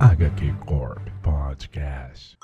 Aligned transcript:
HQ 0.00 0.54
Corp 0.64 0.98
Podcast. 1.22 2.38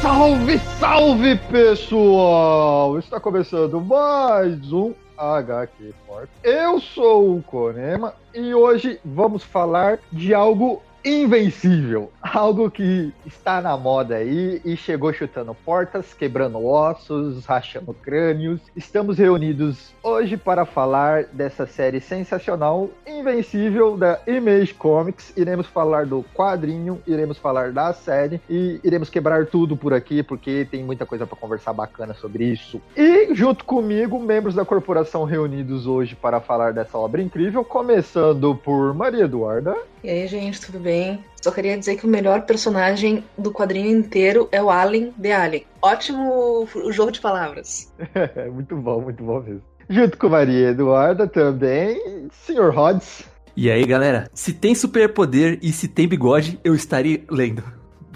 Salve, 0.00 0.58
salve 0.80 1.36
pessoal! 1.50 2.98
Está 2.98 3.20
começando 3.20 3.78
mais 3.82 4.72
um 4.72 4.94
HQ 5.18 5.92
Corp. 6.06 6.30
Eu 6.42 6.80
sou 6.80 7.36
o 7.36 7.42
Konema 7.42 8.14
e 8.32 8.54
hoje 8.54 8.98
vamos 9.04 9.44
falar 9.44 9.98
de 10.10 10.32
algo 10.32 10.82
invencível, 11.04 12.10
algo 12.22 12.70
que 12.70 13.12
está 13.26 13.60
na 13.60 13.76
moda 13.76 14.16
aí 14.16 14.60
e 14.64 14.74
chegou 14.74 15.12
chutando 15.12 15.54
portas, 15.54 16.14
quebrando 16.14 16.64
ossos, 16.64 17.44
rachando 17.44 17.92
crânios. 17.92 18.60
Estamos 18.74 19.18
reunidos 19.18 19.92
hoje 20.02 20.38
para 20.38 20.64
falar 20.64 21.24
dessa 21.24 21.66
série 21.66 22.00
sensacional, 22.00 22.88
invencível 23.06 23.98
da 23.98 24.18
Image 24.26 24.72
Comics. 24.72 25.32
Iremos 25.36 25.66
falar 25.66 26.06
do 26.06 26.24
quadrinho, 26.34 27.00
iremos 27.06 27.36
falar 27.36 27.70
da 27.70 27.92
série 27.92 28.40
e 28.48 28.80
iremos 28.82 29.10
quebrar 29.10 29.46
tudo 29.46 29.76
por 29.76 29.92
aqui 29.92 30.22
porque 30.22 30.66
tem 30.70 30.82
muita 30.82 31.04
coisa 31.04 31.26
para 31.26 31.36
conversar 31.36 31.74
bacana 31.74 32.14
sobre 32.14 32.44
isso. 32.44 32.80
E 32.96 33.34
junto 33.34 33.66
comigo, 33.66 34.18
membros 34.18 34.54
da 34.54 34.64
corporação 34.64 35.24
reunidos 35.24 35.86
hoje 35.86 36.16
para 36.16 36.40
falar 36.40 36.72
dessa 36.72 36.96
obra 36.96 37.20
incrível, 37.20 37.62
começando 37.62 38.54
por 38.54 38.94
Maria 38.94 39.24
Eduarda. 39.24 39.76
E 40.02 40.08
aí, 40.08 40.26
gente, 40.26 40.60
tudo 40.60 40.78
bem? 40.78 40.93
Só 41.42 41.50
queria 41.50 41.76
dizer 41.76 41.96
que 41.96 42.06
o 42.06 42.08
melhor 42.08 42.42
personagem 42.42 43.22
do 43.36 43.52
quadrinho 43.52 43.90
inteiro 43.90 44.48
é 44.50 44.62
o 44.62 44.70
Alien 44.70 45.12
de 45.16 45.30
Alien. 45.30 45.66
Ótimo 45.82 46.66
o 46.74 46.92
jogo 46.92 47.12
de 47.12 47.20
palavras. 47.20 47.92
muito 48.52 48.76
bom, 48.76 49.00
muito 49.00 49.22
bom 49.22 49.40
mesmo. 49.40 49.62
Junto 49.88 50.16
com 50.16 50.28
Maria 50.30 50.70
Eduarda 50.70 51.26
também, 51.26 52.28
Sr. 52.32 52.70
Rods. 52.74 53.24
E 53.56 53.70
aí, 53.70 53.84
galera, 53.84 54.28
se 54.32 54.52
tem 54.52 54.74
superpoder 54.74 55.58
e 55.62 55.70
se 55.70 55.86
tem 55.86 56.08
bigode, 56.08 56.58
eu 56.64 56.74
estaria 56.74 57.22
lendo. 57.30 57.62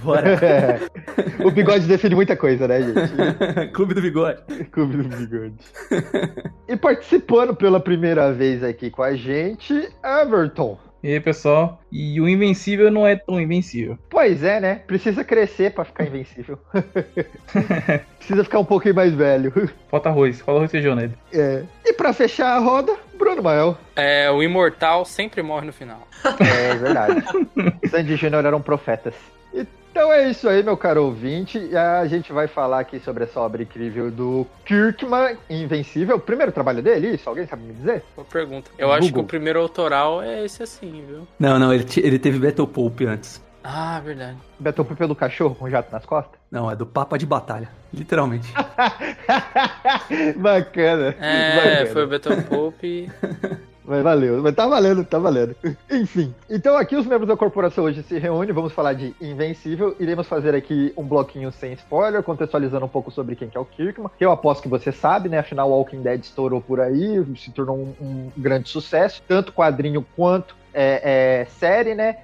Bora. 0.02 0.30
É. 0.44 0.80
O 1.44 1.52
bigode 1.52 1.86
define 1.86 2.16
muita 2.16 2.36
coisa, 2.36 2.66
né, 2.66 2.82
gente? 2.82 3.70
Clube 3.72 3.94
do 3.94 4.02
Bigode. 4.02 4.42
Clube 4.72 4.96
do 4.96 5.16
Bigode. 5.16 5.54
e 6.66 6.76
participando 6.76 7.54
pela 7.54 7.78
primeira 7.78 8.32
vez 8.32 8.62
aqui 8.64 8.90
com 8.90 9.02
a 9.02 9.14
gente, 9.14 9.88
Everton. 10.02 10.78
E 11.02 11.12
aí, 11.12 11.20
pessoal? 11.20 11.80
E 11.92 12.20
o 12.20 12.28
invencível 12.28 12.90
não 12.90 13.06
é 13.06 13.14
tão 13.14 13.40
invencível. 13.40 13.96
Pois 14.10 14.42
é, 14.42 14.58
né? 14.60 14.82
Precisa 14.86 15.22
crescer 15.22 15.72
para 15.72 15.84
ficar 15.84 16.04
invencível. 16.06 16.58
Precisa 18.18 18.44
ficar 18.44 18.58
um 18.58 18.64
pouquinho 18.64 18.96
mais 18.96 19.14
velho. 19.14 19.52
Falta 19.88 20.08
arroz, 20.08 20.40
falta 20.40 20.58
arroz 20.58 20.70
e 20.70 20.72
feijão 20.72 20.94
nele. 20.94 21.14
É. 21.32 21.62
E 21.84 21.92
para 21.92 22.12
fechar 22.12 22.56
a 22.56 22.58
roda, 22.58 22.94
Bruno 23.16 23.42
Mael. 23.42 23.78
É, 23.96 24.30
o 24.30 24.42
imortal 24.42 25.04
sempre 25.04 25.40
morre 25.42 25.66
no 25.66 25.72
final. 25.72 26.06
É, 26.40 26.74
verdade. 26.74 27.24
Sandy 27.88 28.16
Júnior 28.16 28.44
eram 28.44 28.60
profetas. 28.60 29.14
Então 29.52 30.12
é 30.12 30.30
isso 30.30 30.48
aí, 30.48 30.62
meu 30.62 30.76
caro 30.76 31.04
ouvinte. 31.06 31.74
A 31.76 32.06
gente 32.06 32.32
vai 32.32 32.46
falar 32.46 32.80
aqui 32.80 33.00
sobre 33.00 33.24
essa 33.24 33.40
obra 33.40 33.62
incrível 33.62 34.10
do 34.10 34.46
Kirkman, 34.64 35.36
Invencível. 35.50 36.16
O 36.16 36.20
primeiro 36.20 36.52
trabalho 36.52 36.80
dele, 36.82 37.14
isso? 37.14 37.28
Alguém 37.28 37.46
sabe 37.46 37.64
me 37.64 37.72
dizer? 37.74 38.04
Boa 38.14 38.24
pergunta. 38.24 38.70
Eu 38.78 38.86
Google. 38.86 38.98
acho 39.02 39.12
que 39.12 39.18
o 39.18 39.24
primeiro 39.24 39.58
autoral 39.60 40.22
é 40.22 40.44
esse 40.44 40.62
assim, 40.62 41.04
viu? 41.04 41.26
Não, 41.38 41.58
não, 41.58 41.72
ele, 41.74 41.84
ele 41.96 42.18
teve 42.18 42.38
Battle 42.38 42.68
Pulp 42.68 43.00
antes. 43.08 43.42
Ah, 43.64 44.00
verdade. 44.04 44.36
Battle 44.60 44.84
Pulp 44.84 45.00
é 45.00 45.06
do 45.08 45.16
cachorro 45.16 45.54
com 45.56 45.68
jato 45.68 45.90
nas 45.90 46.06
costas? 46.06 46.38
Não, 46.50 46.70
é 46.70 46.76
do 46.76 46.86
Papa 46.86 47.18
de 47.18 47.26
Batalha, 47.26 47.68
literalmente. 47.92 48.52
Bacana. 50.36 51.16
É, 51.20 51.56
Bacana. 51.56 51.86
foi 51.86 52.04
o 52.04 52.08
Battle 52.08 52.42
Pulp. 52.42 52.80
Mas 53.88 54.02
valeu, 54.02 54.42
mas 54.42 54.54
tá 54.54 54.66
valendo, 54.66 55.02
tá 55.02 55.18
valendo. 55.18 55.56
Enfim, 55.90 56.34
então 56.50 56.76
aqui 56.76 56.94
os 56.94 57.06
membros 57.06 57.26
da 57.26 57.38
corporação 57.38 57.84
hoje 57.84 58.02
se 58.02 58.18
reúnem, 58.18 58.52
vamos 58.52 58.74
falar 58.74 58.92
de 58.92 59.14
Invencível, 59.18 59.96
iremos 59.98 60.28
fazer 60.28 60.54
aqui 60.54 60.92
um 60.94 61.04
bloquinho 61.04 61.50
sem 61.50 61.72
spoiler, 61.72 62.22
contextualizando 62.22 62.84
um 62.84 62.88
pouco 62.88 63.10
sobre 63.10 63.34
quem 63.34 63.48
que 63.48 63.56
é 63.56 63.60
o 63.60 63.64
Kirkman, 63.64 64.10
que 64.18 64.24
eu 64.26 64.30
aposto 64.30 64.62
que 64.62 64.68
você 64.68 64.92
sabe, 64.92 65.30
né, 65.30 65.38
afinal 65.38 65.70
Walking 65.70 66.02
Dead 66.02 66.20
estourou 66.20 66.60
por 66.60 66.80
aí, 66.80 67.24
se 67.38 67.50
tornou 67.50 67.78
um, 67.78 67.94
um 67.98 68.30
grande 68.36 68.68
sucesso, 68.68 69.22
tanto 69.26 69.54
quadrinho 69.54 70.04
quanto 70.14 70.54
é, 70.74 71.40
é, 71.40 71.44
série, 71.46 71.94
né, 71.94 72.18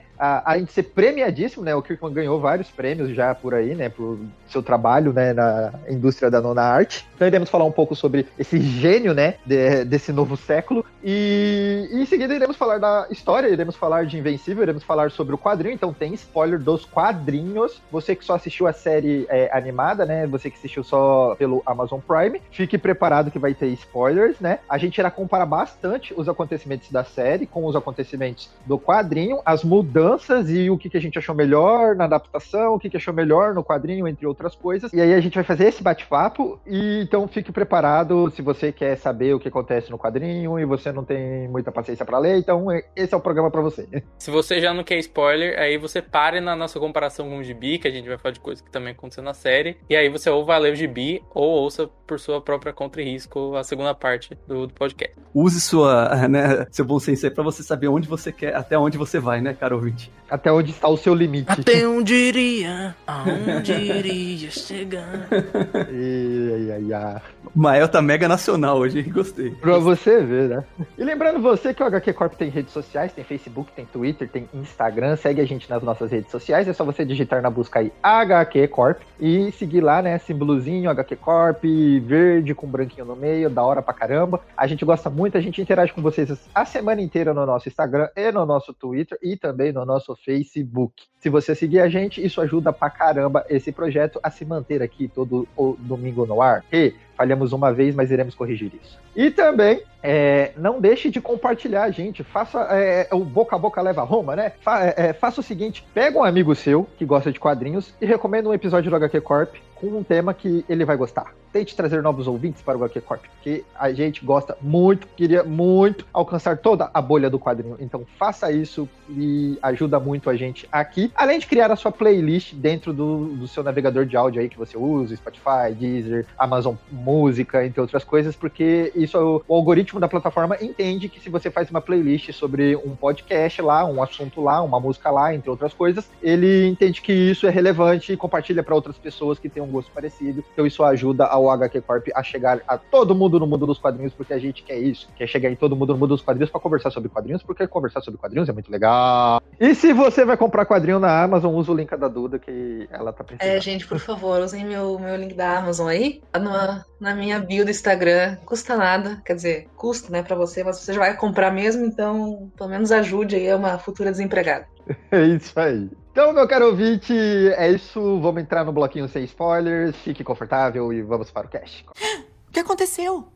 além 0.44 0.64
de 0.64 0.72
ser 0.72 0.84
premiadíssimo, 0.84 1.64
né? 1.64 1.74
O 1.74 1.82
Kirkman 1.82 2.12
ganhou 2.12 2.40
vários 2.40 2.70
prêmios 2.70 3.14
já 3.14 3.34
por 3.34 3.54
aí, 3.54 3.74
né? 3.74 3.88
Por 3.88 4.18
seu 4.48 4.62
trabalho, 4.62 5.12
né? 5.12 5.32
Na 5.32 5.72
indústria 5.88 6.30
da 6.30 6.40
nona 6.40 6.62
arte. 6.62 7.06
Então 7.14 7.26
iremos 7.26 7.50
falar 7.50 7.64
um 7.64 7.72
pouco 7.72 7.94
sobre 7.94 8.26
esse 8.38 8.60
gênio, 8.60 9.12
né? 9.12 9.34
De, 9.44 9.84
desse 9.84 10.12
novo 10.12 10.36
século. 10.36 10.84
E, 11.02 11.88
e, 11.92 12.00
em 12.00 12.06
seguida 12.06 12.34
iremos 12.34 12.56
falar 12.56 12.78
da 12.78 13.06
história, 13.10 13.48
iremos 13.48 13.76
falar 13.76 14.06
de 14.06 14.18
Invencível, 14.18 14.62
iremos 14.62 14.82
falar 14.82 15.10
sobre 15.10 15.34
o 15.34 15.38
quadrinho. 15.38 15.74
Então 15.74 15.92
tem 15.92 16.14
spoiler 16.14 16.58
dos 16.58 16.84
quadrinhos. 16.84 17.82
Você 17.90 18.16
que 18.16 18.24
só 18.24 18.34
assistiu 18.34 18.66
a 18.66 18.72
série 18.72 19.26
é, 19.28 19.50
animada, 19.52 20.06
né? 20.06 20.26
Você 20.26 20.50
que 20.50 20.56
assistiu 20.56 20.82
só 20.82 21.34
pelo 21.36 21.62
Amazon 21.66 22.00
Prime, 22.00 22.40
fique 22.50 22.78
preparado 22.78 23.30
que 23.30 23.38
vai 23.38 23.54
ter 23.54 23.66
spoilers, 23.68 24.40
né? 24.40 24.60
A 24.68 24.78
gente 24.78 24.98
irá 24.98 25.10
comparar 25.10 25.46
bastante 25.46 26.14
os 26.16 26.28
acontecimentos 26.28 26.90
da 26.90 27.04
série 27.04 27.46
com 27.46 27.66
os 27.66 27.76
acontecimentos 27.76 28.50
do 28.64 28.78
quadrinho, 28.78 29.40
as 29.44 29.62
mudanças 29.62 30.13
mudanças 30.14 30.50
e 30.50 30.70
o 30.70 30.78
que, 30.78 30.88
que 30.88 30.96
a 30.96 31.00
gente 31.00 31.18
achou 31.18 31.34
melhor 31.34 31.94
na 31.94 32.04
adaptação, 32.04 32.74
o 32.74 32.78
que, 32.78 32.88
que 32.88 32.96
achou 32.96 33.12
melhor 33.12 33.54
no 33.54 33.64
quadrinho, 33.64 34.06
entre 34.06 34.26
outras 34.26 34.54
coisas. 34.54 34.92
E 34.92 35.00
aí 35.00 35.12
a 35.12 35.20
gente 35.20 35.34
vai 35.34 35.44
fazer 35.44 35.66
esse 35.66 35.82
bate-papo. 35.82 36.60
E 36.66 37.02
então 37.02 37.26
fique 37.28 37.52
preparado 37.52 38.30
se 38.30 38.42
você 38.42 38.72
quer 38.72 38.96
saber 38.96 39.34
o 39.34 39.40
que 39.40 39.48
acontece 39.48 39.90
no 39.90 39.98
quadrinho 39.98 40.58
e 40.58 40.64
você 40.64 40.92
não 40.92 41.04
tem 41.04 41.48
muita 41.48 41.72
paciência 41.72 42.04
para 42.04 42.18
ler. 42.18 42.38
Então 42.38 42.66
esse 42.94 43.12
é 43.14 43.16
o 43.16 43.20
programa 43.20 43.50
para 43.50 43.60
você. 43.60 43.86
Se 44.18 44.30
você 44.30 44.60
já 44.60 44.72
não 44.72 44.84
quer 44.84 44.98
spoiler, 44.98 45.58
aí 45.58 45.76
você 45.76 46.00
pare 46.00 46.40
na 46.40 46.56
nossa 46.56 46.78
comparação 46.78 47.28
com 47.28 47.38
o 47.38 47.44
gibi, 47.44 47.78
que 47.78 47.88
a 47.88 47.90
gente 47.90 48.08
vai 48.08 48.16
falar 48.16 48.32
de 48.32 48.40
coisas 48.40 48.62
que 48.62 48.70
também 48.70 48.92
aconteceu 48.92 49.22
na 49.22 49.34
série. 49.34 49.76
E 49.88 49.96
aí 49.96 50.08
você 50.08 50.30
ou 50.30 50.44
vai 50.44 50.58
ler 50.58 50.72
o 50.72 50.76
gibi 50.76 51.22
ou 51.34 51.44
ouça 51.44 51.88
por 52.06 52.18
sua 52.18 52.40
própria 52.40 52.72
conta 52.72 53.00
e 53.00 53.04
risco 53.04 53.54
a 53.56 53.64
segunda 53.64 53.94
parte 53.94 54.38
do, 54.46 54.66
do 54.66 54.74
podcast. 54.74 55.14
Use 55.34 55.60
sua, 55.60 56.08
né, 56.28 56.66
seu 56.70 56.84
bom 56.84 56.98
senso 56.98 57.26
aí 57.26 57.30
pra 57.30 57.42
você 57.42 57.62
saber 57.62 57.88
onde 57.88 58.08
você 58.08 58.32
quer, 58.32 58.54
até 58.54 58.78
onde 58.78 58.96
você 58.96 59.18
vai, 59.18 59.40
né, 59.40 59.54
caro 59.54 59.78
ouvinte. 59.94 60.10
Até 60.28 60.50
onde 60.50 60.70
está 60.70 60.88
o 60.88 60.96
seu 60.96 61.14
limite. 61.14 61.50
Até 61.50 61.86
onde 61.86 62.14
iria, 62.14 62.96
aonde 63.06 63.72
iria 63.72 64.50
chegar. 64.50 65.28
e, 65.92 66.70
ai, 66.72 66.92
ai, 66.92 67.22
Mael 67.54 67.88
tá 67.88 68.02
mega 68.02 68.26
nacional 68.26 68.78
hoje, 68.78 69.02
gostei. 69.02 69.50
Pra 69.50 69.78
você 69.78 70.20
ver, 70.22 70.48
né? 70.48 70.64
E 70.98 71.04
lembrando 71.04 71.40
você 71.40 71.72
que 71.72 71.82
o 71.82 71.86
HQ 71.86 72.12
Corp 72.14 72.34
tem 72.34 72.48
redes 72.48 72.72
sociais, 72.72 73.12
tem 73.12 73.22
Facebook, 73.22 73.70
tem 73.72 73.84
Twitter, 73.84 74.28
tem 74.28 74.48
Instagram, 74.52 75.14
segue 75.14 75.40
a 75.40 75.44
gente 75.44 75.70
nas 75.70 75.82
nossas 75.82 76.10
redes 76.10 76.32
sociais, 76.32 76.66
é 76.66 76.72
só 76.72 76.84
você 76.84 77.04
digitar 77.04 77.40
na 77.40 77.50
busca 77.50 77.78
aí 77.78 77.92
HQ 78.02 78.66
Corp 78.68 79.00
e 79.20 79.52
seguir 79.52 79.82
lá, 79.82 80.02
né, 80.02 80.18
símbolozinho 80.18 80.90
HQ 80.90 81.16
Corp, 81.16 81.62
verde 82.02 82.54
com 82.54 82.66
branquinho 82.66 83.04
no 83.04 83.14
meio, 83.14 83.48
da 83.48 83.62
hora 83.62 83.82
pra 83.82 83.94
caramba. 83.94 84.40
A 84.56 84.66
gente 84.66 84.84
gosta 84.84 85.08
muito, 85.08 85.38
a 85.38 85.40
gente 85.40 85.62
interage 85.62 85.92
com 85.92 86.02
vocês 86.02 86.32
a 86.52 86.64
semana 86.64 87.02
inteira 87.02 87.32
no 87.32 87.46
nosso 87.46 87.68
Instagram 87.68 88.08
e 88.16 88.32
no 88.32 88.44
nosso 88.44 88.72
Twitter 88.72 89.16
e 89.22 89.36
também 89.36 89.72
no 89.72 89.83
nosso 89.84 90.14
Facebook. 90.16 91.04
Se 91.18 91.30
você 91.30 91.54
seguir 91.54 91.80
a 91.80 91.88
gente, 91.88 92.24
isso 92.24 92.40
ajuda 92.40 92.72
pra 92.72 92.90
caramba 92.90 93.44
esse 93.48 93.72
projeto 93.72 94.20
a 94.22 94.30
se 94.30 94.44
manter 94.44 94.82
aqui 94.82 95.08
todo 95.08 95.48
o 95.56 95.76
domingo 95.78 96.26
no 96.26 96.42
ar. 96.42 96.64
E 96.72 96.94
falhamos 97.16 97.52
uma 97.52 97.72
vez, 97.72 97.94
mas 97.94 98.10
iremos 98.10 98.34
corrigir 98.34 98.72
isso. 98.80 98.98
E 99.16 99.30
também, 99.30 99.82
é, 100.02 100.52
não 100.56 100.80
deixe 100.80 101.08
de 101.08 101.20
compartilhar, 101.20 101.90
gente. 101.90 102.22
Faça 102.22 102.60
é, 102.70 103.08
o 103.12 103.20
boca 103.20 103.56
a 103.56 103.58
boca 103.58 103.80
leva 103.80 104.02
a 104.02 104.04
Roma, 104.04 104.36
né? 104.36 104.52
Fa, 104.60 104.84
é, 104.96 105.12
faça 105.12 105.40
o 105.40 105.44
seguinte: 105.44 105.86
pega 105.94 106.18
um 106.18 106.24
amigo 106.24 106.54
seu 106.54 106.86
que 106.98 107.04
gosta 107.04 107.32
de 107.32 107.40
quadrinhos 107.40 107.94
e 108.00 108.06
recomenda 108.06 108.48
um 108.48 108.54
episódio 108.54 108.90
do 108.90 108.96
HQ 108.96 109.20
Corp 109.20 109.54
um 109.92 110.02
tema 110.02 110.32
que 110.32 110.64
ele 110.68 110.84
vai 110.84 110.96
gostar. 110.96 111.34
Tente 111.52 111.76
trazer 111.76 112.02
novos 112.02 112.26
ouvintes 112.26 112.62
para 112.62 112.76
o 112.76 112.82
HQ 112.82 113.00
Corp, 113.02 113.22
porque 113.22 113.64
a 113.74 113.92
gente 113.92 114.24
gosta 114.24 114.56
muito, 114.60 115.06
queria 115.16 115.44
muito 115.44 116.06
alcançar 116.12 116.58
toda 116.58 116.90
a 116.92 117.00
bolha 117.00 117.30
do 117.30 117.38
quadrinho. 117.38 117.76
Então 117.78 118.04
faça 118.18 118.50
isso 118.50 118.88
e 119.08 119.58
ajuda 119.62 120.00
muito 120.00 120.28
a 120.28 120.36
gente 120.36 120.68
aqui. 120.70 121.12
Além 121.14 121.38
de 121.38 121.46
criar 121.46 121.70
a 121.70 121.76
sua 121.76 121.92
playlist 121.92 122.54
dentro 122.54 122.92
do, 122.92 123.26
do 123.26 123.48
seu 123.48 123.62
navegador 123.62 124.04
de 124.04 124.16
áudio 124.16 124.40
aí 124.40 124.48
que 124.48 124.58
você 124.58 124.76
usa, 124.76 125.14
Spotify, 125.16 125.72
Deezer, 125.78 126.26
Amazon 126.36 126.74
Música, 126.90 127.64
entre 127.64 127.80
outras 127.80 128.04
coisas, 128.04 128.34
porque 128.34 128.92
isso 128.94 129.42
o 129.46 129.54
algoritmo 129.54 130.00
da 130.00 130.08
plataforma 130.08 130.56
entende 130.60 131.08
que 131.08 131.20
se 131.20 131.30
você 131.30 131.50
faz 131.50 131.70
uma 131.70 131.80
playlist 131.80 132.32
sobre 132.32 132.76
um 132.76 132.96
podcast 132.96 133.62
lá, 133.62 133.84
um 133.84 134.02
assunto 134.02 134.40
lá, 134.40 134.60
uma 134.62 134.80
música 134.80 135.10
lá, 135.10 135.34
entre 135.34 135.48
outras 135.48 135.72
coisas, 135.72 136.08
ele 136.22 136.66
entende 136.66 137.00
que 137.00 137.12
isso 137.12 137.46
é 137.46 137.50
relevante 137.50 138.12
e 138.12 138.16
compartilha 138.16 138.62
para 138.62 138.74
outras 138.74 138.98
pessoas 138.98 139.38
que 139.38 139.48
um 139.60 139.66
gosto 139.74 139.90
parecido. 139.92 140.44
Então 140.52 140.66
isso 140.66 140.82
ajuda 140.82 141.26
ao 141.26 141.44
o 141.44 141.50
HQ 141.50 141.80
Corp 141.82 142.08
a 142.14 142.22
chegar 142.22 142.60
a 142.66 142.78
todo 142.78 143.14
mundo 143.14 143.38
no 143.38 143.46
mundo 143.46 143.66
dos 143.66 143.78
quadrinhos, 143.78 144.14
porque 144.14 144.32
a 144.32 144.38
gente 144.38 144.62
quer 144.62 144.78
isso. 144.78 145.08
Quer 145.16 145.26
chegar 145.26 145.50
em 145.50 145.56
todo 145.56 145.76
mundo 145.76 145.92
no 145.92 145.98
mundo 145.98 146.10
dos 146.10 146.22
quadrinhos 146.22 146.50
pra 146.50 146.60
conversar 146.60 146.90
sobre 146.90 147.08
quadrinhos, 147.08 147.42
porque 147.42 147.66
conversar 147.66 148.00
sobre 148.00 148.18
quadrinhos 148.18 148.48
é 148.48 148.52
muito 148.52 148.70
legal. 148.70 149.42
E 149.60 149.74
se 149.74 149.92
você 149.92 150.24
vai 150.24 150.36
comprar 150.36 150.66
quadrinho 150.66 150.98
na 150.98 151.22
Amazon, 151.22 151.54
usa 151.54 151.72
o 151.72 151.74
link 151.74 151.94
da 151.96 152.08
Duda, 152.08 152.38
que 152.38 152.88
ela 152.90 153.12
tá 153.12 153.22
precisando. 153.22 153.56
É, 153.56 153.60
gente, 153.60 153.86
por 153.86 153.98
favor, 153.98 154.40
usem 154.40 154.64
meu, 154.64 154.98
meu 154.98 155.16
link 155.16 155.34
da 155.34 155.58
Amazon 155.58 155.88
aí. 155.88 156.22
Na, 156.32 156.84
na 157.00 157.14
minha 157.14 157.38
bio 157.38 157.64
do 157.64 157.70
Instagram. 157.70 158.36
Custa 158.44 158.76
nada. 158.76 159.20
Quer 159.24 159.34
dizer, 159.34 159.68
custa, 159.76 160.10
né, 160.10 160.22
pra 160.22 160.36
você, 160.36 160.64
mas 160.64 160.78
você 160.78 160.92
já 160.92 161.00
vai 161.00 161.16
comprar 161.16 161.50
mesmo, 161.50 161.84
então 161.84 162.50
pelo 162.56 162.70
menos 162.70 162.90
ajude 162.90 163.36
aí 163.36 163.54
uma 163.54 163.78
futura 163.78 164.10
desempregada. 164.10 164.66
É 165.10 165.22
isso 165.24 165.58
aí. 165.58 165.88
Então, 166.14 166.32
meu 166.32 166.46
caro 166.46 166.66
ouvinte, 166.66 167.12
é 167.12 167.72
isso. 167.72 168.20
Vamos 168.20 168.40
entrar 168.40 168.64
no 168.64 168.72
bloquinho 168.72 169.08
sem 169.08 169.24
spoilers. 169.24 169.96
Fique 169.96 170.22
confortável 170.22 170.92
e 170.92 171.02
vamos 171.02 171.32
para 171.32 171.48
o 171.48 171.50
cast. 171.50 171.84
O 172.46 172.52
que 172.54 172.60
aconteceu? 172.60 173.26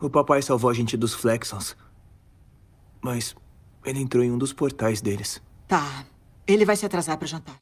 O 0.00 0.08
papai 0.08 0.40
salvou 0.40 0.70
a 0.70 0.72
gente 0.72 0.96
dos 0.96 1.12
Flexons. 1.12 1.76
Mas 3.00 3.34
ele 3.84 3.98
entrou 3.98 4.22
em 4.22 4.30
um 4.30 4.38
dos 4.38 4.52
portais 4.52 5.00
deles. 5.00 5.42
Tá. 5.66 6.04
Ele 6.46 6.64
vai 6.64 6.76
se 6.76 6.86
atrasar 6.86 7.18
para 7.18 7.26
jantar. 7.26 7.56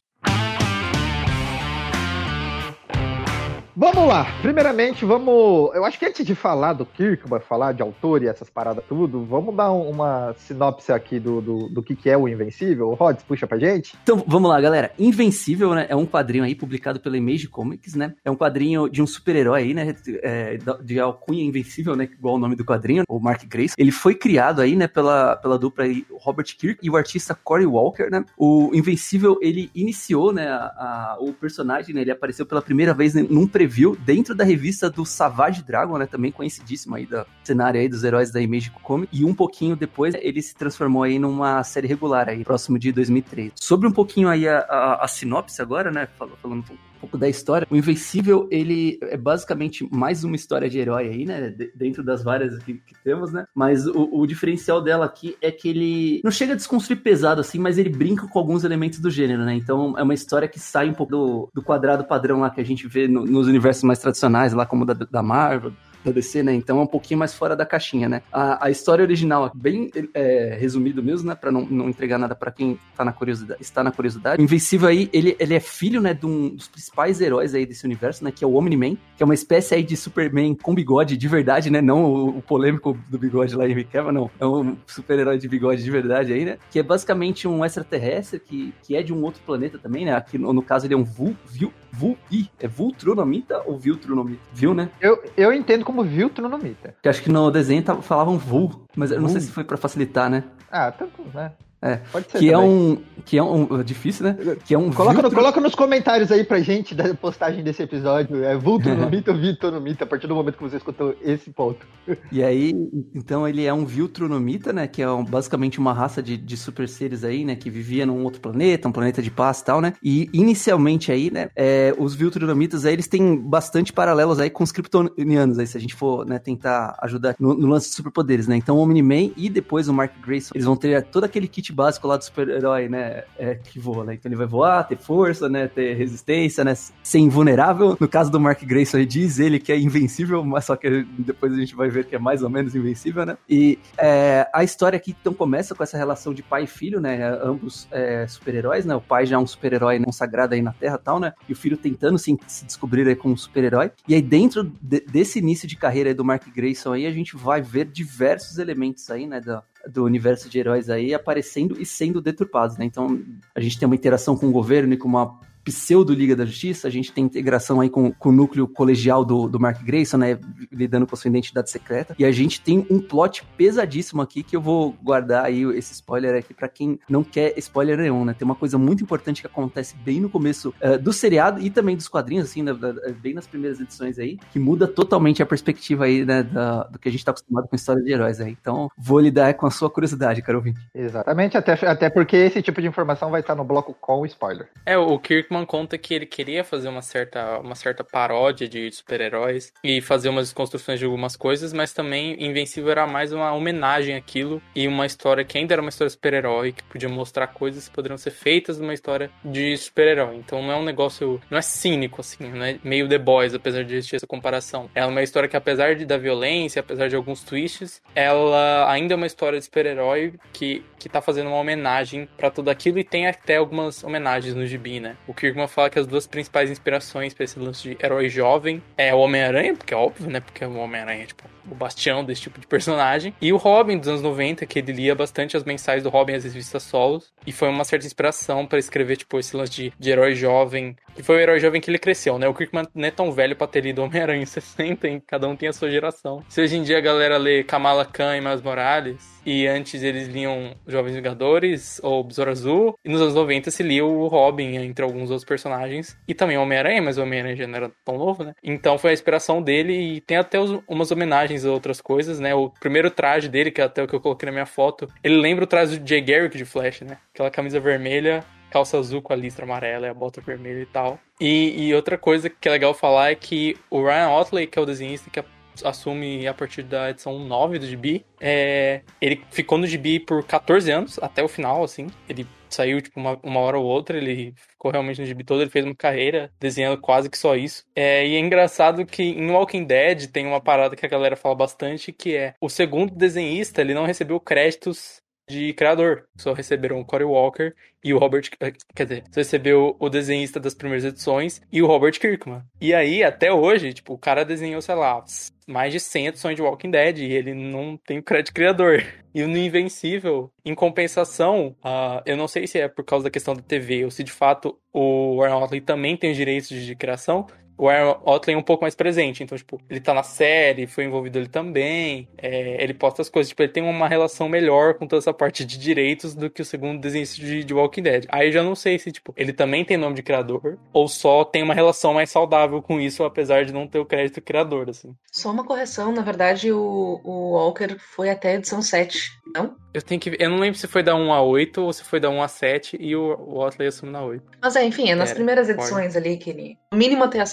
Vamos 3.75 4.05
lá. 4.05 4.25
Primeiramente, 4.41 5.05
vamos. 5.05 5.73
Eu 5.73 5.85
acho 5.85 5.97
que 5.97 6.05
antes 6.05 6.25
de 6.25 6.35
falar 6.35 6.73
do 6.73 6.85
Kirkman, 6.85 7.39
falar 7.39 7.71
de 7.71 7.81
autor 7.81 8.21
e 8.21 8.27
essas 8.27 8.49
paradas 8.49 8.83
tudo, 8.87 9.23
vamos 9.23 9.55
dar 9.55 9.71
um- 9.71 9.89
uma 9.89 10.35
sinopse 10.37 10.91
aqui 10.91 11.19
do, 11.19 11.39
do, 11.39 11.69
do 11.69 11.81
que, 11.81 11.95
que 11.95 12.09
é 12.09 12.17
o 12.17 12.27
Invencível. 12.27 12.93
Rods, 12.93 13.23
puxa 13.23 13.47
pra 13.47 13.57
gente. 13.57 13.95
Então, 14.03 14.23
vamos 14.27 14.49
lá, 14.49 14.59
galera. 14.59 14.91
Invencível, 14.99 15.73
né? 15.73 15.85
É 15.89 15.95
um 15.95 16.05
quadrinho 16.05 16.43
aí 16.43 16.53
publicado 16.53 16.99
pela 16.99 17.15
Image 17.17 17.47
Comics, 17.47 17.95
né? 17.95 18.13
É 18.25 18.29
um 18.29 18.35
quadrinho 18.35 18.89
de 18.89 19.01
um 19.01 19.07
super-herói 19.07 19.61
aí, 19.61 19.73
né? 19.73 19.95
É, 20.21 20.57
de 20.83 20.99
alcunha 20.99 21.43
invencível, 21.43 21.95
né? 21.95 22.09
Igual 22.11 22.35
o 22.35 22.39
nome 22.39 22.55
do 22.57 22.65
quadrinho, 22.65 23.03
o 23.07 23.19
Mark 23.21 23.43
Grace. 23.45 23.73
Ele 23.77 23.91
foi 23.91 24.15
criado 24.15 24.59
aí, 24.59 24.75
né? 24.75 24.87
Pela, 24.87 25.37
pela 25.37 25.57
dupla 25.57 25.85
aí, 25.85 26.05
Robert 26.19 26.45
Kirk 26.57 26.79
e 26.83 26.89
o 26.89 26.97
artista 26.97 27.33
Cory 27.33 27.65
Walker, 27.65 28.09
né? 28.11 28.25
O 28.37 28.69
Invencível, 28.73 29.37
ele 29.41 29.71
iniciou, 29.73 30.33
né? 30.33 30.49
A, 30.49 30.57
a- 30.57 31.17
o 31.21 31.31
personagem, 31.31 31.95
né? 31.95 32.01
Ele 32.01 32.11
apareceu 32.11 32.45
pela 32.45 32.61
primeira 32.61 32.93
vez 32.93 33.13
num 33.13 33.47
preview 33.61 33.95
dentro 33.95 34.33
da 34.33 34.43
revista 34.43 34.89
do 34.89 35.05
Savage 35.05 35.63
Dragon, 35.63 35.97
né? 35.97 36.05
Também 36.05 36.31
conhecidíssimo 36.31 36.95
aí 36.95 37.05
da 37.05 37.25
cenário 37.43 37.79
aí 37.79 37.87
dos 37.87 38.03
heróis 38.03 38.31
da 38.31 38.41
Image 38.41 38.71
Comics. 38.83 39.17
E 39.19 39.23
um 39.23 39.33
pouquinho 39.33 39.75
depois, 39.75 40.15
ele 40.15 40.41
se 40.41 40.55
transformou 40.55 41.03
aí 41.03 41.19
numa 41.19 41.63
série 41.63 41.87
regular 41.87 42.27
aí, 42.29 42.43
próximo 42.43 42.79
de 42.79 42.91
2003. 42.91 43.51
Sobre 43.55 43.87
um 43.87 43.91
pouquinho 43.91 44.29
aí 44.29 44.47
a, 44.47 44.59
a, 44.59 45.05
a 45.05 45.07
sinopse 45.07 45.61
agora, 45.61 45.91
né? 45.91 46.07
Fal- 46.17 46.29
Falando 46.41 46.59
um 46.59 46.90
pouco 47.01 47.17
da 47.17 47.27
história. 47.27 47.67
O 47.69 47.75
Invencível, 47.75 48.47
ele 48.51 48.97
é 49.01 49.17
basicamente 49.17 49.87
mais 49.91 50.23
uma 50.23 50.35
história 50.35 50.69
de 50.69 50.79
herói 50.79 51.07
aí, 51.09 51.25
né? 51.25 51.49
de- 51.49 51.71
dentro 51.75 52.03
das 52.03 52.23
várias 52.23 52.57
que, 52.63 52.75
que 52.75 52.93
temos, 53.03 53.33
né? 53.33 53.45
Mas 53.55 53.85
o, 53.87 54.09
o 54.13 54.25
diferencial 54.27 54.81
dela 54.81 55.05
aqui 55.05 55.35
é 55.41 55.51
que 55.51 55.67
ele 55.69 56.21
não 56.23 56.31
chega 56.31 56.53
a 56.53 56.55
desconstruir 56.55 56.97
pesado 57.01 57.41
assim, 57.41 57.59
mas 57.59 57.77
ele 57.77 57.89
brinca 57.89 58.27
com 58.27 58.39
alguns 58.39 58.63
elementos 58.63 58.99
do 58.99 59.09
gênero, 59.09 59.43
né? 59.43 59.55
Então 59.55 59.97
é 59.97 60.03
uma 60.03 60.13
história 60.13 60.47
que 60.47 60.59
sai 60.59 60.89
um 60.89 60.93
pouco 60.93 61.11
do, 61.11 61.49
do 61.53 61.61
quadrado 61.63 62.03
padrão 62.05 62.39
lá 62.41 62.49
que 62.49 62.61
a 62.61 62.65
gente 62.65 62.87
vê 62.87 63.07
no- 63.07 63.25
nos 63.25 63.47
universos 63.47 63.83
mais 63.83 63.99
tradicionais, 63.99 64.53
lá 64.53 64.65
como 64.65 64.85
da, 64.85 64.93
da 64.93 65.23
Marvel, 65.23 65.73
da 66.03 66.11
DC, 66.11 66.43
né? 66.43 66.53
Então 66.53 66.79
é 66.79 66.83
um 66.83 66.87
pouquinho 66.87 67.19
mais 67.19 67.33
fora 67.33 67.55
da 67.55 67.65
caixinha, 67.65 68.07
né? 68.07 68.21
A, 68.31 68.67
a 68.67 68.69
história 68.69 69.03
original, 69.03 69.51
bem 69.53 69.89
é, 70.13 70.57
resumido 70.59 71.01
mesmo, 71.03 71.27
né? 71.27 71.35
Pra 71.35 71.51
não, 71.51 71.65
não 71.65 71.89
entregar 71.89 72.17
nada 72.17 72.35
pra 72.35 72.51
quem 72.51 72.79
tá 72.95 73.03
na 73.03 73.13
curiosidade, 73.13 73.61
está 73.61 73.83
na 73.83 73.91
curiosidade. 73.91 74.41
O 74.41 74.43
Invencível 74.43 74.87
aí, 74.87 75.09
ele, 75.13 75.35
ele 75.39 75.53
é 75.53 75.59
filho, 75.59 76.01
né, 76.01 76.13
de 76.13 76.25
um 76.25 76.49
dos 76.49 76.67
principais 76.67 77.21
heróis 77.21 77.53
aí 77.53 77.65
desse 77.65 77.85
universo, 77.85 78.23
né? 78.23 78.31
Que 78.31 78.43
é 78.43 78.47
o 78.47 78.55
Omni-Man, 78.55 78.95
que 79.15 79.23
é 79.23 79.25
uma 79.25 79.33
espécie 79.33 79.75
aí 79.75 79.83
de 79.83 79.95
Superman 79.95 80.55
com 80.55 80.73
bigode 80.73 81.17
de 81.17 81.27
verdade, 81.27 81.69
né? 81.69 81.81
Não 81.81 82.05
o, 82.05 82.37
o 82.37 82.41
polêmico 82.41 82.97
do 83.09 83.17
bigode 83.17 83.55
lá 83.55 83.67
em 83.67 83.83
Cavill, 83.83 84.11
não. 84.11 84.31
É 84.39 84.45
um 84.45 84.77
super-herói 84.85 85.37
de 85.37 85.47
bigode 85.47 85.83
de 85.83 85.91
verdade 85.91 86.33
aí, 86.33 86.45
né? 86.45 86.57
Que 86.69 86.79
é 86.79 86.83
basicamente 86.83 87.47
um 87.47 87.63
extraterrestre 87.63 88.39
que, 88.39 88.73
que 88.83 88.95
é 88.95 89.03
de 89.03 89.13
um 89.13 89.23
outro 89.23 89.41
planeta 89.45 89.77
também, 89.77 90.05
né? 90.05 90.15
Aqui 90.15 90.37
no, 90.37 90.53
no 90.53 90.61
caso 90.61 90.85
ele 90.85 90.93
é 90.93 90.97
um 90.97 91.03
Vul, 91.03 91.35
Vil, 91.45 91.73
Vul, 91.91 92.17
Ih, 92.31 92.49
é 92.59 92.67
Vultronomita 92.67 93.61
ou 93.65 93.77
Viltronomita? 93.77 94.41
Viu, 94.53 94.73
né? 94.73 94.89
Eu, 94.99 95.21
eu 95.35 95.53
entendo 95.53 95.83
como 95.83 95.90
Viltronomita. 96.03 96.95
Que 97.01 97.09
acho 97.09 97.21
que 97.21 97.29
no 97.29 97.51
desenho 97.51 97.83
falavam 98.01 98.37
Vul, 98.37 98.85
mas 98.95 99.11
eu 99.11 99.21
não 99.21 99.29
sei 99.29 99.41
se 99.41 99.51
foi 99.51 99.63
pra 99.63 99.77
facilitar, 99.77 100.29
né? 100.29 100.43
Ah, 100.71 100.91
tanto, 100.91 101.21
né? 101.33 101.51
É. 101.81 101.95
Pode 102.11 102.31
ser. 102.31 102.37
Que 102.39 102.51
é 102.51 102.57
um. 102.57 102.97
Que 103.25 103.37
é 103.37 103.43
um. 103.43 103.79
é 103.79 103.83
Difícil, 103.83 104.25
né? 104.25 104.37
Que 104.65 104.73
é 104.75 104.77
um. 104.77 104.91
Coloca, 104.91 105.15
no- 105.15 105.21
Viltro- 105.23 105.37
coloca 105.39 105.59
nos 105.61 105.73
comentários 105.75 106.31
aí 106.31 106.43
pra 106.43 106.59
gente 106.59 106.93
da 106.93 107.13
postagem 107.15 107.63
desse 107.63 107.81
episódio. 107.81 108.43
É 108.43 108.55
Vultronomita 108.55 109.31
ou 109.33 109.37
Viltronomita, 109.37 110.03
a 110.03 110.07
partir 110.07 110.27
do 110.27 110.35
momento 110.35 110.57
que 110.57 110.63
você 110.63 110.77
escutou 110.77 111.15
esse 111.23 111.49
ponto. 111.49 111.85
E 112.31 112.43
aí, 112.43 112.73
então 113.15 113.47
ele 113.47 113.65
é 113.65 113.73
um 113.73 113.85
Viltronomita, 113.85 114.71
né? 114.71 114.87
Que 114.87 115.01
é 115.01 115.09
um- 115.09 115.23
basicamente 115.25 115.79
uma 115.79 115.91
raça 115.93 116.21
de, 116.21 116.37
de 116.37 116.55
super 116.57 116.87
seres 116.87 117.23
aí, 117.23 117.43
né? 117.45 117.55
Que 117.55 117.69
vivia 117.69 118.05
num 118.05 118.23
outro 118.23 118.41
planeta, 118.41 118.87
um 118.87 118.91
planeta 118.91 119.21
de 119.21 119.31
paz 119.31 119.59
e 119.59 119.65
tal, 119.65 119.81
né? 119.81 119.93
E 120.03 120.29
inicialmente 120.33 121.11
aí, 121.11 121.31
né? 121.31 121.49
é, 121.55 121.93
os 121.97 122.13
Viltronomitas 122.13 122.85
aí, 122.85 122.93
eles 122.93 123.07
têm 123.07 123.35
bastante 123.37 123.91
paralelos 123.91 124.39
aí 124.39 124.49
com 124.49 124.63
os 124.63 124.71
Kryptonianos 124.71 125.57
aí, 125.57 125.65
se 125.67 125.77
a 125.77 125.81
gente 125.81 125.95
for, 125.95 126.25
né, 126.25 126.37
tentar 126.39 126.95
ajudar 127.01 127.35
no, 127.39 127.53
no 127.55 127.67
lance 127.67 127.89
de 127.89 127.95
superpoderes, 127.95 128.47
né? 128.47 128.55
Então 128.55 128.77
o 128.77 128.79
Omni-Man 128.81 129.31
e 129.35 129.49
depois 129.49 129.87
o 129.87 129.93
Mark 129.93 130.11
Grayson, 130.25 130.51
eles 130.53 130.65
vão 130.65 130.75
ter 130.75 131.01
todo 131.03 131.23
aquele 131.23 131.47
kit 131.47 131.70
básico 131.73 132.07
lá 132.07 132.17
do 132.17 132.23
super-herói, 132.23 132.87
né? 132.89 133.23
é, 133.37 133.55
que 133.55 133.79
voa, 133.79 134.03
né? 134.03 134.13
Então 134.13 134.29
ele 134.29 134.37
vai 134.37 134.47
voar, 134.47 134.83
ter 134.87 134.97
força, 134.97 135.49
né? 135.49 135.67
Ter 135.67 135.93
resistência, 135.95 136.63
né? 136.63 136.75
Ser 136.75 137.19
invulnerável. 137.19 137.97
No 137.99 138.07
caso 138.07 138.31
do 138.31 138.39
Mark 138.39 138.61
Grayson, 138.63 138.97
ele 138.97 139.05
diz 139.05 139.39
ele 139.39 139.59
que 139.59 139.71
é 139.71 139.79
invencível, 139.79 140.43
mas 140.43 140.65
só 140.65 140.75
que 140.75 141.03
depois 141.17 141.53
a 141.53 141.55
gente 141.57 141.75
vai 141.75 141.89
ver 141.89 142.05
que 142.05 142.15
é 142.15 142.19
mais 142.19 142.43
ou 142.43 142.49
menos 142.49 142.75
invencível, 142.75 143.25
né? 143.25 143.37
E 143.49 143.79
é, 143.97 144.47
a 144.53 144.63
história 144.63 144.97
aqui 144.97 145.15
então 145.19 145.33
começa 145.33 145.73
com 145.73 145.83
essa 145.83 145.97
relação 145.97 146.33
de 146.33 146.43
pai 146.43 146.63
e 146.63 146.67
filho, 146.67 146.99
né? 146.99 147.23
Ambos 147.43 147.87
é, 147.91 148.25
super-heróis, 148.27 148.85
né? 148.85 148.95
O 148.95 149.01
pai 149.01 149.25
já 149.25 149.35
é 149.35 149.39
um 149.39 149.47
super-herói 149.47 149.99
consagrado 150.03 150.53
aí 150.53 150.61
na 150.61 150.73
Terra 150.73 150.97
e 151.01 151.03
tal, 151.03 151.19
né? 151.19 151.33
E 151.49 151.53
o 151.53 151.55
filho 151.55 151.77
tentando 151.77 152.17
se, 152.17 152.37
se 152.47 152.65
descobrir 152.65 153.07
aí 153.07 153.15
como 153.15 153.37
super-herói. 153.37 153.91
E 154.07 154.13
aí 154.15 154.21
dentro 154.21 154.63
de- 154.81 155.01
desse 155.01 155.39
início 155.39 155.67
de 155.67 155.75
carreira 155.75 156.09
aí 156.09 156.13
do 156.13 156.23
Mark 156.25 156.43
Grayson 156.53 156.93
aí, 156.93 157.05
a 157.05 157.11
gente 157.11 157.35
vai 157.35 157.61
ver 157.61 157.85
diversos 157.85 158.57
elementos 158.57 159.09
aí, 159.09 159.25
né? 159.25 159.39
Da, 159.39 159.63
do 159.89 160.03
universo 160.03 160.49
de 160.49 160.59
heróis 160.59 160.89
aí 160.89 161.13
aparecendo 161.13 161.79
e 161.79 161.85
sendo 161.85 162.21
deturpados, 162.21 162.77
né? 162.77 162.85
Então 162.85 163.19
a 163.53 163.59
gente 163.59 163.79
tem 163.79 163.85
uma 163.85 163.95
interação 163.95 164.37
com 164.37 164.47
o 164.47 164.51
governo 164.51 164.93
e 164.93 164.97
com 164.97 165.07
uma 165.07 165.39
pseudo-Liga 165.63 166.35
da 166.35 166.45
Justiça, 166.45 166.87
a 166.87 166.91
gente 166.91 167.11
tem 167.11 167.23
integração 167.23 167.79
aí 167.81 167.89
com, 167.89 168.11
com 168.11 168.29
o 168.29 168.31
núcleo 168.31 168.67
colegial 168.67 169.23
do, 169.23 169.47
do 169.47 169.59
Mark 169.59 169.81
Grayson, 169.83 170.17
né, 170.17 170.37
lidando 170.71 171.07
com 171.07 171.15
a 171.15 171.17
sua 171.17 171.29
identidade 171.29 171.69
secreta, 171.69 172.15
e 172.17 172.25
a 172.25 172.31
gente 172.31 172.61
tem 172.61 172.85
um 172.89 172.99
plot 172.99 173.43
pesadíssimo 173.57 174.21
aqui, 174.21 174.43
que 174.43 174.55
eu 174.55 174.61
vou 174.61 174.93
guardar 175.03 175.45
aí 175.45 175.63
esse 175.77 175.93
spoiler 175.93 176.35
aqui 176.35 176.53
pra 176.53 176.67
quem 176.67 176.99
não 177.09 177.23
quer 177.23 177.53
spoiler 177.57 177.97
nenhum, 177.97 178.25
né, 178.25 178.33
tem 178.37 178.45
uma 178.45 178.55
coisa 178.55 178.77
muito 178.77 179.03
importante 179.03 179.41
que 179.41 179.47
acontece 179.47 179.95
bem 179.97 180.19
no 180.19 180.29
começo 180.29 180.73
eh, 180.81 180.97
do 180.97 181.13
seriado 181.13 181.61
e 181.61 181.69
também 181.69 181.95
dos 181.95 182.07
quadrinhos, 182.07 182.45
assim, 182.49 182.63
da- 182.63 182.73
da- 182.73 182.93
bem 183.21 183.33
nas 183.33 183.47
primeiras 183.47 183.79
edições 183.79 184.17
aí, 184.19 184.37
que 184.51 184.59
muda 184.59 184.87
totalmente 184.87 185.41
a 185.41 185.45
perspectiva 185.45 186.05
aí, 186.05 186.25
né, 186.25 186.43
da- 186.43 186.83
do 186.83 186.99
que 186.99 187.07
a 187.09 187.11
gente 187.11 187.23
tá 187.23 187.31
acostumado 187.31 187.67
com 187.67 187.75
história 187.75 188.01
de 188.03 188.11
heróis 188.11 188.39
aí, 188.39 188.55
então 188.59 188.89
vou 188.97 189.19
lidar 189.19 189.53
com 189.55 189.65
a 189.65 189.71
sua 189.71 189.89
curiosidade, 189.89 190.41
caro 190.41 190.57
ouvinte. 190.59 190.79
Exatamente, 190.93 191.57
até, 191.57 191.73
até 191.87 192.09
porque 192.09 192.35
esse 192.35 192.61
tipo 192.61 192.81
de 192.81 192.87
informação 192.87 193.29
vai 193.29 193.41
estar 193.41 193.55
no 193.55 193.63
bloco 193.63 193.95
com 193.99 194.25
spoiler. 194.25 194.67
É, 194.85 194.97
o 194.97 195.17
Kirkman 195.51 195.65
conta 195.65 195.97
que 195.97 196.13
ele 196.13 196.25
queria 196.25 196.63
fazer 196.63 196.87
uma 196.87 197.01
certa, 197.01 197.59
uma 197.59 197.75
certa 197.75 198.03
paródia 198.03 198.67
de 198.67 198.89
super-heróis 198.91 199.73
e 199.83 199.99
fazer 199.99 200.29
umas 200.29 200.47
desconstruções 200.47 200.97
de 200.97 201.05
algumas 201.05 201.35
coisas, 201.35 201.73
mas 201.73 201.93
também 201.93 202.41
Invencível 202.41 202.89
era 202.91 203.05
mais 203.05 203.33
uma 203.33 203.51
homenagem 203.53 204.15
àquilo 204.15 204.61
e 204.73 204.87
uma 204.87 205.05
história 205.05 205.43
que 205.43 205.57
ainda 205.57 205.73
era 205.73 205.81
uma 205.81 205.89
história 205.89 206.09
super-herói, 206.09 206.71
que 206.71 206.83
podia 206.83 207.09
mostrar 207.09 207.47
coisas 207.47 207.89
que 207.89 207.93
poderiam 207.93 208.17
ser 208.17 208.31
feitas 208.31 208.79
numa 208.79 208.93
história 208.93 209.29
de 209.43 209.75
super-herói. 209.77 210.37
Então 210.37 210.61
não 210.61 210.71
é 210.71 210.75
um 210.77 210.83
negócio, 210.83 211.41
não 211.49 211.57
é 211.57 211.61
cínico 211.61 212.21
assim, 212.21 212.49
não 212.49 212.63
é 212.63 212.79
meio 212.83 213.09
The 213.09 213.17
Boys, 213.17 213.53
apesar 213.53 213.83
de 213.83 213.95
existir 213.95 214.15
essa 214.15 214.27
comparação. 214.27 214.89
É 214.95 215.05
uma 215.05 215.21
história 215.21 215.49
que 215.49 215.57
apesar 215.57 215.95
de 215.95 216.05
da 216.05 216.17
violência, 216.17 216.79
apesar 216.79 217.09
de 217.09 217.15
alguns 217.15 217.43
twists, 217.43 218.01
ela 218.15 218.89
ainda 218.89 219.13
é 219.13 219.17
uma 219.17 219.27
história 219.27 219.59
de 219.59 219.65
super-herói 219.65 220.33
que, 220.53 220.83
que 220.97 221.09
tá 221.09 221.21
fazendo 221.21 221.47
uma 221.47 221.57
homenagem 221.57 222.27
pra 222.37 222.49
tudo 222.49 222.69
aquilo 222.69 222.99
e 222.99 223.03
tem 223.03 223.27
até 223.27 223.57
algumas 223.57 224.03
homenagens 224.03 224.55
no 224.55 224.65
gibi, 224.65 224.99
né? 224.99 225.17
O 225.27 225.33
Kirkman 225.41 225.67
fala 225.67 225.89
que 225.89 225.97
as 225.97 226.05
duas 226.05 226.27
principais 226.27 226.69
inspirações 226.69 227.33
pra 227.33 227.43
esse 227.43 227.57
lance 227.57 227.81
de 227.81 227.97
herói 227.99 228.29
jovem 228.29 228.81
é 228.95 229.11
o 229.11 229.17
Homem-Aranha, 229.17 229.75
porque 229.75 229.91
é 229.91 229.97
óbvio, 229.97 230.29
né? 230.29 230.39
Porque 230.39 230.63
o 230.63 230.77
Homem-Aranha, 230.77 231.25
tipo, 231.25 231.43
o 231.69 231.75
bastião 231.75 232.23
desse 232.23 232.41
tipo 232.41 232.59
de 232.59 232.67
personagem. 232.67 233.33
E 233.41 233.51
o 233.51 233.57
Robin 233.57 233.97
dos 233.97 234.07
anos 234.07 234.21
90, 234.21 234.65
que 234.65 234.79
ele 234.79 234.91
lia 234.93 235.15
bastante 235.15 235.55
as 235.57 235.63
mensais 235.63 236.03
do 236.03 236.09
Robin 236.09 236.33
as 236.33 236.43
revistas 236.43 236.83
solos. 236.83 237.31
E 237.45 237.51
foi 237.51 237.69
uma 237.69 237.83
certa 237.83 238.05
inspiração 238.05 238.65
para 238.65 238.79
escrever, 238.79 239.17
tipo, 239.17 239.37
esse 239.39 239.55
lance 239.55 239.71
de, 239.71 239.93
de 239.99 240.09
herói 240.09 240.35
jovem. 240.35 240.95
Que 241.15 241.23
foi 241.23 241.37
o 241.37 241.39
herói 241.39 241.59
jovem 241.59 241.81
que 241.81 241.89
ele 241.89 241.99
cresceu, 241.99 242.39
né? 242.39 242.47
O 242.47 242.53
Kirkman 242.53 242.87
não 242.95 243.07
é 243.07 243.11
tão 243.11 243.31
velho 243.31 243.55
pra 243.55 243.67
ter 243.67 243.81
lido 243.83 244.01
Homem-Aranha 244.01 244.41
em 244.43 244.45
60, 244.45 245.07
hein? 245.07 245.21
Cada 245.27 245.47
um 245.47 245.55
tem 245.55 245.67
a 245.69 245.73
sua 245.73 245.89
geração. 245.91 246.43
Se 246.47 246.61
hoje 246.61 246.77
em 246.77 246.83
dia 246.83 246.97
a 246.97 247.01
galera 247.01 247.37
lê 247.37 247.63
Kamala 247.63 248.05
Khan 248.05 248.37
e 248.37 248.41
Miles 248.41 248.61
Morales, 248.61 249.41
e 249.45 249.67
antes 249.67 250.03
eles 250.03 250.27
liam 250.27 250.75
Jovens 250.87 251.15
Vingadores 251.15 251.99
ou 252.03 252.23
Besouro 252.23 252.51
Azul, 252.51 252.95
e 253.03 253.09
nos 253.09 253.21
anos 253.21 253.33
90 253.35 253.71
se 253.71 253.81
lia 253.83 254.05
o 254.05 254.27
Robin 254.27 254.75
entre 254.75 255.03
alguns 255.03 255.29
outros 255.31 255.43
personagens, 255.45 256.15
e 256.27 256.33
também 256.33 256.57
Homem-Aranha, 256.57 257.01
mas 257.01 257.17
o 257.17 257.23
Homem-Aranha 257.23 257.55
já 257.55 257.67
não 257.67 257.75
era 257.75 257.91
tão 258.05 258.17
novo, 258.17 258.43
né? 258.43 258.53
Então 258.63 258.97
foi 258.97 259.11
a 259.11 259.13
inspiração 259.13 259.61
dele 259.61 259.93
e 259.93 260.21
tem 260.21 260.37
até 260.37 260.59
os- 260.59 260.79
umas 260.87 261.11
homenagens 261.11 261.60
outras 261.65 262.01
coisas, 262.01 262.39
né? 262.39 262.53
O 262.53 262.69
primeiro 262.69 263.09
traje 263.09 263.47
dele, 263.49 263.71
que 263.71 263.81
é 263.81 263.83
até 263.83 264.03
o 264.03 264.07
que 264.07 264.15
eu 264.15 264.21
coloquei 264.21 264.45
na 264.47 264.51
minha 264.51 264.65
foto, 264.65 265.07
ele 265.23 265.35
lembra 265.37 265.63
o 265.63 265.67
traje 265.67 265.99
do 265.99 266.07
Jay 266.07 266.21
Garrick 266.21 266.57
de 266.57 266.65
Flash, 266.65 267.01
né? 267.01 267.17
Aquela 267.33 267.51
camisa 267.51 267.79
vermelha, 267.79 268.43
calça 268.69 268.97
azul 268.97 269.21
com 269.21 269.33
a 269.33 269.35
listra 269.35 269.65
amarela 269.65 270.07
e 270.07 270.09
a 270.09 270.13
bota 270.13 270.41
vermelha 270.41 270.81
e 270.81 270.85
tal. 270.85 271.19
E, 271.39 271.87
e 271.87 271.93
outra 271.93 272.17
coisa 272.17 272.49
que 272.49 272.67
é 272.67 272.71
legal 272.71 272.93
falar 272.93 273.31
é 273.31 273.35
que 273.35 273.77
o 273.89 274.03
Ryan 274.03 274.29
Otley, 274.29 274.67
que 274.67 274.79
é 274.79 274.81
o 274.81 274.85
desenhista 274.85 275.29
que 275.29 275.39
assume 275.83 276.47
a 276.47 276.53
partir 276.53 276.83
da 276.83 277.09
edição 277.09 277.39
9 277.39 277.79
do 277.79 277.85
Gibi, 277.85 278.25
é, 278.39 279.01
ele 279.19 279.43
ficou 279.51 279.77
no 279.77 279.87
Gibi 279.87 280.19
por 280.19 280.43
14 280.43 280.91
anos, 280.91 281.19
até 281.19 281.43
o 281.43 281.47
final, 281.47 281.83
assim. 281.83 282.07
Ele 282.27 282.47
saiu, 282.69 283.01
tipo, 283.01 283.19
uma, 283.19 283.39
uma 283.43 283.59
hora 283.59 283.77
ou 283.77 283.85
outra, 283.85 284.17
ele 284.17 284.53
ficou 284.55 284.91
realmente 284.91 285.19
no 285.19 285.27
Gibi 285.27 285.43
todo, 285.43 285.61
ele 285.61 285.69
fez 285.69 285.85
uma 285.85 285.95
carreira 285.95 286.51
desenhando 286.59 286.99
quase 286.99 287.29
que 287.29 287.37
só 287.37 287.55
isso. 287.55 287.83
É, 287.95 288.25
e 288.25 288.35
é 288.35 288.39
engraçado 288.39 289.05
que 289.05 289.23
em 289.23 289.51
Walking 289.51 289.83
Dead 289.83 290.27
tem 290.27 290.45
uma 290.47 290.61
parada 290.61 290.95
que 290.95 291.05
a 291.05 291.09
galera 291.09 291.35
fala 291.35 291.55
bastante, 291.55 292.11
que 292.11 292.35
é 292.35 292.53
o 292.61 292.69
segundo 292.69 293.13
desenhista, 293.13 293.81
ele 293.81 293.93
não 293.93 294.05
recebeu 294.05 294.39
créditos 294.39 295.21
de 295.51 295.73
criador. 295.73 296.25
Só 296.37 296.53
receberam 296.53 296.99
o 296.99 297.05
Cory 297.05 297.23
Walker 297.25 297.73
e 298.03 298.13
o 298.13 298.17
Robert. 298.17 298.49
eh, 298.59 298.73
Quer 298.95 299.03
dizer, 299.03 299.23
só 299.31 299.39
recebeu 299.39 299.95
o 299.99 300.09
desenhista 300.09 300.59
das 300.59 300.73
primeiras 300.73 301.05
edições 301.05 301.61
e 301.71 301.81
o 301.81 301.87
Robert 301.87 302.19
Kirkman. 302.19 302.61
E 302.79 302.93
aí, 302.93 303.23
até 303.23 303.51
hoje, 303.53 303.93
tipo, 303.93 304.13
o 304.13 304.17
cara 304.17 304.43
desenhou, 304.43 304.81
sei 304.81 304.95
lá, 304.95 305.23
mais 305.67 305.93
de 305.93 305.99
100 305.99 306.27
edições 306.27 306.55
de 306.55 306.61
Walking 306.61 306.91
Dead 306.91 307.19
e 307.19 307.31
ele 307.31 307.53
não 307.53 307.97
tem 307.97 308.17
o 308.19 308.23
crédito 308.23 308.53
criador. 308.53 309.03
E 309.33 309.43
no 309.45 309.57
Invencível, 309.57 310.51
em 310.65 310.75
compensação, 310.75 311.73
ah, 311.81 312.21
eu 312.25 312.35
não 312.35 312.49
sei 312.49 312.67
se 312.67 312.77
é 312.77 312.89
por 312.89 313.05
causa 313.05 313.23
da 313.23 313.29
questão 313.31 313.55
da 313.55 313.61
TV 313.61 314.03
ou 314.03 314.11
se 314.11 314.25
de 314.25 314.31
fato 314.31 314.77
o 314.91 315.41
Aaron 315.41 315.63
Otley 315.63 315.79
também 315.79 316.17
tem 316.17 316.31
os 316.31 316.35
direitos 316.35 316.67
de 316.67 316.95
criação. 316.97 317.47
O 317.81 317.89
Aaron 317.89 318.21
Otley 318.23 318.55
é 318.55 318.59
um 318.59 318.61
pouco 318.61 318.83
mais 318.83 318.93
presente, 318.93 319.41
então, 319.41 319.57
tipo, 319.57 319.81
ele 319.89 319.99
tá 319.99 320.13
na 320.13 320.21
série, 320.21 320.85
foi 320.85 321.03
envolvido 321.03 321.39
ele 321.39 321.47
também, 321.47 322.29
é, 322.37 322.77
ele 322.79 322.93
posta 322.93 323.23
as 323.23 323.29
coisas, 323.29 323.49
tipo, 323.49 323.63
ele 323.63 323.71
tem 323.71 323.81
uma 323.81 324.07
relação 324.07 324.47
melhor 324.47 324.93
com 324.93 325.07
toda 325.07 325.17
essa 325.17 325.33
parte 325.33 325.65
de 325.65 325.79
direitos 325.79 326.35
do 326.35 326.47
que 326.47 326.61
o 326.61 326.65
segundo 326.65 327.01
desenhista 327.01 327.41
de, 327.43 327.63
de 327.63 327.73
Walking 327.73 328.03
Dead. 328.03 328.25
Aí 328.29 328.49
eu 328.49 328.51
já 328.51 328.61
não 328.61 328.75
sei 328.75 328.99
se, 328.99 329.11
tipo, 329.11 329.33
ele 329.35 329.51
também 329.51 329.83
tem 329.83 329.97
nome 329.97 330.13
de 330.13 330.21
criador, 330.21 330.77
ou 330.93 331.07
só 331.07 331.43
tem 331.43 331.63
uma 331.63 331.73
relação 331.73 332.13
mais 332.13 332.29
saudável 332.29 332.83
com 332.83 332.99
isso, 332.99 333.23
apesar 333.23 333.65
de 333.65 333.73
não 333.73 333.87
ter 333.87 333.97
o 333.97 334.05
crédito 334.05 334.39
criador, 334.43 334.87
assim. 334.87 335.15
Só 335.31 335.49
uma 335.49 335.65
correção, 335.65 336.11
na 336.11 336.21
verdade, 336.21 336.71
o, 336.71 337.19
o 337.23 337.53
Walker 337.53 337.97
foi 337.97 338.29
até 338.29 338.51
a 338.51 338.55
edição 338.57 338.79
7, 338.79 339.41
não? 339.55 339.75
Eu 339.93 340.01
tenho 340.01 340.21
que 340.21 340.37
eu 340.39 340.49
não 340.49 340.57
lembro 340.57 340.79
se 340.79 340.87
foi 340.87 341.03
da 341.03 341.15
1 341.15 341.33
a 341.33 341.41
8 341.41 341.81
ou 341.81 341.91
se 341.91 342.03
foi 342.03 342.19
da 342.19 342.29
1 342.29 342.41
a 342.41 342.47
7 342.47 342.97
e 342.99 343.15
o, 343.15 343.35
o 343.35 343.59
Otley 343.59 343.89
assume 343.89 344.11
na 344.11 344.23
8. 344.23 344.43
Mas 344.61 344.75
é, 344.75 344.85
enfim, 344.85 345.09
é 345.09 345.15
nas 345.15 345.29
Pera, 345.29 345.35
primeiras 345.35 345.67
pode. 345.67 345.79
edições 345.79 346.15
ali 346.15 346.37
que 346.37 346.49
ele. 346.49 346.77
No 346.93 346.97
mínimo 346.97 347.23
até 347.23 347.41
a 347.41 347.45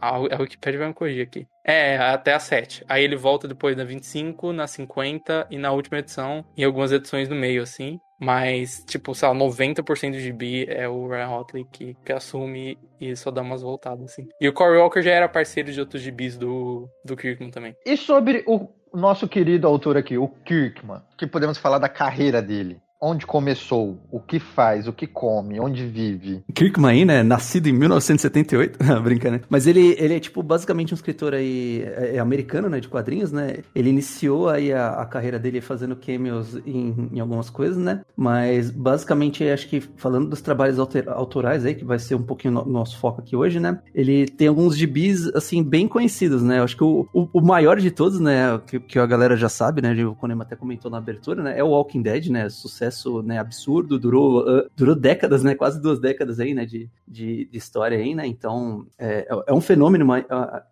A, 0.00 0.16
a 0.16 0.40
Wikipedia 0.40 0.78
vai 0.78 0.88
me 0.88 0.94
corrigir 0.94 1.22
aqui. 1.22 1.46
É, 1.64 1.96
até 1.96 2.34
a 2.34 2.40
7. 2.40 2.84
Aí 2.88 3.04
ele 3.04 3.16
volta 3.16 3.46
depois 3.46 3.76
na 3.76 3.84
25, 3.84 4.52
na 4.52 4.66
50 4.66 5.46
e 5.50 5.58
na 5.58 5.70
última 5.70 5.98
edição, 5.98 6.44
e 6.56 6.64
algumas 6.64 6.92
edições 6.92 7.28
no 7.28 7.36
meio, 7.36 7.62
assim. 7.62 8.00
Mas, 8.18 8.84
tipo, 8.86 9.14
sei 9.14 9.28
lá, 9.28 9.34
90% 9.34 10.12
do 10.12 10.20
gibi 10.20 10.64
é 10.68 10.88
o 10.88 11.08
Ryan 11.08 11.30
Otley 11.30 11.66
que, 11.72 11.96
que 12.04 12.12
assume 12.12 12.78
e 13.00 13.16
só 13.16 13.32
dá 13.32 13.42
umas 13.42 13.62
voltadas, 13.62 14.12
assim. 14.12 14.28
E 14.40 14.48
o 14.48 14.52
Corey 14.52 14.78
Walker 14.78 15.02
já 15.02 15.10
era 15.10 15.28
parceiro 15.28 15.72
de 15.72 15.80
outros 15.80 16.02
gibis 16.02 16.36
do, 16.36 16.88
do 17.04 17.16
Kirkman 17.16 17.50
também. 17.50 17.74
E 17.84 17.96
sobre 17.96 18.44
o 18.46 18.68
nosso 18.94 19.26
querido 19.26 19.66
autor 19.66 19.96
aqui, 19.96 20.16
o 20.18 20.28
Kirkman, 20.28 21.02
que 21.16 21.26
podemos 21.26 21.58
falar 21.58 21.78
da 21.78 21.88
carreira 21.88 22.40
dele. 22.42 22.80
Onde 23.04 23.26
começou, 23.26 23.98
o 24.12 24.20
que 24.20 24.38
faz, 24.38 24.86
o 24.86 24.92
que 24.92 25.08
come, 25.08 25.58
onde 25.58 25.84
vive. 25.84 26.44
Kirkman 26.54 26.90
aí, 26.92 27.04
né? 27.04 27.24
Nascido 27.24 27.66
em 27.66 27.72
1978. 27.72 28.78
Não, 28.86 29.02
Brincando, 29.02 29.38
né? 29.38 29.40
Mas 29.50 29.66
ele, 29.66 29.96
ele 29.98 30.14
é, 30.14 30.20
tipo, 30.20 30.40
basicamente 30.40 30.94
um 30.94 30.94
escritor 30.94 31.34
aí 31.34 31.82
é, 31.82 32.16
é 32.16 32.18
americano, 32.20 32.68
né? 32.68 32.78
De 32.78 32.86
quadrinhos, 32.86 33.32
né? 33.32 33.56
Ele 33.74 33.90
iniciou 33.90 34.48
aí 34.48 34.72
a, 34.72 34.90
a 34.90 35.04
carreira 35.04 35.36
dele 35.36 35.60
fazendo 35.60 35.96
cameos 35.96 36.54
em, 36.64 37.08
em 37.12 37.18
algumas 37.18 37.50
coisas, 37.50 37.76
né? 37.76 38.02
Mas, 38.16 38.70
basicamente, 38.70 39.42
acho 39.48 39.68
que 39.68 39.80
falando 39.80 40.28
dos 40.28 40.40
trabalhos 40.40 40.78
alter- 40.78 41.08
autorais 41.08 41.66
aí, 41.66 41.74
que 41.74 41.84
vai 41.84 41.98
ser 41.98 42.14
um 42.14 42.22
pouquinho 42.22 42.54
no, 42.54 42.64
nosso 42.64 42.96
foco 42.98 43.20
aqui 43.20 43.34
hoje, 43.34 43.58
né? 43.58 43.80
Ele 43.92 44.28
tem 44.28 44.46
alguns 44.46 44.76
gibis, 44.78 45.26
assim, 45.34 45.60
bem 45.60 45.88
conhecidos, 45.88 46.40
né? 46.40 46.60
Eu 46.60 46.62
acho 46.64 46.76
que 46.76 46.84
o, 46.84 47.08
o, 47.12 47.28
o 47.32 47.40
maior 47.40 47.80
de 47.80 47.90
todos, 47.90 48.20
né? 48.20 48.60
Que, 48.64 48.78
que 48.78 48.96
a 48.96 49.06
galera 49.06 49.36
já 49.36 49.48
sabe, 49.48 49.82
né? 49.82 49.92
O 50.04 50.14
Konema 50.14 50.44
até 50.44 50.54
comentou 50.54 50.88
na 50.88 50.98
abertura, 50.98 51.42
né? 51.42 51.58
É 51.58 51.64
o 51.64 51.70
Walking 51.70 52.00
Dead, 52.02 52.28
né? 52.28 52.48
Sucesso 52.48 52.91
né, 53.22 53.38
absurdo, 53.38 53.98
durou, 53.98 54.42
uh, 54.42 54.68
durou 54.76 54.94
décadas, 54.94 55.42
né? 55.42 55.54
Quase 55.54 55.80
duas 55.80 55.98
décadas 56.00 56.38
aí, 56.40 56.54
né? 56.54 56.64
De, 56.66 56.88
de, 57.06 57.46
de 57.46 57.58
história 57.58 57.98
aí, 57.98 58.14
né? 58.14 58.26
Então, 58.26 58.86
é, 58.98 59.26
é 59.46 59.52
um 59.52 59.60
fenômeno. 59.60 60.06
uh, 60.12 60.16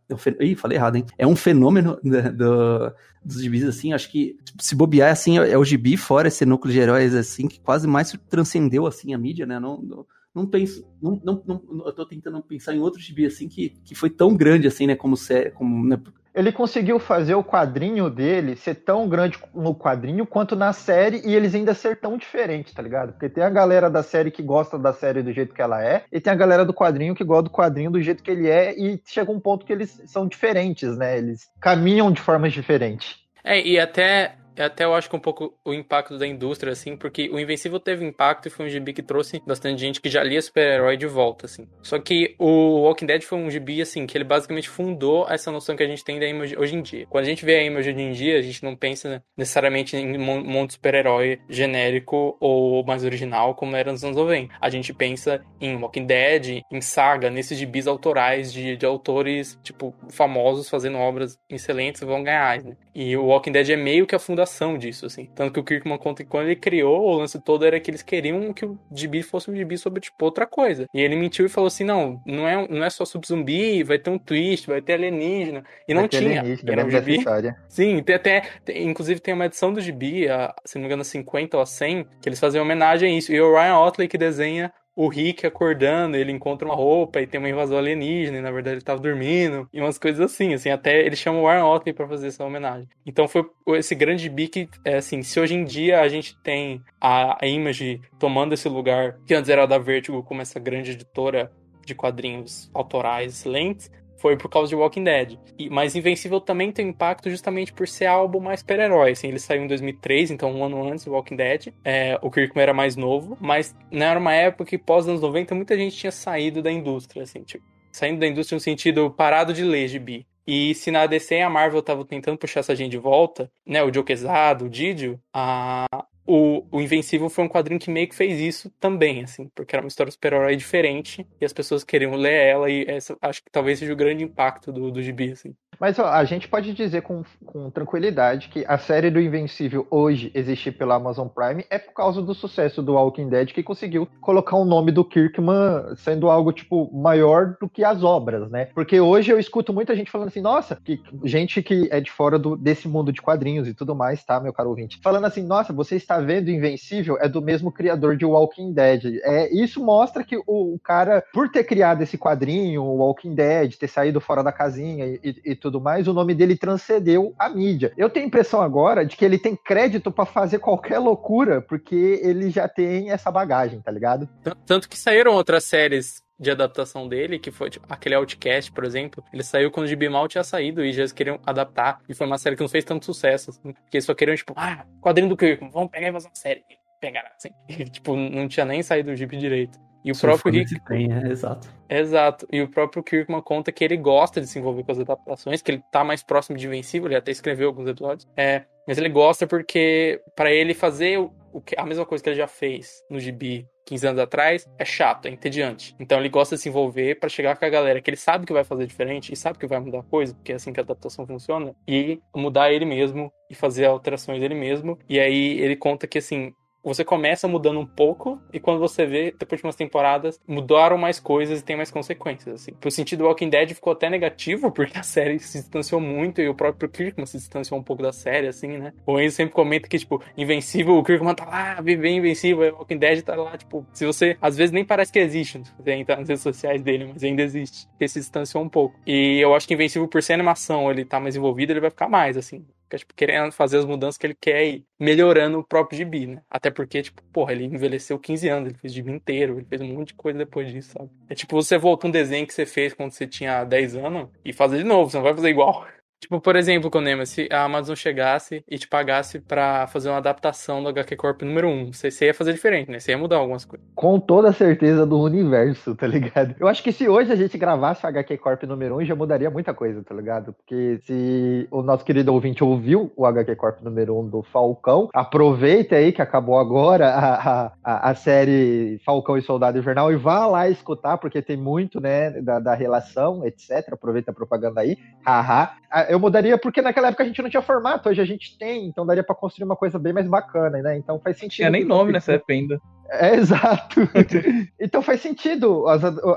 é 0.08 0.14
um 0.14 0.44
Ih, 0.44 0.54
falei 0.54 0.76
errado, 0.78 0.96
hein? 0.96 1.04
É 1.18 1.26
um 1.26 1.36
fenômeno 1.36 1.98
né, 2.02 2.22
do, 2.30 2.92
dos 3.24 3.40
gibis, 3.42 3.64
assim. 3.64 3.92
Acho 3.92 4.10
que 4.10 4.36
se 4.58 4.74
bobear, 4.74 5.12
assim, 5.12 5.38
é 5.38 5.56
o 5.56 5.64
gibi, 5.64 5.96
fora 5.96 6.28
esse 6.28 6.44
núcleo 6.44 6.72
de 6.72 6.80
heróis, 6.80 7.14
assim, 7.14 7.48
que 7.48 7.60
quase 7.60 7.86
mais 7.86 8.12
transcendeu, 8.28 8.86
assim, 8.86 9.14
a 9.14 9.18
mídia, 9.18 9.46
né? 9.46 9.58
Não, 9.58 9.80
não, 9.80 10.06
não 10.34 10.46
penso. 10.46 10.84
Não, 11.02 11.20
não, 11.24 11.42
não, 11.46 11.86
eu 11.86 11.92
tô 11.92 12.06
tentando 12.06 12.40
pensar 12.42 12.74
em 12.74 12.80
outro 12.80 13.00
gibi, 13.00 13.26
assim, 13.26 13.48
que, 13.48 13.70
que 13.84 13.94
foi 13.94 14.10
tão 14.10 14.36
grande, 14.36 14.66
assim, 14.66 14.86
né? 14.86 14.96
Como, 14.96 15.16
sé- 15.16 15.50
como 15.50 15.84
né, 15.86 15.96
Ele 16.34 16.52
conseguiu 16.52 16.98
fazer 16.98 17.34
o 17.34 17.44
quadrinho 17.44 18.08
dele 18.08 18.54
ser 18.56 18.76
tão 18.76 19.08
grande 19.08 19.38
no 19.54 19.74
quadrinho 19.74 20.24
quanto 20.24 20.54
na 20.54 20.72
série 20.72 21.20
e 21.24 21.34
eles 21.34 21.54
ainda 21.54 21.74
ser 21.74 21.96
tão 21.96 22.16
diferentes, 22.16 22.72
tá 22.72 22.82
ligado? 22.82 23.12
Porque 23.12 23.28
tem 23.28 23.42
a 23.42 23.50
galera 23.50 23.90
da 23.90 24.02
série 24.02 24.30
que 24.30 24.42
gosta 24.42 24.78
da 24.78 24.92
série 24.92 25.22
do 25.22 25.32
jeito 25.32 25.54
que 25.54 25.62
ela 25.62 25.82
é, 25.84 26.04
e 26.12 26.20
tem 26.20 26.32
a 26.32 26.36
galera 26.36 26.64
do 26.64 26.72
quadrinho 26.72 27.14
que 27.14 27.24
gosta 27.24 27.44
do 27.44 27.50
quadrinho 27.50 27.90
do 27.90 28.00
jeito 28.00 28.22
que 28.22 28.30
ele 28.30 28.48
é, 28.48 28.72
e 28.78 29.00
chega 29.04 29.32
um 29.32 29.40
ponto 29.40 29.66
que 29.66 29.72
eles 29.72 30.02
são 30.06 30.26
diferentes, 30.26 30.96
né? 30.96 31.18
Eles 31.18 31.48
caminham 31.60 32.12
de 32.12 32.20
formas 32.20 32.52
diferentes. 32.52 33.18
É, 33.42 33.60
e 33.60 33.80
até, 33.80 34.34
até 34.62 34.84
eu 34.84 34.94
acho 34.94 35.08
que 35.08 35.16
um 35.16 35.20
pouco 35.20 35.54
o 35.64 35.72
impacto 35.72 36.18
da 36.18 36.26
indústria, 36.26 36.72
assim, 36.72 36.96
porque 36.96 37.28
o 37.30 37.38
Invencível 37.38 37.80
teve 37.80 38.04
impacto 38.04 38.46
e 38.46 38.50
foi 38.50 38.66
um 38.66 38.68
gibi 38.68 38.92
que 38.92 39.02
trouxe 39.02 39.40
bastante 39.46 39.80
gente 39.80 40.00
que 40.00 40.08
já 40.08 40.22
lia 40.22 40.40
super-herói 40.40 40.96
de 40.96 41.06
volta, 41.06 41.46
assim. 41.46 41.66
Só 41.82 41.98
que 41.98 42.34
o 42.38 42.82
Walking 42.82 43.06
Dead 43.06 43.22
foi 43.22 43.38
um 43.38 43.50
gibi, 43.50 43.80
assim, 43.80 44.06
que 44.06 44.16
ele 44.16 44.24
basicamente 44.24 44.68
fundou 44.68 45.26
essa 45.28 45.50
noção 45.50 45.76
que 45.76 45.82
a 45.82 45.86
gente 45.86 46.04
tem 46.04 46.18
da 46.18 46.26
Image 46.26 46.56
hoje 46.58 46.76
em 46.76 46.82
dia. 46.82 47.06
Quando 47.08 47.24
a 47.24 47.28
gente 47.28 47.44
vê 47.44 47.56
a 47.56 47.62
Image 47.64 47.90
hoje 47.90 48.00
em 48.00 48.12
dia, 48.12 48.38
a 48.38 48.42
gente 48.42 48.62
não 48.62 48.76
pensa 48.76 49.22
necessariamente 49.36 49.96
em 49.96 50.16
um 50.16 50.44
monte 50.44 50.68
de 50.68 50.74
super-herói 50.74 51.40
genérico 51.48 52.36
ou 52.40 52.84
mais 52.84 53.04
original, 53.04 53.54
como 53.54 53.76
era 53.76 53.92
nos 53.92 54.04
anos 54.04 54.16
90. 54.16 54.54
A 54.60 54.70
gente 54.70 54.92
pensa 54.92 55.44
em 55.60 55.76
Walking 55.76 56.06
Dead, 56.06 56.62
em 56.70 56.80
Saga, 56.80 57.30
nesses 57.30 57.58
gibis 57.58 57.86
autorais 57.86 58.52
de, 58.52 58.76
de 58.76 58.86
autores, 58.86 59.58
tipo, 59.62 59.94
famosos 60.08 60.68
fazendo 60.68 60.98
obras 60.98 61.38
excelentes 61.48 62.02
e 62.02 62.04
vão 62.04 62.22
ganhar, 62.22 62.62
né? 62.62 62.76
E 62.94 63.16
o 63.16 63.26
Walking 63.26 63.52
Dead 63.52 63.70
é 63.70 63.76
meio 63.76 64.06
que 64.06 64.14
a 64.14 64.18
fundação 64.18 64.76
disso, 64.76 65.06
assim. 65.06 65.26
Tanto 65.34 65.52
que 65.52 65.60
o 65.60 65.64
Kirkman 65.64 65.98
conta 65.98 66.24
que 66.24 66.28
quando 66.30 66.46
ele 66.46 66.56
criou, 66.56 67.02
o 67.02 67.14
lance 67.18 67.40
todo 67.40 67.64
era 67.64 67.78
que 67.78 67.90
eles 67.90 68.02
queriam 68.02 68.52
que 68.52 68.64
o 68.64 68.78
gibi 68.92 69.22
fosse 69.22 69.50
um 69.50 69.54
gibi 69.54 69.78
sobre, 69.78 70.00
tipo, 70.00 70.24
outra 70.24 70.46
coisa. 70.46 70.86
E 70.92 71.00
ele 71.00 71.16
mentiu 71.16 71.46
e 71.46 71.48
falou 71.48 71.68
assim, 71.68 71.84
não, 71.84 72.20
não 72.26 72.48
é, 72.48 72.66
não 72.68 72.84
é 72.84 72.90
só 72.90 73.04
sobre 73.04 73.28
zumbi, 73.28 73.82
vai 73.84 73.98
ter 73.98 74.10
um 74.10 74.18
twist, 74.18 74.66
vai 74.66 74.82
ter 74.82 74.94
alienígena. 74.94 75.62
E 75.86 75.94
não 75.94 76.02
Vai 76.02 76.08
ter 76.08 76.18
tinha. 76.18 76.42
Era 76.66 76.84
um 76.84 76.90
gibi... 76.90 77.16
história. 77.18 77.56
Sim, 77.68 78.02
tem 78.02 78.16
até. 78.16 78.42
tem- 78.64 78.88
inclusive 78.88 79.20
tem 79.20 79.34
uma 79.34 79.46
edição 79.46 79.72
do 79.72 79.80
Gibi, 79.80 80.28
a, 80.28 80.54
se 80.64 80.76
não 80.76 80.82
me 80.82 80.86
engano, 80.86 81.02
a 81.02 81.04
50 81.04 81.56
ou 81.56 81.62
a 81.62 81.66
100, 81.66 82.06
que 82.20 82.28
eles 82.28 82.40
fazem 82.40 82.60
homenagem 82.60 83.14
a 83.14 83.18
isso. 83.18 83.32
E 83.32 83.40
o 83.40 83.52
Ryan 83.54 83.78
Otley 83.78 84.08
que 84.08 84.18
desenha 84.18 84.72
o 85.00 85.08
Rick 85.08 85.46
acordando, 85.46 86.14
ele 86.14 86.30
encontra 86.30 86.68
uma 86.68 86.74
roupa 86.74 87.22
e 87.22 87.26
tem 87.26 87.38
uma 87.38 87.48
invasão 87.48 87.78
alienígena, 87.78 88.36
e 88.36 88.42
na 88.42 88.50
verdade 88.50 88.74
ele 88.76 88.84
tava 88.84 89.00
dormindo, 89.00 89.66
e 89.72 89.80
umas 89.80 89.96
coisas 89.96 90.20
assim, 90.20 90.52
assim, 90.52 90.68
até 90.68 91.00
ele 91.00 91.16
chama 91.16 91.38
o 91.38 91.48
Ryan 91.48 91.64
Otley 91.64 91.94
pra 91.94 92.06
fazer 92.06 92.26
essa 92.26 92.44
homenagem. 92.44 92.86
Então 93.06 93.26
foi 93.26 93.48
esse 93.78 93.94
grande 93.94 94.24
gibi 94.24 94.46
que, 94.46 94.68
é 94.84 94.96
assim, 94.96 95.22
se 95.22 95.40
hoje 95.40 95.54
em 95.54 95.64
dia 95.64 96.02
a 96.02 96.08
gente 96.08 96.38
tem 96.42 96.82
a, 97.00 97.42
a 97.42 97.48
Image 97.48 98.02
tomando 98.18 98.52
esse 98.52 98.68
lugar, 98.68 99.16
que 99.26 99.32
antes 99.32 99.48
era 99.48 99.64
da 99.64 99.78
Vertigo 99.78 100.22
como 100.22 100.42
essa 100.42 100.60
grande 100.60 100.90
editora 100.90 101.50
de 101.86 101.94
quadrinhos 101.94 102.70
autorais 102.74 103.32
excelentes, 103.32 103.90
foi 104.20 104.36
por 104.36 104.48
causa 104.48 104.68
de 104.68 104.76
Walking 104.76 105.04
Dead. 105.04 105.38
E, 105.58 105.68
mas 105.70 105.96
Invencível 105.96 106.40
também 106.40 106.70
tem 106.70 106.88
impacto 106.88 107.30
justamente 107.30 107.72
por 107.72 107.88
ser 107.88 108.06
álbum 108.06 108.38
mais 108.38 108.60
super-herói. 108.60 109.12
Assim, 109.12 109.28
ele 109.28 109.38
saiu 109.38 109.64
em 109.64 109.66
2003, 109.66 110.30
então 110.30 110.52
um 110.52 110.64
ano 110.64 110.86
antes 110.86 111.04
do 111.04 111.12
Walking 111.12 111.36
Dead. 111.36 111.68
É, 111.84 112.18
o 112.22 112.30
Kirkman 112.30 112.62
era 112.62 112.74
mais 112.74 112.96
novo, 112.96 113.36
mas 113.40 113.74
não 113.90 114.06
era 114.06 114.20
uma 114.20 114.34
época 114.34 114.66
que 114.66 114.78
pós 114.78 115.08
anos 115.08 115.20
90 115.20 115.54
muita 115.54 115.76
gente 115.76 115.96
tinha 115.96 116.12
saído 116.12 116.62
da 116.62 116.70
indústria, 116.70 117.22
assim, 117.22 117.42
tipo, 117.42 117.64
saindo 117.90 118.20
da 118.20 118.26
indústria 118.26 118.56
no 118.56 118.60
sentido 118.60 119.10
parado 119.10 119.52
de 119.52 119.64
ler 119.64 119.88
gibi. 119.88 120.26
E 120.46 120.74
se 120.74 120.90
na 120.90 121.06
DC 121.06 121.40
a 121.40 121.48
Marvel 121.48 121.80
estavam 121.80 122.04
tentando 122.04 122.36
puxar 122.36 122.60
essa 122.60 122.74
gente 122.74 122.90
de 122.90 122.98
volta, 122.98 123.50
né? 123.64 123.82
O 123.82 123.92
Joe 123.92 124.02
Quesada, 124.02 124.64
o 124.64 124.68
Didio, 124.68 125.20
a, 125.32 125.86
o, 126.26 126.64
o 126.70 126.80
Invencível 126.80 127.28
foi 127.28 127.44
um 127.44 127.48
quadrinho 127.48 127.80
que 127.80 127.90
meio 127.90 128.08
que 128.08 128.14
fez 128.14 128.40
isso 128.40 128.70
também, 128.78 129.22
assim, 129.22 129.48
porque 129.54 129.74
era 129.74 129.84
uma 129.84 129.88
história 129.88 130.10
super-herói 130.10 130.56
diferente 130.56 131.26
e 131.40 131.44
as 131.44 131.52
pessoas 131.52 131.84
queriam 131.84 132.14
ler 132.14 132.46
ela 132.46 132.70
e 132.70 132.84
essa 132.86 133.16
acho 133.20 133.42
que 133.42 133.50
talvez 133.50 133.78
seja 133.78 133.92
o 133.92 133.96
grande 133.96 134.24
impacto 134.24 134.72
do, 134.72 134.90
do 134.90 135.02
gibi, 135.02 135.32
assim. 135.32 135.54
Mas 135.80 135.98
ó, 135.98 136.06
a 136.06 136.22
gente 136.24 136.46
pode 136.46 136.74
dizer 136.74 137.00
com, 137.00 137.22
com 137.46 137.70
tranquilidade 137.70 138.50
que 138.50 138.66
a 138.68 138.76
série 138.76 139.10
do 139.10 139.18
Invencível 139.18 139.86
hoje 139.90 140.30
existir 140.34 140.72
pela 140.72 140.96
Amazon 140.96 141.26
Prime 141.26 141.64
é 141.70 141.78
por 141.78 141.94
causa 141.94 142.20
do 142.20 142.34
sucesso 142.34 142.82
do 142.82 142.92
Walking 142.92 143.30
Dead 143.30 143.52
que 143.52 143.62
conseguiu 143.62 144.06
colocar 144.20 144.56
o 144.56 144.64
nome 144.66 144.92
do 144.92 145.02
Kirkman 145.02 145.96
sendo 145.96 146.28
algo 146.28 146.52
tipo 146.52 146.90
maior 146.92 147.56
do 147.58 147.66
que 147.66 147.82
as 147.82 148.04
obras, 148.04 148.50
né? 148.50 148.66
Porque 148.74 149.00
hoje 149.00 149.32
eu 149.32 149.38
escuto 149.38 149.72
muita 149.72 149.96
gente 149.96 150.10
falando 150.10 150.28
assim, 150.28 150.42
nossa, 150.42 150.76
que 150.76 151.00
gente 151.24 151.62
que 151.62 151.88
é 151.90 151.98
de 151.98 152.10
fora 152.10 152.38
do, 152.38 152.56
desse 152.56 152.86
mundo 152.86 153.10
de 153.10 153.22
quadrinhos 153.22 153.66
e 153.66 153.72
tudo 153.72 153.94
mais, 153.94 154.22
tá, 154.22 154.38
meu 154.38 154.52
caro 154.52 154.68
ouvinte? 154.68 155.00
Falando 155.02 155.24
assim, 155.24 155.42
nossa, 155.42 155.72
você 155.72 155.96
está 156.10 156.18
vendo 156.18 156.50
Invencível 156.50 157.16
é 157.20 157.28
do 157.28 157.40
mesmo 157.40 157.70
criador 157.70 158.16
de 158.16 158.24
Walking 158.24 158.72
Dead. 158.72 159.20
É, 159.22 159.54
isso 159.54 159.82
mostra 159.82 160.24
que 160.24 160.36
o, 160.36 160.42
o 160.46 160.78
cara, 160.82 161.24
por 161.32 161.48
ter 161.48 161.62
criado 161.62 162.02
esse 162.02 162.18
quadrinho, 162.18 162.82
o 162.82 162.96
Walking 162.96 163.34
Dead, 163.34 163.76
ter 163.76 163.86
saído 163.86 164.20
fora 164.20 164.42
da 164.42 164.50
casinha 164.50 165.06
e, 165.06 165.20
e, 165.22 165.52
e 165.52 165.54
tudo 165.54 165.80
mais, 165.80 166.08
o 166.08 166.12
nome 166.12 166.34
dele 166.34 166.56
transcendeu 166.56 167.32
a 167.38 167.48
mídia. 167.48 167.92
Eu 167.96 168.10
tenho 168.10 168.24
a 168.24 168.28
impressão 168.28 168.60
agora 168.60 169.06
de 169.06 169.16
que 169.16 169.24
ele 169.24 169.38
tem 169.38 169.54
crédito 169.54 170.10
para 170.10 170.24
fazer 170.24 170.58
qualquer 170.58 170.98
loucura, 170.98 171.60
porque 171.62 172.20
ele 172.22 172.50
já 172.50 172.66
tem 172.66 173.10
essa 173.10 173.30
bagagem, 173.30 173.80
tá 173.80 173.92
ligado? 173.92 174.28
Tanto 174.66 174.88
que 174.88 174.98
saíram 174.98 175.32
outras 175.32 175.64
séries 175.64 176.22
de 176.40 176.50
adaptação 176.50 177.06
dele, 177.06 177.38
que 177.38 177.50
foi 177.50 177.68
tipo, 177.68 177.86
aquele 177.88 178.14
Outcast, 178.14 178.72
por 178.72 178.84
exemplo, 178.84 179.22
ele 179.30 179.42
saiu 179.42 179.70
quando 179.70 179.84
o 179.84 179.88
GB 179.88 180.08
mal 180.08 180.26
tinha 180.26 180.42
saído 180.42 180.82
e 180.82 180.90
já 180.90 181.02
eles 181.02 181.12
queriam 181.12 181.38
adaptar. 181.44 182.00
E 182.08 182.14
foi 182.14 182.26
uma 182.26 182.38
série 182.38 182.56
que 182.56 182.62
não 182.62 182.68
fez 182.68 182.82
tanto 182.82 183.04
sucesso, 183.04 183.50
assim, 183.50 183.72
porque 183.74 183.98
eles 183.98 184.06
só 184.06 184.14
queriam, 184.14 184.34
tipo, 184.34 184.54
ah, 184.56 184.86
quadrinho 185.02 185.28
do 185.28 185.36
Kirkman, 185.36 185.70
vamos 185.70 185.90
pegar 185.90 186.08
e 186.08 186.12
fazer 186.12 186.28
uma 186.28 186.34
série. 186.34 186.64
Pegaram, 186.98 187.28
assim. 187.36 187.50
E, 187.68 187.84
tipo, 187.84 188.16
não 188.16 188.48
tinha 188.48 188.64
nem 188.64 188.82
saído 188.82 189.10
o 189.10 189.16
GB 189.16 189.36
direito. 189.36 189.78
E 190.04 190.10
o 190.10 190.14
Só 190.14 190.28
próprio 190.28 190.52
Rick. 190.52 190.80
Tem, 190.84 191.12
é, 191.12 191.28
exato. 191.30 191.68
Exato. 191.88 192.46
E 192.50 192.62
o 192.62 192.68
próprio 192.68 193.02
Kirkman 193.02 193.42
conta 193.42 193.72
que 193.72 193.84
ele 193.84 193.96
gosta 193.96 194.40
de 194.40 194.46
se 194.46 194.58
envolver 194.58 194.84
com 194.84 194.92
as 194.92 195.00
adaptações, 195.00 195.60
que 195.60 195.72
ele 195.72 195.82
tá 195.90 196.04
mais 196.04 196.22
próximo 196.22 196.56
de 196.56 196.66
Invencível, 196.66 197.08
ele 197.08 197.16
até 197.16 197.30
escreveu 197.30 197.68
alguns 197.68 197.88
episódios. 197.88 198.28
É, 198.36 198.64
mas 198.86 198.98
ele 198.98 199.08
gosta 199.08 199.46
porque, 199.46 200.20
para 200.34 200.52
ele 200.52 200.74
fazer 200.74 201.18
o, 201.18 201.32
o 201.52 201.60
que, 201.60 201.74
a 201.78 201.84
mesma 201.84 202.06
coisa 202.06 202.22
que 202.22 202.30
ele 202.30 202.36
já 202.36 202.46
fez 202.46 203.04
no 203.10 203.20
gibi 203.20 203.68
15 203.86 204.06
anos 204.06 204.20
atrás, 204.20 204.68
é 204.78 204.84
chato, 204.84 205.26
é 205.26 205.30
entediante. 205.30 205.96
Então 205.98 206.18
ele 206.18 206.28
gosta 206.28 206.54
de 206.54 206.62
se 206.62 206.68
envolver 206.68 207.18
para 207.18 207.28
chegar 207.28 207.56
com 207.56 207.64
a 207.64 207.68
galera 207.68 208.00
que 208.00 208.08
ele 208.08 208.16
sabe 208.16 208.46
que 208.46 208.52
vai 208.52 208.62
fazer 208.62 208.86
diferente 208.86 209.32
e 209.32 209.36
sabe 209.36 209.58
que 209.58 209.66
vai 209.66 209.80
mudar 209.80 210.04
coisa, 210.04 210.32
porque 210.32 210.52
é 210.52 210.54
assim 210.54 210.72
que 210.72 210.78
a 210.78 210.82
adaptação 210.82 211.26
funciona, 211.26 211.74
e 211.88 212.20
mudar 212.34 212.72
ele 212.72 212.84
mesmo 212.84 213.32
e 213.50 213.54
fazer 213.54 213.86
alterações 213.86 214.42
ele 214.42 214.54
mesmo. 214.54 214.96
E 215.08 215.18
aí 215.18 215.58
ele 215.58 215.74
conta 215.74 216.06
que 216.06 216.18
assim, 216.18 216.54
você 216.82 217.04
começa 217.04 217.46
mudando 217.46 217.80
um 217.80 217.86
pouco 217.86 218.40
e 218.52 218.58
quando 218.58 218.78
você 218.78 219.06
vê, 219.06 219.34
depois 219.38 219.60
de 219.60 219.66
umas 219.66 219.76
temporadas, 219.76 220.40
mudaram 220.46 220.96
mais 220.96 221.20
coisas 221.20 221.60
e 221.60 221.64
tem 221.64 221.76
mais 221.76 221.90
consequências, 221.90 222.62
assim. 222.62 222.72
Pro 222.72 222.90
sentido 222.90 223.24
Walking 223.24 223.50
Dead 223.50 223.70
ficou 223.70 223.92
até 223.92 224.08
negativo, 224.08 224.70
porque 224.72 224.98
a 224.98 225.02
série 225.02 225.38
se 225.38 225.58
distanciou 225.58 226.00
muito 226.00 226.40
e 226.40 226.48
o 226.48 226.54
próprio 226.54 226.88
Kirkman 226.88 227.26
se 227.26 227.38
distanciou 227.38 227.78
um 227.78 227.82
pouco 227.82 228.02
da 228.02 228.12
série, 228.12 228.48
assim, 228.48 228.78
né? 228.78 228.92
O 229.06 229.20
Enzo 229.20 229.36
sempre 229.36 229.54
comenta 229.54 229.88
que, 229.88 229.98
tipo, 229.98 230.22
Invencível, 230.36 230.96
o 230.96 231.04
Kirkman 231.04 231.34
tá 231.34 231.44
lá, 231.44 231.80
vive 231.80 232.08
Invencível, 232.08 232.64
e 232.64 232.70
o 232.70 232.76
Walking 232.76 232.98
Dead 232.98 233.22
tá 233.22 233.34
lá, 233.34 233.56
tipo, 233.56 233.86
se 233.92 234.06
você, 234.06 234.36
às 234.40 234.56
vezes 234.56 234.72
nem 234.72 234.84
parece 234.84 235.12
que 235.12 235.18
existe, 235.18 235.62
você 235.78 235.92
entra 235.92 236.16
nas 236.16 236.28
redes 236.28 236.42
sociais 236.42 236.82
dele, 236.82 237.10
mas 237.12 237.22
ainda 237.22 237.42
existe. 237.42 237.86
Ele 237.98 238.08
se 238.08 238.20
distanciou 238.20 238.62
um 238.62 238.68
pouco. 238.68 238.98
E 239.06 239.38
eu 239.40 239.54
acho 239.54 239.66
que 239.66 239.74
Invencível, 239.74 240.08
por 240.08 240.22
ser 240.22 240.34
animação, 240.34 240.90
ele 240.90 241.04
tá 241.04 241.20
mais 241.20 241.36
envolvido, 241.36 241.72
ele 241.72 241.80
vai 241.80 241.90
ficar 241.90 242.08
mais, 242.08 242.36
assim 242.36 242.64
fica, 242.90 242.98
tipo, 242.98 243.14
querendo 243.14 243.52
fazer 243.52 243.78
as 243.78 243.84
mudanças 243.84 244.18
que 244.18 244.26
ele 244.26 244.34
quer 244.34 244.66
e 244.66 244.86
melhorando 244.98 245.58
o 245.58 245.64
próprio 245.64 245.96
gibi, 245.96 246.26
né? 246.26 246.42
Até 246.50 246.70
porque, 246.70 247.02
tipo, 247.02 247.22
porra, 247.32 247.52
ele 247.52 247.64
envelheceu 247.64 248.18
15 248.18 248.48
anos, 248.48 248.68
ele 248.70 248.78
fez 248.78 248.92
gibi 248.92 249.12
inteiro, 249.12 249.58
ele 249.58 249.66
fez 249.66 249.80
um 249.80 249.86
monte 249.86 250.08
de 250.08 250.14
coisa 250.14 250.38
depois 250.38 250.70
disso, 250.70 250.92
sabe? 250.98 251.10
É 251.28 251.34
tipo, 251.34 251.54
você 251.54 251.78
volta 251.78 252.06
um 252.06 252.10
desenho 252.10 252.46
que 252.46 252.52
você 252.52 252.66
fez 252.66 252.92
quando 252.92 253.12
você 253.12 253.26
tinha 253.26 253.64
10 253.64 253.94
anos 253.96 254.28
e 254.44 254.52
fazer 254.52 254.78
de 254.78 254.84
novo, 254.84 255.10
você 255.10 255.16
não 255.16 255.24
vai 255.24 255.34
fazer 255.34 255.50
igual. 255.50 255.86
Tipo, 256.20 256.38
por 256.38 256.54
exemplo, 256.54 256.90
Konema, 256.90 257.24
se 257.24 257.48
a 257.50 257.64
Amazon 257.64 257.96
chegasse 257.96 258.62
e 258.68 258.78
te 258.78 258.86
pagasse 258.86 259.40
pra 259.40 259.86
fazer 259.86 260.10
uma 260.10 260.18
adaptação 260.18 260.82
do 260.82 260.90
HQ 260.90 261.16
Corp 261.16 261.42
número 261.42 261.66
1, 261.68 261.92
você, 261.94 262.10
você 262.10 262.26
ia 262.26 262.34
fazer 262.34 262.52
diferente, 262.52 262.90
né? 262.90 263.00
Você 263.00 263.12
ia 263.12 263.18
mudar 263.18 263.38
algumas 263.38 263.64
coisas. 263.64 263.86
Com 263.94 264.20
toda 264.20 264.50
a 264.50 264.52
certeza 264.52 265.06
do 265.06 265.18
universo, 265.18 265.94
tá 265.96 266.06
ligado? 266.06 266.54
Eu 266.60 266.68
acho 266.68 266.82
que 266.82 266.92
se 266.92 267.08
hoje 267.08 267.32
a 267.32 267.36
gente 267.36 267.56
gravasse 267.56 268.04
o 268.04 268.08
HQ 268.08 268.36
Corp 268.36 268.62
número 268.64 268.98
1, 268.98 269.06
já 269.06 269.14
mudaria 269.14 269.50
muita 269.50 269.72
coisa, 269.72 270.02
tá 270.02 270.14
ligado? 270.14 270.52
Porque 270.52 271.00
se 271.04 271.66
o 271.70 271.82
nosso 271.82 272.04
querido 272.04 272.34
ouvinte 272.34 272.62
ouviu 272.62 273.10
o 273.16 273.24
HQ 273.24 273.56
Corp 273.56 273.80
número 273.80 274.18
1 274.20 274.28
do 274.28 274.42
Falcão, 274.42 275.08
aproveita 275.14 275.96
aí 275.96 276.12
que 276.12 276.20
acabou 276.20 276.58
agora 276.58 277.08
a, 277.08 277.72
a, 277.82 278.10
a 278.10 278.14
série 278.14 279.00
Falcão 279.06 279.38
e 279.38 279.42
Soldado 279.42 279.78
Invernal 279.78 280.12
e 280.12 280.16
vá 280.16 280.46
lá 280.46 280.68
escutar, 280.68 281.16
porque 281.16 281.40
tem 281.40 281.56
muito, 281.56 281.98
né, 281.98 282.30
da, 282.42 282.58
da 282.60 282.74
relação, 282.74 283.44
etc. 283.46 283.92
Aproveita 283.92 284.30
a 284.30 284.34
propaganda 284.34 284.82
aí. 284.82 284.98
Haha. 285.24 285.80
Eu 286.10 286.18
mudaria 286.18 286.58
porque 286.58 286.82
naquela 286.82 287.08
época 287.08 287.22
a 287.22 287.26
gente 287.26 287.40
não 287.40 287.48
tinha 287.48 287.62
formato, 287.62 288.08
hoje 288.08 288.20
a 288.20 288.24
gente 288.24 288.58
tem, 288.58 288.86
então 288.86 289.06
daria 289.06 289.22
pra 289.22 289.34
construir 289.34 289.64
uma 289.64 289.76
coisa 289.76 289.98
bem 289.98 290.12
mais 290.12 290.28
bacana, 290.28 290.82
né? 290.82 290.96
Então 290.96 291.20
faz 291.20 291.38
sentido. 291.38 291.56
Tinha 291.56 291.70
nem 291.70 291.84
nome 291.84 292.12
nessa 292.12 292.32
época 292.32 292.52
ainda. 292.52 292.80
É, 293.08 293.36
exato. 293.36 294.00
então 294.78 295.02
faz 295.02 295.20
sentido 295.20 295.84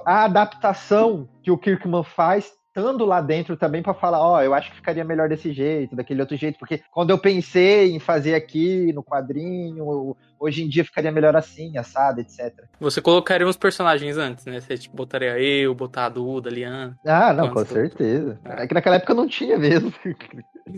a 0.06 0.26
adaptação 0.26 1.28
que 1.42 1.50
o 1.50 1.58
Kirkman 1.58 2.04
faz 2.04 2.52
estando 2.76 3.06
lá 3.06 3.22
dentro 3.22 3.56
também 3.56 3.84
pra 3.84 3.94
falar, 3.94 4.20
ó, 4.20 4.42
eu 4.42 4.54
acho 4.54 4.72
que 4.72 4.78
ficaria 4.78 5.04
melhor 5.04 5.30
desse 5.30 5.54
jeito, 5.54 5.96
daquele 5.96 6.22
outro 6.22 6.36
jeito, 6.36 6.58
porque 6.58 6.82
quando 6.92 7.12
eu 7.12 7.20
pensei 7.20 7.94
em 7.94 8.00
fazer 8.00 8.34
aqui 8.34 8.92
no 8.92 9.04
quadrinho, 9.04 10.18
hoje 10.40 10.64
em 10.64 10.68
dia 10.68 10.84
ficaria 10.84 11.12
melhor 11.12 11.36
assim, 11.36 11.78
assado, 11.78 12.20
etc. 12.20 12.66
Você 12.80 13.00
colocaria 13.00 13.48
uns 13.48 13.56
personagens 13.56 14.18
antes, 14.18 14.46
né? 14.46 14.60
Você 14.60 14.76
tipo, 14.76 14.96
botaria 14.96 15.40
eu, 15.40 15.76
botar 15.76 16.06
a 16.06 16.10
Duda, 16.10 16.50
a 16.50 16.52
Liana. 16.52 16.98
Ah, 17.06 17.32
não, 17.32 17.52
com 17.52 17.64
certeza. 17.64 18.40
É 18.44 18.66
que 18.66 18.74
naquela 18.74 18.96
época 18.96 19.14
não 19.14 19.28
tinha 19.28 19.58
mesmo. 19.58 19.94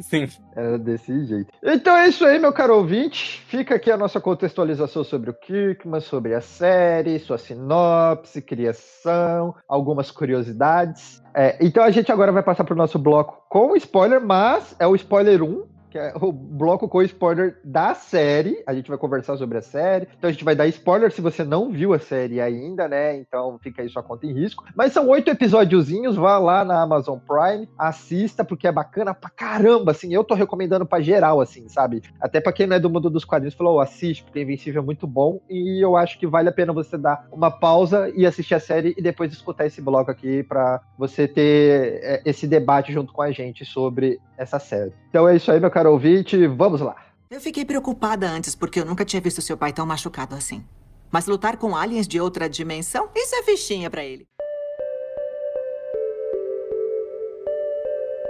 Sim. 0.02 0.28
Era 0.56 0.78
desse 0.78 1.26
jeito. 1.26 1.52
Então 1.64 1.96
é 1.96 2.08
isso 2.08 2.26
aí, 2.26 2.40
meu 2.40 2.52
caro 2.52 2.76
ouvinte. 2.76 3.44
Fica 3.48 3.76
aqui 3.76 3.92
a 3.92 3.98
nossa 3.98 4.20
contextualização 4.20 5.04
sobre 5.04 5.30
o 5.30 5.34
Kirkman, 5.34 6.02
sobre 6.02 6.34
a 6.34 6.42
série, 6.42 7.20
sua 7.20 7.38
sinopse, 7.38 8.42
criação, 8.42 9.56
algumas 9.68 10.12
curiosidades. 10.12 11.24
É, 11.34 11.58
então 11.60 11.84
a 11.84 11.92
gente 11.92 12.12
agora 12.12 12.32
vai 12.32 12.44
passar 12.44 12.64
para 12.64 12.74
o 12.74 12.78
nosso 12.78 12.98
bloco 12.98 13.44
com 13.50 13.76
spoiler, 13.76 14.22
mas 14.22 14.76
é 14.80 14.88
o 14.88 14.96
spoiler 14.96 15.44
1, 15.44 15.64
que 15.96 16.00
é 16.00 16.14
o 16.20 16.30
bloco 16.30 16.90
com 16.90 17.02
spoiler 17.04 17.58
da 17.64 17.96
série. 17.96 18.62
A 18.68 18.74
gente 18.74 18.90
vai 18.90 18.98
conversar 18.98 19.38
sobre 19.38 19.60
a 19.60 19.62
série. 19.62 20.10
Então 20.18 20.30
a 20.30 20.34
gente 20.34 20.44
vai 20.44 20.54
dar 20.54 20.68
spoiler 20.68 21.10
se 21.10 21.22
você 21.22 21.46
não 21.46 21.72
viu 21.72 21.94
a 21.94 22.00
série 22.00 22.42
ainda, 22.42 22.86
né? 22.86 23.16
Então 23.16 23.58
fica 23.60 23.82
aí 23.82 23.88
sua 23.88 24.04
conta 24.04 24.26
em 24.26 24.34
risco. 24.34 24.66
Mas 24.76 24.92
são 24.92 25.08
oito 25.08 25.32
episódiozinhos, 25.32 26.18
vá 26.18 26.38
lá 26.38 26.66
na 26.66 26.82
Amazon 26.82 27.18
Prime, 27.18 27.70
assista, 27.78 28.44
porque 28.44 28.68
é 28.68 28.74
bacana 28.74 29.14
pra 29.14 29.30
caramba, 29.30 29.92
assim. 29.92 30.14
Eu 30.14 30.26
tô 30.26 30.34
recomendando 30.34 30.86
pra 30.86 31.00
geral, 31.00 31.40
assim, 31.40 31.70
sabe? 31.70 32.04
Até 32.20 32.42
pra 32.42 32.52
quem 32.52 32.68
não 32.68 32.76
é 32.76 32.80
do 32.80 32.90
mundo 32.90 33.10
dos 33.10 33.24
quadrinhos, 33.24 33.56
falou, 33.56 33.76
"Ô, 33.76 33.80
assiste, 33.80 34.22
porque 34.22 34.42
Invencível 34.42 34.82
é 34.82 34.86
muito 34.86 35.08
bom. 35.08 35.40
E 35.50 35.82
eu 35.82 35.96
acho 35.96 36.20
que 36.20 36.28
vale 36.28 36.50
a 36.50 36.52
pena 36.52 36.74
você 36.74 36.98
dar 36.98 37.26
uma 37.32 37.50
pausa 37.50 38.12
e 38.14 38.26
assistir 38.26 38.56
a 38.56 38.60
série 38.60 38.94
e 38.98 39.02
depois 39.02 39.32
escutar 39.32 39.66
esse 39.66 39.82
bloco 39.82 40.12
aqui 40.12 40.44
pra 40.44 40.82
você 40.98 41.26
ter 41.26 42.02
é, 42.04 42.22
esse 42.26 42.46
debate 42.46 42.92
junto 42.92 43.14
com 43.14 43.22
a 43.22 43.32
gente 43.32 43.64
sobre 43.64 44.20
essa 44.38 44.60
série. 44.60 44.92
Então 45.10 45.30
é 45.30 45.38
isso 45.38 45.50
aí, 45.50 45.62
meu 45.62 45.72
caro 45.72 45.85
ouvinte. 45.90 46.48
Vamos 46.48 46.82
lá. 46.82 46.96
Eu 47.30 47.42
fiquei 47.42 47.66
preocupada 47.66 48.30
antes 48.30 48.56
porque 48.56 48.80
eu 48.80 48.86
nunca 48.86 49.04
tinha 49.04 49.22
visto 49.22 49.42
seu 49.42 49.58
pai 49.58 49.74
tão 49.74 49.86
machucado 49.86 50.36
assim. 50.36 50.64
Mas 51.12 51.28
lutar 51.28 51.58
com 51.58 51.76
aliens 51.76 52.08
de 52.08 52.20
outra 52.20 52.50
dimensão, 52.50 53.10
isso 53.16 53.36
é 53.36 53.44
fichinha 53.44 53.90
pra 53.90 54.04
ele. 54.04 54.28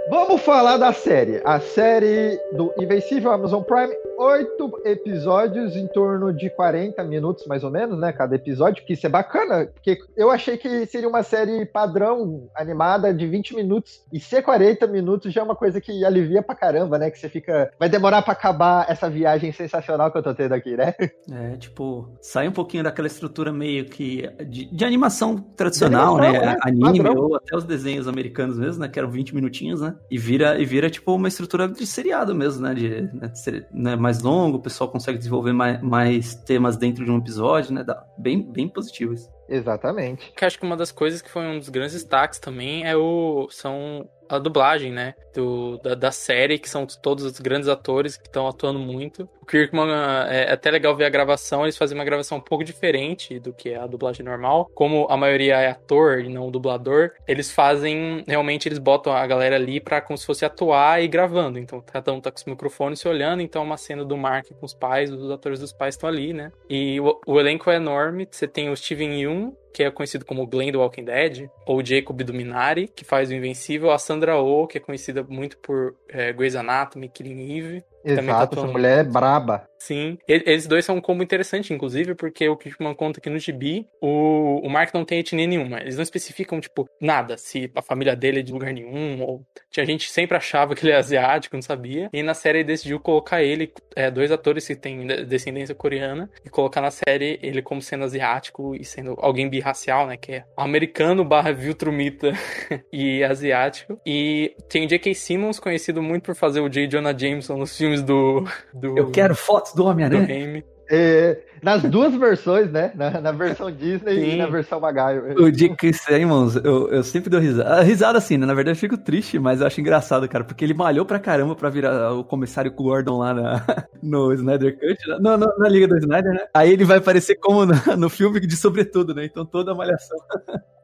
Vamos 0.08 0.42
falar 0.42 0.76
da 0.76 0.92
série. 0.92 1.42
A 1.44 1.58
série 1.58 2.38
do 2.52 2.72
Invencível 2.78 3.32
Amazon 3.32 3.62
Prime, 3.64 3.92
oito 4.16 4.80
episódios 4.84 5.74
em 5.74 5.88
torno 5.88 6.32
de 6.32 6.48
40 6.48 7.02
minutos, 7.02 7.44
mais 7.46 7.64
ou 7.64 7.72
menos, 7.72 7.98
né? 7.98 8.12
Cada 8.12 8.36
episódio, 8.36 8.84
que 8.84 8.92
isso 8.92 9.04
é 9.04 9.08
bacana, 9.10 9.66
porque 9.66 9.98
eu 10.16 10.30
achei 10.30 10.56
que 10.56 10.86
seria 10.86 11.08
uma 11.08 11.24
série 11.24 11.66
padrão 11.66 12.48
animada 12.54 13.12
de 13.12 13.26
20 13.26 13.56
minutos. 13.56 14.00
E 14.12 14.20
ser 14.20 14.42
40 14.42 14.86
minutos 14.86 15.32
já 15.32 15.40
é 15.40 15.44
uma 15.44 15.56
coisa 15.56 15.80
que 15.80 16.04
alivia 16.04 16.40
pra 16.40 16.54
caramba, 16.54 16.98
né? 17.00 17.10
Que 17.10 17.18
você 17.18 17.28
fica. 17.28 17.72
Vai 17.76 17.88
demorar 17.88 18.22
pra 18.22 18.32
acabar 18.32 18.86
essa 18.88 19.10
viagem 19.10 19.50
sensacional 19.50 20.12
que 20.12 20.18
eu 20.18 20.22
tô 20.22 20.32
tendo 20.34 20.52
aqui, 20.52 20.76
né? 20.76 20.94
É, 21.32 21.56
tipo, 21.56 22.08
sai 22.20 22.46
um 22.46 22.52
pouquinho 22.52 22.84
daquela 22.84 23.08
estrutura 23.08 23.52
meio 23.52 23.86
que 23.86 24.30
de, 24.46 24.66
de 24.66 24.84
animação 24.84 25.36
tradicional, 25.56 26.20
De 26.20 26.26
animação, 26.26 26.46
né? 26.52 26.56
é, 26.64 26.68
Anime 26.68 27.02
padrão. 27.02 27.24
ou 27.24 27.34
até 27.34 27.56
os 27.56 27.64
desenhos 27.64 28.06
americanos 28.06 28.56
mesmo, 28.56 28.82
né? 28.82 28.88
Que 28.88 29.00
eram 29.00 29.10
20 29.10 29.34
minutinhos, 29.34 29.80
né? 29.80 29.95
E 30.10 30.18
vira, 30.18 30.60
e 30.60 30.64
vira 30.64 30.90
tipo 30.90 31.14
uma 31.14 31.28
estrutura 31.28 31.68
de 31.68 31.86
seriado 31.86 32.34
mesmo, 32.34 32.62
né? 32.62 32.74
De, 32.74 33.02
né, 33.14 33.28
de 33.28 33.38
ser, 33.38 33.66
né, 33.72 33.96
mais 33.96 34.22
longo, 34.22 34.58
o 34.58 34.62
pessoal 34.62 34.90
consegue 34.90 35.18
desenvolver 35.18 35.52
mais, 35.52 35.80
mais 35.82 36.34
temas 36.34 36.76
dentro 36.76 37.04
de 37.04 37.10
um 37.10 37.18
episódio, 37.18 37.72
né? 37.72 37.84
Dá, 37.84 38.04
bem, 38.18 38.42
bem 38.42 38.68
positivo 38.68 39.14
isso. 39.14 39.30
Exatamente. 39.48 40.32
Que 40.36 40.44
acho 40.44 40.58
que 40.58 40.66
uma 40.66 40.76
das 40.76 40.90
coisas 40.90 41.22
que 41.22 41.30
foi 41.30 41.46
um 41.46 41.58
dos 41.58 41.68
grandes 41.68 41.94
destaques 41.94 42.38
também 42.38 42.84
é 42.84 42.96
o 42.96 43.48
são 43.50 44.08
a 44.28 44.38
dublagem, 44.38 44.92
né? 44.92 45.14
Do, 45.34 45.78
da, 45.78 45.94
da 45.94 46.12
série, 46.12 46.58
que 46.58 46.68
são 46.68 46.86
todos 46.86 47.24
os 47.24 47.38
grandes 47.38 47.68
atores 47.68 48.16
que 48.16 48.26
estão 48.26 48.46
atuando 48.48 48.78
muito. 48.78 49.28
O 49.42 49.46
Kirkman 49.46 49.88
é, 50.28 50.44
é 50.48 50.52
até 50.52 50.70
legal 50.70 50.96
ver 50.96 51.04
a 51.04 51.10
gravação, 51.10 51.62
eles 51.64 51.76
fazem 51.76 51.96
uma 51.96 52.04
gravação 52.04 52.38
um 52.38 52.40
pouco 52.40 52.64
diferente 52.64 53.38
do 53.38 53.52
que 53.52 53.70
é 53.70 53.76
a 53.76 53.86
dublagem 53.86 54.24
normal. 54.24 54.70
Como 54.74 55.06
a 55.08 55.16
maioria 55.16 55.60
é 55.60 55.70
ator 55.70 56.20
e 56.20 56.28
não 56.28 56.50
dublador, 56.50 57.12
eles 57.28 57.52
fazem. 57.52 58.24
Realmente 58.26 58.68
eles 58.68 58.78
botam 58.78 59.12
a 59.12 59.26
galera 59.26 59.56
ali 59.56 59.80
pra 59.80 60.00
como 60.00 60.16
se 60.16 60.26
fosse 60.26 60.44
atuar 60.44 61.02
e 61.02 61.08
gravando. 61.08 61.58
Então 61.58 61.80
cada 61.80 62.12
um 62.12 62.20
tá 62.20 62.30
com 62.30 62.38
os 62.38 62.44
microfones 62.44 63.00
se 63.00 63.08
olhando, 63.08 63.42
então 63.42 63.62
é 63.62 63.64
uma 63.64 63.76
cena 63.76 64.04
do 64.04 64.16
Mark 64.16 64.46
com 64.58 64.66
os 64.66 64.74
pais, 64.74 65.12
os 65.12 65.30
atores 65.30 65.60
dos 65.60 65.72
pais 65.72 65.94
estão 65.94 66.08
ali, 66.08 66.32
né? 66.32 66.50
E 66.68 67.00
o, 67.00 67.20
o 67.26 67.38
elenco 67.38 67.70
é 67.70 67.76
enorme. 67.76 68.26
Você 68.30 68.48
tem 68.48 68.70
o 68.70 68.76
Steven 68.76 69.20
Yeun, 69.20 69.52
que 69.76 69.82
é 69.82 69.90
conhecido 69.90 70.24
como 70.24 70.46
Glenn 70.46 70.72
do 70.72 70.78
Walking 70.78 71.04
Dead, 71.04 71.50
ou 71.66 71.84
Jacob 71.84 72.22
do 72.22 72.32
Minari, 72.32 72.88
que 72.88 73.04
faz 73.04 73.28
o 73.28 73.34
Invencível, 73.34 73.90
a 73.90 73.98
Sandra 73.98 74.38
Oh, 74.38 74.66
que 74.66 74.78
é 74.78 74.80
conhecida 74.80 75.22
muito 75.22 75.58
por 75.58 75.94
é, 76.08 76.32
Grey's 76.32 76.56
Anatomy, 76.56 77.10
Killing 77.10 77.58
Eve. 77.58 77.84
Tá 78.14 78.22
Exato, 78.22 78.58
essa 78.58 78.66
mulher 78.68 78.98
é 79.00 79.04
braba. 79.04 79.68
Sim, 79.78 80.18
eles 80.26 80.66
dois 80.66 80.84
são 80.84 80.96
um 80.96 81.00
combo 81.00 81.22
interessante, 81.22 81.72
inclusive, 81.72 82.14
porque 82.14 82.48
o 82.48 82.56
Kirkman 82.56 82.94
conta 82.94 83.20
que 83.20 83.28
no 83.28 83.38
gibi 83.38 83.86
o, 84.00 84.60
o 84.64 84.70
Mark 84.70 84.92
não 84.94 85.04
tem 85.04 85.20
etnia 85.20 85.46
nenhuma. 85.46 85.80
Eles 85.80 85.96
não 85.96 86.02
especificam, 86.02 86.60
tipo, 86.60 86.88
nada, 87.00 87.36
se 87.36 87.70
a 87.74 87.82
família 87.82 88.16
dele 88.16 88.40
é 88.40 88.42
de 88.42 88.52
lugar 88.52 88.72
nenhum, 88.72 89.22
ou. 89.22 89.46
Tinha 89.70 89.84
gente 89.84 90.10
sempre 90.10 90.36
achava 90.36 90.74
que 90.74 90.84
ele 90.84 90.92
é 90.92 90.96
asiático, 90.96 91.56
não 91.56 91.62
sabia. 91.62 92.08
E 92.12 92.22
na 92.22 92.34
série 92.34 92.58
ele 92.58 92.68
decidiu 92.68 92.98
colocar 92.98 93.42
ele, 93.42 93.72
é, 93.94 94.10
dois 94.10 94.32
atores 94.32 94.66
que 94.66 94.74
têm 94.74 95.06
de- 95.06 95.24
descendência 95.24 95.74
coreana, 95.74 96.30
e 96.44 96.48
colocar 96.48 96.80
na 96.80 96.90
série 96.90 97.38
ele 97.42 97.60
como 97.60 97.82
sendo 97.82 98.04
asiático 98.04 98.74
e 98.74 98.84
sendo 98.84 99.14
alguém 99.18 99.48
birracial, 99.48 100.06
né? 100.06 100.16
Que 100.16 100.32
é 100.32 100.44
americano 100.56 101.24
barra 101.24 101.52
Viltrumita 101.52 102.32
e 102.92 103.22
asiático. 103.22 104.00
E 104.06 104.54
tem 104.68 104.86
o 104.86 104.88
J.K. 104.88 105.14
Simmons, 105.14 105.60
conhecido 105.60 106.02
muito 106.02 106.24
por 106.24 106.34
fazer 106.34 106.60
o 106.60 106.68
J. 106.68 106.88
Jonah 106.88 107.16
Jameson 107.16 107.56
nos 107.56 107.76
filmes 107.76 107.95
do. 108.02 108.44
do 108.72 108.96
Eu 108.96 109.10
quero 109.10 109.34
fotos 109.34 109.72
do 109.72 109.84
do 109.84 109.84
Homem-Aranha. 109.84 110.64
É, 110.90 111.38
nas 111.62 111.82
duas 111.82 112.14
versões, 112.16 112.70
né? 112.70 112.92
Na, 112.94 113.20
na 113.20 113.32
versão 113.32 113.70
Disney 113.72 114.18
e 114.18 114.30
Sim. 114.32 114.36
na 114.38 114.46
versão 114.46 114.80
MacGyver. 114.80 115.36
O 115.40 115.50
J.K. 115.50 115.92
Simmons, 115.92 116.56
eu, 116.56 116.88
eu 116.90 117.02
sempre 117.02 117.30
dou 117.30 117.40
risada. 117.40 117.70
Ah, 117.74 117.82
Risada 117.82 118.18
assim, 118.18 118.36
né? 118.36 118.46
Na 118.46 118.54
verdade 118.54 118.76
eu 118.76 118.80
fico 118.80 118.96
triste, 118.98 119.38
mas 119.38 119.60
eu 119.60 119.66
acho 119.66 119.80
engraçado, 119.80 120.28
cara, 120.28 120.44
porque 120.44 120.64
ele 120.64 120.74
malhou 120.74 121.04
pra 121.04 121.18
caramba 121.18 121.54
pra 121.54 121.68
virar 121.70 122.12
o 122.12 122.24
comissário 122.24 122.70
Gordon 122.72 123.18
lá 123.18 123.34
na, 123.34 123.64
no 124.02 124.32
Snyder 124.32 124.74
Cut, 124.78 125.08
né? 125.08 125.16
no, 125.20 125.36
no- 125.36 125.58
na 125.58 125.68
Liga 125.68 125.88
do 125.88 125.96
Snyder, 125.98 126.32
né? 126.32 126.46
Aí 126.54 126.72
ele 126.72 126.84
vai 126.84 126.98
aparecer 126.98 127.36
como 127.36 127.64
na- 127.66 127.96
no 127.96 128.08
filme 128.08 128.40
de 128.40 128.56
sobretudo, 128.56 129.14
né? 129.14 129.24
Então 129.24 129.44
toda 129.44 129.72
a 129.72 129.74
malhação. 129.74 130.16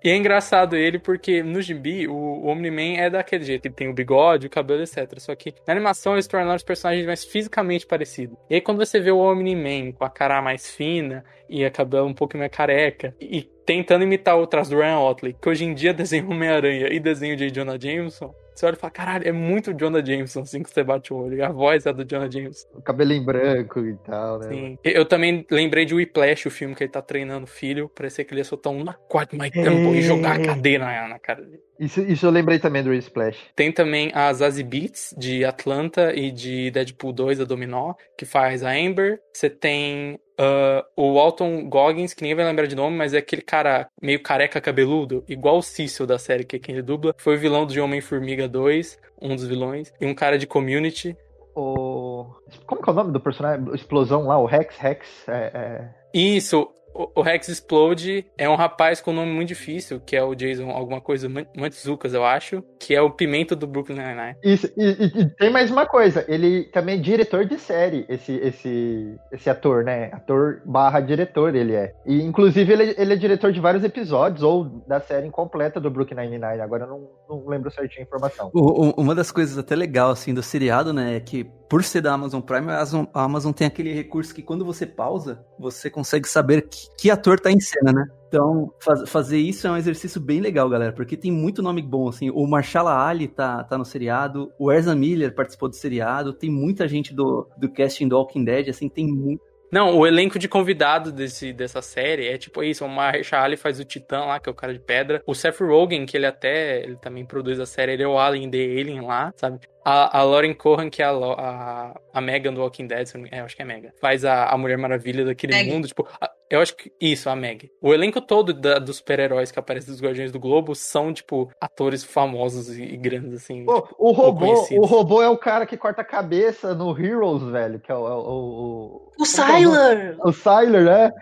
E 0.05 0.09
é 0.11 0.17
engraçado 0.17 0.75
ele 0.75 0.99
porque 0.99 1.45
no 1.45 1.63
gibi 1.63 2.09
o, 2.09 2.13
o 2.15 2.47
Omni-Man 2.49 2.97
é 2.99 3.09
daquele 3.09 3.45
jeito, 3.45 3.67
ele 3.67 3.75
tem 3.75 3.89
o 3.89 3.95
bigode, 3.95 4.49
o 4.49 4.51
cabelo, 4.51 4.83
etc. 4.83 5.09
Só 5.19 5.33
que 5.37 5.55
na 5.65 5.73
animação 5.73 6.15
eles 6.15 6.27
tornaram 6.27 6.57
os 6.57 6.65
personagens 6.65 7.07
mais 7.07 7.25
fisicamente 7.25 7.87
parecidos. 7.87 8.37
E 8.51 8.57
aí 8.57 8.61
quando 8.61 8.79
você 8.85 8.99
vê 8.99 9.13
o 9.13 9.19
Omni-Man 9.19 9.93
com 9.93 10.05
a 10.05 10.11
cara 10.11 10.43
mais 10.43 10.62
fina 10.71 11.25
e 11.49 11.65
a 11.65 11.71
cabelo 11.71 12.07
um 12.07 12.15
pouco 12.15 12.37
mais 12.37 12.51
careca 12.51 13.15
e 13.21 13.43
tentando 13.65 14.05
imitar 14.05 14.39
o 14.39 14.47
traço 14.47 14.71
do 14.71 14.77
Ryan 14.77 14.99
Otley, 14.99 15.37
que 15.41 15.49
hoje 15.49 15.65
em 15.65 15.75
dia 15.75 15.93
desenha 15.95 16.25
Homem-Aranha 16.25 16.89
e 16.93 17.01
desenha 17.01 17.35
o 17.35 17.37
J. 17.37 17.51
Jonah 17.51 17.79
Jameson, 17.79 18.35
você 18.55 18.67
olha 18.67 18.75
e 18.75 18.79
fala, 18.79 18.91
caralho, 18.91 19.27
é 19.27 19.33
muito 19.33 19.73
Jonah 19.73 20.05
Jameson 20.05 20.41
assim 20.43 20.63
que 20.63 20.71
você 20.71 20.85
bate 20.85 21.13
o 21.13 21.17
olho. 21.17 21.39
E 21.39 21.43
a 21.43 21.51
voz 21.51 21.87
é 21.87 21.93
do 21.93 22.05
Jonah 22.05 22.31
Jameson. 22.31 22.69
O 22.75 22.83
cabelinho 22.83 23.25
branco 23.25 23.81
e 23.81 23.95
tal, 23.97 24.39
né? 24.39 24.49
Sim. 24.49 24.79
Eu 24.85 25.07
também 25.07 25.47
lembrei 25.51 25.85
de 25.85 25.95
Whiplash, 25.95 26.47
o 26.47 26.51
filme 26.51 26.75
que 26.75 26.85
ele 26.85 26.91
tá 26.91 27.01
treinando 27.01 27.45
o 27.45 27.49
filho. 27.49 27.89
Parecia 27.89 28.25
que 28.25 28.33
ele 28.33 28.41
ia 28.41 28.45
soltar 28.45 28.73
um 28.73 28.85
na 28.85 28.93
quad 28.93 29.33
my 29.33 29.51
temple 29.51 29.97
e 29.97 30.03
jogar 30.03 30.37
a 30.37 30.45
cadeira 30.45 30.85
na, 30.85 31.09
na 31.09 31.19
cara 31.19 31.43
dele. 31.43 31.63
Isso, 31.79 32.01
isso 32.03 32.27
eu 32.27 32.31
lembrei 32.31 32.59
também 32.59 32.83
do 32.83 32.93
Splash. 32.95 33.39
Tem 33.57 33.73
também 33.73 34.13
a 34.15 34.33
Zazie 34.33 34.63
Beats, 34.63 35.15
de 35.17 35.45
Atlanta 35.45 36.15
e 36.15 36.31
de 36.31 36.71
Deadpool 36.71 37.13
2, 37.13 37.41
a 37.41 37.45
Dominó, 37.45 37.95
que 38.17 38.25
faz 38.25 38.63
a 38.63 38.71
Amber. 38.71 39.19
Você 39.33 39.49
tem 39.49 40.21
ah, 40.43 40.85
o 40.97 41.15
Walton 41.15 41.69
Goggins, 41.69 42.13
que 42.13 42.23
ninguém 42.23 42.35
vai 42.35 42.45
lembrar 42.45 42.67
de 42.67 42.75
nome, 42.75 42.97
mas 42.97 43.15
é 43.15 43.19
aquele 43.19 43.43
cara 43.43 43.89
meio 44.01 44.21
careca 44.21 44.61
cabeludo, 44.61 45.25
igual 45.29 45.59
o 45.59 45.63
Cecil 45.63 46.05
da 46.05 46.19
série, 46.19 46.45
que 46.45 46.57
é 46.57 46.59
quem 46.59 46.75
ele 46.75 46.83
dubla. 46.83 47.15
Foi 47.17 47.37
o 47.37 47.39
vilão 47.39 47.65
do 47.65 47.81
Homem-Formiga 47.81 48.49
2, 48.49 48.99
um 49.21 49.37
dos 49.37 49.47
vilões. 49.47 49.93
E 50.01 50.07
um 50.07 50.15
cara 50.15 50.37
de 50.37 50.47
Community. 50.47 51.17
O... 51.55 52.27
Como 52.67 52.83
que 52.83 52.91
é 52.91 52.93
o 52.93 52.97
nome 52.97 53.13
do 53.13 53.21
personagem? 53.21 53.73
Explosão 53.73 54.27
lá, 54.27 54.37
o 54.39 54.47
Rex, 54.47 54.77
Rex. 54.79 55.29
É, 55.29 55.51
é... 55.55 55.89
Isso, 56.13 56.69
o 56.95 57.23
Rex 57.23 57.49
Explode 57.49 58.27
é 58.37 58.49
um 58.49 58.55
rapaz 58.55 59.01
com 59.01 59.11
um 59.11 59.15
nome 59.15 59.33
muito 59.33 59.49
difícil, 59.49 60.01
que 60.01 60.17
é 60.17 60.23
o 60.23 60.35
Jason 60.35 60.71
alguma 60.71 61.01
coisa, 61.01 61.29
Mantzukas, 61.57 62.15
eu 62.15 62.25
acho, 62.25 62.63
que 62.79 62.95
é 62.95 63.01
o 63.01 63.11
Pimenta 63.11 63.55
do 63.57 63.67
Brooklyn 63.67 63.97
Nine-Nine. 63.97 64.37
E, 64.43 64.55
e- 64.77 65.21
e 65.23 65.27
tem 65.37 65.51
mais 65.51 65.71
uma 65.71 65.87
coisa, 65.87 66.25
ele 66.29 66.65
também 66.65 66.97
é 66.97 67.01
diretor 67.01 67.45
de 67.45 67.59
série, 67.59 68.05
esse, 68.09 68.33
esse, 68.35 69.17
esse 69.31 69.49
ator, 69.51 69.85
né? 69.85 70.11
Ator 70.13 70.61
barra 70.65 71.01
diretor 71.01 71.55
ele 71.55 71.75
é. 71.75 71.95
E 72.07 72.23
inclusive 72.23 72.73
ele, 72.73 72.95
ele 72.99 73.13
é 73.13 73.17
diretor 73.17 73.53
de 73.53 73.61
vários 73.61 73.85
episódios, 73.85 74.43
ou 74.43 74.65
da 74.87 75.01
série 75.01 75.27
incompleta 75.27 75.81
do 75.81 75.91
Brooklyn 75.91 76.17
Nine-Nine, 76.29 76.61
agora 76.61 76.85
eu 76.85 76.89
não, 76.89 77.09
não 77.37 77.47
lembro 77.49 77.71
certinho 77.71 78.03
a 78.03 78.05
informação. 78.05 78.51
Uma 78.55 79.15
das 79.15 79.31
coisas 79.31 79.57
até 79.59 79.75
legal, 79.75 80.11
assim, 80.11 80.35
do 80.35 80.43
seriado, 80.43 80.93
né, 80.93 81.17
é 81.17 81.21
que 81.21 81.45
por 81.69 81.83
ser 81.83 82.03
da 82.03 82.13
Amazon 82.13 82.41
Prime, 82.41 82.69
a 82.71 82.77
Amazon, 82.77 83.05
a 83.15 83.23
Amazon 83.23 83.53
tem 83.53 83.67
aquele 83.67 83.95
recurso 83.95 84.35
que 84.35 84.43
quando 84.43 84.65
você 84.65 84.85
pausa, 84.85 85.43
você 85.59 85.89
consegue 85.89 86.29
saber 86.29 86.69
que, 86.69 86.87
que 86.99 87.11
ator 87.11 87.41
tá 87.41 87.51
em 87.51 87.61
cena, 87.61 87.93
né? 87.93 88.07
Então, 88.29 88.73
faz- 88.79 89.09
fazer 89.09 89.39
isso 89.39 89.67
é 89.67 89.71
um 89.71 89.77
exercício 89.77 90.21
bem 90.21 90.41
legal, 90.41 90.69
galera, 90.69 90.93
porque 90.93 91.17
tem 91.17 91.31
muito 91.31 91.63
nome 91.63 91.83
bom, 91.83 92.09
assim. 92.09 92.31
O 92.31 92.47
Marshala 92.47 93.07
Ali 93.07 93.29
tá, 93.29 93.65
tá 93.65 93.77
no 93.77 93.85
seriado, 93.85 94.51
o 94.59 94.71
Ezra 94.71 94.95
Miller 94.95 95.35
participou 95.35 95.69
do 95.69 95.75
seriado, 95.75 96.33
tem 96.33 96.51
muita 96.51 96.87
gente 96.89 97.15
do, 97.15 97.49
do 97.57 97.71
casting 97.71 98.09
do 98.09 98.17
Walking 98.17 98.45
Dead, 98.45 98.69
assim, 98.69 98.89
tem 98.89 99.07
muito. 99.07 99.52
Não, 99.73 99.97
o 99.97 100.07
elenco 100.07 100.39
de 100.39 100.47
convidado 100.47 101.11
desse, 101.11 101.51
dessa 101.51 101.81
série 101.81 102.29
é 102.29 102.37
tipo 102.37 102.63
isso, 102.63 102.85
o 102.85 102.89
Mahershala 102.91 103.45
Ali 103.47 103.57
faz 103.57 103.81
o 103.81 103.85
Titã 103.87 104.27
lá, 104.27 104.39
que 104.39 104.47
é 104.47 104.53
o 104.53 104.55
cara 104.55 104.75
de 104.75 104.79
pedra. 104.79 105.23
O 105.27 105.35
Seth 105.35 105.61
Rogen, 105.61 106.05
que 106.05 106.15
ele 106.15 106.27
até, 106.27 106.83
ele 106.83 106.97
também 106.97 107.25
produz 107.25 107.59
a 107.59 107.65
série, 107.65 107.93
ele 107.93 108.03
é 108.03 108.07
o 108.07 108.19
Alien 108.19 108.51
The 108.51 108.59
Alien 108.59 109.01
lá, 109.01 109.33
sabe? 109.35 109.61
A, 109.85 110.21
a 110.21 110.23
Lauren 110.23 110.55
Cohan, 110.55 110.89
que 110.89 111.03
é 111.03 111.07
a, 111.07 111.11
a, 111.11 112.01
a 112.15 112.21
Megan 112.21 112.53
do 112.55 112.61
Walking 112.61 112.87
Dead, 112.87 113.05
se 113.07 113.17
eu 113.17 113.21
não 113.21 113.25
me- 113.25 113.37
é, 113.37 113.41
eu 113.41 113.45
acho 113.45 113.57
que 113.57 113.63
é 113.63 113.65
a 113.65 113.69
Megan, 113.69 113.91
faz 114.01 114.25
a, 114.25 114.47
a 114.47 114.57
Mulher 114.57 114.79
Maravilha 114.79 115.25
daquele 115.25 115.53
Meg. 115.55 115.71
mundo, 115.71 115.89
tipo, 115.89 116.07
a- 116.21 116.31
eu 116.49 116.61
acho 116.61 116.77
que, 116.77 116.93
isso, 117.01 117.29
a 117.29 117.35
Meg. 117.35 117.69
O 117.81 117.93
elenco 117.93 118.21
todo 118.21 118.53
da- 118.53 118.79
dos 118.79 118.99
super-heróis 118.99 119.51
que 119.51 119.59
aparecem 119.59 119.91
dos 119.91 120.01
Guardiões 120.01 120.31
do 120.31 120.39
Globo 120.39 120.75
são, 120.75 121.13
tipo, 121.13 121.51
atores 121.61 122.05
famosos 122.05 122.69
e, 122.79 122.83
e 122.83 122.97
grandes, 122.97 123.35
assim. 123.35 123.65
Pô, 123.65 123.81
tipo, 123.83 123.95
o 123.99 124.13
robô, 124.13 124.67
o 124.73 124.87
robô 124.87 125.23
é 125.23 125.29
o 125.29 125.37
cara 125.39 125.67
que 125.67 125.77
corta 125.77 126.03
a 126.03 126.05
cabeça 126.05 126.75
no 126.75 126.97
Heroes, 126.97 127.43
velho, 127.51 127.81
que 127.81 127.91
é 127.91 127.95
o. 127.95 128.07
é 128.07 128.15
o, 128.15 128.19
o, 128.19 129.13
O 129.19 129.25
Sylar! 129.27 130.17
o, 130.25 130.29
o 130.29 130.33
Sylar, 130.33 130.85
né? 130.85 131.13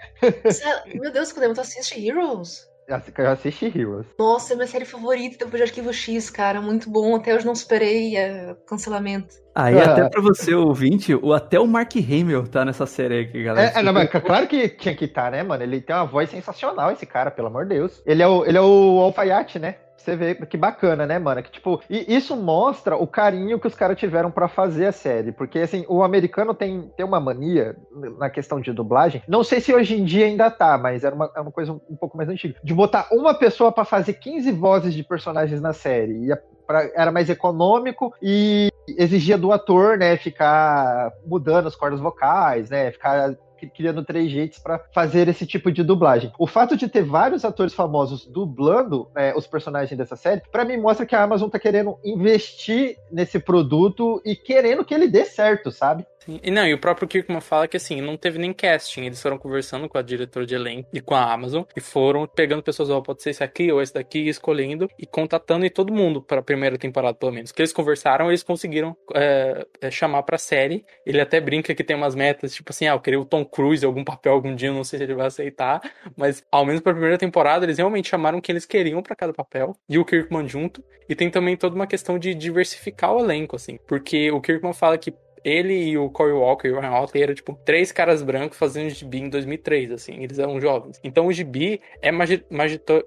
Meu 0.94 1.11
Deus, 1.12 1.33
Codemo, 1.33 1.55
tu 1.55 1.61
assiste 1.61 1.99
Heroes? 2.07 2.68
Eu 2.90 3.24
já 3.24 3.33
assisti 3.33 3.66
Heroes. 3.66 4.07
Nossa, 4.18 4.53
é 4.53 4.57
minha 4.57 4.66
série 4.66 4.85
favorita 4.85 5.44
depois 5.44 5.62
de 5.62 5.68
Arquivo 5.68 5.92
X, 5.92 6.31
cara. 6.31 6.61
Muito 6.61 6.90
bom. 6.90 7.16
Até 7.16 7.35
hoje 7.35 7.46
não 7.46 7.55
superei 7.55 8.16
é, 8.16 8.57
cancelamento. 8.66 9.35
Aí, 9.55 9.79
Ah. 9.79 9.92
até 9.92 10.09
pra 10.09 10.22
você, 10.22 10.55
ouvinte, 10.55 11.14
o, 11.14 11.33
até 11.33 11.59
o 11.59 11.66
Mark 11.66 11.92
Hamill 11.96 12.46
tá 12.46 12.64
nessa 12.64 12.87
série 12.87 13.14
aí, 13.14 13.26
que, 13.31 13.42
galera. 13.42 13.72
É, 13.76 13.81
é, 13.81 13.83
não, 13.83 13.92
mas 13.92 14.09
claro 14.11 14.46
que 14.46 14.68
tinha 14.68 14.94
que 14.94 15.05
estar, 15.07 15.31
né, 15.31 15.42
mano? 15.42 15.62
Ele 15.62 15.81
tem 15.81 15.94
uma 15.94 16.05
voz 16.07 16.31
sensacional, 16.31 16.90
esse 16.92 17.05
cara, 17.07 17.31
pelo 17.31 17.48
amor 17.48 17.64
de 17.66 17.74
Deus. 17.74 18.03
Ele 18.07 18.22
é 18.22 18.26
o, 18.29 18.44
ele 18.44 18.57
é 18.57 18.61
o 18.61 19.00
alfaiate, 19.00 19.59
né? 19.59 19.76
Você 20.00 20.16
vê 20.16 20.34
que 20.34 20.56
bacana, 20.56 21.06
né, 21.06 21.18
mano? 21.18 21.42
Que, 21.42 21.50
tipo, 21.50 21.80
e 21.90 22.14
isso 22.14 22.34
mostra 22.34 22.96
o 22.96 23.06
carinho 23.06 23.60
que 23.60 23.66
os 23.66 23.74
caras 23.74 23.98
tiveram 23.98 24.30
pra 24.30 24.48
fazer 24.48 24.86
a 24.86 24.92
série. 24.92 25.30
Porque, 25.30 25.58
assim, 25.58 25.84
o 25.88 26.02
americano 26.02 26.54
tem, 26.54 26.90
tem 26.96 27.04
uma 27.04 27.20
mania 27.20 27.76
na 28.18 28.30
questão 28.30 28.60
de 28.60 28.72
dublagem. 28.72 29.22
Não 29.28 29.44
sei 29.44 29.60
se 29.60 29.74
hoje 29.74 30.00
em 30.00 30.04
dia 30.04 30.24
ainda 30.24 30.50
tá, 30.50 30.78
mas 30.78 31.04
era 31.04 31.14
uma, 31.14 31.30
é 31.36 31.40
uma 31.40 31.52
coisa 31.52 31.72
um, 31.72 31.80
um 31.90 31.96
pouco 31.96 32.16
mais 32.16 32.28
antiga. 32.30 32.54
De 32.64 32.72
botar 32.72 33.08
uma 33.12 33.34
pessoa 33.34 33.70
pra 33.70 33.84
fazer 33.84 34.14
15 34.14 34.50
vozes 34.52 34.94
de 34.94 35.04
personagens 35.04 35.60
na 35.60 35.72
série. 35.74 36.24
E 36.24 36.32
a- 36.32 36.38
pra- 36.66 36.88
era 36.94 37.12
mais 37.12 37.28
econômico 37.28 38.14
e 38.22 38.70
exigia 38.88 39.36
do 39.36 39.52
ator, 39.52 39.98
né, 39.98 40.16
ficar 40.16 41.12
mudando 41.26 41.68
as 41.68 41.76
cordas 41.76 42.00
vocais, 42.00 42.70
né, 42.70 42.90
ficar 42.90 43.34
criando 43.68 44.05
três 44.05 44.31
jeitos 44.31 44.59
pra 44.59 44.79
fazer 44.92 45.29
esse 45.29 45.46
tipo 45.46 45.70
de 45.70 45.83
dublagem. 45.83 46.33
O 46.38 46.46
fato 46.46 46.77
de 46.77 46.88
ter 46.88 47.03
vários 47.03 47.44
atores 47.44 47.75
famosos 47.75 48.27
dublando 48.27 49.11
é, 49.16 49.35
os 49.37 49.46
personagens 49.46 49.96
dessa 49.96 50.16
série, 50.16 50.42
pra 50.51 50.64
mim 50.64 50.77
mostra 50.77 51.07
que 51.07 51.14
a 51.14 51.23
Amazon 51.23 51.49
tá 51.49 51.59
querendo 51.59 51.99
investir 52.05 52.96
nesse 53.11 53.38
produto 53.38 54.20
e 54.25 54.35
querendo 54.35 54.85
que 54.85 54.94
ele 54.94 55.09
dê 55.09 55.25
certo, 55.25 55.70
sabe? 55.70 56.07
Sim. 56.24 56.38
E 56.42 56.50
não, 56.50 56.66
e 56.66 56.74
o 56.74 56.78
próprio 56.78 57.09
Kirkman 57.09 57.40
fala 57.40 57.66
que 57.66 57.76
assim, 57.76 58.00
não 58.00 58.16
teve 58.16 58.38
nem 58.38 58.52
casting. 58.52 59.04
Eles 59.06 59.20
foram 59.20 59.38
conversando 59.38 59.88
com 59.88 59.96
a 59.96 60.02
diretora 60.02 60.44
de 60.44 60.54
elenco 60.54 60.88
e 60.92 61.00
com 61.00 61.14
a 61.14 61.33
Amazon 61.33 61.62
e 61.74 61.80
foram 61.80 62.26
pegando 62.26 62.62
pessoas, 62.62 62.90
ó, 62.90 63.00
pode 63.00 63.22
ser 63.22 63.30
esse 63.30 63.42
aqui 63.42 63.72
ou 63.72 63.80
esse 63.80 63.94
daqui, 63.94 64.20
e 64.20 64.28
escolhendo 64.28 64.88
e 64.98 65.06
contatando 65.06 65.64
e 65.64 65.70
todo 65.70 65.92
mundo 65.92 66.22
para 66.22 66.40
a 66.40 66.42
primeira 66.42 66.76
temporada, 66.76 67.14
pelo 67.14 67.33
menos. 67.33 67.52
Que 67.52 67.62
eles 67.62 67.72
conversaram, 67.72 68.28
eles 68.28 68.42
conseguiram 68.42 68.96
é, 69.14 69.66
é, 69.80 69.90
chamar 69.90 70.22
pra 70.22 70.37
série. 70.37 70.85
Ele 71.06 71.20
até 71.20 71.40
brinca 71.40 71.74
que 71.74 71.83
tem 71.83 71.96
umas 71.96 72.14
metas, 72.14 72.54
tipo 72.54 72.70
assim, 72.70 72.87
ah, 72.87 72.92
eu 72.92 73.00
queria 73.00 73.20
o 73.20 73.24
Tom 73.24 73.44
Cruise 73.44 73.85
algum 73.85 74.04
papel 74.04 74.35
algum 74.35 74.54
dia, 74.54 74.70
não 74.72 74.85
sei 74.85 74.98
se 74.98 75.04
ele 75.04 75.14
vai 75.14 75.26
aceitar, 75.26 75.80
mas 76.16 76.44
ao 76.52 76.66
menos 76.66 76.83
pra 76.83 76.92
primeira 76.92 77.16
temporada 77.16 77.64
eles 77.64 77.78
realmente 77.78 78.09
chamaram 78.09 78.40
quem 78.40 78.52
eles 78.52 78.66
queriam 78.66 79.02
para 79.02 79.16
cada 79.16 79.33
papel 79.33 79.74
e 79.88 79.98
o 79.98 80.04
Kirkman 80.04 80.46
junto. 80.46 80.85
E 81.09 81.14
tem 81.14 81.30
também 81.30 81.56
toda 81.56 81.74
uma 81.74 81.87
questão 81.87 82.18
de 82.18 82.35
diversificar 82.35 83.12
o 83.12 83.20
elenco, 83.20 83.56
assim, 83.56 83.78
porque 83.87 84.30
o 84.30 84.40
Kirkman 84.40 84.72
fala 84.72 84.96
que 84.96 85.12
ele 85.44 85.74
e 85.74 85.98
o 85.98 86.11
Corey 86.11 86.33
Walker 86.33 86.68
e 86.68 86.72
o 86.72 86.81
Ryan 86.81 87.00
Otley 87.00 87.22
eram, 87.22 87.35
tipo, 87.35 87.59
três 87.64 87.92
caras 87.92 88.22
brancos 88.22 88.59
fazendo 88.59 88.90
gibi 88.90 89.18
em 89.18 89.29
2003, 89.29 89.92
assim, 89.92 90.22
eles 90.22 90.38
eram 90.38 90.61
jovens. 90.61 91.00
Então 91.03 91.26
o 91.26 91.33
gibi 91.33 91.81
é 92.03 92.11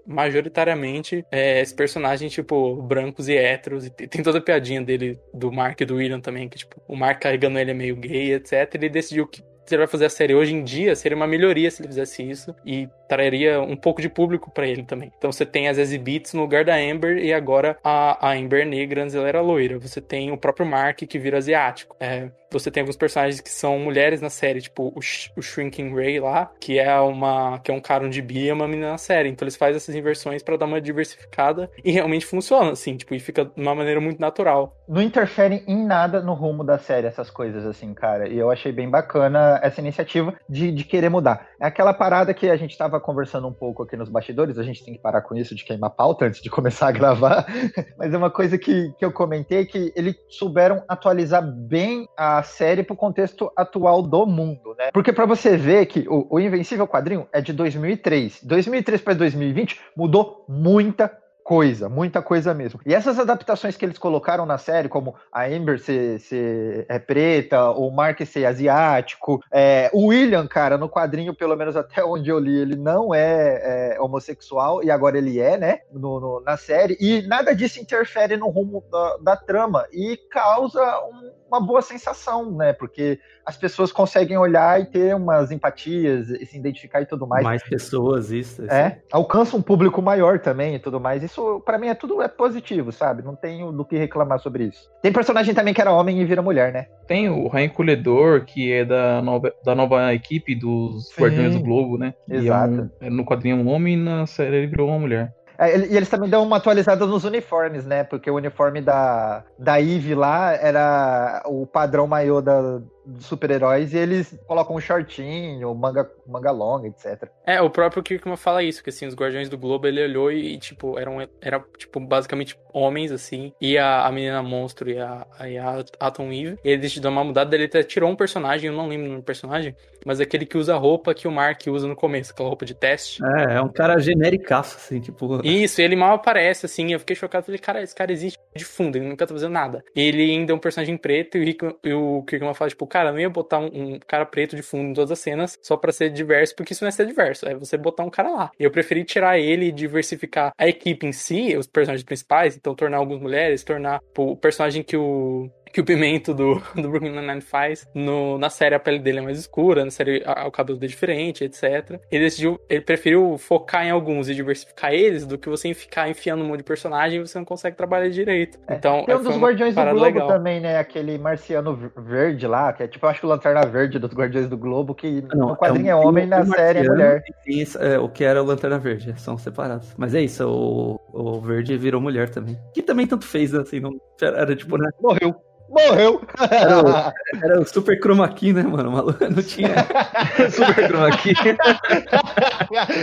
majoritariamente 0.06 1.26
é, 1.32 1.62
esse 1.62 1.74
personagem, 1.74 2.30
tipo, 2.30 2.76
brancos 2.82 3.28
e 3.28 3.36
héteros, 3.36 3.86
e 3.86 3.90
tem 3.90 4.24
toda 4.24 4.40
a 4.40 4.42
piadinha 4.42 4.82
dele, 4.82 5.20
do 5.34 5.52
Mark 5.52 5.80
e 5.82 5.86
do 5.86 5.96
William 5.96 6.20
também, 6.20 6.50
que, 6.50 6.58
tipo, 6.58 6.82
o 6.88 6.96
Mark 6.96 7.22
carregando 7.22 7.60
ele 7.60 7.72
é 7.72 7.74
meio 7.74 7.96
gay, 7.96 8.34
etc. 8.34 8.76
Ele 8.76 8.90
decidiu 8.90 9.28
que 9.28 9.42
se 9.66 9.76
ele 9.76 9.80
vai 9.80 9.88
fazer 9.88 10.06
a 10.06 10.10
série 10.10 10.36
hoje 10.36 10.54
em 10.54 10.64
dia, 10.64 10.96
seria 10.96 11.16
uma 11.16 11.28
melhoria 11.28 11.72
se 11.72 11.82
ele 11.82 11.88
fizesse 11.88 12.22
isso 12.22 12.54
e 12.66 12.90
traria 13.14 13.62
um 13.62 13.76
pouco 13.76 14.02
de 14.02 14.10
público 14.10 14.50
para 14.50 14.68
ele 14.68 14.84
também. 14.84 15.12
Então 15.18 15.32
você 15.32 15.46
tem 15.46 15.68
as 15.68 15.94
Beats 15.98 16.34
no 16.34 16.42
lugar 16.42 16.66
da 16.66 16.76
Amber 16.76 17.18
e 17.18 17.32
agora 17.32 17.78
a, 17.84 18.30
a 18.30 18.34
Amber 18.34 18.66
negra 18.66 19.04
antes 19.04 19.14
ela 19.14 19.28
era 19.28 19.40
loira. 19.40 19.78
Você 19.78 20.02
tem 20.02 20.32
o 20.32 20.38
próprio 20.38 20.66
Mark 20.66 20.98
que 20.98 21.20
vira 21.20 21.38
asiático. 21.38 21.96
É, 22.00 22.30
você 22.54 22.70
tem 22.70 22.82
alguns 22.82 22.96
personagens 22.96 23.42
que 23.42 23.50
são 23.50 23.80
mulheres 23.80 24.22
na 24.22 24.30
série, 24.30 24.62
tipo 24.62 24.94
o, 24.96 25.02
Sh 25.02 25.32
o 25.36 25.42
Shrinking 25.42 25.94
Ray 25.94 26.20
lá, 26.20 26.52
que 26.60 26.80
é 26.80 27.00
uma 27.00 27.60
que 27.60 27.72
é 27.72 27.74
um 27.74 27.82
cara 27.82 28.08
de 28.08 28.22
bi 28.22 28.46
e 28.46 28.52
uma 28.52 28.68
menina 28.68 28.92
na 28.92 28.98
série. 28.98 29.30
Então 29.30 29.44
eles 29.44 29.56
fazem 29.56 29.76
essas 29.76 29.96
inversões 29.96 30.44
para 30.44 30.58
dar 30.58 30.66
uma 30.66 30.80
diversificada 30.80 31.70
e 31.84 31.92
realmente 31.92 32.26
funciona 32.26 32.72
assim, 32.72 32.96
tipo, 32.96 33.14
e 33.14 33.20
fica 33.20 33.46
de 33.46 33.52
uma 33.60 33.76
maneira 33.76 34.00
muito 34.00 34.20
natural. 34.20 34.78
Não 34.88 35.02
interfere 35.02 35.64
em 35.68 35.84
nada 35.84 36.22
no 36.22 36.34
rumo 36.34 36.64
da 36.64 36.78
série 36.78 37.08
essas 37.08 37.30
coisas 37.30 37.66
assim, 37.66 37.94
cara. 37.94 38.28
E 38.28 38.38
eu 38.38 38.52
achei 38.52 38.72
bem 38.72 38.90
bacana 38.90 39.60
essa 39.64 39.82
iniciativa 39.82 40.34
de, 40.48 40.72
de 40.72 40.84
querer 40.84 41.10
mudar. 41.10 41.48
É 41.60 41.66
aquela 41.66 41.94
parada 41.94 42.34
que 42.34 42.50
a 42.50 42.56
gente 42.56 42.72
estava 42.72 43.00
conversando 43.04 43.48
um 43.48 43.54
pouco 43.54 43.84
aqui 43.84 43.96
nos 43.96 44.10
bastidores, 44.10 44.58
a 44.58 44.64
gente 44.64 44.84
tem 44.84 44.94
que 44.94 45.00
parar 45.00 45.22
com 45.22 45.36
isso 45.36 45.54
de 45.54 45.64
queimar 45.64 45.92
pauta 45.92 46.26
antes 46.26 46.42
de 46.42 46.50
começar 46.50 46.88
a 46.88 46.92
gravar, 46.92 47.46
mas 47.98 48.14
é 48.14 48.18
uma 48.18 48.32
coisa 48.32 48.58
que, 48.58 48.92
que 48.98 49.06
eu 49.06 49.12
comentei 49.12 49.66
que 49.66 49.94
eles 49.96 50.16
souberam 50.30 50.84
atualizar 50.88 51.44
bem 51.44 52.08
a 52.18 52.42
série 52.42 52.84
para 52.84 52.94
o 52.94 52.98
contexto 52.98 53.52
atual 53.56 54.02
do 54.02 54.26
mundo, 54.26 54.76
né? 54.78 54.90
Porque 54.92 55.14
para 55.14 55.26
você 55.26 55.56
ver 55.56 55.86
que 55.86 56.08
o, 56.10 56.28
o 56.30 56.40
Invencível 56.40 56.88
quadrinho 56.88 57.28
é 57.32 57.42
de 57.42 57.54
2003. 57.54 58.44
2003 58.44 59.02
para 59.02 59.14
2020 59.14 59.80
mudou 59.96 60.46
muita 60.48 61.12
coisa, 61.44 61.90
muita 61.90 62.22
coisa 62.22 62.54
mesmo. 62.54 62.80
E 62.86 62.94
essas 62.94 63.20
adaptações 63.20 63.76
que 63.76 63.86
eles 63.86 63.98
colocaram 63.98 64.46
na 64.46 64.58
série, 64.58 64.88
como 64.88 65.16
a 65.32 65.46
Amber 65.46 65.80
ser, 65.80 66.20
ser 66.20 66.86
é 66.88 66.98
preta, 66.98 67.72
o 67.72 67.92
Mark 67.92 68.22
ser 68.26 68.46
asiático, 68.46 69.44
é, 69.52 69.90
o 69.94 70.08
William, 70.08 70.48
cara, 70.48 70.78
no 70.78 70.90
quadrinho, 70.90 71.34
pelo 71.34 71.56
menos 71.56 71.76
até 71.76 72.04
onde 72.06 72.30
eu 72.30 72.40
li, 72.40 72.56
ele 72.56 72.76
não 72.76 73.14
é, 73.14 73.96
é 73.96 74.02
homossexual, 74.02 74.84
e 74.84 74.90
agora 74.90 75.18
ele 75.18 75.40
é, 75.40 75.58
né, 75.58 75.80
no, 75.92 76.20
no, 76.20 76.42
na 76.42 76.58
série, 76.58 76.98
e 77.00 77.22
nada 77.28 77.54
disso 77.54 77.80
interfere 77.80 78.38
no 78.38 78.50
rumo 78.50 78.84
da, 78.90 79.18
da 79.18 79.36
trama, 79.36 79.86
e 79.92 80.18
causa 80.30 80.82
um, 81.06 81.32
uma 81.54 81.62
boa 81.62 81.82
sensação, 81.82 82.52
né, 82.52 82.74
porque 82.74 83.20
as 83.46 83.56
pessoas 83.56 83.92
conseguem 83.92 84.38
olhar 84.38 84.82
e 84.82 84.86
ter 84.86 85.16
umas 85.16 85.52
empatias, 85.52 86.30
e 86.30 86.46
se 86.46 86.58
identificar 86.58 87.02
e 87.02 87.06
tudo 87.06 87.28
mais. 87.28 87.44
Mais 87.44 87.64
pessoas, 87.64 88.32
isso. 88.32 88.64
É, 88.72 89.00
alcança 89.12 89.56
um 89.56 89.62
público 89.62 90.02
maior 90.02 90.40
também 90.40 90.76
e 90.76 90.80
tudo 90.80 91.00
mais, 91.00 91.22
isso 91.22 91.62
para 91.66 91.78
mim 91.78 91.88
é 91.88 91.94
tudo 91.94 92.22
é 92.22 92.28
positivo, 92.28 92.92
sabe? 92.92 93.22
Não 93.22 93.36
tenho 93.36 93.72
do 93.72 93.86
que 93.86 93.98
reclamar 93.98 94.40
sobre 94.40 94.66
isso. 94.66 94.90
Tem 95.02 95.12
personagem 95.12 95.54
também 95.54 95.74
que 95.74 95.82
era 95.82 95.92
homem 95.92 96.20
e 96.20 96.26
vira 96.26 96.42
mulher, 96.42 96.74
né? 96.74 96.88
Tem 97.08 97.30
o 97.30 97.48
Rain 97.48 97.70
Colhedor, 97.70 98.46
que 98.46 98.72
é 98.72 98.86
da 98.86 99.22
nova, 99.22 99.54
da 99.64 99.76
nova 99.76 100.14
equipe 100.14 100.56
dos 100.56 101.10
Sim. 101.10 101.22
Guardiões 101.22 101.56
do 101.56 101.62
Globo, 101.62 101.98
né? 101.98 102.14
Exato. 102.30 102.74
E 102.74 102.78
é 102.78 102.82
um, 102.82 102.90
é 103.02 103.10
no 103.10 103.26
quadrinho 103.26 103.58
um 103.58 103.68
homem 103.68 103.94
e 103.94 103.98
na 103.98 104.26
série 104.26 104.58
ele 104.58 104.68
virou 104.68 104.88
uma 104.88 105.00
mulher. 105.00 105.34
É, 105.58 105.78
e 105.78 105.96
eles 105.96 106.10
também 106.10 106.30
dão 106.30 106.44
uma 106.44 106.58
atualizada 106.58 107.06
nos 107.06 107.24
uniformes, 107.24 107.86
né? 107.86 108.04
Porque 108.04 108.30
o 108.30 108.36
uniforme 108.36 108.82
da, 108.82 109.44
da 109.58 109.80
Eve 109.80 110.16
lá 110.16 110.54
era 110.54 111.44
o 111.46 111.66
padrão 111.66 112.08
maior 112.08 112.42
da, 112.42 112.82
dos 113.06 113.26
super-heróis 113.26 113.94
e 113.94 113.98
eles 113.98 114.38
colocam 114.48 114.76
um 114.76 114.80
shortinho, 114.80 115.74
manga, 115.76 116.10
manga 116.28 116.52
longa, 116.52 116.88
etc. 116.88 117.30
É, 117.46 117.62
o 117.62 117.70
próprio 117.70 118.04
Kirkman 118.04 118.38
fala 118.38 118.64
isso, 118.64 118.84
que 118.84 118.90
assim, 118.90 119.06
os 119.06 119.16
Guardiões 119.16 119.50
do 119.50 119.58
Globo, 119.58 119.88
ele 119.88 120.04
olhou 120.04 120.32
e, 120.32 120.58
tipo, 120.58 120.98
eram, 120.98 121.28
era, 121.42 121.64
tipo, 121.78 122.00
basicamente 122.00 122.58
homens, 122.74 123.12
assim, 123.12 123.54
e 123.62 123.78
a, 123.78 124.06
a 124.06 124.12
menina 124.12 124.42
monstro 124.42 124.90
e 124.90 125.00
a, 125.00 125.28
e 125.48 125.58
a 125.58 125.84
Atom 126.00 126.32
Eve, 126.32 126.58
e 126.64 126.70
ele 126.70 126.82
decidiu 126.82 127.04
dar 127.04 127.10
uma 127.10 127.24
mudada, 127.24 127.56
ele 127.56 127.66
até 127.66 127.84
tirou 127.84 128.10
um 128.10 128.16
personagem, 128.16 128.70
eu 128.70 128.76
não 128.76 128.88
lembro 128.88 129.06
o 129.06 129.10
nome 129.10 129.22
do 129.22 129.26
personagem, 129.26 129.76
mas 130.06 130.20
é 130.20 130.24
aquele 130.24 130.46
que 130.46 130.58
usa 130.58 130.74
a 130.74 130.78
roupa 130.78 131.14
que 131.14 131.28
o 131.28 131.32
Mark 131.32 131.62
usa 131.68 131.88
no 131.88 131.96
começo, 131.96 132.32
aquela 132.32 132.50
roupa 132.50 132.66
de 132.66 132.74
teste. 132.74 133.24
É, 133.24 133.56
é 133.56 133.62
um 133.62 133.70
cara 133.70 134.00
genericaço, 134.00 134.78
assim, 134.78 135.00
tipo... 135.00 135.46
Isso, 135.46 135.82
ele 135.82 135.96
mal 135.96 136.16
aparece, 136.16 136.66
assim, 136.66 136.92
eu 136.92 137.00
fiquei 137.00 137.16
chocado, 137.16 137.46
falei, 137.46 137.60
cara, 137.60 137.82
esse 137.82 137.94
cara 137.94 138.12
existe 138.12 138.40
de 138.56 138.66
fundo, 138.66 138.98
ele 138.98 139.08
nunca 139.08 139.26
tá 139.26 139.34
fazendo 139.34 139.52
nada. 139.52 139.84
Ele 139.96 140.24
ainda 140.24 140.52
é 140.52 140.56
um 140.56 140.60
personagem 140.60 140.98
preto 140.98 141.38
e 141.38 141.52
o, 141.52 141.80
e 141.84 141.94
o 141.94 142.24
Kirkman 142.24 142.54
fala, 142.54 142.70
tipo, 142.70 142.88
cara, 142.94 143.12
não 143.12 143.20
ia 143.20 143.30
botar 143.30 143.58
um, 143.58 143.66
um, 143.96 144.00
cara 144.08 144.24
preto 144.24 144.56
de 144.56 144.62
fundo 144.62 144.92
em 144.92 144.94
todas 144.94 145.10
as 145.10 145.18
cenas 145.18 145.58
só 145.64 145.76
para 145.76 145.92
ser 145.92 146.12
diverso, 146.12 146.56
porque 146.56 146.74
isso 146.74 146.84
não 146.84 146.90
é 146.90 146.92
ser 146.92 147.08
diverso, 147.08 147.50
é 147.50 147.56
você 147.56 147.76
botar 147.76 148.04
um 148.04 148.10
cara 148.10 148.30
lá. 148.30 148.52
Eu 148.60 148.70
preferi 148.70 149.04
tirar 149.04 149.40
ele 149.40 149.66
e 149.66 149.72
diversificar 149.72 150.54
a 150.56 150.68
equipe 150.68 151.08
em 151.08 151.12
si, 151.12 151.58
os 151.58 151.66
personagens 151.66 152.06
principais, 152.06 152.56
então 152.56 152.76
tornar 152.76 152.98
algumas 152.98 153.20
mulheres, 153.20 153.64
tornar 153.64 154.00
pô, 154.14 154.34
o 154.34 154.38
personagem 154.38 154.84
que 154.84 154.96
o 154.96 155.50
que 155.74 155.82
o 155.82 155.84
Pimento 155.84 156.34
do, 156.34 156.62
do 156.76 156.88
Brooklyn 156.88 157.12
Nine-Nine 157.12 157.42
faz. 157.42 157.88
No, 157.94 158.38
na 158.38 158.50
série 158.50 158.76
a 158.76 158.80
pele 158.80 159.00
dele 159.00 159.18
é 159.18 159.22
mais 159.22 159.40
escura, 159.40 159.84
na 159.84 159.92
série 159.92 160.24
a, 160.26 160.48
o 160.48 160.52
cabelo 160.52 160.78
dele 160.78 160.92
é 160.92 160.94
diferente, 160.94 161.44
etc. 161.44 162.00
Ele 162.12 162.24
decidiu, 162.24 162.60
ele 162.70 162.82
preferiu 162.82 163.38
focar 163.40 163.84
em 163.86 163.90
alguns 163.90 164.30
e 164.30 164.36
diversificar 164.36 164.94
eles 164.94 165.26
do 165.26 165.38
que 165.38 165.50
você 165.50 165.74
ficar 165.74 166.08
enfiando 166.08 166.44
um 166.44 166.48
monte 166.48 166.60
de 166.60 166.64
personagem 166.64 167.20
e 167.20 167.26
você 167.26 167.38
não 167.38 167.46
consegue 167.46 167.76
trabalhar 167.76 168.08
direito. 168.10 168.60
É. 168.68 168.76
Então, 168.76 169.04
Tem 169.06 169.16
um 169.16 169.24
dos 169.24 169.38
Guardiões 169.38 169.74
do 169.74 169.82
Globo 169.82 170.00
legal. 170.00 170.28
também, 170.28 170.60
né? 170.60 170.78
Aquele 170.78 171.18
marciano 171.18 171.92
verde 171.98 172.46
lá, 172.46 172.72
que 172.72 172.84
é 172.84 172.88
tipo, 172.88 173.06
eu 173.06 173.10
acho 173.10 173.22
que 173.22 173.26
o 173.26 173.30
Lanterna 173.30 173.66
Verde 173.66 173.98
dos 173.98 174.14
Guardiões 174.14 174.48
do 174.48 174.58
Globo, 174.58 174.94
que 174.94 175.24
não, 175.34 175.50
no 175.50 175.58
quadrinho 175.58 175.90
é, 175.90 175.96
um, 175.96 176.04
é 176.04 176.06
homem, 176.06 176.28
na 176.28 176.46
série 176.46 176.80
é 176.80 176.84
mulher. 176.84 177.24
Isso, 177.48 177.78
é, 177.80 177.98
o 177.98 178.08
que 178.08 178.24
era 178.24 178.44
o 178.44 178.46
Lanterna 178.46 178.78
Verde, 178.78 179.20
são 179.20 179.38
separados. 179.38 179.94
Mas 179.98 180.14
é 180.14 180.22
isso, 180.22 180.48
o, 180.48 181.00
o 181.12 181.42
verde 181.42 181.76
virou 181.78 182.00
mulher 182.00 182.30
também. 182.30 182.60
Que 182.74 182.82
também 182.82 183.08
tanto 183.08 183.26
fez, 183.26 183.56
assim, 183.56 183.80
não, 183.80 184.00
era 184.22 184.56
tipo, 184.56 184.78
né? 184.78 184.90
Morreu. 185.02 185.36
Morreu! 185.74 186.22
Era 186.52 186.82
o, 186.82 187.14
era 187.44 187.60
o 187.60 187.66
Super 187.68 188.00
Chroma 188.00 188.30
Key, 188.30 188.54
né, 188.54 188.64
mano? 188.64 188.92
Maluco, 188.92 189.24
não 189.30 189.42
tinha 189.42 189.70
Super 190.52 190.88
Chroma 190.88 191.18
Key. 191.18 191.34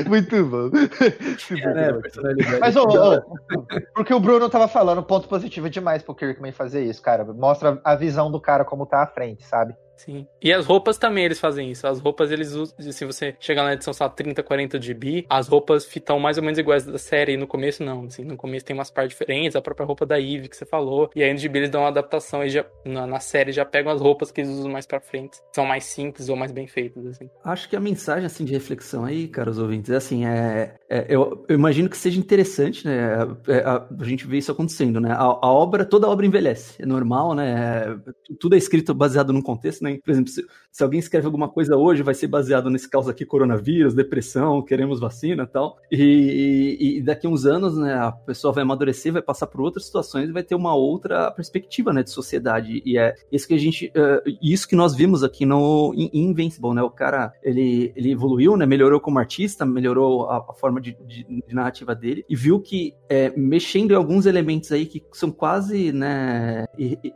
Muito 0.08 0.44
bom. 0.44 0.70
É, 1.56 2.58
Mas, 2.60 2.76
ô, 2.76 2.84
ô, 2.84 3.22
porque 3.94 4.14
o 4.14 4.20
Bruno 4.20 4.48
tava 4.48 4.68
falando, 4.68 5.02
ponto 5.02 5.28
positivo 5.28 5.68
demais 5.68 6.02
pro 6.02 6.14
Kirkman 6.14 6.52
fazer 6.52 6.84
isso, 6.84 7.02
cara. 7.02 7.24
Mostra 7.24 7.80
a 7.84 7.94
visão 7.94 8.30
do 8.30 8.40
cara 8.40 8.64
como 8.64 8.86
tá 8.86 9.02
à 9.02 9.06
frente, 9.06 9.44
sabe? 9.44 9.74
Sim. 10.00 10.26
E 10.40 10.50
as 10.50 10.64
roupas 10.64 10.96
também 10.96 11.26
eles 11.26 11.38
fazem 11.38 11.70
isso. 11.70 11.86
As 11.86 12.00
roupas 12.00 12.30
eles 12.30 12.52
usam. 12.52 12.74
Se 12.90 13.04
você 13.04 13.36
chegar 13.38 13.64
na 13.64 13.74
edição, 13.74 13.92
sei 13.92 14.06
lá, 14.06 14.10
30, 14.10 14.42
40 14.42 14.78
de 14.78 14.94
bi, 14.94 15.26
as 15.28 15.46
roupas 15.46 15.86
estão 15.94 16.18
mais 16.18 16.38
ou 16.38 16.42
menos 16.42 16.58
iguais 16.58 16.86
da 16.86 16.96
série. 16.96 17.34
E 17.34 17.36
no 17.36 17.46
começo, 17.46 17.84
não. 17.84 18.04
Assim, 18.04 18.24
no 18.24 18.34
começo 18.34 18.64
tem 18.64 18.74
umas 18.74 18.90
partes 18.90 19.10
diferentes, 19.10 19.54
a 19.56 19.60
própria 19.60 19.84
roupa 19.84 20.06
da 20.06 20.18
Eve 20.18 20.48
que 20.48 20.56
você 20.56 20.64
falou. 20.64 21.10
E 21.14 21.22
aí 21.22 21.30
no 21.30 21.38
gibi 21.38 21.58
eles 21.58 21.70
dão 21.70 21.82
uma 21.82 21.88
adaptação 21.88 22.42
e 22.42 22.59
já, 22.60 22.90
na, 22.90 23.06
na, 23.06 23.20
série 23.20 23.52
já 23.52 23.64
pegam 23.64 23.92
as 23.92 24.00
roupas 24.00 24.30
que 24.30 24.40
eles 24.40 24.50
usam 24.50 24.70
mais 24.70 24.86
pra 24.86 25.00
frente. 25.00 25.38
São 25.54 25.64
mais 25.64 25.84
simples 25.84 26.28
ou 26.28 26.36
mais 26.36 26.52
bem 26.52 26.66
feitas, 26.66 27.06
assim. 27.06 27.28
Acho 27.44 27.68
que 27.68 27.76
a 27.76 27.80
mensagem, 27.80 28.26
assim, 28.26 28.44
de 28.44 28.52
reflexão 28.52 29.04
aí, 29.04 29.28
caros 29.28 29.58
ouvintes, 29.58 29.90
é 29.90 29.96
assim, 29.96 30.26
é. 30.26 30.76
é 30.88 31.06
eu, 31.08 31.44
eu, 31.48 31.54
imagino 31.54 31.88
que 31.88 31.96
seja 31.96 32.18
interessante, 32.18 32.86
né? 32.86 32.96
É, 33.48 33.52
é, 33.52 33.64
a, 33.64 33.86
a, 33.98 34.04
gente 34.04 34.26
vê 34.26 34.38
isso 34.38 34.52
acontecendo, 34.52 35.00
né? 35.00 35.12
A, 35.12 35.24
a, 35.24 35.52
obra, 35.52 35.84
toda 35.84 36.08
obra 36.08 36.26
envelhece. 36.26 36.82
É 36.82 36.86
normal, 36.86 37.34
né? 37.34 37.98
tudo 38.38 38.54
é 38.54 38.58
escrito 38.58 38.94
baseado 38.94 39.32
num 39.32 39.42
contexto, 39.42 39.82
né? 39.82 39.98
Por 40.04 40.10
exemplo, 40.10 40.30
se, 40.30 40.44
se 40.70 40.82
alguém 40.82 41.00
escreve 41.00 41.26
alguma 41.26 41.48
coisa 41.48 41.76
hoje, 41.76 42.02
vai 42.02 42.14
ser 42.14 42.28
baseado 42.28 42.70
nesse 42.70 42.88
caso 42.88 43.10
aqui, 43.10 43.24
coronavírus, 43.24 43.94
depressão, 43.94 44.62
queremos 44.62 45.00
vacina 45.00 45.44
e 45.44 45.46
tal. 45.46 45.78
E, 45.90 46.98
e, 46.98 47.02
daqui 47.02 47.26
a 47.26 47.30
uns 47.30 47.46
anos, 47.46 47.76
né, 47.76 47.94
a 47.94 48.12
pessoa 48.12 48.52
vai 48.52 48.62
amadurecer, 48.62 49.12
vai 49.12 49.22
passar 49.22 49.46
por 49.46 49.60
outras 49.60 49.86
situações 49.86 50.28
e 50.28 50.32
vai 50.32 50.42
ter 50.42 50.54
uma 50.54 50.74
outra 50.74 51.30
perspectiva, 51.30 51.92
né, 51.92 52.02
de 52.02 52.10
sociedade 52.10 52.39
sociedade. 52.40 52.82
E 52.84 52.98
é 52.98 53.14
isso 53.30 53.46
que 53.46 53.54
a 53.54 53.58
gente. 53.58 53.86
Uh, 53.88 54.36
isso 54.42 54.66
que 54.66 54.74
nós 54.74 54.94
vimos 54.94 55.22
aqui 55.22 55.44
no 55.44 55.92
in 55.94 56.10
Invincible, 56.12 56.74
né? 56.74 56.82
O 56.82 56.90
cara 56.90 57.32
ele, 57.42 57.92
ele 57.94 58.10
evoluiu, 58.10 58.56
né? 58.56 58.66
Melhorou 58.66 59.00
como 59.00 59.18
artista, 59.18 59.64
melhorou 59.66 60.28
a, 60.28 60.38
a 60.38 60.54
forma 60.54 60.80
de, 60.80 60.96
de, 61.06 61.24
de, 61.24 61.54
narrativa 61.54 61.94
dele 61.94 62.24
e 62.28 62.34
viu 62.34 62.60
que 62.60 62.94
é, 63.08 63.32
mexendo 63.36 63.92
em 63.92 63.94
alguns 63.94 64.26
elementos 64.26 64.72
aí 64.72 64.86
que 64.86 65.02
são 65.12 65.30
quase 65.30 65.92
né, 65.92 66.66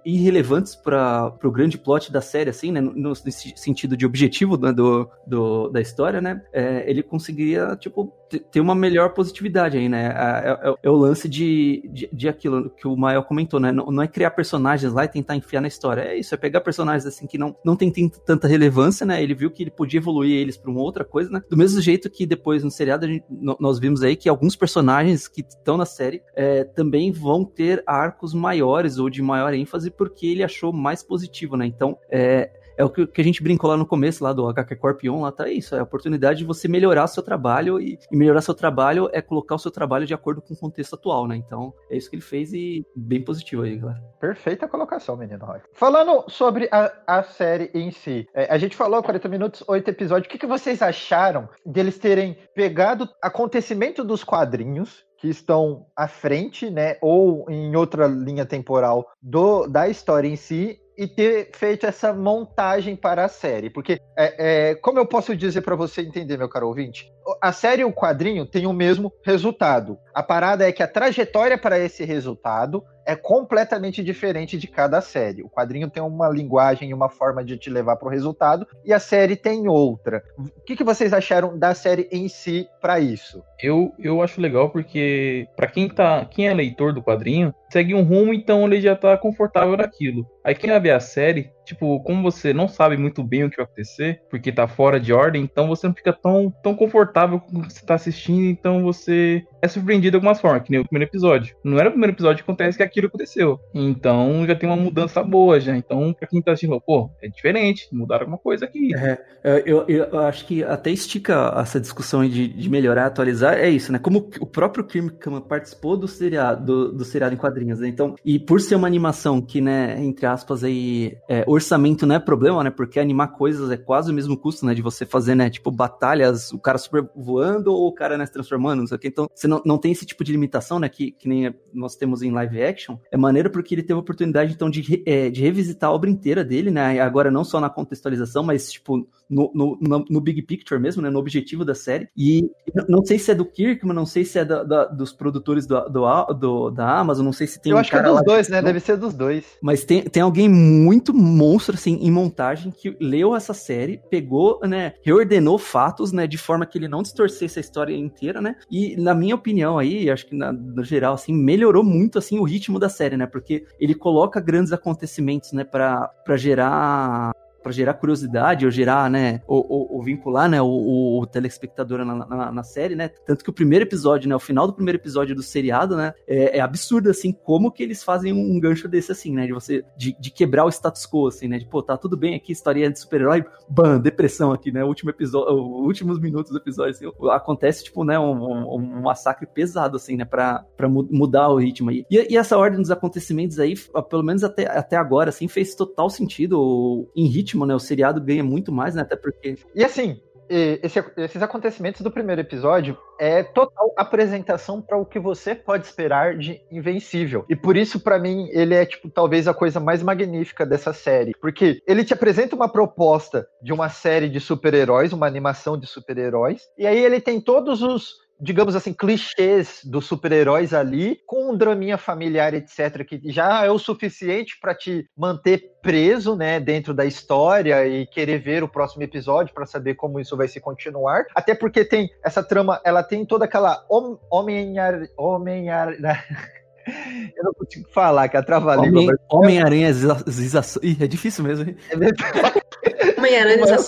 irrelevantes 0.04 0.74
para 0.74 1.34
o 1.42 1.50
grande 1.50 1.78
plot 1.78 2.12
da 2.12 2.20
série, 2.20 2.50
assim, 2.50 2.70
né? 2.70 2.80
No, 2.80 2.92
no 2.94 3.14
sentido 3.14 3.96
de 3.96 4.06
objetivo 4.06 4.56
né, 4.56 4.72
do, 4.72 5.08
do, 5.26 5.68
da 5.68 5.80
história, 5.80 6.20
né? 6.20 6.42
É, 6.52 6.88
ele 6.88 7.02
conseguiria, 7.02 7.76
tipo, 7.76 8.12
ter 8.28 8.60
uma 8.60 8.74
melhor 8.74 9.10
positividade 9.10 9.76
aí, 9.76 9.88
né? 9.88 10.06
É, 10.06 10.68
é, 10.68 10.74
é 10.82 10.90
o 10.90 10.96
lance 10.96 11.28
de, 11.28 11.88
de, 11.92 12.08
de, 12.12 12.28
aquilo 12.28 12.70
que 12.70 12.86
o 12.86 12.96
Mael 12.96 13.22
comentou, 13.22 13.60
né? 13.60 13.70
Não, 13.70 13.86
não, 13.86 14.02
é 14.02 14.08
criar 14.08 14.30
personagens 14.30 14.92
lá 14.92 15.04
e 15.04 15.08
tentar 15.08 15.36
enfiar 15.36 15.60
na 15.60 15.68
história. 15.68 16.02
É 16.02 16.18
isso, 16.18 16.34
é 16.34 16.38
pegar 16.38 16.60
personagens 16.60 17.06
assim 17.06 17.26
que 17.26 17.38
não, 17.38 17.54
não 17.64 17.76
tem, 17.76 17.90
tem 17.90 18.08
tanta 18.08 18.48
relevância, 18.48 19.06
né? 19.06 19.22
Ele 19.22 19.34
viu 19.34 19.50
que 19.50 19.62
ele 19.62 19.70
podia 19.70 19.98
evoluir 19.98 20.36
eles 20.36 20.56
para 20.56 20.70
uma 20.70 20.80
outra 20.80 21.04
coisa, 21.04 21.30
né? 21.30 21.42
Do 21.48 21.56
mesmo 21.56 21.80
jeito 21.80 22.10
que 22.10 22.26
depois 22.26 22.64
no 22.64 22.70
seriado 22.70 23.06
gente, 23.06 23.24
nós 23.60 23.78
vimos 23.78 24.02
aí 24.02 24.16
que 24.16 24.28
alguns 24.28 24.56
personagens 24.56 25.28
que 25.28 25.42
estão 25.42 25.76
na 25.76 25.86
série 25.86 26.22
é, 26.34 26.64
também 26.64 27.12
vão 27.12 27.44
ter 27.44 27.82
arcos 27.86 28.34
maiores 28.34 28.98
ou 28.98 29.08
de 29.08 29.22
maior 29.22 29.52
ênfase 29.54 29.90
porque 29.90 30.26
ele 30.26 30.42
achou 30.42 30.72
mais 30.72 31.02
positivo, 31.02 31.56
né? 31.56 31.66
Então, 31.66 31.98
é, 32.10 32.50
é 32.76 32.84
o 32.84 32.90
que, 32.90 33.20
a 33.20 33.24
gente 33.24 33.42
brincou 33.42 33.70
lá 33.70 33.76
no 33.76 33.86
começo, 33.86 34.22
lá 34.22 34.32
do 34.32 34.48
HQ 34.48 34.76
Corp 34.76 35.04
1, 35.04 35.20
lá 35.20 35.32
tá 35.32 35.48
isso, 35.48 35.74
é 35.74 35.78
a 35.78 35.82
oportunidade 35.82 36.38
de 36.38 36.44
você 36.44 36.66
melhorar 36.68 37.06
seu 37.06 37.22
trabalho 37.22 37.80
e, 37.80 37.98
e, 38.10 38.16
melhorar 38.16 38.40
seu 38.40 38.54
trabalho 38.54 39.08
é 39.12 39.20
colocar 39.20 39.54
o 39.54 39.58
seu 39.58 39.70
trabalho 39.70 40.06
de 40.06 40.14
acordo 40.14 40.42
com 40.42 40.54
o 40.54 40.56
contexto 40.56 40.94
atual, 40.94 41.26
né? 41.26 41.36
Então, 41.36 41.72
é 41.90 41.96
isso 41.96 42.10
que 42.10 42.16
ele 42.16 42.22
fez 42.22 42.52
e 42.52 42.84
bem 42.96 43.22
positivo 43.22 43.62
aí, 43.62 43.76
galera. 43.76 44.02
Perfeita 44.20 44.68
colocação, 44.68 45.16
menino 45.16 45.44
Roy. 45.44 45.60
Falando 45.72 46.24
sobre 46.28 46.68
a, 46.72 46.92
a 47.06 47.22
série 47.22 47.70
em 47.74 47.90
si, 47.90 48.26
é, 48.34 48.52
a 48.52 48.58
gente 48.58 48.76
falou 48.76 49.02
40 49.02 49.28
minutos, 49.28 49.64
8 49.66 49.88
episódios, 49.88 50.26
o 50.26 50.30
que, 50.30 50.38
que 50.38 50.46
vocês 50.46 50.82
acharam 50.82 51.48
deles 51.64 51.98
terem 51.98 52.36
pegado 52.54 53.08
acontecimento 53.22 54.04
dos 54.04 54.24
quadrinhos 54.24 55.04
que 55.18 55.28
estão 55.28 55.86
à 55.96 56.06
frente, 56.06 56.68
né, 56.68 56.98
ou 57.00 57.48
em 57.48 57.74
outra 57.74 58.06
linha 58.06 58.44
temporal 58.44 59.08
do, 59.22 59.66
da 59.66 59.88
história 59.88 60.28
em 60.28 60.36
si 60.36 60.78
e 60.96 61.06
ter 61.06 61.50
feito 61.54 61.86
essa 61.86 62.12
montagem 62.12 62.94
para 62.94 63.24
a 63.24 63.28
série. 63.28 63.70
Porque, 63.70 64.00
é, 64.16 64.70
é 64.70 64.74
como 64.76 64.98
eu 64.98 65.06
posso 65.06 65.36
dizer 65.36 65.62
para 65.62 65.74
você 65.74 66.02
entender, 66.02 66.36
meu 66.36 66.48
caro 66.48 66.68
ouvinte? 66.68 67.12
A 67.40 67.52
série 67.52 67.82
e 67.82 67.84
o 67.84 67.92
quadrinho 67.92 68.46
têm 68.46 68.66
o 68.66 68.72
mesmo 68.72 69.12
resultado. 69.22 69.98
A 70.14 70.22
parada 70.22 70.68
é 70.68 70.72
que 70.72 70.82
a 70.82 70.88
trajetória 70.88 71.58
para 71.58 71.78
esse 71.78 72.04
resultado 72.04 72.84
é 73.06 73.14
completamente 73.14 74.02
diferente 74.02 74.56
de 74.56 74.66
cada 74.66 75.00
série. 75.00 75.42
O 75.42 75.50
quadrinho 75.50 75.90
tem 75.90 76.02
uma 76.02 76.28
linguagem 76.28 76.90
e 76.90 76.94
uma 76.94 77.08
forma 77.08 77.44
de 77.44 77.56
te 77.56 77.70
levar 77.70 77.96
para 77.96 78.08
o 78.08 78.10
resultado, 78.10 78.66
e 78.84 78.92
a 78.92 78.98
série 78.98 79.36
tem 79.36 79.68
outra. 79.68 80.22
O 80.38 80.62
que, 80.64 80.76
que 80.76 80.84
vocês 80.84 81.12
acharam 81.12 81.58
da 81.58 81.74
série 81.74 82.08
em 82.10 82.28
si 82.28 82.66
para 82.80 82.98
isso? 82.98 83.42
Eu, 83.62 83.92
eu 83.98 84.22
acho 84.22 84.40
legal 84.40 84.70
porque, 84.70 85.46
para 85.56 85.66
quem, 85.66 85.88
tá, 85.88 86.24
quem 86.24 86.48
é 86.48 86.54
leitor 86.54 86.92
do 86.92 87.02
quadrinho, 87.02 87.54
segue 87.70 87.94
um 87.94 88.02
rumo, 88.02 88.32
então 88.32 88.64
ele 88.64 88.80
já 88.80 88.96
tá 88.96 89.16
confortável 89.16 89.76
naquilo. 89.76 90.26
Aí 90.42 90.54
quem 90.54 90.70
vai 90.70 90.80
ver 90.80 90.92
a 90.92 91.00
série 91.00 91.50
tipo, 91.64 92.00
como 92.00 92.22
você 92.22 92.52
não 92.52 92.68
sabe 92.68 92.96
muito 92.96 93.22
bem 93.22 93.44
o 93.44 93.50
que 93.50 93.56
vai 93.56 93.64
acontecer, 93.64 94.20
porque 94.30 94.52
tá 94.52 94.68
fora 94.68 95.00
de 95.00 95.12
ordem, 95.12 95.42
então 95.42 95.68
você 95.68 95.86
não 95.86 95.94
fica 95.94 96.12
tão, 96.12 96.52
tão 96.62 96.74
confortável 96.74 97.40
com 97.40 97.58
o 97.58 97.62
que 97.62 97.72
você 97.72 97.84
tá 97.84 97.94
assistindo, 97.94 98.44
então 98.44 98.82
você 98.82 99.44
é 99.60 99.68
surpreendido 99.68 100.12
de 100.12 100.16
algumas 100.16 100.40
formas, 100.40 100.62
que 100.62 100.70
nem 100.70 100.80
o 100.80 100.84
primeiro 100.84 101.10
episódio. 101.10 101.56
Não 101.64 101.78
era 101.78 101.88
o 101.88 101.92
primeiro 101.92 102.14
episódio 102.14 102.44
que 102.44 102.50
acontece 102.50 102.76
que 102.76 102.82
aquilo 102.82 103.06
aconteceu. 103.06 103.58
Então 103.72 104.46
já 104.46 104.54
tem 104.54 104.68
uma 104.68 104.76
mudança 104.76 105.22
boa 105.22 105.58
já. 105.58 105.76
Então, 105.76 106.12
pra 106.12 106.28
quem 106.28 106.42
tá 106.42 106.52
assistindo, 106.52 106.80
pô, 106.80 107.10
é 107.22 107.28
diferente, 107.28 107.88
mudaram 107.92 108.22
alguma 108.22 108.38
coisa 108.38 108.64
aqui. 108.64 108.94
É, 109.42 109.62
eu, 109.66 109.84
eu 109.88 110.18
acho 110.20 110.46
que 110.46 110.62
até 110.62 110.90
estica 110.90 111.54
essa 111.56 111.80
discussão 111.80 112.26
de, 112.28 112.48
de 112.48 112.70
melhorar, 112.70 113.06
atualizar, 113.06 113.54
é 113.54 113.68
isso, 113.68 113.92
né? 113.92 113.98
Como 113.98 114.30
o 114.40 114.46
próprio 114.46 114.84
Kirkman 114.84 115.40
participou 115.40 115.96
do 115.96 116.06
seriado, 116.06 116.64
do, 116.64 116.92
do 116.92 117.04
seriado 117.04 117.34
em 117.34 117.38
quadrinhos, 117.38 117.80
né? 117.80 117.88
Então, 117.88 118.14
e 118.24 118.38
por 118.38 118.60
ser 118.60 118.74
uma 118.74 118.86
animação 118.86 119.40
que, 119.40 119.60
né, 119.60 119.96
entre 119.98 120.26
aspas 120.26 120.64
aí, 120.64 121.16
é, 121.28 121.44
orçamento 121.54 122.06
não 122.06 122.14
é 122.14 122.18
problema, 122.18 122.62
né? 122.62 122.70
Porque 122.70 123.00
animar 123.00 123.28
coisas 123.28 123.70
é 123.70 123.76
quase 123.76 124.10
o 124.10 124.14
mesmo 124.14 124.36
custo, 124.36 124.66
né? 124.66 124.74
De 124.74 124.82
você 124.82 125.06
fazer, 125.06 125.34
né? 125.34 125.50
Tipo, 125.50 125.70
batalhas, 125.70 126.52
o 126.52 126.58
cara 126.58 126.78
super 126.78 127.08
voando 127.14 127.72
ou 127.72 127.88
o 127.88 127.92
cara, 127.92 128.16
né, 128.18 128.26
se 128.26 128.32
transformando, 128.32 128.80
não 128.80 128.86
sei 128.86 128.96
o 128.96 129.00
que. 129.00 129.08
Então, 129.08 129.28
você 129.34 129.46
não, 129.46 129.62
não 129.64 129.78
tem 129.78 129.92
esse 129.92 130.06
tipo 130.06 130.22
de 130.22 130.32
limitação, 130.32 130.78
né? 130.78 130.88
Que, 130.88 131.12
que 131.12 131.28
nem 131.28 131.54
nós 131.72 131.96
temos 131.96 132.22
em 132.22 132.30
live 132.30 132.62
action. 132.62 132.96
É 133.10 133.16
maneiro 133.16 133.50
porque 133.50 133.74
ele 133.74 133.82
teve 133.82 133.94
a 133.94 133.98
oportunidade, 133.98 134.52
então, 134.52 134.68
de, 134.70 135.02
é, 135.06 135.30
de 135.30 135.40
revisitar 135.40 135.90
a 135.90 135.92
obra 135.92 136.10
inteira 136.10 136.44
dele, 136.44 136.70
né? 136.70 137.00
Agora, 137.00 137.30
não 137.30 137.44
só 137.44 137.60
na 137.60 137.70
contextualização, 137.70 138.42
mas, 138.42 138.70
tipo, 138.70 139.08
no, 139.28 139.50
no, 139.54 140.04
no, 140.08 140.20
big 140.20 140.42
picture 140.42 140.80
mesmo, 140.80 141.02
né? 141.02 141.10
No 141.10 141.18
objetivo 141.18 141.64
da 141.64 141.74
série. 141.74 142.08
E 142.16 142.50
não 142.88 143.04
sei 143.04 143.18
se 143.18 143.30
é 143.30 143.34
do 143.34 143.44
Kirkman, 143.44 143.94
não 143.94 144.06
sei 144.06 144.24
se 144.24 144.38
é 144.38 144.44
da, 144.44 144.62
da, 144.62 144.84
dos 144.86 145.12
produtores 145.12 145.66
do, 145.66 145.80
do, 145.88 146.34
do, 146.34 146.70
da 146.70 146.98
Amazon, 146.98 147.24
não 147.24 147.32
sei 147.32 147.46
se 147.46 147.60
tem 147.60 147.70
Eu 147.70 147.76
um 147.76 147.80
acho 147.80 147.90
que 147.90 147.96
é 147.96 148.02
dos 148.02 148.22
dois, 148.24 148.48
né? 148.48 148.62
Deve 148.62 148.80
ser 148.80 148.96
dos 148.96 149.14
dois. 149.14 149.44
Mas 149.62 149.84
tem, 149.84 150.02
tem 150.02 150.22
alguém 150.22 150.48
muito 150.48 151.12
monstro, 151.44 151.74
assim, 151.74 151.98
em 152.00 152.10
montagem, 152.10 152.72
que 152.72 152.96
leu 152.98 153.36
essa 153.36 153.52
série, 153.52 154.00
pegou, 154.10 154.60
né? 154.62 154.94
Reordenou 155.02 155.58
fatos, 155.58 156.12
né? 156.12 156.26
De 156.26 156.38
forma 156.38 156.64
que 156.64 156.78
ele 156.78 156.88
não 156.88 157.02
distorcesse 157.02 157.58
a 157.58 157.60
história 157.60 157.94
inteira, 157.94 158.40
né? 158.40 158.56
E, 158.70 158.96
na 158.96 159.14
minha 159.14 159.34
opinião 159.34 159.78
aí, 159.78 160.08
acho 160.10 160.26
que 160.26 160.34
na, 160.34 160.52
no 160.52 160.82
geral, 160.82 161.14
assim, 161.14 161.34
melhorou 161.34 161.84
muito, 161.84 162.18
assim, 162.18 162.38
o 162.38 162.44
ritmo 162.44 162.78
da 162.78 162.88
série, 162.88 163.16
né? 163.16 163.26
Porque 163.26 163.66
ele 163.78 163.94
coloca 163.94 164.40
grandes 164.40 164.72
acontecimentos, 164.72 165.52
né? 165.52 165.64
Pra, 165.64 166.08
pra 166.24 166.36
gerar 166.36 167.32
para 167.64 167.72
gerar 167.72 167.94
curiosidade 167.94 168.66
ou 168.66 168.70
gerar, 168.70 169.10
né, 169.10 169.40
ou, 169.46 169.66
ou, 169.66 169.94
ou 169.94 170.02
vincular, 170.02 170.50
né, 170.50 170.60
o, 170.60 171.18
o, 171.18 171.26
telespectador 171.26 172.04
na, 172.04 172.14
na, 172.14 172.52
na, 172.52 172.62
série, 172.62 172.94
né, 172.94 173.08
tanto 173.08 173.42
que 173.42 173.48
o 173.48 173.54
primeiro 173.54 173.86
episódio, 173.86 174.28
né, 174.28 174.36
o 174.36 174.40
final 174.40 174.66
do 174.66 174.74
primeiro 174.74 174.98
episódio 174.98 175.34
do 175.34 175.42
seriado, 175.42 175.96
né, 175.96 176.12
é, 176.28 176.58
é 176.58 176.60
absurdo, 176.60 177.08
assim, 177.08 177.32
como 177.32 177.72
que 177.72 177.82
eles 177.82 178.04
fazem 178.04 178.34
um, 178.34 178.60
gancho 178.60 178.86
desse, 178.86 179.10
assim, 179.10 179.32
né, 179.32 179.46
de 179.46 179.54
você, 179.54 179.82
de, 179.96 180.14
de, 180.20 180.30
quebrar 180.30 180.66
o 180.66 180.68
status 180.68 181.06
quo, 181.06 181.26
assim, 181.26 181.48
né, 181.48 181.58
de, 181.58 181.66
pô, 181.66 181.82
tá 181.82 181.96
tudo 181.96 182.18
bem 182.18 182.34
aqui, 182.34 182.52
historinha 182.52 182.90
de 182.90 183.00
super-herói, 183.00 183.42
bam, 183.66 183.98
depressão 183.98 184.52
aqui, 184.52 184.70
né, 184.70 184.84
último 184.84 185.08
episódio, 185.08 185.54
últimos 185.54 186.20
minutos 186.20 186.52
do 186.52 186.58
episódio, 186.58 186.90
assim, 186.90 187.30
acontece, 187.30 187.84
tipo, 187.84 188.04
né, 188.04 188.18
um, 188.18 188.44
um, 188.44 188.74
um 188.74 189.02
massacre 189.02 189.46
pesado, 189.46 189.96
assim, 189.96 190.18
né, 190.18 190.26
pra 190.26 190.66
mudar 191.10 191.48
o 191.48 191.56
ritmo 191.56 191.88
aí. 191.88 192.04
E, 192.10 192.34
e, 192.34 192.36
essa 192.36 192.58
ordem 192.58 192.80
dos 192.80 192.90
acontecimentos 192.90 193.58
aí, 193.58 193.74
pelo 194.10 194.22
menos 194.22 194.44
até, 194.44 194.66
até 194.66 194.96
agora, 194.96 195.30
assim, 195.30 195.48
fez 195.48 195.74
total 195.74 196.10
sentido 196.10 197.08
em 197.16 197.26
ritmo 197.26 197.53
ritmo, 197.54 197.64
né? 197.64 197.74
O 197.74 197.78
seriado 197.78 198.20
ganha 198.20 198.42
muito 198.42 198.72
mais, 198.72 198.94
né? 198.94 199.02
Até 199.02 199.16
porque. 199.16 199.56
E 199.74 199.84
assim, 199.84 200.20
esse, 200.48 201.02
esses 201.16 201.42
acontecimentos 201.42 202.02
do 202.02 202.10
primeiro 202.10 202.40
episódio 202.40 202.98
é 203.18 203.42
total 203.42 203.92
apresentação 203.96 204.82
para 204.82 204.98
o 204.98 205.06
que 205.06 205.18
você 205.18 205.54
pode 205.54 205.86
esperar 205.86 206.36
de 206.36 206.60
Invencível. 206.70 207.44
E 207.48 207.56
por 207.56 207.76
isso, 207.76 208.00
para 208.00 208.18
mim, 208.18 208.48
ele 208.50 208.74
é, 208.74 208.84
tipo, 208.84 209.08
talvez 209.08 209.46
a 209.46 209.54
coisa 209.54 209.78
mais 209.80 210.02
magnífica 210.02 210.66
dessa 210.66 210.92
série. 210.92 211.32
Porque 211.40 211.80
ele 211.86 212.04
te 212.04 212.12
apresenta 212.12 212.56
uma 212.56 212.68
proposta 212.68 213.46
de 213.62 213.72
uma 213.72 213.88
série 213.88 214.28
de 214.28 214.40
super-heróis, 214.40 215.12
uma 215.12 215.26
animação 215.26 215.78
de 215.78 215.86
super-heróis, 215.86 216.68
e 216.76 216.86
aí 216.86 216.98
ele 216.98 217.20
tem 217.20 217.40
todos 217.40 217.82
os 217.82 218.23
digamos 218.44 218.76
assim, 218.76 218.92
clichês 218.92 219.80
dos 219.82 220.06
super-heróis 220.06 220.74
ali, 220.74 221.18
com 221.26 221.50
um 221.50 221.56
draminha 221.56 221.96
familiar, 221.96 222.52
etc., 222.52 223.02
que 223.04 223.20
já 223.24 223.64
é 223.64 223.70
o 223.70 223.78
suficiente 223.78 224.58
para 224.60 224.74
te 224.74 225.08
manter 225.16 225.72
preso, 225.80 226.36
né, 226.36 226.60
dentro 226.60 226.92
da 226.92 227.06
história 227.06 227.86
e 227.86 228.06
querer 228.06 228.38
ver 228.38 228.62
o 228.62 228.68
próximo 228.68 229.02
episódio 229.02 229.54
para 229.54 229.66
saber 229.66 229.94
como 229.94 230.20
isso 230.20 230.36
vai 230.36 230.46
se 230.46 230.60
continuar. 230.60 231.24
Até 231.34 231.54
porque 231.54 231.84
tem 231.84 232.10
essa 232.22 232.42
trama, 232.42 232.80
ela 232.84 233.02
tem 233.02 233.24
toda 233.24 233.46
aquela 233.46 233.84
homem-aranha. 234.30 235.08
Homem 235.16 235.66
Eu 237.34 237.44
não 237.44 237.54
consigo 237.54 237.88
falar, 237.94 238.28
que 238.28 238.36
é 238.36 238.40
a 238.40 238.42
trava-língua. 238.42 239.18
Homem-aranha, 239.30 239.88
Homem 239.88 240.96
é 241.00 241.06
difícil 241.06 241.42
mesmo, 241.42 241.70
hein? 241.70 241.76
É 241.90 243.18
Homem-aranha 243.18 243.78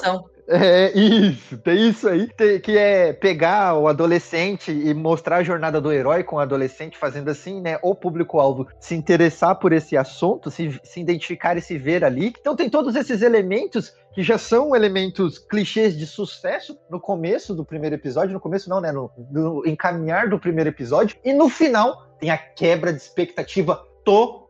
é, 0.48 0.96
isso, 0.96 1.58
tem 1.58 1.88
isso 1.88 2.08
aí, 2.08 2.28
que 2.62 2.78
é 2.78 3.12
pegar 3.12 3.74
o 3.74 3.88
adolescente 3.88 4.70
e 4.70 4.94
mostrar 4.94 5.38
a 5.38 5.42
jornada 5.42 5.80
do 5.80 5.92
herói 5.92 6.22
com 6.22 6.36
o 6.36 6.38
adolescente, 6.38 6.96
fazendo 6.96 7.28
assim, 7.28 7.60
né? 7.60 7.78
O 7.82 7.94
público-alvo 7.94 8.68
se 8.78 8.94
interessar 8.94 9.56
por 9.56 9.72
esse 9.72 9.96
assunto, 9.96 10.50
se, 10.50 10.80
se 10.84 11.00
identificar 11.00 11.56
e 11.56 11.60
se 11.60 11.76
ver 11.76 12.04
ali. 12.04 12.32
Então 12.40 12.54
tem 12.54 12.70
todos 12.70 12.94
esses 12.94 13.22
elementos 13.22 13.92
que 14.14 14.22
já 14.22 14.38
são 14.38 14.74
elementos 14.74 15.38
clichês 15.38 15.96
de 15.96 16.06
sucesso 16.06 16.78
no 16.88 17.00
começo 17.00 17.52
do 17.52 17.64
primeiro 17.64 17.96
episódio, 17.96 18.32
no 18.32 18.40
começo 18.40 18.70
não, 18.70 18.80
né? 18.80 18.92
No, 18.92 19.10
no 19.30 19.66
encaminhar 19.66 20.28
do 20.28 20.38
primeiro 20.38 20.70
episódio, 20.70 21.16
e 21.24 21.32
no 21.32 21.48
final 21.48 22.06
tem 22.20 22.30
a 22.30 22.38
quebra 22.38 22.92
de 22.92 23.00
expectativa 23.00 23.84
total 24.04 24.45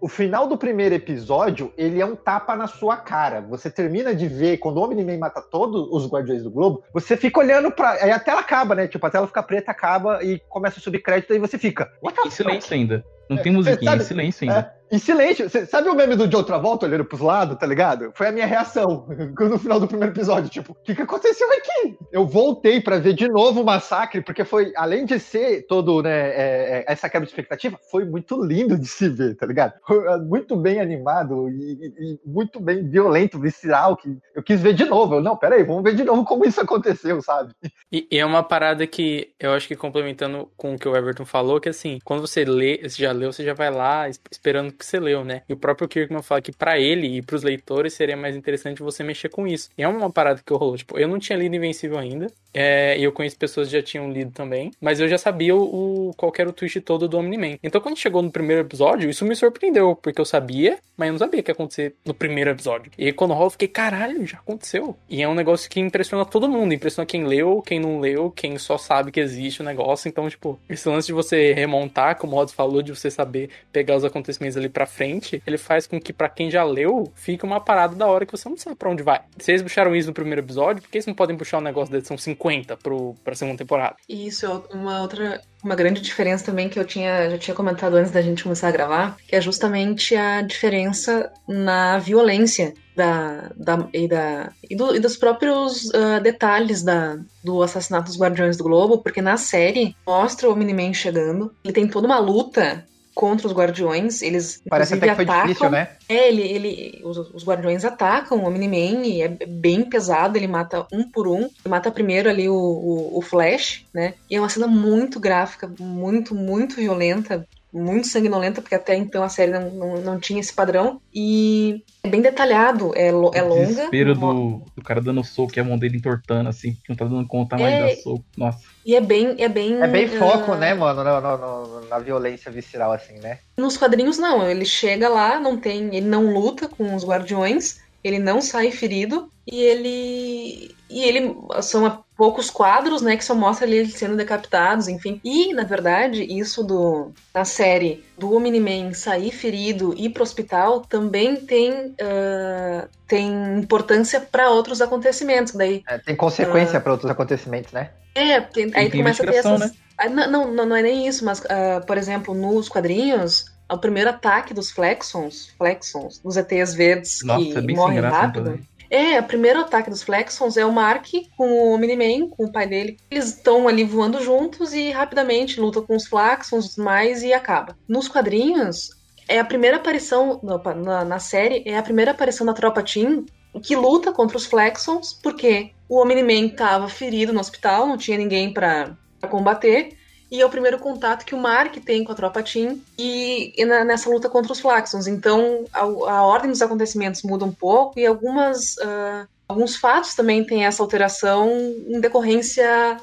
O 0.00 0.08
final 0.08 0.46
do 0.46 0.58
primeiro 0.58 0.94
episódio, 0.94 1.72
ele 1.76 2.00
é 2.00 2.04
um 2.04 2.14
tapa 2.14 2.54
na 2.54 2.66
sua 2.66 2.96
cara. 2.96 3.40
Você 3.40 3.70
termina 3.70 4.14
de 4.14 4.28
ver, 4.28 4.58
quando 4.58 4.76
o 4.76 4.82
Homem-Man 4.82 5.18
mata 5.18 5.40
todos 5.40 5.88
os 5.90 6.06
Guardiões 6.10 6.42
do 6.42 6.50
Globo, 6.50 6.84
você 6.92 7.16
fica 7.16 7.40
olhando 7.40 7.70
pra... 7.70 7.92
Aí 7.92 8.10
a 8.10 8.18
tela 8.18 8.40
acaba, 8.40 8.74
né? 8.74 8.86
Tipo, 8.86 9.06
a 9.06 9.10
tela 9.10 9.26
fica 9.26 9.42
preta, 9.42 9.70
acaba 9.70 10.22
e 10.22 10.38
começa 10.48 10.78
a 10.78 10.82
subir 10.82 11.02
crédito, 11.02 11.32
e 11.32 11.38
você 11.38 11.56
fica... 11.56 11.90
What 12.02 12.18
em 12.26 12.30
silêncio 12.30 12.74
ainda. 12.74 13.04
Não 13.28 13.38
é, 13.38 13.42
tem 13.42 13.52
musiquinha, 13.52 13.96
em 13.96 14.00
silêncio 14.00 14.48
ainda. 14.48 14.77
É. 14.90 14.96
em 14.96 14.98
silêncio. 14.98 15.48
Cê, 15.50 15.66
sabe 15.66 15.88
o 15.88 15.94
meme 15.94 16.16
do 16.16 16.26
de 16.28 16.36
outra 16.36 16.58
volta 16.58 16.86
olhando 16.86 17.04
pros 17.04 17.20
lados, 17.20 17.56
tá 17.58 17.66
ligado? 17.66 18.12
Foi 18.14 18.28
a 18.28 18.32
minha 18.32 18.46
reação 18.46 19.06
no 19.38 19.58
final 19.58 19.80
do 19.80 19.88
primeiro 19.88 20.12
episódio. 20.14 20.48
Tipo, 20.50 20.72
o 20.72 20.76
que, 20.76 20.94
que 20.94 21.02
aconteceu 21.02 21.48
aqui? 21.52 21.96
Eu 22.12 22.26
voltei 22.26 22.80
pra 22.80 22.98
ver 22.98 23.12
de 23.14 23.28
novo 23.28 23.60
o 23.60 23.64
massacre, 23.64 24.22
porque 24.22 24.44
foi, 24.44 24.72
além 24.76 25.04
de 25.04 25.18
ser 25.18 25.66
todo, 25.66 26.02
né, 26.02 26.10
é, 26.30 26.34
é, 26.78 26.84
essa 26.88 27.08
quebra 27.08 27.26
de 27.26 27.32
expectativa, 27.32 27.78
foi 27.90 28.04
muito 28.04 28.42
lindo 28.42 28.78
de 28.78 28.86
se 28.86 29.08
ver, 29.08 29.36
tá 29.36 29.46
ligado? 29.46 29.74
Foi 29.86 30.18
muito 30.20 30.56
bem 30.56 30.80
animado 30.80 31.48
e, 31.50 31.92
e 31.98 32.20
muito 32.24 32.60
bem 32.60 32.88
violento, 32.88 33.38
visceral, 33.38 33.96
que 33.96 34.16
eu 34.34 34.42
quis 34.42 34.60
ver 34.60 34.74
de 34.74 34.84
novo. 34.84 35.16
Eu, 35.16 35.22
não, 35.22 35.36
peraí, 35.36 35.62
vamos 35.64 35.82
ver 35.82 35.94
de 35.94 36.04
novo 36.04 36.24
como 36.24 36.44
isso 36.46 36.60
aconteceu, 36.60 37.20
sabe? 37.22 37.52
E, 37.92 38.06
e 38.10 38.18
é 38.18 38.24
uma 38.24 38.42
parada 38.42 38.86
que 38.86 39.32
eu 39.38 39.52
acho 39.52 39.68
que 39.68 39.76
complementando 39.76 40.50
com 40.56 40.74
o 40.74 40.78
que 40.78 40.88
o 40.88 40.96
Everton 40.96 41.24
falou, 41.24 41.60
que 41.60 41.68
assim, 41.68 41.98
quando 42.04 42.20
você 42.20 42.44
lê, 42.44 42.78
você 42.82 43.02
já 43.02 43.12
leu, 43.12 43.32
você 43.32 43.44
já 43.44 43.54
vai 43.54 43.70
lá 43.70 44.08
es- 44.08 44.20
esperando 44.30 44.72
que 44.78 44.86
você 44.86 44.98
leu, 45.00 45.24
né? 45.24 45.42
E 45.48 45.52
o 45.52 45.56
próprio 45.56 45.88
Kirkman 45.88 46.22
fala 46.22 46.40
que 46.40 46.52
pra 46.52 46.78
ele 46.78 47.18
e 47.18 47.22
pros 47.22 47.42
leitores 47.42 47.94
seria 47.94 48.16
mais 48.16 48.36
interessante 48.36 48.82
você 48.82 49.02
mexer 49.02 49.28
com 49.28 49.46
isso. 49.46 49.68
E 49.76 49.82
é 49.82 49.88
uma 49.88 50.10
parada 50.10 50.40
que 50.44 50.52
rolou. 50.52 50.76
Tipo, 50.76 50.98
eu 50.98 51.08
não 51.08 51.18
tinha 51.18 51.38
lido 51.38 51.56
Invencível 51.56 51.98
ainda. 51.98 52.28
É, 52.54 52.98
e 52.98 53.04
eu 53.04 53.12
conheço 53.12 53.36
pessoas 53.36 53.68
que 53.68 53.74
já 53.74 53.82
tinham 53.82 54.10
lido 54.10 54.30
também. 54.32 54.70
Mas 54.80 55.00
eu 55.00 55.08
já 55.08 55.18
sabia 55.18 55.54
o, 55.54 56.08
o 56.08 56.14
qual 56.14 56.32
era 56.38 56.48
o 56.48 56.52
twist 56.52 56.80
todo 56.80 57.08
do 57.08 57.18
Omni-Man. 57.18 57.58
Então 57.62 57.80
quando 57.80 57.98
chegou 57.98 58.22
no 58.22 58.30
primeiro 58.30 58.62
episódio, 58.62 59.10
isso 59.10 59.24
me 59.24 59.36
surpreendeu. 59.36 59.96
Porque 59.96 60.20
eu 60.20 60.24
sabia, 60.24 60.78
mas 60.96 61.08
eu 61.08 61.12
não 61.12 61.18
sabia 61.18 61.40
o 61.40 61.42
que 61.42 61.50
ia 61.50 61.52
acontecer 61.52 61.94
no 62.04 62.14
primeiro 62.14 62.50
episódio. 62.50 62.90
E 62.96 63.12
quando 63.12 63.34
rola, 63.34 63.46
eu 63.46 63.50
fiquei, 63.50 63.68
caralho, 63.68 64.26
já 64.26 64.38
aconteceu. 64.38 64.96
E 65.08 65.22
é 65.22 65.28
um 65.28 65.34
negócio 65.34 65.68
que 65.68 65.80
impressiona 65.80 66.24
todo 66.24 66.48
mundo. 66.48 66.72
Impressiona 66.72 67.06
quem 67.06 67.24
leu, 67.24 67.62
quem 67.62 67.78
não 67.78 68.00
leu, 68.00 68.30
quem 68.30 68.58
só 68.58 68.78
sabe 68.78 69.12
que 69.12 69.20
existe 69.20 69.60
o 69.60 69.64
negócio. 69.64 70.08
Então, 70.08 70.28
tipo, 70.28 70.58
esse 70.68 70.88
lance 70.88 71.06
de 71.08 71.12
você 71.12 71.52
remontar, 71.52 72.16
como 72.16 72.34
o 72.34 72.36
Rods 72.36 72.54
falou, 72.54 72.82
de 72.82 72.94
você 72.94 73.10
saber 73.10 73.50
pegar 73.72 73.96
os 73.96 74.04
acontecimentos 74.04 74.56
ali 74.56 74.67
pra 74.68 74.86
frente, 74.86 75.42
ele 75.46 75.58
faz 75.58 75.86
com 75.86 76.00
que, 76.00 76.12
pra 76.12 76.28
quem 76.28 76.50
já 76.50 76.62
leu, 76.64 77.10
fique 77.14 77.44
uma 77.44 77.60
parada 77.60 77.94
da 77.94 78.06
hora 78.06 78.24
que 78.26 78.32
você 78.32 78.48
não 78.48 78.56
sabe 78.56 78.76
pra 78.76 78.90
onde 78.90 79.02
vai. 79.02 79.20
Se 79.38 79.50
eles 79.52 79.62
puxaram 79.62 79.94
isso 79.94 80.08
no 80.08 80.14
primeiro 80.14 80.40
episódio, 80.40 80.82
por 80.82 80.90
que 80.90 80.98
eles 80.98 81.06
não 81.06 81.14
podem 81.14 81.36
puxar 81.36 81.58
o 81.58 81.62
negócio 81.62 81.92
da 81.92 81.98
edição 81.98 82.16
50 82.18 82.76
pro, 82.76 83.14
pra 83.24 83.34
segunda 83.34 83.58
temporada? 83.58 83.96
Isso 84.08 84.46
é 84.46 84.74
uma 84.74 85.00
outra, 85.02 85.40
uma 85.64 85.74
grande 85.74 86.00
diferença 86.00 86.44
também 86.44 86.68
que 86.68 86.78
eu 86.78 86.84
tinha, 86.84 87.30
já 87.30 87.38
tinha 87.38 87.54
comentado 87.54 87.94
antes 87.96 88.12
da 88.12 88.22
gente 88.22 88.42
começar 88.42 88.68
a 88.68 88.72
gravar, 88.72 89.16
que 89.26 89.34
é 89.36 89.40
justamente 89.40 90.14
a 90.16 90.42
diferença 90.42 91.30
na 91.46 91.98
violência 91.98 92.74
da, 92.96 93.50
da, 93.56 93.88
e, 93.92 94.08
da, 94.08 94.50
e, 94.68 94.74
do- 94.74 94.96
e 94.96 94.98
dos 94.98 95.16
próprios 95.16 95.88
ah, 95.94 96.18
detalhes 96.18 96.82
da, 96.82 97.16
do 97.44 97.62
assassinato 97.62 98.06
dos 98.08 98.18
Guardiões 98.20 98.56
do 98.56 98.64
Globo, 98.64 98.98
porque 98.98 99.22
na 99.22 99.36
série 99.36 99.94
mostra 100.04 100.50
o 100.50 100.56
Miniman 100.56 100.92
chegando, 100.92 101.52
ele 101.62 101.72
tem 101.72 101.86
toda 101.86 102.06
uma 102.08 102.18
luta 102.18 102.84
contra 103.18 103.48
os 103.48 103.52
Guardiões, 103.52 104.22
eles 104.22 104.62
Parece 104.70 104.94
até 104.94 105.08
que 105.08 105.14
foi 105.16 105.24
inclusive, 105.24 105.48
difícil, 105.48 105.66
atacam- 105.66 105.90
né? 105.90 105.96
é, 106.08 106.28
ele, 106.28 106.42
ele, 106.42 107.00
os, 107.04 107.18
os 107.34 107.44
guardiões 107.44 107.84
atacam 107.84 108.44
o 108.44 108.48
Miniman 108.48 109.04
e 109.04 109.22
é 109.22 109.26
bem 109.26 109.82
pesado, 109.82 110.38
ele 110.38 110.46
mata 110.46 110.86
um 110.92 111.02
por 111.10 111.26
um. 111.26 111.40
Ele 111.40 111.50
mata 111.68 111.90
primeiro 111.90 112.30
ali 112.30 112.48
o, 112.48 112.54
o, 112.54 113.18
o 113.18 113.20
Flash, 113.20 113.84
né? 113.92 114.14
E 114.30 114.36
é 114.36 114.40
uma 114.40 114.48
cena 114.48 114.68
muito 114.68 115.18
gráfica, 115.18 115.68
muito, 115.80 116.32
muito 116.32 116.76
violenta, 116.76 117.44
muito 117.72 118.06
sanguinolenta, 118.08 118.60
porque 118.62 118.74
até 118.74 118.94
então 118.96 119.22
a 119.22 119.28
série 119.28 119.52
não, 119.52 119.70
não, 119.70 119.94
não 120.00 120.18
tinha 120.20 120.40
esse 120.40 120.52
padrão. 120.52 121.00
E 121.14 121.82
é 122.02 122.08
bem 122.08 122.20
detalhado, 122.22 122.92
é, 122.96 123.12
lo- 123.12 123.30
é 123.34 123.42
o 123.42 123.48
longa. 123.48 123.66
desespero 123.66 124.14
do, 124.14 124.62
do 124.76 124.82
cara 124.82 125.00
dando 125.00 125.22
soco 125.22 125.52
e 125.56 125.60
a 125.60 125.64
mão 125.64 125.78
dele 125.78 125.98
entortando, 125.98 126.48
assim, 126.48 126.72
que 126.72 126.88
não 126.88 126.96
tá 126.96 127.04
dando 127.04 127.26
conta 127.26 127.56
mais 127.58 127.74
É. 127.74 127.80
da 127.96 128.02
soco. 128.02 128.24
Nossa. 128.36 128.58
E 128.86 128.94
é 128.96 129.00
bem. 129.00 129.34
É 129.38 129.48
bem, 129.48 129.82
É 129.82 129.86
bem 129.86 130.08
foco, 130.08 130.52
ah, 130.52 130.56
né, 130.56 130.72
mano, 130.74 131.04
no- 131.04 131.20
no- 131.20 131.36
no- 131.80 131.88
na 131.88 131.98
violência 131.98 132.50
visceral, 132.50 132.92
assim, 132.92 133.18
né? 133.18 133.38
Nos 133.56 133.76
quadrinhos, 133.76 134.16
não. 134.18 134.48
Ele 134.48 134.64
chega 134.64 135.08
lá, 135.08 135.38
não 135.38 135.56
tem. 135.58 135.94
Ele 135.94 136.06
não 136.06 136.32
luta 136.32 136.68
com 136.68 136.94
os 136.94 137.04
guardiões, 137.04 137.80
ele 138.02 138.18
não 138.18 138.40
sai 138.40 138.70
ferido, 138.70 139.30
e 139.50 139.60
ele. 139.62 140.74
E 140.90 141.02
ele. 141.04 141.34
São 141.62 142.04
poucos 142.16 142.50
quadros, 142.50 143.00
né, 143.00 143.16
que 143.16 143.24
só 143.24 143.34
mostra 143.34 143.66
eles 143.66 143.94
sendo 143.94 144.16
decapitados, 144.16 144.88
enfim. 144.88 145.20
E, 145.24 145.52
na 145.54 145.62
verdade, 145.64 146.22
isso 146.24 146.64
do 146.64 147.12
da 147.32 147.44
série 147.44 148.04
do 148.18 148.34
Omni-Man 148.34 148.92
sair 148.92 149.30
ferido 149.30 149.94
e 149.96 150.06
ir 150.06 150.10
pro 150.10 150.22
hospital 150.22 150.80
também 150.80 151.36
tem. 151.36 151.94
ah, 152.00 152.88
tem 153.06 153.58
importância 153.58 154.20
para 154.20 154.50
outros 154.50 154.80
acontecimentos. 154.82 155.54
Daí. 155.54 155.82
É, 155.88 155.98
tem 155.98 156.14
consequência 156.16 156.80
pra 156.80 156.92
outros 156.92 157.10
acontecimentos, 157.10 157.72
né? 157.72 157.90
É, 158.14 158.40
tem- 158.40 158.70
aí 158.74 158.90
tem 158.90 159.00
começa 159.00 159.22
a 159.22 159.26
ter 159.26 159.36
essas. 159.36 159.60
né? 159.60 159.70
Ah, 159.96 160.08
não, 160.08 160.52
não, 160.52 160.66
não, 160.66 160.76
é 160.76 160.82
nem 160.82 161.06
isso, 161.08 161.24
mas, 161.24 161.42
ah, 161.48 161.80
por 161.86 161.96
exemplo, 161.96 162.34
nos 162.34 162.68
quadrinhos, 162.68 163.46
o 163.74 163.78
primeiro 163.78 164.10
ataque 164.10 164.54
dos 164.54 164.70
Flexons, 164.70 165.52
Flexons, 165.58 166.18
dos 166.18 166.36
ETs 166.36 166.74
verdes 166.74 167.20
Nossa, 167.22 167.62
que 167.62 167.72
é 167.72 167.74
morrem 167.74 168.00
rápido. 168.00 168.44
também. 168.44 168.68
É, 168.90 169.20
o 169.20 169.24
primeiro 169.24 169.60
ataque 169.60 169.90
dos 169.90 170.02
Flexons 170.02 170.56
é 170.56 170.64
o 170.64 170.72
Mark 170.72 171.06
com 171.36 171.74
o 171.74 171.78
Miniman, 171.78 172.30
com 172.30 172.44
o 172.44 172.52
pai 172.52 172.66
dele. 172.66 172.96
Eles 173.10 173.26
estão 173.26 173.68
ali 173.68 173.84
voando 173.84 174.22
juntos 174.22 174.72
e 174.72 174.90
rapidamente 174.90 175.60
lutam 175.60 175.82
com 175.84 175.94
os 175.94 176.06
Flexons 176.06 176.76
e 176.76 176.80
mais 176.80 177.22
e 177.22 177.32
acaba. 177.34 177.76
Nos 177.86 178.08
quadrinhos, 178.08 178.90
é 179.28 179.38
a 179.38 179.44
primeira 179.44 179.76
aparição, 179.76 180.40
opa, 180.42 180.74
na, 180.74 181.04
na 181.04 181.18
série, 181.18 181.62
é 181.66 181.76
a 181.76 181.82
primeira 181.82 182.12
aparição 182.12 182.46
da 182.46 182.54
tropa 182.54 182.82
Team 182.82 183.26
que 183.62 183.76
luta 183.76 184.12
contra 184.12 184.36
os 184.36 184.46
Flexons, 184.46 185.12
porque 185.22 185.72
o 185.88 186.00
Omni-Man 186.00 186.46
estava 186.46 186.88
ferido 186.88 187.32
no 187.32 187.40
hospital, 187.40 187.86
não 187.86 187.96
tinha 187.96 188.16
ninguém 188.16 188.52
para 188.52 188.96
combater. 189.28 189.96
E 190.30 190.40
é 190.40 190.44
o 190.46 190.50
primeiro 190.50 190.78
contato 190.78 191.24
que 191.24 191.34
o 191.34 191.38
Mark 191.38 191.74
tem 191.78 192.04
com 192.04 192.12
a 192.12 192.14
tropa 192.14 192.42
Team 192.42 192.78
e, 192.98 193.52
e 193.56 193.64
na- 193.64 193.84
nessa 193.84 194.10
luta 194.10 194.28
contra 194.28 194.52
os 194.52 194.60
Flaxons. 194.60 195.06
Então 195.06 195.64
a, 195.72 195.80
a 195.80 196.22
ordem 196.22 196.50
dos 196.50 196.60
acontecimentos 196.60 197.22
muda 197.22 197.44
um 197.44 197.52
pouco 197.52 197.98
e 197.98 198.06
algumas. 198.06 198.76
ah, 198.78 199.26
Alguns 199.48 199.76
fatos 199.76 200.14
também 200.14 200.44
têm 200.44 200.66
essa 200.66 200.82
alteração 200.82 201.48
em 201.88 201.98
decorrência 202.00 202.98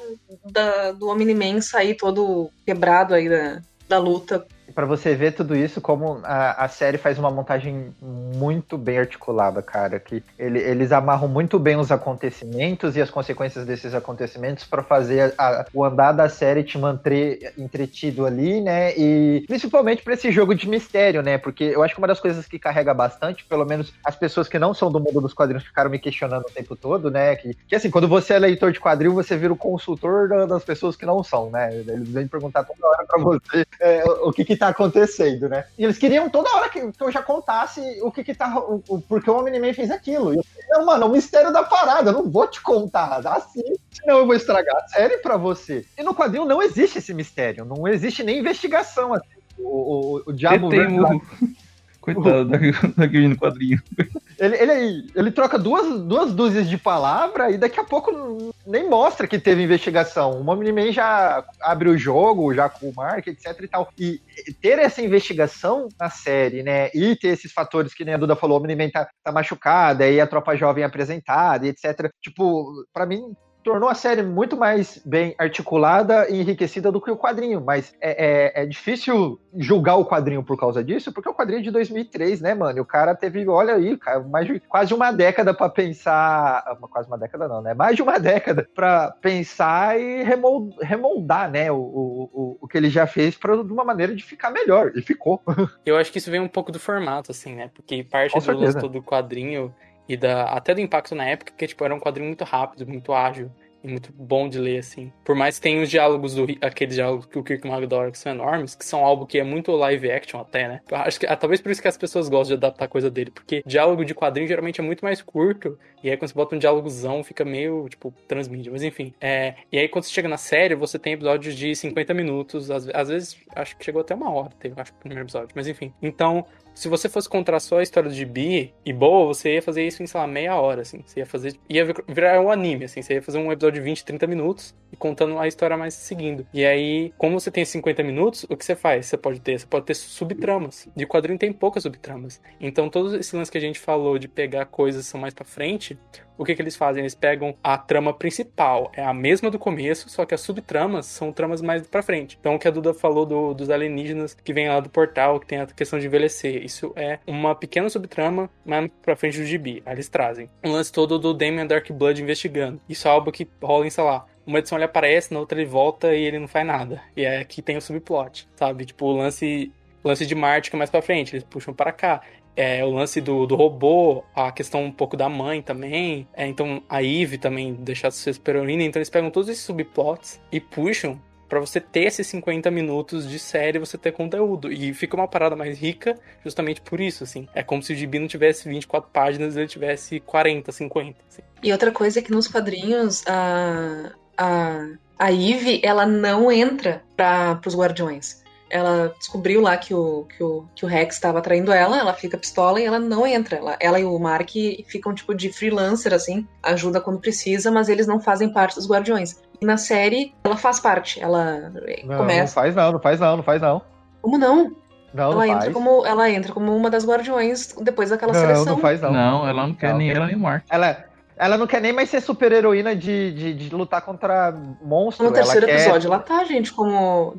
da- 0.48 0.92
do 0.92 1.08
Omni-Man 1.08 1.60
sair 1.60 1.96
todo 1.96 2.48
quebrado 2.64 3.14
aí 3.14 3.28
da, 3.28 3.60
da 3.88 3.98
luta 3.98 4.46
Pra 4.76 4.84
você 4.84 5.14
ver 5.14 5.32
tudo 5.32 5.56
isso, 5.56 5.80
como 5.80 6.20
a, 6.22 6.64
a 6.66 6.68
série 6.68 6.98
faz 6.98 7.18
uma 7.18 7.30
montagem 7.30 7.96
muito 7.98 8.76
bem 8.76 8.98
articulada, 8.98 9.62
cara. 9.62 9.98
Que 9.98 10.22
ele- 10.38 10.58
eles 10.60 10.92
amarram 10.92 11.26
muito 11.28 11.58
bem 11.58 11.76
os 11.76 11.90
acontecimentos 11.90 12.94
e 12.94 13.00
as 13.00 13.08
consequências 13.10 13.64
desses 13.64 13.94
acontecimentos 13.94 14.64
pra 14.64 14.82
fazer 14.82 15.34
a- 15.38 15.60
a- 15.62 15.66
o 15.72 15.82
andar 15.82 16.12
da 16.12 16.28
série 16.28 16.62
te 16.62 16.76
manter 16.76 17.54
entretido 17.56 18.26
ali, 18.26 18.60
né? 18.60 18.92
E 18.98 19.44
principalmente 19.46 20.02
pra 20.02 20.12
esse 20.12 20.30
jogo 20.30 20.54
de 20.54 20.68
mistério, 20.68 21.22
né? 21.22 21.38
Porque 21.38 21.64
eu 21.64 21.82
acho 21.82 21.94
que 21.94 22.00
uma 22.00 22.06
das 22.08 22.20
coisas 22.20 22.44
que 22.46 22.58
carrega 22.58 22.92
bastante, 22.92 23.46
pelo 23.48 23.64
menos 23.64 23.94
as 24.04 24.14
pessoas 24.14 24.46
que 24.46 24.58
não 24.58 24.74
são 24.74 24.92
do 24.92 25.00
mundo 25.00 25.22
dos 25.22 25.32
quadrinhos 25.32 25.64
ficaram 25.64 25.88
me 25.88 25.98
questionando 25.98 26.42
o 26.44 26.52
tempo 26.52 26.76
todo, 26.76 27.10
né? 27.10 27.34
Que, 27.36 27.56
que 27.66 27.74
assim, 27.76 27.90
quando 27.90 28.06
você 28.08 28.34
é 28.34 28.38
leitor 28.38 28.70
de 28.72 28.78
quadril, 28.80 29.14
você 29.14 29.38
vira 29.38 29.54
o 29.54 29.56
consultor 29.56 30.28
da- 30.28 30.44
das 30.44 30.64
pessoas 30.64 30.96
que 30.96 31.06
não 31.06 31.24
são, 31.24 31.50
né? 31.50 31.74
Eles 31.74 32.12
vêm 32.12 32.28
perguntar 32.28 32.62
toda 32.64 32.86
hora 32.86 33.06
pra 33.06 33.18
você 33.22 33.64
é, 33.80 34.04
o 34.04 34.30
que 34.34 34.44
que 34.44 34.54
tá 34.56 34.65
acontecendo, 34.68 35.48
né? 35.48 35.64
E 35.78 35.84
eles 35.84 35.98
queriam 35.98 36.28
toda 36.28 36.54
hora 36.54 36.68
que, 36.68 36.92
que 36.92 37.02
eu 37.02 37.10
já 37.10 37.22
contasse 37.22 37.80
o 38.02 38.10
que 38.10 38.24
que 38.24 38.34
tá, 38.34 38.58
o, 38.58 38.82
o, 38.88 39.00
porque 39.00 39.30
o 39.30 39.38
Omni-Man 39.38 39.72
fez 39.74 39.90
aquilo. 39.90 40.34
E 40.34 40.36
eu 40.36 40.44
não, 40.70 40.86
mano, 40.86 41.04
é 41.04 41.06
o 41.06 41.12
mistério 41.12 41.52
da 41.52 41.62
parada, 41.62 42.10
eu 42.10 42.14
não 42.14 42.30
vou 42.30 42.46
te 42.46 42.62
contar, 42.62 43.20
assim, 43.26 43.62
senão 43.90 44.18
eu 44.18 44.26
vou 44.26 44.34
estragar 44.34 44.76
a 44.76 44.88
série 44.88 45.18
pra 45.18 45.36
você. 45.36 45.84
E 45.96 46.02
no 46.02 46.14
quadrinho 46.14 46.44
não 46.44 46.62
existe 46.62 46.98
esse 46.98 47.14
mistério, 47.14 47.64
não 47.64 47.86
existe 47.88 48.22
nem 48.22 48.38
investigação, 48.38 49.14
assim. 49.14 49.26
O, 49.58 50.18
o, 50.18 50.22
o 50.26 50.32
diabo. 50.32 50.68
Coitado 52.00 52.44
da, 52.44 52.58
da 52.96 53.06
Gui 53.06 53.26
no 53.26 53.36
quadrinho. 53.36 53.82
ele, 54.38 54.56
ele, 54.56 55.10
ele 55.14 55.30
troca 55.30 55.58
duas, 55.58 56.00
duas 56.02 56.32
dúzias 56.32 56.68
de 56.68 56.76
palavra 56.76 57.50
e 57.50 57.58
daqui 57.58 57.80
a 57.80 57.84
pouco 57.84 58.52
nem 58.66 58.88
mostra 58.88 59.26
que 59.26 59.38
teve 59.38 59.62
investigação. 59.62 60.40
O 60.40 60.50
Omni-Man 60.50 60.92
já 60.92 61.44
abre 61.60 61.88
o 61.88 61.96
jogo, 61.96 62.54
já 62.54 62.68
com 62.68 62.88
o 62.88 62.94
Mark, 62.94 63.26
etc 63.26 63.60
e 63.60 63.68
tal. 63.68 63.88
E 63.98 64.20
ter 64.60 64.78
essa 64.78 65.00
investigação 65.00 65.88
na 65.98 66.10
série, 66.10 66.62
né? 66.62 66.90
E 66.94 67.16
ter 67.16 67.28
esses 67.28 67.52
fatores 67.52 67.94
que 67.94 68.04
nem 68.04 68.14
a 68.14 68.18
Duda 68.18 68.36
falou, 68.36 68.58
o 68.58 68.60
Omni-Man 68.60 68.90
tá, 68.90 69.08
tá 69.22 69.32
machucada, 69.32 70.04
aí 70.04 70.20
a 70.20 70.26
tropa 70.26 70.56
jovem 70.56 70.82
é 70.82 70.86
apresentada, 70.86 71.66
etc. 71.66 72.10
Tipo, 72.20 72.84
pra 72.92 73.06
mim, 73.06 73.34
tornou 73.66 73.88
a 73.88 73.96
série 73.96 74.22
muito 74.22 74.56
mais 74.56 75.02
bem 75.04 75.34
articulada 75.36 76.30
e 76.30 76.40
enriquecida 76.40 76.92
do 76.92 77.00
que 77.00 77.10
o 77.10 77.16
quadrinho, 77.16 77.60
mas 77.60 77.92
é, 78.00 78.60
é, 78.60 78.62
é 78.62 78.64
difícil 78.66 79.40
julgar 79.56 79.96
o 79.96 80.04
quadrinho 80.04 80.40
por 80.44 80.56
causa 80.56 80.84
disso, 80.84 81.12
porque 81.12 81.28
o 81.28 81.34
quadrinho 81.34 81.58
é 81.58 81.62
de 81.64 81.72
2003, 81.72 82.40
né, 82.40 82.54
mano? 82.54 82.78
E 82.78 82.80
o 82.80 82.84
cara 82.84 83.12
teve, 83.12 83.44
olha 83.48 83.74
aí, 83.74 83.96
cara, 83.96 84.20
mais 84.20 84.46
de, 84.46 84.60
quase 84.60 84.94
uma 84.94 85.10
década 85.10 85.52
pra 85.52 85.68
pensar, 85.68 86.62
ah, 86.64 86.76
quase 86.88 87.08
uma 87.08 87.18
década 87.18 87.48
não, 87.48 87.60
né? 87.60 87.74
Mais 87.74 87.96
de 87.96 88.02
uma 88.02 88.20
década 88.20 88.68
pra 88.72 89.10
pensar 89.20 89.98
e 90.00 90.22
remol- 90.22 90.70
remoldar, 90.80 91.50
né, 91.50 91.68
o, 91.72 91.76
o, 91.76 92.58
o, 92.60 92.68
que 92.68 92.78
ele 92.78 92.88
já 92.88 93.04
fez 93.04 93.36
pra, 93.36 93.56
de 93.56 93.72
uma 93.72 93.84
maneira 93.84 94.14
de 94.14 94.22
ficar 94.22 94.52
melhor, 94.52 94.92
e 94.94 95.02
ficou. 95.02 95.42
Eu 95.84 95.96
acho 95.96 96.12
que 96.12 96.18
isso 96.18 96.30
vem 96.30 96.38
um 96.40 96.46
pouco 96.46 96.70
do 96.70 96.78
formato, 96.78 97.32
assim, 97.32 97.56
né? 97.56 97.68
Porque 97.74 98.04
parte 98.04 98.38
do 98.38 98.88
do 98.88 99.02
quadrinho 99.02 99.74
e 100.08 100.16
da, 100.16 100.44
até 100.44 100.74
do 100.74 100.80
impacto 100.80 101.14
na 101.14 101.24
época, 101.24 101.52
que 101.56 101.66
tipo, 101.66 101.84
era 101.84 101.94
um 101.94 102.00
quadrinho 102.00 102.28
muito 102.28 102.44
rápido, 102.44 102.86
muito 102.86 103.12
ágil. 103.12 103.50
e 103.82 103.88
muito 103.88 104.12
bom 104.12 104.48
de 104.48 104.58
ler, 104.58 104.78
assim. 104.78 105.12
Por 105.24 105.36
mais 105.36 105.56
que 105.56 105.62
tenha 105.62 105.80
os 105.82 105.88
diálogos, 105.88 106.34
do, 106.34 106.46
aqueles 106.60 106.94
diálogos 106.94 107.26
que 107.26 107.38
o 107.38 107.42
Kirk 107.42 107.68
adora, 107.68 108.10
que 108.10 108.18
são 108.18 108.32
enormes, 108.32 108.74
que 108.74 108.84
são 108.84 109.04
algo 109.04 109.26
que 109.26 109.38
é 109.38 109.44
muito 109.44 109.70
live 109.72 110.10
action 110.10 110.40
até, 110.40 110.66
né? 110.66 110.80
Acho 110.90 111.20
que 111.20 111.26
ah, 111.26 111.36
talvez 111.36 111.60
por 111.60 111.70
isso 111.70 111.80
que 111.80 111.88
as 111.88 111.96
pessoas 111.96 112.28
gostam 112.28 112.56
de 112.56 112.64
adaptar 112.64 112.88
coisa 112.88 113.10
dele, 113.10 113.30
porque 113.30 113.62
diálogo 113.64 114.04
de 114.04 114.14
quadrinho 114.14 114.48
geralmente 114.48 114.80
é 114.80 114.84
muito 114.84 115.04
mais 115.04 115.22
curto, 115.22 115.78
e 116.02 116.10
aí 116.10 116.16
quando 116.16 116.30
você 116.30 116.34
bota 116.34 116.56
um 116.56 116.58
diálogozão 116.58 117.22
fica 117.22 117.44
meio, 117.44 117.88
tipo, 117.88 118.12
transmídia, 118.26 118.72
mas 118.72 118.82
enfim. 118.82 119.14
É, 119.20 119.54
e 119.70 119.78
aí 119.78 119.88
quando 119.88 120.04
você 120.04 120.10
chega 120.10 120.28
na 120.28 120.38
série, 120.38 120.74
você 120.74 120.98
tem 120.98 121.12
episódios 121.12 121.54
de 121.54 121.74
50 121.74 122.12
minutos, 122.14 122.70
às, 122.70 122.88
às 122.88 123.08
vezes 123.08 123.36
acho 123.54 123.76
que 123.76 123.84
chegou 123.84 124.00
até 124.00 124.14
uma 124.14 124.30
hora, 124.32 124.50
teve, 124.58 124.80
acho 124.80 124.92
o 124.92 124.96
primeiro 124.96 125.24
episódio, 125.24 125.50
mas 125.54 125.68
enfim. 125.68 125.92
Então, 126.02 126.44
se 126.76 126.88
você 126.88 127.08
fosse 127.08 127.26
contar 127.26 127.58
só 127.58 127.78
a 127.78 127.82
história 127.82 128.10
de 128.10 128.24
Bi 128.26 128.74
e 128.84 128.92
boa, 128.92 129.26
você 129.26 129.54
ia 129.54 129.62
fazer 129.62 129.86
isso 129.86 130.02
em, 130.02 130.06
sei 130.06 130.20
lá, 130.20 130.26
meia 130.26 130.54
hora, 130.56 130.82
assim. 130.82 131.02
Você 131.06 131.20
ia 131.20 131.26
fazer. 131.26 131.58
ia 131.70 131.86
virar 132.06 132.38
um 132.42 132.50
anime, 132.50 132.84
assim. 132.84 133.00
Você 133.00 133.14
ia 133.14 133.22
fazer 133.22 133.38
um 133.38 133.50
episódio 133.50 133.80
de 133.80 133.84
20, 133.84 134.04
30 134.04 134.26
minutos 134.26 134.74
e 134.92 134.96
contando 134.96 135.38
a 135.38 135.48
história 135.48 135.74
mais 135.74 135.94
seguindo. 135.94 136.46
E 136.52 136.66
aí, 136.66 137.14
como 137.16 137.40
você 137.40 137.50
tem 137.50 137.64
50 137.64 138.02
minutos, 138.02 138.44
o 138.50 138.54
que 138.54 138.62
você 138.62 138.76
faz? 138.76 139.06
Você 139.06 139.16
pode 139.16 139.40
ter, 139.40 139.58
você 139.58 139.66
pode 139.66 139.86
ter 139.86 139.94
subtramas. 139.94 140.86
De 140.94 141.06
quadrinho 141.06 141.38
tem 141.38 141.50
poucas 141.50 141.82
subtramas. 141.82 142.42
Então, 142.60 142.90
todos 142.90 143.14
esses 143.14 143.32
lances 143.32 143.48
que 143.48 143.56
a 143.56 143.60
gente 143.60 143.78
falou 143.78 144.18
de 144.18 144.28
pegar 144.28 144.66
coisas 144.66 145.06
que 145.06 145.10
são 145.10 145.18
mais 145.18 145.32
para 145.32 145.46
frente, 145.46 145.98
o 146.38 146.44
que, 146.44 146.54
que 146.54 146.62
eles 146.62 146.76
fazem? 146.76 147.02
Eles 147.02 147.14
pegam 147.14 147.54
a 147.62 147.76
trama 147.78 148.12
principal, 148.12 148.90
é 148.94 149.04
a 149.04 149.14
mesma 149.14 149.50
do 149.50 149.58
começo, 149.58 150.08
só 150.08 150.24
que 150.24 150.34
as 150.34 150.40
subtramas 150.40 151.06
são 151.06 151.32
tramas 151.32 151.60
mais 151.62 151.86
pra 151.86 152.02
frente. 152.02 152.36
Então, 152.40 152.54
o 152.54 152.58
que 152.58 152.68
a 152.68 152.70
Duda 152.70 152.92
falou 152.94 153.26
do, 153.26 153.54
dos 153.54 153.70
alienígenas 153.70 154.34
que 154.34 154.52
vem 154.52 154.68
lá 154.68 154.80
do 154.80 154.90
portal, 154.90 155.40
que 155.40 155.46
tem 155.46 155.58
a 155.58 155.66
questão 155.66 155.98
de 155.98 156.06
envelhecer, 156.06 156.64
isso 156.64 156.92
é 156.96 157.18
uma 157.26 157.54
pequena 157.54 157.88
subtrama 157.88 158.50
mais 158.64 158.90
pra 159.02 159.16
frente 159.16 159.38
do 159.38 159.44
gibi. 159.44 159.82
Aí 159.86 159.94
eles 159.94 160.08
trazem. 160.08 160.50
O 160.64 160.68
lance 160.68 160.92
todo 160.92 161.18
do 161.18 161.32
Damien 161.34 161.66
Dark 161.66 161.90
Blood 161.90 162.22
investigando. 162.22 162.80
Isso 162.88 163.08
é 163.08 163.10
algo 163.10 163.32
que 163.32 163.48
rola 163.62 163.86
em, 163.86 163.90
sei 163.90 164.04
lá, 164.04 164.26
uma 164.46 164.58
edição 164.58 164.78
ele 164.78 164.84
aparece, 164.84 165.34
na 165.34 165.40
outra 165.40 165.60
ele 165.60 165.68
volta 165.68 166.14
e 166.14 166.22
ele 166.22 166.38
não 166.38 166.48
faz 166.48 166.66
nada. 166.66 167.02
E 167.16 167.24
é 167.24 167.38
aqui 167.38 167.60
tem 167.60 167.76
o 167.76 167.80
subplot, 167.80 168.48
sabe? 168.54 168.84
Tipo, 168.84 169.06
o 169.06 169.16
lance 169.16 169.72
lance 170.04 170.24
de 170.24 170.34
Marte 170.36 170.70
que 170.70 170.76
é 170.76 170.78
mais 170.78 170.88
pra 170.88 171.02
frente, 171.02 171.34
eles 171.34 171.44
puxam 171.44 171.74
para 171.74 171.90
cá 171.90 172.22
é, 172.56 172.82
o 172.82 172.90
lance 172.90 173.20
do, 173.20 173.46
do 173.46 173.54
robô, 173.54 174.24
a 174.34 174.50
questão 174.50 174.82
um 174.82 174.90
pouco 174.90 175.16
da 175.16 175.28
mãe 175.28 175.60
também. 175.60 176.26
É, 176.32 176.46
então 176.46 176.82
a 176.88 177.02
Eve 177.02 177.36
também 177.36 177.74
deixar 177.74 178.08
de 178.08 178.14
ser 178.14 178.32
super-heroína. 178.32 178.82
Então 178.82 178.98
eles 178.98 179.10
pegam 179.10 179.30
todos 179.30 179.48
esses 179.48 179.62
subplots 179.62 180.40
e 180.50 180.58
puxam 180.58 181.20
para 181.48 181.60
você 181.60 181.80
ter 181.80 182.04
esses 182.04 182.26
50 182.26 182.70
minutos 182.70 183.28
de 183.28 183.38
série, 183.38 183.78
você 183.78 183.96
ter 183.96 184.12
conteúdo. 184.12 184.72
E 184.72 184.92
fica 184.94 185.14
uma 185.14 185.28
parada 185.28 185.54
mais 185.54 185.78
rica 185.78 186.18
justamente 186.42 186.80
por 186.80 187.00
isso, 187.00 187.22
assim. 187.22 187.46
É 187.54 187.62
como 187.62 187.82
se 187.82 187.92
o 187.92 187.96
Gibi 187.96 188.18
não 188.18 188.26
tivesse 188.26 188.68
24 188.68 189.10
páginas, 189.12 189.56
ele 189.56 189.68
tivesse 189.68 190.18
40, 190.20 190.72
50. 190.72 191.18
Assim. 191.28 191.42
E 191.62 191.70
outra 191.70 191.92
coisa 191.92 192.18
é 192.18 192.22
que 192.22 192.32
nos 192.32 192.48
quadrinhos, 192.48 193.22
a, 193.28 194.12
a, 194.36 194.88
a 195.18 195.32
Eve, 195.32 195.80
ela 195.84 196.06
não 196.06 196.50
entra 196.50 197.02
para 197.16 197.60
os 197.64 197.76
Guardiões 197.76 198.45
ela 198.68 199.14
descobriu 199.18 199.60
lá 199.60 199.76
que 199.76 199.94
o, 199.94 200.24
que 200.24 200.42
o, 200.42 200.64
que 200.74 200.84
o 200.84 200.88
Rex 200.88 201.14
estava 201.14 201.40
traindo 201.40 201.72
ela, 201.72 201.98
ela 201.98 202.12
fica 202.12 202.36
pistola 202.36 202.80
e 202.80 202.84
ela 202.84 202.98
não 202.98 203.26
entra. 203.26 203.56
Ela, 203.56 203.76
ela 203.80 204.00
e 204.00 204.04
o 204.04 204.18
Mark 204.18 204.50
ficam 204.86 205.14
tipo 205.14 205.34
de 205.34 205.52
freelancer, 205.52 206.12
assim, 206.12 206.46
ajuda 206.62 207.00
quando 207.00 207.20
precisa, 207.20 207.70
mas 207.70 207.88
eles 207.88 208.06
não 208.06 208.20
fazem 208.20 208.52
parte 208.52 208.74
dos 208.74 208.88
Guardiões. 208.88 209.40
E 209.60 209.64
na 209.64 209.76
série, 209.76 210.34
ela 210.44 210.56
faz 210.56 210.80
parte. 210.80 211.20
Ela 211.20 211.72
não, 212.04 212.18
começa. 212.18 212.42
Não 212.42 212.62
faz 212.62 212.74
não, 212.74 212.92
não 212.92 213.00
faz 213.00 213.20
não, 213.20 213.36
não 213.36 213.42
faz 213.42 213.62
não. 213.62 213.82
Como 214.20 214.38
não? 214.38 214.72
Não, 215.14 215.24
ela, 215.24 215.34
não 215.34 215.44
entra 215.44 215.60
faz. 215.60 215.72
como, 215.72 216.06
ela 216.06 216.30
entra 216.30 216.52
como 216.52 216.76
uma 216.76 216.90
das 216.90 217.06
Guardiões 217.06 217.74
depois 217.80 218.10
daquela 218.10 218.32
não, 218.32 218.40
seleção. 218.40 218.64
Não, 218.64 218.78
faz 218.78 219.00
não. 219.00 219.12
Não, 219.12 219.48
ela 219.48 219.66
não 219.66 219.74
quer 219.74 219.90
Não. 219.90 219.98
nem 219.98 220.10
ela 220.10 220.26
nem 220.26 220.36
o 220.36 220.40
Mark. 220.40 220.64
Ela, 220.68 221.04
ela 221.36 221.58
não 221.58 221.66
quer 221.66 221.80
nem 221.80 221.92
mais 221.92 222.08
ser 222.08 222.20
super-heroína 222.20 222.96
de, 222.96 223.32
de, 223.32 223.54
de 223.54 223.74
lutar 223.74 224.00
contra 224.02 224.52
monstros. 224.82 225.28
No 225.28 225.34
terceiro 225.34 225.66
ela 225.66 225.76
quer... 225.76 225.82
episódio, 225.82 226.08
ela 226.08 226.18
tá, 226.18 226.44
gente, 226.44 226.72
como. 226.72 227.36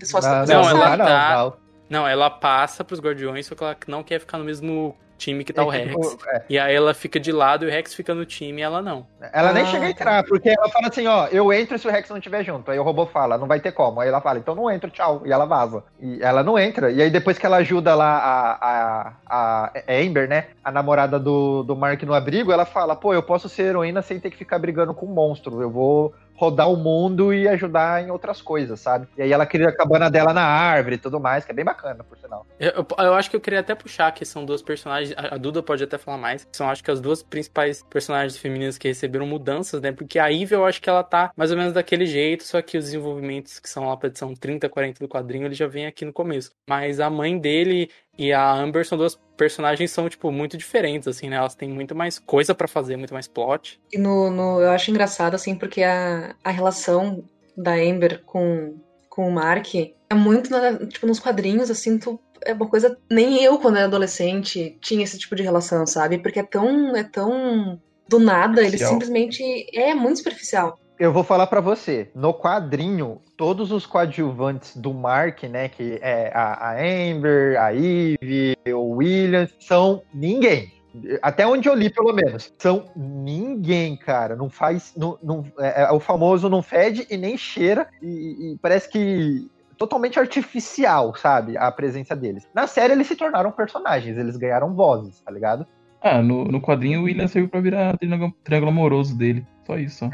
Não, 0.48 0.64
não, 0.64 0.70
ela 0.70 0.98
tá, 0.98 1.06
tá-. 1.08 1.54
Não, 1.90 2.08
ela 2.08 2.30
passa 2.30 2.84
pros 2.84 3.00
Guardiões, 3.00 3.46
só 3.46 3.56
que 3.56 3.64
ela 3.64 3.76
não 3.88 4.04
quer 4.04 4.20
ficar 4.20 4.38
no 4.38 4.44
mesmo 4.44 4.96
time 5.18 5.44
que 5.44 5.52
tá 5.52 5.66
o 5.66 5.72
É, 5.74 5.78
Rex. 5.84 6.10
tipo, 6.10 6.30
é, 6.30 6.44
E 6.50 6.60
aí 6.60 6.76
ela 6.76 6.94
fica 6.94 7.20
de 7.20 7.32
lado 7.32 7.66
e 7.66 7.68
o 7.68 7.72
Rex 7.72 7.94
fica 7.94 8.14
no 8.14 8.26
time 8.26 8.62
e 8.62 8.64
ela 8.64 8.82
não. 8.82 9.06
Ela 9.34 9.52
nem 9.54 9.64
Ah, 9.64 9.66
chega 9.66 9.78
a 9.78 9.88
tá. 9.88 9.90
entrar, 9.92 10.24
porque 10.26 10.50
ela 10.50 10.70
fala 10.70 10.88
assim, 10.88 11.08
ó, 11.08 11.28
eu 11.28 11.52
entro 11.52 11.78
se 11.78 11.88
o 11.88 11.92
Rex 11.92 12.10
não 12.10 12.18
estiver 12.18 12.44
junto. 12.44 12.70
Aí 12.72 12.80
o 12.80 12.84
robô 12.84 13.06
fala, 13.06 13.38
não 13.38 13.48
vai 13.48 13.60
ter 13.60 13.72
como. 13.72 14.00
Aí 14.00 14.08
ela 14.08 14.22
fala, 14.22 14.40
então 14.40 14.56
não 14.56 14.70
entro, 14.72 14.90
tchau. 14.90 15.24
E 15.26 15.32
ela 15.32 15.46
vaza. 15.46 15.84
E 16.00 16.22
ela 16.22 16.44
não 16.44 16.58
entra. 16.58 16.92
E 16.92 17.02
aí 17.02 17.10
depois 17.10 17.38
que 17.38 17.46
ela 17.46 17.58
ajuda 17.58 17.96
lá 17.96 18.18
a, 18.18 19.14
a, 19.28 19.66
a 19.66 19.72
Amber, 19.90 20.28
né, 20.30 20.48
a 20.64 20.72
namorada 20.72 21.20
do, 21.20 21.64
do 21.64 21.76
Mark 21.76 22.02
no 22.04 22.14
abrigo, 22.14 22.52
ela 22.52 22.66
fala, 22.66 22.96
pô, 22.96 23.14
eu 23.14 23.24
posso 23.24 23.50
ser 23.50 23.64
heroína 23.64 24.02
sem 24.02 24.20
ter 24.20 24.30
que 24.30 24.38
ficar 24.38 24.60
brigando 24.60 24.94
com 24.94 25.06
um 25.06 25.14
monstro. 25.14 25.62
Eu 25.62 25.70
vou 25.72 26.14
rodar 26.38 26.72
o 26.72 26.78
mundo 26.78 27.34
e 27.34 27.48
ajudar 27.48 28.04
em 28.04 28.12
outras 28.12 28.42
coisas, 28.42 28.80
sabe? 28.80 29.08
E 29.18 29.24
aí 29.24 29.32
ela 29.34 29.46
cria 29.46 29.70
a 29.70 29.76
cabana 29.76 30.10
dela 30.10 30.32
na 30.34 30.44
árvore 30.44 30.96
e 30.96 31.00
tudo 31.00 31.20
mais, 31.20 31.44
que 31.44 31.52
é 31.52 31.54
bem 31.54 31.66
bacana, 31.66 32.04
por 32.04 32.18
sinal. 32.18 32.46
Eu, 32.60 32.72
eu- 32.72 33.06
eu 33.06 33.14
acho 33.16 33.30
que 33.30 33.36
eu 33.36 33.42
queria 33.42 33.60
até 33.60 33.74
puxar 33.74 34.12
que 34.12 34.24
são 34.24 34.46
duas 34.46 34.62
personagens. 34.62 35.14
A 35.18 35.36
Duda 35.38 35.64
pode 35.64 35.84
até 35.84 35.98
falar 35.98 36.18
mais. 36.18 36.48
São, 36.54 36.70
acho 36.70 36.84
que, 36.84 36.92
as 36.92 37.02
duas 37.02 37.24
principais 37.24 37.84
personagens 37.90 38.38
femininas 38.38 38.78
que 38.78 38.88
receberam 38.88 39.26
mudanças, 39.26 39.82
né? 39.82 39.92
Porque 39.92 40.20
a 40.20 40.32
Eve, 40.32 40.56
eu 40.56 40.64
acho 40.66 40.80
que 40.82 40.90
ela 40.90 41.04
tá 41.04 41.32
mais 41.36 41.50
ou 41.52 41.58
menos 41.58 41.74
daquele 41.74 42.06
jeito, 42.06 42.44
só 42.44 42.62
que 42.62 42.78
os 42.78 42.86
desenvolvimentos 42.86 43.60
que 43.60 43.68
são 43.70 43.88
lá 43.90 43.98
pra 43.98 44.08
edição 44.08 44.36
30, 44.36 44.70
40 44.70 45.00
do 45.00 45.10
quadrinho, 45.10 45.46
ele 45.48 45.56
já 45.56 45.66
vem 45.68 45.88
aqui 45.88 46.06
no 46.06 46.14
começo. 46.14 46.52
Mas 46.70 47.00
a 47.00 47.10
mãe 47.10 47.38
dele 47.40 47.90
e 48.18 48.34
a 48.34 48.52
Amber 48.52 48.86
são 48.86 48.98
duas 48.98 49.20
personagens 49.36 49.92
são, 49.92 50.10
tipo, 50.10 50.32
muito 50.32 50.58
diferentes, 50.58 51.08
assim, 51.08 51.30
né? 51.30 51.36
Elas 51.36 51.54
têm 51.56 51.70
muito 51.70 51.94
mais 51.94 52.18
coisa 52.20 52.56
pra 52.56 52.68
fazer, 52.68 52.98
muito 52.98 53.14
mais 53.14 53.28
plot. 53.28 53.80
E 53.94 53.98
no, 53.98 54.30
no- 54.32 54.60
eu 54.62 54.72
acho 54.72 54.90
engraçado, 54.90 55.36
assim, 55.36 55.56
porque 55.56 55.84
a, 55.84 56.36
a 56.44 56.50
relação 56.52 57.24
da 57.56 57.74
Amber 57.74 58.24
com, 58.26 58.76
com 59.10 59.28
o 59.28 59.32
Mark 59.32 59.74
é 59.76 60.16
muito, 60.16 60.50
na- 60.50 60.86
tipo, 60.88 61.06
nos 61.06 61.20
quadrinhos, 61.20 61.70
assim, 61.70 61.98
tu, 62.00 62.20
é 62.44 62.54
uma 62.54 62.68
coisa... 62.68 62.98
Nem 63.10 63.44
eu, 63.44 63.60
quando 63.60 63.78
era 63.78 63.86
adolescente, 63.86 64.78
tinha 64.82 65.04
esse 65.04 65.20
tipo 65.20 65.36
de 65.36 65.44
relação, 65.44 65.86
sabe? 65.86 66.18
Porque 66.18 66.40
é 66.40 66.44
tão... 66.44 66.96
É 66.96 67.04
tão 67.04 67.80
do 68.10 68.20
nada, 68.20 68.62
ele 68.62 68.78
simplesmente 68.94 69.44
é 69.78 69.94
muito 69.94 70.20
superficial. 70.20 70.80
Eu 71.00 71.14
vou 71.14 71.24
falar 71.24 71.46
pra 71.46 71.62
você, 71.62 72.10
no 72.16 72.34
quadrinho, 72.34 73.22
todos 73.36 73.72
os 73.72 73.86
coadjuvantes 73.86 74.76
do 74.76 74.94
Mark, 74.94 75.44
né, 75.44 75.70
que 75.70 76.00
é 76.02 76.32
a, 76.34 76.72
a 76.72 76.74
Amber, 76.74 77.62
a 77.62 77.72
Eve, 77.72 78.58
o 78.74 78.96
Williams, 78.96 79.54
são 79.60 80.02
ninguém. 80.12 80.74
Até 81.22 81.46
onde 81.46 81.70
eu 81.70 81.76
li, 81.76 81.92
pelo 81.92 82.12
menos. 82.12 82.52
São 82.58 82.86
ninguém, 82.96 83.96
cara. 83.96 84.36
Não 84.36 84.50
faz. 84.50 84.94
Não, 84.98 85.20
não- 85.22 85.46
é, 85.60 85.84
é 85.84 85.92
o 85.92 86.00
famoso 86.00 86.50
não 86.50 86.64
fede 86.64 87.06
e 87.12 87.16
nem 87.18 87.38
cheira. 87.38 87.88
E, 88.02 88.54
e 88.54 88.58
parece 88.60 88.90
que. 88.90 89.48
Totalmente 89.78 90.20
artificial, 90.20 91.14
sabe? 91.16 91.56
A 91.56 91.72
presença 91.72 92.16
deles. 92.16 92.50
Na 92.52 92.66
série, 92.66 92.94
eles 92.94 93.06
se 93.06 93.16
tornaram 93.16 93.52
personagens, 93.52 94.18
eles 94.18 94.36
ganharam 94.36 94.74
vozes, 94.74 95.22
tá 95.22 95.32
ligado? 95.32 95.68
Ah, 96.02 96.20
no, 96.20 96.46
no 96.46 96.60
quadrinho 96.60 97.02
o 97.02 97.04
William 97.04 97.28
serviu 97.28 97.48
pra 97.48 97.62
virar 97.62 97.96
triângulo 98.44 98.72
amoroso 98.72 99.16
dele. 99.16 99.46
Só 99.68 99.78
isso. 99.78 100.06
ó. 100.06 100.10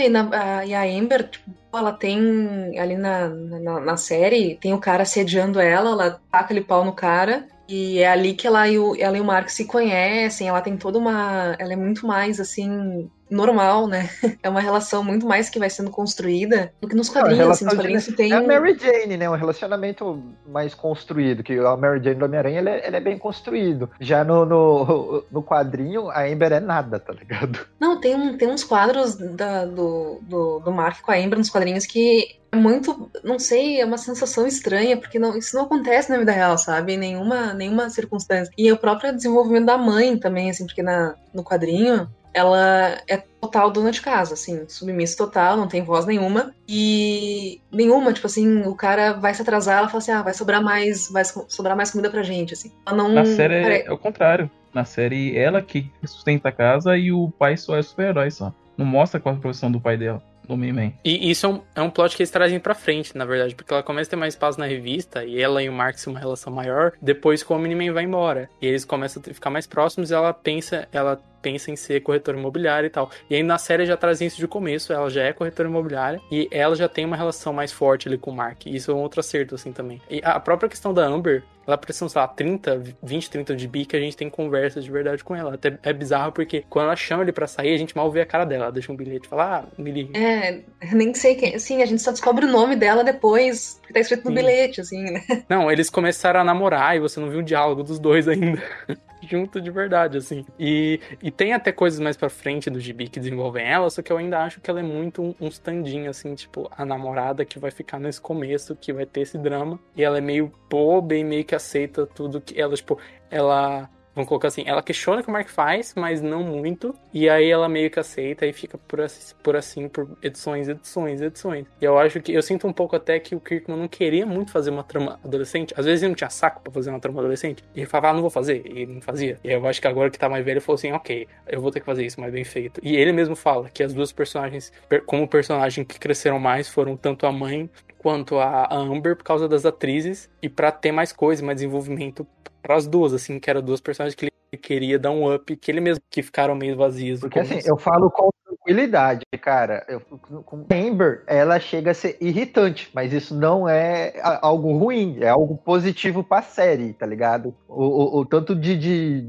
E, 0.00 0.08
na- 0.08 0.58
a, 0.60 0.66
e 0.66 0.74
a 0.74 0.82
Amber, 0.82 1.28
tipo, 1.28 1.50
ela 1.72 1.92
tem 1.92 2.78
ali 2.78 2.96
na, 2.96 3.28
na, 3.28 3.80
na 3.80 3.96
série, 3.96 4.56
tem 4.56 4.72
o 4.72 4.80
cara 4.80 5.04
sediando 5.04 5.60
ela, 5.60 5.90
ela 5.90 6.10
taca 6.32 6.44
aquele 6.46 6.62
pau 6.62 6.84
no 6.84 6.92
cara. 6.92 7.46
E 7.68 7.98
é 7.98 8.08
ali 8.08 8.34
que 8.34 8.46
ela 8.46 8.68
e, 8.68 8.78
o, 8.78 8.94
ela 9.00 9.16
e 9.16 9.20
o 9.20 9.24
Mark 9.24 9.48
se 9.48 9.66
conhecem, 9.66 10.48
ela 10.48 10.60
tem 10.60 10.76
toda 10.76 10.98
uma. 10.98 11.56
Ela 11.58 11.72
é 11.72 11.76
muito 11.76 12.06
mais 12.06 12.40
assim. 12.40 13.10
Normal, 13.34 13.86
né? 13.86 14.08
É 14.42 14.48
uma 14.48 14.60
relação 14.60 15.02
muito 15.02 15.26
mais 15.26 15.48
que 15.48 15.58
vai 15.58 15.70
sendo 15.70 15.90
construída 15.90 16.72
do 16.80 16.88
que 16.88 16.94
nos 16.94 17.08
Não, 17.08 17.14
quadrinhos. 17.14 17.48
Assim, 17.50 17.64
nos 17.64 17.74
quadrinhos 17.74 18.04
de- 18.04 18.12
tem. 18.12 18.32
É 18.32 18.36
a 18.36 18.42
Mary 18.42 18.76
Jane, 18.78 19.16
né? 19.16 19.28
Um 19.28 19.34
relacionamento 19.36 20.22
mais 20.46 20.74
construído. 20.74 21.42
Que 21.42 21.58
a 21.58 21.76
Mary 21.76 22.02
Jane 22.02 22.16
do 22.16 22.24
Homem-Aranha 22.26 22.58
ele, 22.60 22.68
é- 22.70 22.86
ele 22.86 22.96
é 22.96 23.00
bem 23.00 23.18
construído. 23.18 23.90
Já 24.00 24.22
no, 24.24 24.44
no, 24.44 25.24
no 25.32 25.42
quadrinho, 25.42 26.08
a 26.10 26.24
Amber 26.24 26.52
é 26.52 26.60
nada, 26.60 26.98
tá 26.98 27.12
ligado? 27.12 27.60
Não, 27.80 27.98
tem, 28.00 28.14
um, 28.14 28.36
tem 28.36 28.48
uns 28.48 28.64
quadros 28.64 29.16
da- 29.16 29.64
do, 29.64 30.18
do, 30.22 30.60
do 30.60 30.72
Mark 30.72 31.00
com 31.02 31.10
a 31.12 31.16
Amber 31.16 31.38
nos 31.38 31.50
quadrinhos 31.50 31.86
que 31.86 32.36
é 32.52 32.56
muito, 32.56 33.10
não 33.24 33.36
sei, 33.38 33.80
é 33.80 33.84
uma 33.84 33.98
sensação 33.98 34.46
estranha, 34.46 34.96
porque 34.96 35.18
não, 35.18 35.36
isso 35.36 35.56
não 35.56 35.64
acontece 35.64 36.08
na 36.10 36.18
vida 36.18 36.30
real, 36.30 36.56
sabe? 36.56 36.92
Em 36.92 36.96
nenhuma, 36.96 37.52
nenhuma 37.52 37.90
circunstância. 37.90 38.52
E 38.56 38.70
o 38.70 38.76
próprio 38.76 39.12
desenvolvimento 39.12 39.66
da 39.66 39.76
mãe 39.76 40.16
também, 40.16 40.50
assim, 40.50 40.64
porque 40.64 40.82
na, 40.82 41.16
no 41.34 41.42
quadrinho 41.42 42.08
ela 42.34 43.00
é 43.08 43.22
total 43.40 43.70
dona 43.70 43.92
de 43.92 44.00
casa, 44.00 44.34
assim, 44.34 44.64
submissa 44.68 45.16
total, 45.16 45.56
não 45.56 45.68
tem 45.68 45.82
voz 45.82 46.04
nenhuma. 46.04 46.52
E 46.68 47.60
nenhuma, 47.70 48.12
tipo 48.12 48.26
assim, 48.26 48.62
o 48.62 48.74
cara 48.74 49.12
vai 49.12 49.32
se 49.32 49.42
atrasar, 49.42 49.78
ela 49.78 49.88
fala 49.88 49.98
assim, 49.98 50.12
ah, 50.12 50.22
vai 50.22 50.34
sobrar 50.34 50.62
mais, 50.62 51.08
vai 51.10 51.24
sobrar 51.24 51.76
mais 51.76 51.92
comida 51.92 52.10
pra 52.10 52.22
gente, 52.22 52.52
assim. 52.52 52.72
Ela 52.84 52.96
não. 52.96 53.08
Na 53.10 53.24
série 53.24 53.54
é, 53.54 53.86
é 53.86 53.92
o 53.92 53.98
contrário. 53.98 54.50
Na 54.72 54.84
série, 54.84 55.38
ela 55.38 55.62
que 55.62 55.88
sustenta 56.04 56.48
a 56.48 56.52
casa 56.52 56.96
e 56.96 57.12
o 57.12 57.30
pai 57.30 57.56
só 57.56 57.78
é 57.78 57.82
super-herói 57.82 58.30
só. 58.30 58.52
Não 58.76 58.84
mostra 58.84 59.20
qual 59.20 59.36
é 59.36 59.38
a 59.38 59.40
profissão 59.40 59.70
do 59.70 59.80
pai 59.80 59.96
dela. 59.96 60.20
Do 60.46 60.54
He-Man. 60.54 60.92
E 61.04 61.30
isso 61.30 61.46
é 61.46 61.48
um, 61.48 61.60
é 61.74 61.82
um 61.82 61.90
plot 61.90 62.16
que 62.16 62.22
eles 62.22 62.30
trazem 62.30 62.58
pra 62.60 62.74
frente, 62.74 63.16
na 63.16 63.24
verdade, 63.24 63.54
porque 63.54 63.72
ela 63.72 63.82
começa 63.82 64.08
a 64.08 64.10
ter 64.10 64.16
mais 64.16 64.34
espaço 64.34 64.58
na 64.58 64.66
revista 64.66 65.24
e 65.24 65.40
ela 65.40 65.62
e 65.62 65.68
o 65.68 65.72
Mark 65.72 65.96
têm 65.96 66.12
uma 66.12 66.20
relação 66.20 66.52
maior, 66.52 66.92
depois 67.00 67.42
que 67.42 67.52
o 67.52 67.56
Omni-Man 67.56 67.92
vai 67.92 68.04
embora. 68.04 68.48
E 68.60 68.66
eles 68.66 68.84
começam 68.84 69.22
a 69.26 69.34
ficar 69.34 69.50
mais 69.50 69.66
próximos 69.66 70.10
e 70.10 70.14
ela 70.14 70.32
pensa, 70.32 70.88
ela 70.92 71.20
pensa 71.44 71.70
em 71.70 71.76
ser 71.76 72.00
corretora 72.00 72.38
imobiliária 72.38 72.86
e 72.86 72.90
tal. 72.90 73.10
E 73.28 73.34
aí 73.34 73.42
na 73.42 73.58
série 73.58 73.84
já 73.84 73.98
trazem 73.98 74.26
isso 74.26 74.38
de 74.38 74.48
começo, 74.48 74.92
ela 74.92 75.10
já 75.10 75.22
é 75.24 75.32
corretora 75.32 75.68
imobiliária 75.68 76.20
e 76.32 76.48
ela 76.50 76.74
já 76.74 76.88
tem 76.88 77.04
uma 77.04 77.16
relação 77.16 77.52
mais 77.52 77.70
forte 77.70 78.08
ali 78.08 78.16
com 78.16 78.30
o 78.30 78.34
Mark. 78.34 78.66
Isso 78.66 78.90
é 78.90 78.94
um 78.94 79.00
outro 79.00 79.20
acerto, 79.20 79.54
assim, 79.54 79.70
também. 79.70 80.00
E 80.08 80.22
a 80.24 80.40
própria 80.40 80.70
questão 80.70 80.94
da 80.94 81.04
Amber, 81.04 81.42
ela 81.66 81.78
precisa, 81.78 82.08
sei 82.08 82.20
lá, 82.20 82.28
30, 82.28 82.82
20, 83.02 83.30
30 83.30 83.56
de 83.56 83.68
bi 83.68 83.86
que 83.86 83.96
a 83.96 84.00
gente 84.00 84.16
tem 84.16 84.28
conversas 84.28 84.84
de 84.84 84.90
verdade 84.90 85.22
com 85.24 85.34
ela. 85.34 85.54
Até 85.54 85.78
é 85.82 85.92
bizarro 85.92 86.32
porque 86.32 86.64
quando 86.68 86.86
ela 86.86 86.96
chama 86.96 87.22
ele 87.22 87.32
pra 87.32 87.46
sair, 87.46 87.74
a 87.74 87.78
gente 87.78 87.96
mal 87.96 88.10
vê 88.10 88.20
a 88.20 88.26
cara 88.26 88.44
dela. 88.44 88.64
Ela 88.64 88.72
deixa 88.72 88.92
um 88.92 88.96
bilhete 88.96 89.26
e 89.26 89.28
fala, 89.28 89.58
ah, 89.58 89.64
me 89.80 89.90
liga. 89.90 90.18
É, 90.18 90.60
nem 90.92 91.14
sei 91.14 91.34
quem. 91.34 91.58
Sim, 91.58 91.82
a 91.82 91.86
gente 91.86 92.02
só 92.02 92.10
descobre 92.10 92.44
o 92.44 92.50
nome 92.50 92.76
dela 92.76 93.02
depois, 93.02 93.80
que 93.86 93.92
tá 93.92 94.00
escrito 94.00 94.24
no 94.24 94.30
Sim. 94.30 94.36
bilhete, 94.36 94.80
assim, 94.80 95.02
né? 95.02 95.22
Não, 95.48 95.70
eles 95.70 95.90
começaram 95.90 96.40
a 96.40 96.44
namorar 96.44 96.96
e 96.96 97.00
você 97.00 97.20
não 97.20 97.30
viu 97.30 97.40
o 97.40 97.44
diálogo 97.44 97.82
dos 97.82 97.98
dois 97.98 98.28
ainda. 98.28 98.62
Junto 99.28 99.60
de 99.60 99.70
verdade, 99.70 100.18
assim. 100.18 100.44
E, 100.58 101.00
e 101.22 101.30
tem 101.30 101.52
até 101.52 101.72
coisas 101.72 102.00
mais 102.00 102.16
pra 102.16 102.28
frente 102.28 102.68
do 102.70 102.80
gibi 102.80 103.08
que 103.08 103.20
desenvolvem 103.20 103.66
ela, 103.66 103.88
só 103.90 104.02
que 104.02 104.12
eu 104.12 104.18
ainda 104.18 104.40
acho 104.40 104.60
que 104.60 104.70
ela 104.70 104.80
é 104.80 104.82
muito 104.82 105.22
um, 105.22 105.34
um 105.40 105.48
standinho, 105.48 106.10
assim, 106.10 106.34
tipo, 106.34 106.70
a 106.76 106.84
namorada 106.84 107.44
que 107.44 107.58
vai 107.58 107.70
ficar 107.70 107.98
nesse 107.98 108.20
começo, 108.20 108.76
que 108.76 108.92
vai 108.92 109.06
ter 109.06 109.22
esse 109.22 109.38
drama. 109.38 109.78
E 109.96 110.02
ela 110.02 110.18
é 110.18 110.20
meio 110.20 110.52
boba 110.70 111.14
e 111.14 111.24
meio 111.24 111.44
que 111.44 111.54
aceita 111.54 112.06
tudo 112.06 112.40
que 112.40 112.60
ela, 112.60 112.74
tipo, 112.74 112.98
ela. 113.30 113.88
Vamos 114.14 114.28
colocar 114.28 114.48
assim, 114.48 114.62
ela 114.66 114.82
questiona 114.82 115.20
o 115.20 115.24
que 115.24 115.28
o 115.28 115.32
Mark 115.32 115.48
faz, 115.48 115.92
mas 115.96 116.22
não 116.22 116.42
muito. 116.42 116.94
E 117.12 117.28
aí 117.28 117.50
ela 117.50 117.68
meio 117.68 117.90
que 117.90 117.98
aceita 117.98 118.46
e 118.46 118.52
fica 118.52 118.78
por 118.78 119.00
assim, 119.00 119.34
por, 119.42 119.56
assim, 119.56 119.88
por 119.88 120.08
edições, 120.22 120.68
edições, 120.68 121.20
edições. 121.20 121.66
E 121.80 121.84
eu 121.84 121.98
acho 121.98 122.20
que 122.20 122.32
eu 122.32 122.42
sinto 122.42 122.66
um 122.66 122.72
pouco 122.72 122.94
até 122.94 123.18
que 123.18 123.34
o 123.34 123.40
Kirkman 123.40 123.76
não 123.78 123.88
queria 123.88 124.24
muito 124.24 124.52
fazer 124.52 124.70
uma 124.70 124.84
trama 124.84 125.18
adolescente. 125.24 125.74
Às 125.76 125.84
vezes 125.84 126.02
ele 126.02 126.10
não 126.10 126.16
tinha 126.16 126.30
saco 126.30 126.60
pra 126.62 126.72
fazer 126.72 126.90
uma 126.90 127.00
trama 127.00 127.20
adolescente. 127.20 127.64
E 127.74 127.80
ele 127.80 127.86
falava, 127.86 128.10
ah, 128.10 128.14
não 128.14 128.20
vou 128.20 128.30
fazer. 128.30 128.62
E 128.66 128.86
não 128.86 129.00
fazia. 129.00 129.38
E 129.42 129.50
eu 129.50 129.66
acho 129.66 129.80
que 129.80 129.88
agora 129.88 130.10
que 130.10 130.18
tá 130.18 130.28
mais 130.28 130.44
velho, 130.44 130.54
ele 130.54 130.60
falou 130.60 130.76
assim, 130.76 130.92
ok, 130.92 131.26
eu 131.48 131.60
vou 131.60 131.70
ter 131.70 131.80
que 131.80 131.86
fazer 131.86 132.04
isso 132.06 132.20
mais 132.20 132.32
bem 132.32 132.44
feito. 132.44 132.80
E 132.84 132.96
ele 132.96 133.12
mesmo 133.12 133.34
fala 133.34 133.68
que 133.68 133.82
as 133.82 133.92
duas 133.92 134.12
personagens, 134.12 134.72
per- 134.88 135.02
como 135.04 135.26
personagem 135.26 135.84
que 135.84 135.98
cresceram 135.98 136.38
mais, 136.38 136.68
foram 136.68 136.96
tanto 136.96 137.26
a 137.26 137.32
mãe 137.32 137.68
quanto 137.98 138.38
a 138.38 138.68
Amber 138.72 139.16
por 139.16 139.24
causa 139.24 139.48
das 139.48 139.64
atrizes 139.64 140.30
e 140.42 140.48
pra 140.48 140.70
ter 140.70 140.92
mais 140.92 141.10
coisa, 141.12 141.42
mais 141.44 141.56
desenvolvimento 141.56 142.26
para 142.64 142.76
as 142.76 142.86
duas, 142.86 143.12
assim, 143.12 143.38
que 143.38 143.50
eram 143.50 143.60
duas 143.60 143.78
personagens 143.78 144.14
que 144.14 144.24
ele 144.24 144.32
queria 144.62 144.98
dar 144.98 145.10
um 145.10 145.32
up, 145.34 145.54
que 145.54 145.70
ele 145.70 145.80
mesmo 145.82 146.02
que 146.10 146.22
ficaram 146.22 146.54
meio 146.54 146.74
vazias. 146.76 147.20
no 147.20 147.28
Porque 147.28 147.38
assim, 147.40 147.60
eu 147.68 147.76
falo 147.76 148.10
com 148.10 148.30
tranquilidade, 148.46 149.20
cara. 149.42 149.84
Eu, 149.86 150.00
com 150.00 150.64
a 150.70 150.74
Amber, 150.74 151.22
ela 151.26 151.60
chega 151.60 151.90
a 151.90 151.94
ser 151.94 152.16
irritante, 152.22 152.90
mas 152.94 153.12
isso 153.12 153.34
não 153.34 153.68
é 153.68 154.14
algo 154.40 154.72
ruim, 154.78 155.18
é 155.20 155.28
algo 155.28 155.58
positivo 155.58 156.24
pra 156.24 156.40
série, 156.40 156.94
tá 156.94 157.04
ligado? 157.04 157.54
O, 157.68 157.84
o- 157.84 158.18
o 158.20 158.24
tanto 158.24 158.54
de, 158.54 158.74
de 158.78 159.28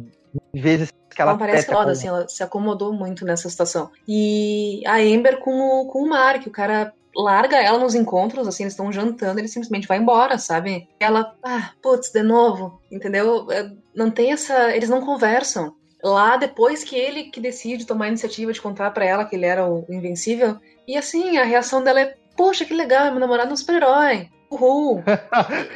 vezes 0.53 0.89
que 1.13 1.21
ela 1.21 1.31
Ela 1.31 1.39
parece 1.39 1.65
foda, 1.71 1.91
assim, 1.91 2.07
ela 2.07 2.27
se 2.29 2.41
acomodou 2.41 2.93
muito 2.93 3.25
nessa 3.25 3.49
situação. 3.49 3.89
E 4.07 4.81
a 4.87 4.95
Amber 4.97 5.39
com 5.39 5.51
o, 5.81 5.87
com 5.87 6.03
o 6.03 6.07
Mark, 6.09 6.47
o 6.47 6.51
cara 6.51 6.93
larga 7.15 7.57
ela 7.57 7.79
nos 7.79 7.95
encontros, 7.95 8.47
assim, 8.47 8.63
eles 8.63 8.73
estão 8.73 8.91
jantando, 8.91 9.39
ele 9.39 9.47
simplesmente 9.47 9.87
vai 9.87 9.97
embora, 9.97 10.37
sabe? 10.37 10.87
Ela, 10.99 11.33
ah, 11.43 11.71
putz, 11.81 12.11
de 12.11 12.23
novo, 12.23 12.81
entendeu? 12.91 13.47
É, 13.51 13.69
Não 13.95 14.11
tem 14.11 14.31
essa. 14.31 14.75
Eles 14.75 14.89
não 14.89 15.01
conversam. 15.01 15.73
Lá, 16.03 16.37
depois 16.37 16.83
que 16.83 16.95
ele 16.95 17.23
que 17.23 17.39
decide 17.39 17.85
tomar 17.85 18.05
a 18.05 18.09
iniciativa 18.09 18.53
de 18.53 18.61
contar 18.61 18.91
pra 18.91 19.05
ela 19.05 19.25
que 19.25 19.35
ele 19.35 19.45
era 19.45 19.67
o 19.67 19.85
Invencível, 19.89 20.57
e 20.87 20.95
assim, 20.95 21.37
a 21.37 21.43
reação 21.43 21.83
dela 21.83 21.99
é, 21.99 22.15
poxa, 22.37 22.63
que 22.63 22.73
legal, 22.73 23.09
meu 23.09 23.19
namorado 23.19 23.49
é 23.49 23.53
um 23.53 23.57
super-herói. 23.57 24.29
Uhul. 24.51 25.03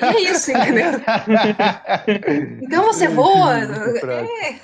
E 0.01 0.05
é 0.05 0.21
isso, 0.31 0.51
entendeu? 0.51 0.91
Então 2.61 2.83
você 2.83 3.07
voa. 3.07 3.57
É, 3.57 4.59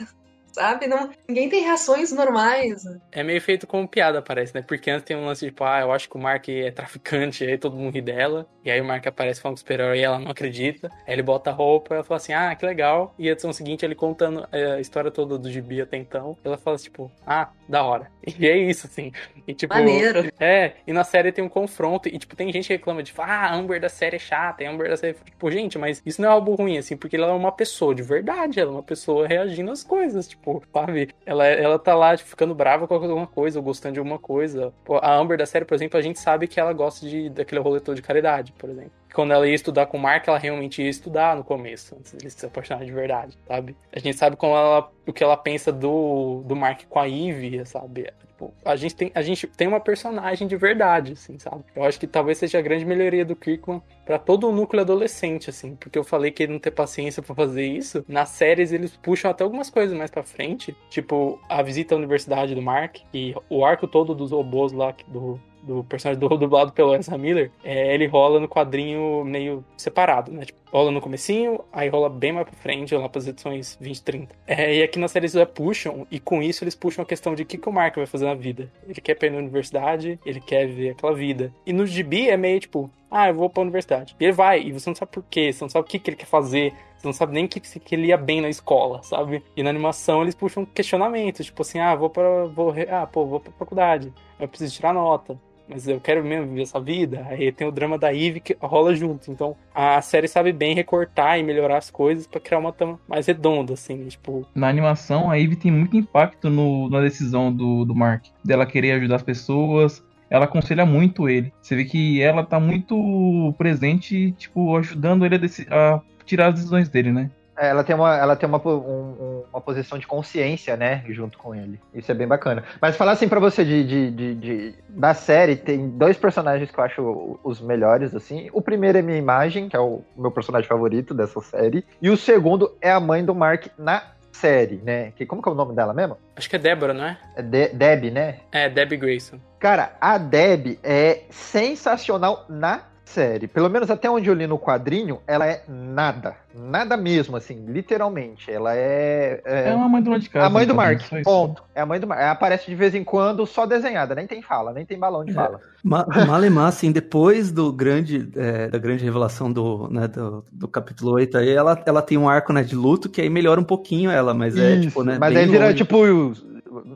sabe? 0.56 0.88
Não, 0.88 1.10
ninguém 1.28 1.50
tem 1.50 1.64
reações 1.64 2.12
normais. 2.12 2.84
É 3.12 3.24
meio 3.24 3.42
feito 3.42 3.68
como 3.68 3.88
piada, 3.88 4.22
parece, 4.22 4.56
né? 4.56 4.64
Porque 4.66 4.90
antes 4.90 5.06
tem 5.06 5.16
um 5.16 5.26
lance 5.26 5.46
tipo, 5.46 5.64
ah, 5.64 5.82
eu 5.82 5.92
acho 5.92 6.10
que 6.10 6.16
o 6.16 6.20
Mark 6.20 6.48
é 6.50 6.72
traficante, 6.72 7.44
aí 7.44 7.58
todo 7.58 7.76
mundo 7.76 7.94
ri 7.94 8.02
dela. 8.02 8.48
E 8.64 8.72
aí 8.72 8.82
o 8.82 8.86
Mark 8.86 9.06
aparece 9.06 9.42
falando 9.42 9.56
com 9.56 9.58
o 9.58 9.60
super-herói 9.60 10.00
e 10.00 10.04
ela 10.04 10.18
não 10.18 10.32
acredita. 10.32 10.90
Aí 11.06 11.14
ele 11.14 11.22
bota 11.22 11.52
a 11.52 11.54
roupa 11.54 11.94
e 11.94 11.96
ela 11.96 12.04
fala 12.04 12.18
assim, 12.18 12.34
ah, 12.34 12.56
que 12.56 12.66
legal. 12.66 13.14
E 13.20 13.30
a 13.30 13.34
edição 13.34 13.54
seguinte 13.54 13.86
ele 13.86 13.94
contando 13.94 14.48
é, 14.52 14.74
a 14.74 14.80
história 14.80 15.12
toda 15.12 15.38
do 15.38 15.52
gibi 15.52 15.82
até 15.82 15.98
então. 15.98 16.38
Ela 16.44 16.58
fala 16.58 16.78
tipo, 16.78 17.12
ah, 17.28 17.50
da 17.68 17.84
hora. 17.84 18.10
E 18.38 18.48
é 18.48 18.58
isso, 18.58 18.88
assim. 18.88 19.12
E 19.48 19.54
tipo. 19.54 19.74
Maneiro. 19.74 20.32
É, 20.40 20.74
e 20.86 20.92
na 20.92 21.04
série 21.04 21.32
tem 21.32 21.44
um 21.44 21.50
confronto, 21.50 22.10
e 22.10 22.18
tipo, 22.18 22.36
tem 22.36 22.52
gente 22.52 22.68
que 22.68 22.74
reclama 22.74 23.02
de, 23.02 23.14
ah, 23.18 23.46
a 23.46 23.56
Amber 23.56 23.80
da 23.80 23.88
série 23.88 24.18
é 24.18 24.20
chata, 24.20 24.64
a 24.64 24.70
Amber 24.70 24.90
da 24.90 24.98
série. 24.98 25.14
Tipo, 25.14 25.52
gente, 25.52 25.78
mas 25.78 26.02
isso 26.06 26.22
não 26.22 26.30
é 26.30 26.32
algo 26.32 26.54
ruim, 26.56 26.78
assim, 26.78 26.98
porque 26.98 27.16
ela 27.16 27.28
é 27.28 27.32
uma 27.32 27.52
pessoa 27.52 27.94
de 27.96 28.02
verdade, 28.02 28.60
ela 28.60 28.72
é 28.72 28.74
uma 28.74 28.84
pessoa 28.84 29.28
reagindo 29.28 29.72
às 29.72 29.84
coisas, 29.84 30.28
tipo, 30.28 30.45
sabe? 30.74 31.10
Ela, 31.26 31.46
ela 31.46 31.80
tá 31.80 31.96
lá, 31.96 32.16
tipo, 32.16 32.30
ficando 32.30 32.56
brava 32.56 32.88
com 32.88 32.94
alguma 32.94 33.28
coisa, 33.28 33.60
ou 33.60 33.64
gostando 33.64 33.94
de 33.94 34.00
alguma 34.00 34.20
coisa. 34.20 34.74
A 35.02 35.14
Amber 35.16 35.38
da 35.38 35.46
série, 35.46 35.66
por 35.66 35.76
exemplo, 35.76 35.98
a 35.98 36.02
gente 36.02 36.20
sabe 36.20 36.48
que 36.48 36.60
ela 36.60 36.74
gosta 36.74 37.08
de, 37.08 37.30
daquele 37.30 37.62
roletor 37.62 37.96
de 37.96 38.02
caridade, 38.02 38.54
por 38.58 38.70
exemplo. 38.70 38.92
Quando 39.14 39.32
ela 39.32 39.48
ia 39.48 39.56
estudar 39.56 39.86
com 39.86 39.98
o 39.98 40.02
Mark, 40.02 40.28
ela 40.28 40.38
realmente 40.38 40.82
ia 40.82 40.90
estudar 40.90 41.36
no 41.36 41.44
começo, 41.44 41.96
antes 41.96 42.18
de 42.18 42.30
se 42.30 42.46
apaixonar 42.46 42.84
de 42.84 42.92
verdade, 42.92 43.38
sabe? 43.48 43.76
A 43.94 44.00
gente 44.00 44.18
sabe 44.18 44.36
como 44.36 44.56
ela, 44.56 44.92
o 45.08 45.14
que 45.14 45.24
ela 45.24 45.38
pensa 45.38 45.72
do, 45.72 46.44
do 46.46 46.56
Mark 46.56 46.82
com 46.90 47.00
a 47.00 47.06
Ivy, 47.06 47.66
sabe? 47.66 48.12
Tipo, 48.36 48.54
a 48.66 48.76
gente, 48.76 48.96
tem, 48.96 49.12
a 49.16 49.22
gente 49.22 49.48
tem 49.48 49.66
uma 49.66 49.80
personagem 49.80 50.46
de 50.46 50.58
verdade, 50.58 51.14
assim, 51.14 51.40
sabe? 51.40 51.64
Eu 51.74 51.86
acho 51.86 51.98
que 51.98 52.06
talvez 52.06 52.38
seja 52.38 52.60
a 52.60 52.62
grande 52.62 52.84
melhoria 52.84 53.24
do 53.24 53.34
Kirkman 53.34 53.82
pra 54.06 54.20
todo 54.20 54.50
o 54.50 54.52
núcleo 54.52 54.82
adolescente, 54.82 55.50
assim, 55.50 55.74
porque 55.76 55.98
eu 55.98 56.04
falei 56.04 56.32
que 56.32 56.44
ele 56.44 56.52
não 56.52 56.60
ter 56.60 56.72
paciência 56.72 57.24
pra 57.24 57.34
fazer 57.34 57.66
isso. 57.66 58.04
Nas 58.10 58.30
séries 58.30 58.74
eles 58.74 58.98
puxam 58.98 59.32
até 59.32 59.46
algumas 59.46 59.70
coisas 59.70 59.98
mais 59.98 60.12
pra 60.12 60.22
frente, 60.22 60.76
tipo 60.90 61.40
a 61.48 61.62
visita 61.62 61.96
à 61.96 61.98
universidade 61.98 62.54
do 62.54 62.62
Mark 62.62 62.98
e 63.14 63.34
o 63.50 63.64
arco 63.64 63.88
todo 63.88 64.14
dos 64.14 64.32
robôs 64.32 64.74
lá 64.74 64.94
do 65.08 65.40
do 65.66 65.84
personagem 65.84 66.20
do 66.20 66.30
dublado 66.38 66.72
pelo 66.72 66.96
Ezra 66.96 67.18
Miller, 67.18 67.52
é, 67.64 67.94
ele 67.94 68.06
rola 68.06 68.40
no 68.40 68.48
quadrinho 68.48 69.24
meio 69.26 69.64
separado, 69.78 70.32
né? 70.32 70.46
Tipo, 70.46 70.60
rola 70.72 70.92
no 70.92 71.02
comecinho, 71.02 71.62
aí 71.72 71.90
rola 71.90 72.10
bem 72.10 72.32
mais 72.32 72.48
pra 72.48 72.56
frente, 72.58 72.94
lá 72.96 73.10
pras 73.10 73.28
edições 73.28 73.78
20 73.80 74.04
30. 74.04 74.36
É, 74.46 74.76
e 74.76 74.84
aqui 74.84 75.00
na 75.00 75.08
série 75.08 75.24
eles 75.26 75.34
já 75.34 75.46
puxam, 75.46 76.06
e 76.12 76.20
com 76.20 76.42
isso 76.42 76.64
eles 76.64 76.76
puxam 76.76 77.04
a 77.04 77.06
questão 77.06 77.34
de 77.34 77.44
o 77.44 77.46
que, 77.46 77.58
que 77.58 77.70
o 77.70 77.74
Mark 77.74 77.96
vai 77.96 78.06
fazer 78.06 78.26
na 78.26 78.36
vida. 78.36 78.72
Ele 78.88 79.02
quer 79.02 79.14
ir 79.14 79.16
pra 79.16 79.28
universidade, 79.30 80.20
ele 80.26 80.40
quer 80.40 80.68
viver 80.68 80.92
aquela 80.92 81.14
vida. 81.14 81.54
E 81.66 81.74
no 81.74 81.86
gibi 81.86 82.30
é 82.30 82.38
meio 82.38 82.60
tipo, 82.60 82.90
ah, 83.10 83.30
eu 83.30 83.34
vou 83.34 83.50
pra 83.50 83.62
universidade. 83.64 84.16
E 84.20 84.24
ele 84.24 84.34
vai, 84.34 84.62
e 84.62 84.72
você 84.72 84.90
não 84.90 84.96
sabe 84.96 85.12
por 85.12 85.24
quê, 85.30 85.52
você 85.52 85.64
não 85.64 85.70
sabe 85.70 85.86
o 85.86 85.90
que, 85.90 85.98
que 86.00 86.10
ele 86.10 86.18
quer 86.18 86.26
fazer, 86.26 86.74
você 86.98 87.08
não 87.08 87.14
sabe 87.14 87.34
nem 87.34 87.48
que, 87.48 87.60
que 87.60 87.96
ele 87.96 88.08
ia 88.08 88.18
bem 88.18 88.42
na 88.42 88.50
escola, 88.50 89.02
sabe? 89.04 89.44
E 89.56 89.64
na 89.64 89.70
animação 89.70 90.22
eles 90.22 90.36
puxam 90.36 90.66
questionamentos, 90.66 91.46
tipo 91.46 91.62
assim, 91.62 91.80
ah, 91.80 91.96
vou 91.96 92.10
pra. 92.10 92.46
Vou, 92.46 92.74
ah, 92.90 93.08
pô, 93.08 93.26
vou 93.26 93.40
pra 93.40 93.54
faculdade, 93.54 94.12
eu 94.40 94.48
preciso 94.48 94.76
tirar 94.76 94.94
nota. 94.94 95.40
Mas 95.68 95.88
eu 95.88 96.00
quero 96.00 96.24
mesmo 96.24 96.48
viver 96.48 96.62
essa 96.62 96.80
vida. 96.80 97.26
Aí 97.30 97.52
tem 97.52 97.68
o 97.68 97.72
drama 97.72 97.98
da 97.98 98.14
Eve 98.14 98.40
que 98.40 98.56
rola 98.62 98.96
junto. 98.96 99.32
Então 99.32 99.56
a 99.74 100.02
série 100.02 100.28
sabe 100.28 100.52
bem 100.54 100.76
recortar 100.76 101.40
e 101.40 101.44
melhorar 101.44 101.78
as 101.78 101.90
coisas 101.90 102.28
pra 102.28 102.40
criar 102.40 102.60
uma 102.60 102.72
trama 102.72 103.00
mais 103.08 103.26
redonda, 103.28 103.74
assim. 103.74 104.08
Tipo, 104.08 104.46
Na 104.54 104.68
animação, 104.70 105.30
a 105.30 105.40
Eve 105.40 105.56
tem 105.56 105.72
muito 105.72 105.98
impacto 105.98 106.50
no- 106.50 106.90
na 106.90 107.02
decisão 107.02 107.52
do, 107.52 107.84
do 107.86 107.96
Mark, 107.96 108.26
dela 108.44 108.66
querer 108.66 108.92
ajudar 108.94 109.16
as 109.16 109.24
pessoas. 109.24 110.04
Ela 110.30 110.46
aconselha 110.46 110.86
muito 110.86 111.30
ele. 111.30 111.54
Você 111.62 111.76
vê 111.76 111.86
que 111.86 112.22
ela 112.22 112.44
tá 112.44 112.60
muito 112.60 113.54
presente, 113.58 114.32
tipo, 114.34 114.76
ajudando 114.78 115.26
ele 115.26 115.36
a, 115.70 115.96
a 115.96 116.02
tirar 116.26 116.48
as 116.48 116.56
decisões 116.56 116.90
dele, 116.90 117.12
né? 117.12 117.30
Ela 117.58 117.84
tem, 117.84 117.96
uma, 117.96 118.18
ela 118.18 118.36
tem 118.36 118.48
uma, 118.50 118.62
um- 118.66 118.70
um- 118.72 119.44
uma 119.52 119.62
posição 119.62 119.98
de 119.98 120.06
consciência, 120.06 120.76
né, 120.76 121.04
junto 121.10 121.38
com 121.38 121.56
ele. 121.56 121.80
Isso 121.94 122.12
é 122.12 122.16
bem 122.16 122.28
bacana. 122.28 122.64
Mas 122.82 122.98
falar 122.98 123.14
assim 123.14 123.30
pra 123.30 123.40
você 123.40 123.64
de, 123.64 123.84
de, 123.86 124.12
de- 124.12 124.36
de- 124.36 124.76
da 124.90 125.14
série, 125.14 125.56
tem 125.56 125.90
dois 125.90 126.18
personagens 126.18 126.70
que 126.70 126.78
eu 126.80 126.84
acho 126.84 127.40
os 127.44 127.62
melhores, 127.62 128.14
assim. 128.16 128.50
O 128.52 128.62
primeiro 128.62 128.98
é 128.98 129.02
minha 129.02 129.18
imagem, 129.18 129.70
que 129.70 129.76
é 129.76 129.80
o 129.80 130.02
meu 130.18 130.32
personagem 130.32 130.68
favorito 130.68 131.14
dessa 131.14 131.40
série. 131.42 131.86
E 132.02 132.10
o 132.10 132.18
segundo 132.18 132.76
é 132.82 132.92
a 132.92 133.00
mãe 133.00 133.24
do 133.24 133.34
Mark 133.34 133.68
na 133.78 134.04
série, 134.32 134.82
né? 134.84 135.12
Que, 135.16 135.26
como 135.26 135.42
que 135.42 135.48
é 135.48 135.52
o 135.52 135.56
nome 135.56 135.74
dela 135.74 135.94
mesmo? 135.94 136.18
acho 136.36 136.50
que 136.50 136.58
é 136.58 136.60
Débora, 136.60 136.94
não 136.94 137.06
é? 137.06 137.18
É 137.38 137.42
De- 137.42 137.70
Deb, 137.70 138.12
né? 138.12 138.40
É, 138.52 138.68
Debbie 138.70 138.98
Grayson. 138.98 139.40
Cara, 139.60 139.94
a 140.02 140.18
Deb 140.18 140.78
é 140.84 141.22
sensacional 141.30 142.46
na 142.50 142.82
série. 143.06 143.48
Pelo 143.48 143.70
menos 143.70 143.90
até 143.90 144.10
onde 144.10 144.28
eu 144.30 144.34
li 144.34 144.48
no 144.48 144.58
quadrinho, 144.60 145.20
ela 145.28 145.46
é 145.48 145.64
nada. 145.68 146.36
Nada 146.54 146.96
mesmo, 146.98 147.36
assim, 147.36 147.66
literalmente. 147.68 148.52
Ela 148.52 148.76
é. 148.76 149.42
é- 149.46 149.70
É 149.70 149.74
uma 149.76 149.88
mãe 149.90 150.02
de 150.20 150.30
casa. 150.30 150.46
a 150.46 150.50
mãe 150.50 150.66
do 150.66 150.74
então, 150.74 150.76
Mark, 150.86 151.02
ponto. 151.24 151.64
É 151.74 151.82
a 151.82 151.86
mãe 151.86 152.00
do 152.00 152.08
Mark. 152.08 152.22
Ela 152.22 152.32
aparece 152.32 152.66
de 152.68 152.76
vez 152.76 152.96
em 152.96 153.04
quando 153.04 153.46
só 153.46 153.66
desenhada, 153.66 154.16
nem 154.16 154.26
tem 154.28 154.42
fala, 154.42 154.72
nem 154.74 154.86
tem 154.86 154.98
balão 154.98 155.24
de 155.26 155.32
É. 155.32 155.34
fala. 155.34 155.60
Ma 155.84 156.06
Malemar, 156.28 156.68
assim, 156.68 156.92
depois 156.92 157.52
do 157.52 157.72
grande, 157.72 158.30
é, 158.36 158.68
da 158.70 158.78
grande 158.78 159.04
revelação 159.04 159.52
do, 159.52 159.88
né, 159.92 160.08
do, 160.08 160.44
do 160.52 160.68
capítulo 160.68 161.12
8, 161.14 161.38
aí 161.38 161.50
ela, 161.50 161.82
ela 161.86 162.02
tem 162.02 162.18
um 162.18 162.28
arco 162.30 162.52
né, 162.54 162.64
de 162.64 162.76
luto 162.76 163.10
que 163.10 163.22
aí 163.22 163.30
melhora 163.30 163.60
um 163.60 163.64
pouquinho 163.66 164.10
ela, 164.10 164.34
mas 164.34 164.58
é 164.58 164.76
Isso, 164.76 164.88
tipo, 164.88 165.04
né? 165.04 165.18
Mas 165.20 165.34
bem 165.34 165.44
aí 165.44 165.50
vira, 165.50 165.66
longe. 165.66 165.78
tipo, 165.78 165.96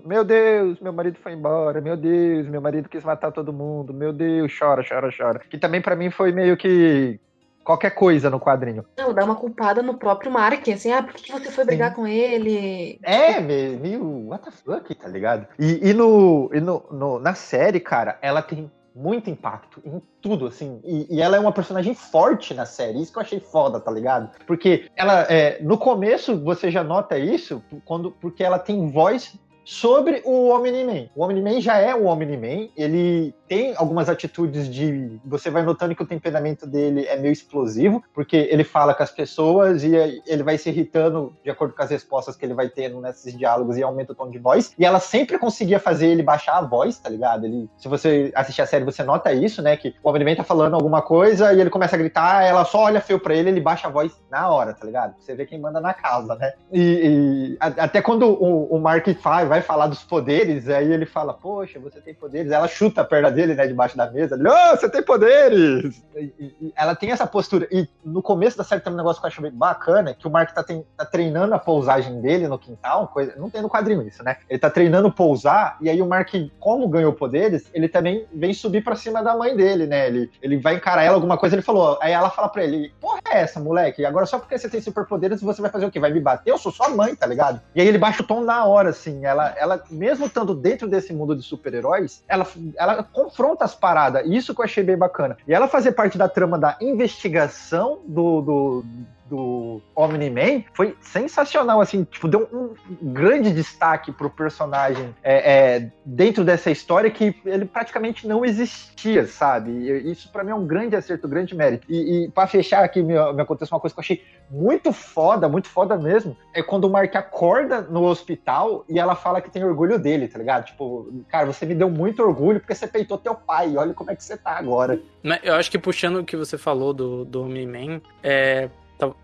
meu 0.06 0.24
Deus, 0.24 0.80
meu 0.80 0.94
marido 0.94 1.18
foi 1.22 1.34
embora, 1.34 1.80
meu 1.82 1.96
Deus, 1.98 2.48
meu 2.48 2.62
marido 2.62 2.90
quis 2.90 3.04
matar 3.04 3.32
todo 3.32 3.54
mundo, 3.54 3.94
meu 3.94 4.12
Deus, 4.14 4.52
chora, 4.58 4.84
chora, 4.88 5.10
chora. 5.16 5.40
Que 5.50 5.58
também 5.58 5.82
pra 5.82 5.96
mim 5.96 6.10
foi 6.12 6.32
meio 6.32 6.58
que 6.58 7.20
qualquer 7.64 7.92
coisa 7.92 8.30
no 8.30 8.40
quadrinho. 8.40 8.84
Não, 8.98 9.14
dá 9.14 9.24
uma 9.24 9.36
culpada 9.36 9.82
no 9.84 9.94
próprio 9.98 10.32
Mark, 10.32 10.68
assim, 10.70 10.92
ah, 10.92 11.04
por 11.04 11.14
que 11.14 11.32
você 11.32 11.52
foi 11.52 11.66
brigar 11.66 11.94
com 11.94 12.08
ele? 12.08 13.00
É, 13.04 13.40
me- 13.40 13.78
meio, 13.78 14.28
what 14.30 14.44
the 14.44 14.52
fuck, 14.52 14.94
tá 14.96 15.08
ligado? 15.08 15.46
E, 15.60 15.90
e 15.90 15.94
no, 15.94 16.50
e 16.54 16.60
no, 16.60 16.84
no- 16.92 17.20
na 17.20 17.34
série, 17.36 17.80
cara, 17.80 18.18
ela 18.22 18.42
tem 18.42 18.72
muito 18.96 19.30
impacto 19.30 19.82
em 19.86 20.02
tudo, 20.20 20.48
assim. 20.48 20.82
E, 20.84 21.16
e 21.18 21.22
ela 21.22 21.38
é 21.38 21.40
uma 21.40 21.52
personagem 21.52 21.94
forte 21.94 22.54
na 22.54 22.66
série. 22.66 23.02
Isso 23.02 23.14
que 23.14 23.18
eu 23.20 23.22
achei 23.22 23.40
foda, 23.40 23.80
tá 23.80 23.92
ligado? 23.92 24.30
Porque 24.48 24.88
ela, 24.96 25.22
é, 25.30 25.62
no 25.62 25.78
começo, 25.78 26.38
você 26.44 26.70
já 26.72 26.84
nota 26.84 27.18
isso, 27.18 27.64
quando, 27.86 28.12
porque 28.12 28.44
ela 28.44 28.58
tem 28.60 28.90
voz 28.92 29.38
sobre 29.70 30.24
o 30.26 30.50
Omni-Man. 30.50 31.10
O 31.16 31.24
Omni-Man 31.24 31.62
já 31.62 31.78
é 31.78 31.94
o 31.94 32.06
Omni-Man, 32.06 32.70
ele 32.76 33.36
tem 33.50 33.74
algumas 33.76 34.08
atitudes 34.08 34.72
de... 34.72 35.20
Você 35.26 35.50
vai 35.50 35.64
notando 35.64 35.96
que 35.96 36.04
o 36.04 36.06
temperamento 36.06 36.68
dele 36.68 37.06
é 37.08 37.18
meio 37.18 37.34
explosivo, 37.34 38.04
porque 38.14 38.48
ele 38.52 38.64
fala 38.64 38.94
com 38.94 39.02
as 39.02 39.12
pessoas 39.12 39.84
e 39.84 40.22
ele 40.28 40.44
vai 40.44 40.58
se 40.58 40.70
irritando 40.70 41.36
de 41.44 41.50
acordo 41.50 41.74
com 41.74 41.82
as 41.82 41.90
respostas 41.90 42.36
que 42.36 42.46
ele 42.46 42.54
vai 42.54 42.70
tendo 42.70 43.02
nesses 43.02 43.36
diálogos 43.36 43.76
e 43.76 43.84
aumenta 43.84 44.14
o 44.14 44.16
tom 44.16 44.30
de 44.30 44.38
voz. 44.38 44.74
E 44.78 44.86
ela 44.86 45.00
sempre 45.00 45.40
conseguia 45.40 45.80
fazer 45.80 46.08
ele 46.08 46.22
baixar 46.22 46.58
a 46.58 46.62
voz, 46.62 47.00
tá 47.00 47.10
ligado? 47.10 47.46
Ele, 47.46 47.68
se 47.76 47.88
você 47.88 48.32
assistir 48.36 48.62
a 48.62 48.68
série, 48.68 48.86
você 48.86 49.04
nota 49.04 49.34
isso, 49.34 49.62
né? 49.64 49.76
Que 49.76 49.96
o 50.04 50.10
Omni-Man 50.10 50.36
tá 50.36 50.44
falando 50.44 50.76
alguma 50.76 51.02
coisa 51.02 51.52
e 51.52 51.60
ele 51.60 51.72
começa 51.72 51.96
a 51.96 52.00
gritar, 52.00 52.44
ela 52.44 52.64
só 52.64 52.84
olha 52.84 53.02
feio 53.02 53.20
pra 53.20 53.34
ele, 53.34 53.50
ele 53.50 53.62
baixa 53.62 53.88
a 53.88 53.92
voz 53.92 54.12
na 54.30 54.48
hora, 54.48 54.74
tá 54.74 54.86
ligado? 54.86 55.16
Você 55.20 55.34
vê 55.34 55.46
quem 55.48 55.60
manda 55.60 55.82
na 55.82 55.94
casa, 55.94 56.36
né? 56.36 56.54
E, 56.72 56.82
e 56.82 57.58
até 57.60 58.00
quando 58.00 58.28
o, 58.28 58.76
o 58.76 58.80
Mark 58.80 59.08
vai 59.48 59.62
falar 59.62 59.88
dos 59.88 60.04
poderes, 60.04 60.70
aí 60.70 60.92
ele 60.92 61.06
fala, 61.06 61.34
poxa, 61.34 61.80
você 61.80 62.00
tem 62.00 62.14
poderes. 62.14 62.52
Ela 62.52 62.68
chuta 62.68 63.02
a 63.02 63.06
perna 63.06 63.32
dele, 63.32 63.39
né, 63.48 63.68
debaixo 63.68 63.96
da 63.98 64.10
mesa. 64.10 64.36
Ele, 64.36 64.48
oh, 64.48 64.76
você 64.76 64.90
tem 64.90 65.02
poderes! 65.04 66.04
E- 66.16 66.34
e- 66.40 66.74
ela 66.76 66.96
tem 66.96 67.12
essa 67.12 67.26
postura. 67.28 67.68
E 67.72 67.88
no 68.04 68.22
começo 68.22 68.58
da 68.58 68.64
série 68.64 68.82
tem 68.82 68.92
um 68.92 68.96
negócio 68.96 69.22
que 69.22 69.26
eu 69.26 69.30
acho 69.30 69.42
bem 69.42 69.52
bacana, 69.52 70.14
que 70.14 70.28
o 70.28 70.32
Mark 70.32 70.52
tá, 70.54 70.64
ten- 70.64 70.86
tá 70.98 71.06
treinando 71.06 71.54
a 71.54 71.60
pousagem 71.60 72.20
dele 72.22 72.48
no 72.48 72.58
quintal, 72.60 73.08
coisa, 73.08 73.34
não 73.38 73.50
tem 73.50 73.62
no 73.62 73.70
quadrinho 73.70 74.02
isso, 74.08 74.24
né? 74.24 74.38
Ele 74.50 74.60
tá 74.60 74.70
treinando 74.70 75.12
pousar, 75.12 75.78
e 75.82 75.90
aí 75.90 76.02
o 76.02 76.08
Mark, 76.08 76.30
como 76.60 76.88
ganhou 76.88 77.14
poderes, 77.14 77.70
ele 77.74 77.88
também 77.88 78.26
vem 78.34 78.54
subir 78.54 78.84
pra 78.84 78.96
cima 78.96 79.24
da 79.24 79.36
mãe 79.36 79.56
dele, 79.56 79.86
né? 79.88 80.08
Ele, 80.08 80.30
ele 80.42 80.58
vai 80.58 80.76
encarar 80.76 81.04
ela 81.04 81.16
alguma 81.16 81.38
coisa, 81.38 81.56
ele 81.56 81.62
falou, 81.62 81.98
aí 82.02 82.12
ela 82.12 82.30
fala 82.30 82.50
pra 82.50 82.64
ele, 82.64 82.94
porra 83.00 83.20
é 83.32 83.42
essa, 83.42 83.60
moleque? 83.60 84.06
Agora 84.06 84.26
só 84.26 84.40
porque 84.40 84.58
você 84.58 84.70
tem 84.70 84.82
superpoderes, 84.82 85.42
você 85.42 85.62
vai 85.62 85.72
fazer 85.72 85.86
o 85.86 85.92
quê? 85.92 86.00
Vai 86.00 86.12
me 86.12 86.20
bater? 86.20 86.50
Eu 86.52 86.58
sou 86.58 86.72
sua 86.72 86.90
mãe, 86.90 87.16
tá 87.16 87.26
ligado? 87.26 87.62
E 87.76 87.82
aí 87.82 87.88
ele 87.88 87.98
baixa 87.98 88.24
o 88.24 88.26
tom 88.26 88.42
na 88.42 88.66
hora, 88.66 88.90
assim. 88.90 89.26
Ela, 89.26 89.54
ela 89.58 89.82
mesmo 89.90 90.26
estando 90.26 90.54
dentro 90.56 90.88
desse 90.88 91.14
mundo 91.14 91.36
de 91.36 91.42
super-heróis, 91.44 92.24
ela, 92.28 92.46
ela 92.78 93.04
confronta 93.30 93.64
as 93.64 93.76
paradas. 93.76 94.26
Isso 94.26 94.54
que 94.54 94.62
eu 94.62 94.66
achei 94.66 94.84
bem 94.84 94.98
bacana. 94.98 95.38
E 95.48 95.54
ela 95.54 95.68
fazer 95.68 95.92
parte 95.92 96.18
da 96.18 96.28
trama 96.28 96.58
da 96.58 96.76
investigação 96.82 98.00
do. 98.06 98.42
do 98.42 98.86
do 99.30 99.82
Omni-Man 99.96 100.64
foi 100.74 100.96
sensacional, 101.02 101.80
assim, 101.80 102.04
tipo, 102.04 102.28
deu 102.28 102.50
um 102.52 102.74
grande 103.14 103.52
destaque 103.54 104.12
pro 104.12 104.30
personagem 104.30 105.16
é, 105.24 105.76
é, 105.76 105.92
dentro 106.04 106.44
dessa 106.44 106.72
história 106.72 107.12
que 107.12 107.36
ele 107.46 107.66
praticamente 107.66 108.28
não 108.28 108.44
existia, 108.44 109.26
sabe? 109.28 109.72
E 109.72 110.12
Isso 110.12 110.32
pra 110.32 110.44
mim 110.44 110.52
é 110.52 110.56
um 110.56 110.66
grande 110.66 110.96
acerto, 110.96 111.28
um 111.28 111.30
grande 111.30 111.56
mérito. 111.56 111.86
E, 111.90 112.26
e 112.26 112.32
para 112.32 112.48
fechar 112.48 112.84
aqui, 112.84 113.02
me, 113.02 113.14
me 113.34 113.42
aconteceu 113.42 113.76
uma 113.76 113.80
coisa 113.80 113.94
que 113.94 114.00
eu 114.00 114.04
achei 114.04 114.24
muito 114.50 114.92
foda, 114.92 115.48
muito 115.48 115.68
foda 115.68 115.96
mesmo, 115.96 116.36
é 116.54 116.64
quando 116.64 116.86
o 116.86 116.90
Mark 116.90 117.16
acorda 117.16 117.82
no 117.82 118.04
hospital 118.04 118.84
e 118.90 119.00
ela 119.00 119.16
fala 119.16 119.42
que 119.42 119.52
tem 119.52 119.64
orgulho 119.64 120.00
dele, 120.00 120.28
tá 120.28 120.40
ligado? 120.40 120.66
Tipo, 120.66 121.08
cara, 121.28 121.46
você 121.46 121.66
me 121.66 121.76
deu 121.76 121.90
muito 121.90 122.24
orgulho 122.24 122.60
porque 122.60 122.74
você 122.74 122.88
peitou 122.88 123.18
teu 123.18 123.36
pai, 123.36 123.78
olha 123.78 123.94
como 123.94 124.10
é 124.10 124.16
que 124.16 124.24
você 124.24 124.36
tá 124.36 124.58
agora. 124.58 125.00
Eu 125.44 125.54
acho 125.56 125.70
que 125.70 125.78
puxando 125.78 126.18
o 126.18 126.26
que 126.26 126.36
você 126.36 126.58
falou 126.58 126.94
do, 126.94 127.26
do 127.26 127.44
Omni-Man, 127.44 128.02
é, 128.24 128.70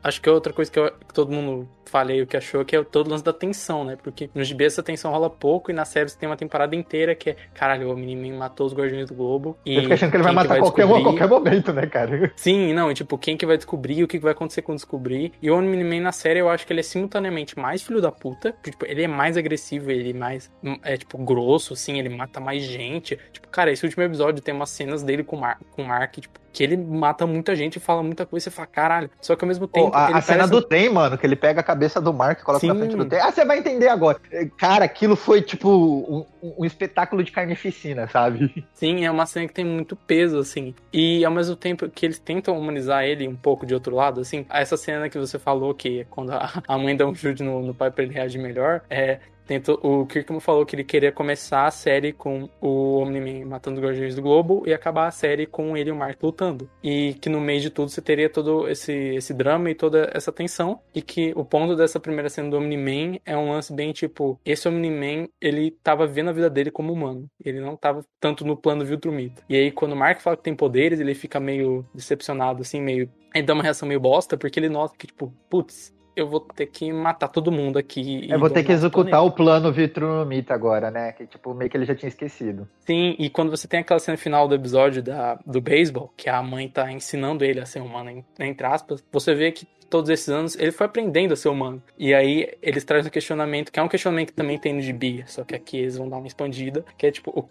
acho 0.04 0.22
que 0.22 0.30
é 0.30 0.32
outra 0.32 0.54
coisa 0.54 0.72
que, 0.72 0.80
eu- 0.80 0.92
que 0.92 1.14
todo 1.14 1.32
mundo 1.32 1.68
falei 1.86 2.22
o 2.22 2.28
que 2.28 2.36
achou, 2.36 2.66
que 2.66 2.76
é 2.76 2.84
todo 2.84 3.08
o 3.08 3.10
lance 3.12 3.24
da 3.24 3.32
tensão, 3.32 3.84
né? 3.84 3.96
Porque 4.02 4.30
no 4.34 4.44
GB 4.44 4.66
essa 4.66 4.82
tensão 4.82 5.12
rola 5.12 5.30
pouco 5.30 5.70
e 5.70 5.74
na 5.74 5.86
série 5.86 6.10
você 6.10 6.18
tem 6.18 6.28
uma 6.28 6.36
temporada 6.36 6.76
inteira 6.76 7.14
que 7.16 7.30
é, 7.30 7.36
caralho, 7.54 7.88
o 7.90 7.92
Omni-Man 7.94 8.36
matou 8.38 8.66
os 8.66 8.74
Guardiões 8.74 9.08
do 9.08 9.14
Globo. 9.16 9.56
E 9.66 9.76
Eu 9.76 9.82
fico 9.84 9.94
achando 9.94 10.10
que 10.12 10.18
ele 10.18 10.24
vai 10.24 10.34
matar 10.34 10.58
qualquer, 10.60 10.84
descobrir- 10.84 11.04
qualquer 11.04 11.28
momento, 11.30 11.72
né, 11.74 11.86
cara? 11.86 12.32
Sim, 12.36 12.74
não, 12.74 12.90
e 12.92 12.94
tipo, 12.96 13.18
quem 13.18 13.38
que 13.38 13.46
vai 13.46 13.56
descobrir, 13.56 14.04
o 14.04 14.08
que 14.08 14.18
vai 14.20 14.32
acontecer 14.32 14.62
quando 14.64 14.78
descobrir. 14.78 15.32
E 15.42 15.50
o 15.52 15.58
Omni-Man 15.58 16.02
na 16.02 16.12
série, 16.12 16.40
eu 16.40 16.50
acho 16.50 16.66
que 16.66 16.74
ele 16.74 16.80
é 16.80 16.84
simultaneamente 16.84 17.58
mais 17.58 17.82
filho 17.84 18.02
da 18.02 18.12
puta, 18.12 18.52
porque, 18.54 18.72
tipo, 18.72 18.86
ele 18.86 19.04
é 19.04 19.08
mais 19.08 19.38
agressivo, 19.38 19.92
ele 19.92 20.10
é 20.10 20.14
mais, 20.14 20.52
hum, 20.64 20.78
é, 20.84 20.98
tipo, 20.98 21.18
grosso, 21.20 21.74
assim, 21.74 22.00
ele 22.00 22.10
mata 22.10 22.40
mais 22.40 22.64
gente. 22.64 23.18
Tipo, 23.32 23.48
cara, 23.50 23.72
esse 23.72 23.86
último 23.86 24.04
episódio 24.04 24.42
tem 24.42 24.54
umas 24.56 24.70
cenas 24.72 25.04
dele 25.04 25.24
com 25.24 25.36
o 25.36 25.40
Mar 25.42 25.60
com 25.72 25.84
o 25.84 25.86
Mark, 25.88 26.16
tipo, 26.20 26.40
que 26.52 26.64
ele 26.64 26.78
mata 26.78 27.28
muita 27.28 27.54
gente 27.54 27.76
e 27.76 27.80
fala 27.82 28.02
muita 28.02 28.26
coisa, 28.26 28.44
e 28.48 28.50
você 28.50 28.56
fala, 28.56 28.66
caralho. 28.68 29.10
Só 29.22 29.36
que 29.36 29.44
ao 29.44 29.48
mesmo 29.48 29.65
tempo, 29.68 29.92
Pô, 29.92 29.98
a, 29.98 30.18
a 30.18 30.22
cena 30.22 30.48
do 30.48 30.62
trem, 30.62 30.90
mano, 30.90 31.18
que 31.18 31.26
ele 31.26 31.36
pega 31.36 31.60
a 31.60 31.64
cabeça 31.64 32.02
do 32.02 32.14
Mark 32.14 32.40
e 32.40 32.44
coloca 32.44 32.66
na 32.66 32.74
Sim. 32.74 32.80
frente 32.80 32.96
do 32.96 33.06
trem. 33.06 33.22
Ah, 33.22 33.32
você 33.32 33.46
vai 33.46 33.60
entender 33.60 33.88
agora. 33.88 34.20
Cara, 34.58 34.86
aquilo 34.86 35.16
foi 35.16 35.42
tipo 35.42 35.70
um, 35.70 36.26
um 36.58 36.66
espetáculo 36.66 37.24
de 37.24 37.32
carnificina, 37.32 38.08
sabe? 38.08 38.66
Sim, 38.74 39.06
é 39.06 39.12
uma 39.12 39.26
cena 39.26 39.48
que 39.48 39.54
tem 39.54 39.66
muito 39.66 39.96
peso, 39.96 40.38
assim. 40.40 40.74
E 40.92 41.24
ao 41.26 41.32
mesmo 41.32 41.56
tempo 41.56 41.90
que 41.90 42.06
eles 42.06 42.20
tentam 42.20 42.58
humanizar 42.58 43.04
ele 43.04 43.28
um 43.28 43.36
pouco 43.36 43.66
de 43.66 43.74
outro 43.74 43.96
lado, 43.96 44.22
assim, 44.22 44.46
essa 44.50 44.78
cena 44.78 45.10
que 45.10 45.18
você 45.18 45.40
falou 45.40 45.74
que 45.74 46.02
é 46.02 46.06
quando 46.06 46.32
a, 46.32 46.64
a 46.68 46.78
mãe 46.78 46.96
dá 46.96 47.06
um 47.06 47.16
chute 47.16 47.44
no, 47.44 47.62
no 47.62 47.74
pai 47.74 47.92
pra 47.92 48.04
ele 48.04 48.14
reagir 48.14 48.40
melhor, 48.40 48.82
é. 48.90 49.20
Tenta, 49.46 49.74
o 49.74 50.06
Kirkman 50.06 50.40
falou 50.40 50.66
que 50.66 50.76
ele 50.76 50.84
queria 50.84 51.12
começar 51.12 51.68
a 51.68 51.72
série 51.72 52.12
com 52.12 52.50
o 52.60 53.00
Omni-Man 53.00 53.46
matando 53.46 53.80
os 53.80 53.86
Guardiões 53.86 54.16
do 54.16 54.22
Globo 54.22 54.64
e 54.66 54.74
acabar 54.74 55.08
a 55.08 55.12
série 55.12 55.46
com 55.46 55.78
ele 55.78 55.90
e 55.90 55.94
o 55.94 55.96
Mark 55.96 56.22
lutando. 56.22 56.70
E 56.84 57.14
que 57.22 57.30
no 57.30 57.40
meio 57.40 57.62
de 57.62 57.70
tudo 57.70 57.90
você 57.90 58.02
teria 58.02 58.30
todo 58.30 58.68
esse, 58.68 58.92
esse 58.92 59.34
drama 59.34 59.70
e 59.70 59.76
toda 59.76 60.10
essa 60.14 60.32
tensão. 60.32 60.80
E 60.94 61.02
que 61.02 61.32
o 61.36 61.46
ponto 61.46 61.76
dessa 61.76 62.00
primeira 62.00 62.30
cena 62.30 62.50
do 62.50 62.58
Omni-Man 62.58 63.20
é 63.26 63.38
um 63.38 63.52
lance 63.52 63.72
bem 63.72 63.94
tipo: 63.94 64.40
esse 64.44 64.68
Omni-Man, 64.68 65.28
ele 65.40 65.72
tava 65.84 66.08
vendo 66.08 66.30
a 66.30 66.34
vida 66.34 66.50
dele 66.50 66.72
como 66.72 66.92
humano. 66.92 67.30
Ele 67.44 67.60
não 67.60 67.76
tava 67.76 68.04
tanto 68.20 68.44
no 68.46 68.58
plano 68.58 68.84
Viltrumita. 68.84 69.44
E 69.48 69.56
aí, 69.56 69.72
quando 69.72 69.94
o 69.94 69.96
Mark 69.96 70.22
fala 70.22 70.38
que 70.38 70.44
tem 70.44 70.56
poderes, 70.56 71.00
ele 71.00 71.14
fica 71.14 71.40
meio 71.40 71.86
decepcionado, 71.94 72.62
assim, 72.62 72.82
meio. 72.82 73.10
Ele 73.34 73.46
dá 73.46 73.54
uma 73.54 73.64
reação 73.64 73.88
meio 73.88 74.00
bosta, 74.00 74.38
porque 74.38 74.60
ele 74.60 74.70
nota 74.70 74.96
que, 74.98 75.08
tipo, 75.08 75.34
putz. 75.50 75.95
Eu 76.16 76.28
vou 76.28 76.40
ter 76.40 76.68
que 76.68 76.92
matar 76.94 77.28
todo 77.28 77.52
mundo 77.52 77.78
aqui. 77.78 78.26
Eu 78.30 78.40
vou 78.40 78.50
ter 78.50 78.64
que 78.64 78.72
executar 78.72 79.24
o 79.24 79.32
plano 79.32 79.72
Vitrumita 79.72 80.54
agora, 80.54 80.90
né? 80.90 81.12
Que 81.12 81.26
tipo, 81.28 81.54
meio 81.54 81.70
que 81.70 81.76
ele 81.78 81.86
já 81.86 81.94
tinha 81.96 82.08
esquecido. 82.10 82.68
Sim, 82.80 83.16
e 83.20 83.30
quando 83.30 83.50
você 83.50 83.68
tem 83.68 83.82
aquela 83.82 84.00
cena 84.00 84.18
final 84.18 84.48
do 84.48 84.56
episódio 84.56 85.04
da, 85.04 85.38
do 85.46 85.60
beisebol, 85.60 86.14
que 86.16 86.30
a 86.30 86.42
mãe 86.42 86.70
tá 86.70 86.92
ensinando 86.92 87.44
ele 87.44 87.60
a 87.60 87.66
ser 87.66 87.82
humano, 87.82 88.10
en- 88.10 88.26
entre 88.40 88.66
aspas, 88.66 89.04
você 89.12 89.34
vê 89.36 89.52
que 89.52 89.68
todos 89.90 90.10
esses 90.10 90.30
anos 90.30 90.56
ele 90.58 90.72
foi 90.72 90.86
aprendendo 90.88 91.34
a 91.34 91.38
ser 91.38 91.50
humano. 91.50 91.82
E 91.98 92.14
aí 92.14 92.50
eles 92.62 92.84
trazem 92.84 93.08
um 93.10 93.12
questionamento, 93.12 93.72
que 93.72 93.80
é 93.80 93.84
um 93.84 93.88
questionamento 93.88 94.28
que 94.30 94.34
também 94.36 94.58
tem 94.58 94.74
no 94.74 94.82
gibi, 94.82 95.24
só 95.28 95.44
que 95.44 95.54
aqui 95.54 95.78
eles 95.78 95.98
vão 95.98 96.10
dar 96.10 96.18
uma 96.18 96.28
expandida, 96.28 96.84
que 96.98 97.06
é 97.06 97.12
tipo, 97.12 97.32
o 97.38 97.48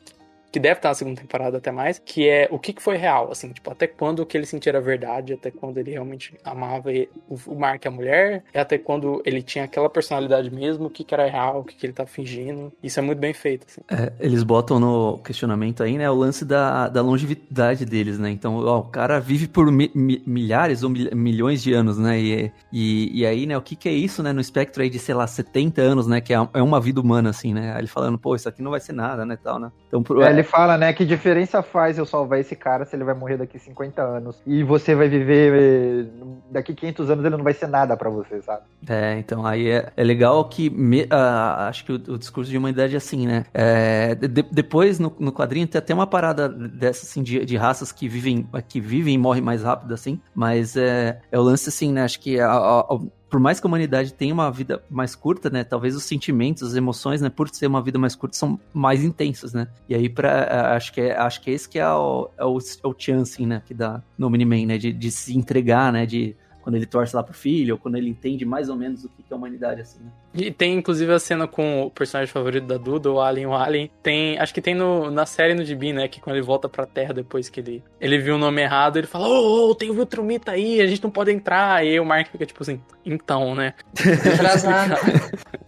que 0.54 0.60
deve 0.60 0.78
estar 0.78 0.90
na 0.90 0.94
segunda 0.94 1.20
temporada 1.20 1.58
até 1.58 1.72
mais, 1.72 1.98
que 1.98 2.28
é 2.28 2.46
o 2.48 2.60
que, 2.60 2.72
que 2.72 2.80
foi 2.80 2.96
real, 2.96 3.28
assim, 3.32 3.48
tipo, 3.52 3.68
até 3.72 3.88
quando 3.88 4.24
que 4.24 4.36
ele 4.38 4.46
sentia 4.46 4.76
a 4.76 4.80
verdade, 4.80 5.32
até 5.32 5.50
quando 5.50 5.78
ele 5.78 5.90
realmente 5.90 6.32
amava 6.44 6.90
o, 7.28 7.54
Mark 7.56 7.84
e 7.84 7.88
a 7.88 7.90
mulher, 7.90 8.44
e 8.54 8.58
até 8.58 8.78
quando 8.78 9.20
ele 9.26 9.42
tinha 9.42 9.64
aquela 9.64 9.90
personalidade 9.90 10.54
mesmo, 10.54 10.86
o 10.86 10.90
que, 10.90 11.02
que 11.02 11.12
era 11.12 11.26
real, 11.26 11.58
o 11.58 11.64
que, 11.64 11.74
que 11.74 11.84
ele 11.84 11.92
tá 11.92 12.06
fingindo. 12.06 12.72
Isso 12.80 13.00
é 13.00 13.02
muito 13.02 13.18
bem 13.18 13.34
feito, 13.34 13.66
assim. 13.68 13.80
É, 13.90 14.12
eles 14.20 14.44
botam 14.44 14.78
no 14.78 15.18
questionamento 15.24 15.82
aí, 15.82 15.98
né, 15.98 16.08
o 16.08 16.14
lance 16.14 16.44
da, 16.44 16.86
da 16.88 17.02
longevidade 17.02 17.84
deles, 17.84 18.16
né? 18.16 18.30
Então, 18.30 18.56
ó, 18.64 18.78
o 18.78 18.84
cara 18.84 19.18
vive 19.18 19.48
por 19.48 19.72
mi- 19.72 19.90
mi- 19.92 20.22
milhares 20.24 20.84
ou 20.84 20.90
mil- 20.90 21.10
milhões 21.16 21.64
de 21.64 21.72
anos, 21.72 21.98
né? 21.98 22.20
E, 22.20 22.52
e, 22.72 23.22
e 23.22 23.26
aí, 23.26 23.44
né, 23.44 23.58
o 23.58 23.62
que 23.62 23.74
que 23.74 23.88
é 23.88 23.92
isso, 23.92 24.22
né, 24.22 24.32
no 24.32 24.40
espectro 24.40 24.84
aí 24.84 24.88
de, 24.88 25.00
sei 25.00 25.16
lá, 25.16 25.26
70 25.26 25.82
anos, 25.82 26.06
né? 26.06 26.20
Que 26.20 26.32
é, 26.32 26.48
é 26.54 26.62
uma 26.62 26.80
vida 26.80 27.00
humana, 27.00 27.30
assim, 27.30 27.52
né? 27.52 27.72
Aí 27.72 27.80
ele 27.80 27.88
falando, 27.88 28.16
pô, 28.16 28.36
isso 28.36 28.48
aqui 28.48 28.62
não 28.62 28.70
vai 28.70 28.78
ser 28.78 28.92
nada, 28.92 29.26
né, 29.26 29.36
tal, 29.42 29.58
né? 29.58 29.72
Então, 29.88 30.00
pro- 30.00 30.22
É, 30.22 30.30
ele 30.30 30.43
fala, 30.44 30.76
né, 30.78 30.92
que 30.92 31.04
diferença 31.04 31.62
faz 31.62 31.98
eu 31.98 32.06
salvar 32.06 32.38
esse 32.38 32.54
cara 32.54 32.84
se 32.84 32.94
ele 32.94 33.04
vai 33.04 33.14
morrer 33.14 33.36
daqui 33.36 33.58
50 33.58 34.02
anos 34.02 34.40
e 34.46 34.62
você 34.62 34.94
vai 34.94 35.08
viver 35.08 36.04
eh, 36.06 36.24
daqui 36.50 36.74
500 36.74 37.10
anos 37.10 37.24
ele 37.24 37.36
não 37.36 37.44
vai 37.44 37.54
ser 37.54 37.66
nada 37.66 37.96
pra 37.96 38.08
você, 38.10 38.40
sabe? 38.42 38.62
É, 38.88 39.18
então 39.18 39.44
aí 39.46 39.68
é, 39.68 39.92
é 39.96 40.04
legal 40.04 40.48
que 40.48 40.68
me- 40.70 41.06
ah, 41.10 41.66
acho 41.68 41.84
que 41.84 41.92
o, 41.92 41.96
o 41.96 42.18
discurso 42.18 42.50
de 42.50 42.58
humanidade 42.58 42.94
é 42.94 42.98
assim, 42.98 43.26
né? 43.26 43.44
É, 43.52 44.14
de- 44.14 44.42
depois 44.50 44.98
no, 44.98 45.14
no 45.18 45.32
quadrinho 45.32 45.66
tem 45.66 45.78
até 45.78 45.92
uma 45.94 46.06
parada 46.06 46.48
dessa 46.48 47.04
assim 47.06 47.22
de, 47.22 47.44
de 47.44 47.56
raças 47.56 47.90
que 47.90 48.08
vivem 48.08 48.46
que 48.68 48.80
vivem 48.80 49.14
e 49.14 49.18
morrem 49.18 49.42
mais 49.42 49.62
rápido 49.62 49.92
assim, 49.94 50.20
mas 50.34 50.76
é, 50.76 51.20
é 51.32 51.38
o 51.38 51.42
lance 51.42 51.68
assim, 51.68 51.92
né? 51.92 52.02
Acho 52.04 52.20
que 52.20 52.38
a- 52.38 52.50
a- 52.50 52.80
a- 52.80 52.98
por 53.34 53.40
mais 53.40 53.58
que 53.58 53.66
a 53.66 53.68
humanidade 53.68 54.14
tenha 54.14 54.32
uma 54.32 54.48
vida 54.48 54.80
mais 54.88 55.16
curta, 55.16 55.50
né? 55.50 55.64
Talvez 55.64 55.96
os 55.96 56.04
sentimentos, 56.04 56.62
as 56.62 56.76
emoções, 56.76 57.20
né? 57.20 57.28
Por 57.28 57.48
ser 57.48 57.66
uma 57.66 57.82
vida 57.82 57.98
mais 57.98 58.14
curta, 58.14 58.36
são 58.36 58.60
mais 58.72 59.02
intensas, 59.02 59.52
né? 59.52 59.66
E 59.88 59.94
aí, 59.96 60.08
pra, 60.08 60.76
acho, 60.76 60.92
que 60.92 61.00
é, 61.00 61.18
acho 61.18 61.40
que 61.40 61.50
esse 61.50 61.68
que 61.68 61.76
é 61.76 61.88
o, 61.88 62.30
é 62.38 62.44
o, 62.44 62.58
é 62.58 62.86
o 62.86 62.94
chance, 62.96 63.44
né? 63.44 63.60
Que 63.66 63.74
dá 63.74 64.00
no 64.16 64.30
Miniman, 64.30 64.66
né? 64.66 64.78
De, 64.78 64.92
de 64.92 65.10
se 65.10 65.36
entregar, 65.36 65.92
né? 65.92 66.06
De 66.06 66.36
Quando 66.64 66.76
ele 66.76 66.86
torce 66.86 67.14
lá 67.14 67.22
pro 67.22 67.34
filho, 67.34 67.74
ou 67.74 67.78
quando 67.78 67.96
ele 67.96 68.08
entende 68.08 68.42
mais 68.42 68.70
ou 68.70 68.76
menos 68.76 69.04
o 69.04 69.08
que 69.10 69.22
é 69.30 69.34
a 69.34 69.36
humanidade, 69.36 69.82
assim, 69.82 69.98
né? 70.02 70.10
E 70.32 70.50
tem 70.50 70.78
inclusive 70.78 71.12
a 71.12 71.18
cena 71.18 71.46
com 71.46 71.82
o 71.82 71.90
personagem 71.90 72.32
favorito 72.32 72.66
da 72.66 72.78
Duda, 72.78 73.12
o 73.12 73.20
Alien, 73.20 73.46
o 73.46 73.54
Alien. 73.54 73.90
Tem, 74.02 74.38
acho 74.38 74.54
que 74.54 74.62
tem 74.62 74.74
no, 74.74 75.10
na 75.10 75.26
série 75.26 75.52
no 75.52 75.62
GB, 75.62 75.92
né? 75.92 76.08
Que 76.08 76.22
quando 76.22 76.36
ele 76.36 76.44
volta 76.44 76.66
pra 76.66 76.86
Terra 76.86 77.12
depois 77.12 77.50
que 77.50 77.60
ele, 77.60 77.84
ele 78.00 78.16
viu 78.16 78.36
o 78.36 78.38
nome 78.38 78.62
errado, 78.62 78.96
ele 78.96 79.06
fala: 79.06 79.28
Ô, 79.28 79.68
oh, 79.68 79.74
tem 79.74 79.90
o 79.90 79.94
Viltrumita 79.94 80.52
aí, 80.52 80.80
a 80.80 80.86
gente 80.86 81.04
não 81.04 81.10
pode 81.10 81.30
entrar. 81.30 81.84
E 81.84 81.90
aí 81.90 82.00
o 82.00 82.04
Mark 82.06 82.28
fica 82.28 82.46
tipo 82.46 82.62
assim: 82.62 82.80
Então, 83.04 83.54
né? 83.54 83.74
Atrasado. 84.34 84.94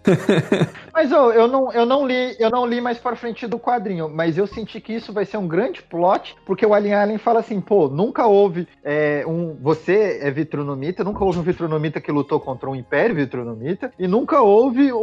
Mas 0.97 1.13
ô, 1.13 1.31
eu, 1.31 1.47
não, 1.47 1.71
eu, 1.73 1.85
não 1.85 2.07
li, 2.07 2.35
eu 2.39 2.49
não 2.49 2.65
li 2.65 2.81
mais 2.81 2.97
pra 2.97 3.15
frente 3.15 3.47
do 3.47 3.59
quadrinho, 3.59 4.09
mas 4.09 4.39
eu 4.39 4.47
senti 4.47 4.81
que 4.81 4.95
isso 4.95 5.13
vai 5.13 5.27
ser 5.27 5.37
um 5.37 5.47
grande 5.47 5.83
plot, 5.83 6.35
porque 6.47 6.65
o 6.65 6.73
Alien 6.73 6.95
Alien 6.95 7.19
fala 7.19 7.41
assim, 7.41 7.61
pô, 7.61 7.87
nunca 7.87 8.27
houve 8.27 8.67
é, 8.83 9.23
um. 9.29 9.55
Você 9.61 10.19
é 10.23 10.31
Vitrunomita, 10.31 11.05
nunca 11.05 11.23
houve 11.23 11.39
um 11.39 11.43
Vitrunomita 11.43 12.01
que 12.01 12.11
lutou 12.11 12.41
contra 12.41 12.71
um 12.71 12.75
Império 12.75 13.15
Vitrunomita, 13.15 13.93
e 13.99 14.09
nunca 14.09 14.41
houve 14.41 14.91
um, 14.91 14.97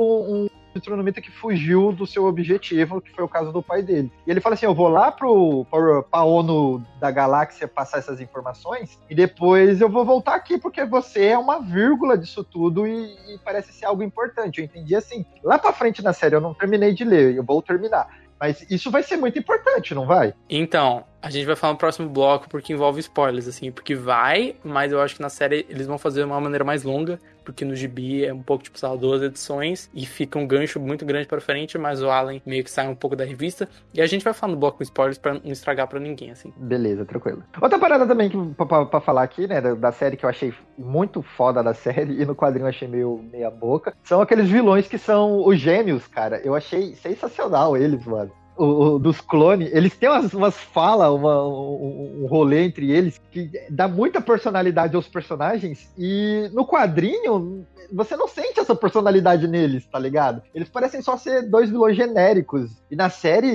um 0.45 0.47
Vitrunomita 0.74 1.21
que 1.21 1.32
fugiu 1.32 1.91
do 1.91 2.05
seu 2.05 2.26
objetivo, 2.26 3.01
que 3.01 3.11
foi 3.11 3.24
o 3.24 3.28
caso 3.28 3.51
do 3.51 3.61
pai 3.61 3.82
dele. 3.82 4.11
E 4.26 4.32
ele 4.32 4.41
fala 4.41 4.55
assim: 4.55 4.65
eu 4.65 4.74
vou 4.74 4.88
lá 4.88 5.11
pro, 5.11 5.65
pro, 5.69 6.03
pra 6.03 6.24
ONU 6.24 6.84
da 6.99 7.11
galáxia 7.11 7.67
passar 7.67 7.99
essas 7.99 8.19
informações, 8.19 8.99
e 9.09 9.15
depois 9.15 9.82
eu 9.82 9.89
vou 9.89 10.05
voltar 10.05 10.36
aqui, 10.36 10.57
porque 10.57 10.84
você 10.86 11.28
é 11.28 11.38
uma 11.38 11.61
vírgula 11.61 12.17
disso 12.17 12.43
tudo 12.43 12.88
e, 12.88 13.13
e 13.34 13.39
parece 13.43 13.71
ser 13.74 13.86
algo 13.86 14.03
importante. 14.03 14.59
Eu 14.59 14.65
entendi 14.65 14.95
assim. 14.95 15.26
Lá 15.43 15.57
pra 15.59 15.74
frente 15.74 16.01
na 16.01 16.13
série, 16.13 16.36
eu 16.36 16.41
não 16.41 16.53
terminei 16.53 16.93
de 16.93 17.03
ler, 17.03 17.36
eu 17.36 17.43
vou 17.43 17.61
terminar. 17.61 18.07
Mas 18.39 18.69
isso 18.69 18.91
vai 18.91 19.01
ser 19.03 19.15
muito 19.15 19.39
importante, 19.39 19.95
não 19.95 20.05
vai? 20.05 20.34
Então, 20.49 21.05
a 21.24 21.30
gente 21.30 21.45
vai 21.45 21.55
falar 21.55 21.71
no 21.71 21.80
próximo 21.80 22.09
bloco 22.09 22.49
porque 22.49 22.74
envolve 22.74 22.99
spoilers, 22.99 23.47
assim, 23.47 23.71
porque 23.71 23.95
vai, 23.95 24.57
mas 24.61 24.91
eu 24.91 24.99
acho 24.99 25.15
que 25.15 25.21
na 25.21 25.30
série 25.30 25.65
eles 25.69 25.88
vão 25.88 25.97
fazer 25.97 26.19
de 26.19 26.26
uma 26.26 26.39
maneira 26.39 26.65
mais 26.65 26.84
longa, 26.84 27.17
porque 27.45 27.63
no 27.63 27.74
gibi 27.74 28.26
é 28.26 28.34
um 28.34 28.43
pouco, 28.43 28.65
tipo, 28.65 28.78
só 28.78 28.93
duas 28.97 29.21
edições 29.21 29.89
e 29.93 30.05
fica 30.05 30.38
um 30.38 30.45
gancho 30.45 30.82
muito 30.82 31.05
grande 31.05 31.26
pra 31.26 31.39
frente, 31.39 31.78
mas 31.78 32.01
o 32.01 32.09
Allen 32.09 32.41
meio 32.45 32.61
que 32.61 32.69
sai 32.69 32.89
um 32.89 32.95
pouco 32.95 33.15
da 33.15 33.24
revista. 33.24 33.69
E 33.93 34.01
a 34.01 34.05
gente 34.05 34.21
vai 34.21 34.34
falar 34.34 34.51
no 34.51 34.59
bloco 34.59 34.80
com 34.80 34.84
spoilers 34.84 35.17
pra 35.17 35.36
não 35.36 35.51
estragar 35.51 35.88
pra 35.88 35.97
ninguém, 35.97 36.32
assim. 36.32 36.53
Beleza, 36.57 37.05
tranquilo. 37.05 37.41
Outra 37.61 37.80
parada 37.80 38.05
também 38.05 38.30
que, 38.30 38.38
pra, 38.55 38.86
pra 38.86 38.99
falar 38.99 39.24
aqui, 39.24 39.47
né, 39.47 39.61
da, 39.61 39.76
da, 39.76 39.91
série 39.93 40.17
que 40.17 40.26
eu 40.26 40.30
achei 40.30 40.53
muito 40.78 41.21
foda 41.21 41.63
da 41.63 41.71
série 41.74 42.21
e 42.21 42.26
no 42.26 42.36
quadrinho 42.36 42.65
eu 42.65 42.69
achei 42.69 42.88
meio 42.88 43.24
meia 43.32 43.49
boca, 43.49 43.93
são 44.03 44.19
aqueles 44.19 44.49
vilões 44.49 44.89
que 44.89 44.97
são 44.97 45.47
os 45.47 45.57
gêmeos, 45.57 46.05
cara. 46.05 46.41
Eu 46.43 46.53
achei 46.53 46.95
sensacional 46.95 47.78
eles, 47.78 48.05
mano 48.05 48.42
o, 48.58 48.66
o, 48.66 48.99
dos 48.99 49.20
clones, 49.22 49.74
eles 49.74 49.95
têm 49.95 50.10
umas, 50.10 50.34
umas 50.34 50.56
falas, 50.56 51.12
uma, 51.12 51.43
um, 51.47 52.24
um 52.24 52.28
rolê 52.28 52.64
entre 52.64 52.91
eles 52.91 53.20
que 53.32 53.49
dá 53.70 53.88
muita 53.88 54.22
personalidade 54.22 54.95
aos 54.95 55.08
personagens. 55.08 55.91
E 55.97 56.49
no 56.54 56.66
quadrinho 56.66 57.66
você 57.93 58.15
não 58.15 58.27
sente 58.27 58.59
essa 58.59 58.75
personalidade 58.75 59.47
neles, 59.47 59.85
tá 59.85 59.99
ligado? 59.99 60.41
Eles 60.53 60.69
parecem 60.69 61.01
só 61.01 61.15
ser 61.15 61.43
dois 61.43 61.69
vilões 61.69 61.95
genéricos. 61.95 62.71
E 62.89 62.95
na 62.95 63.09
série, 63.09 63.49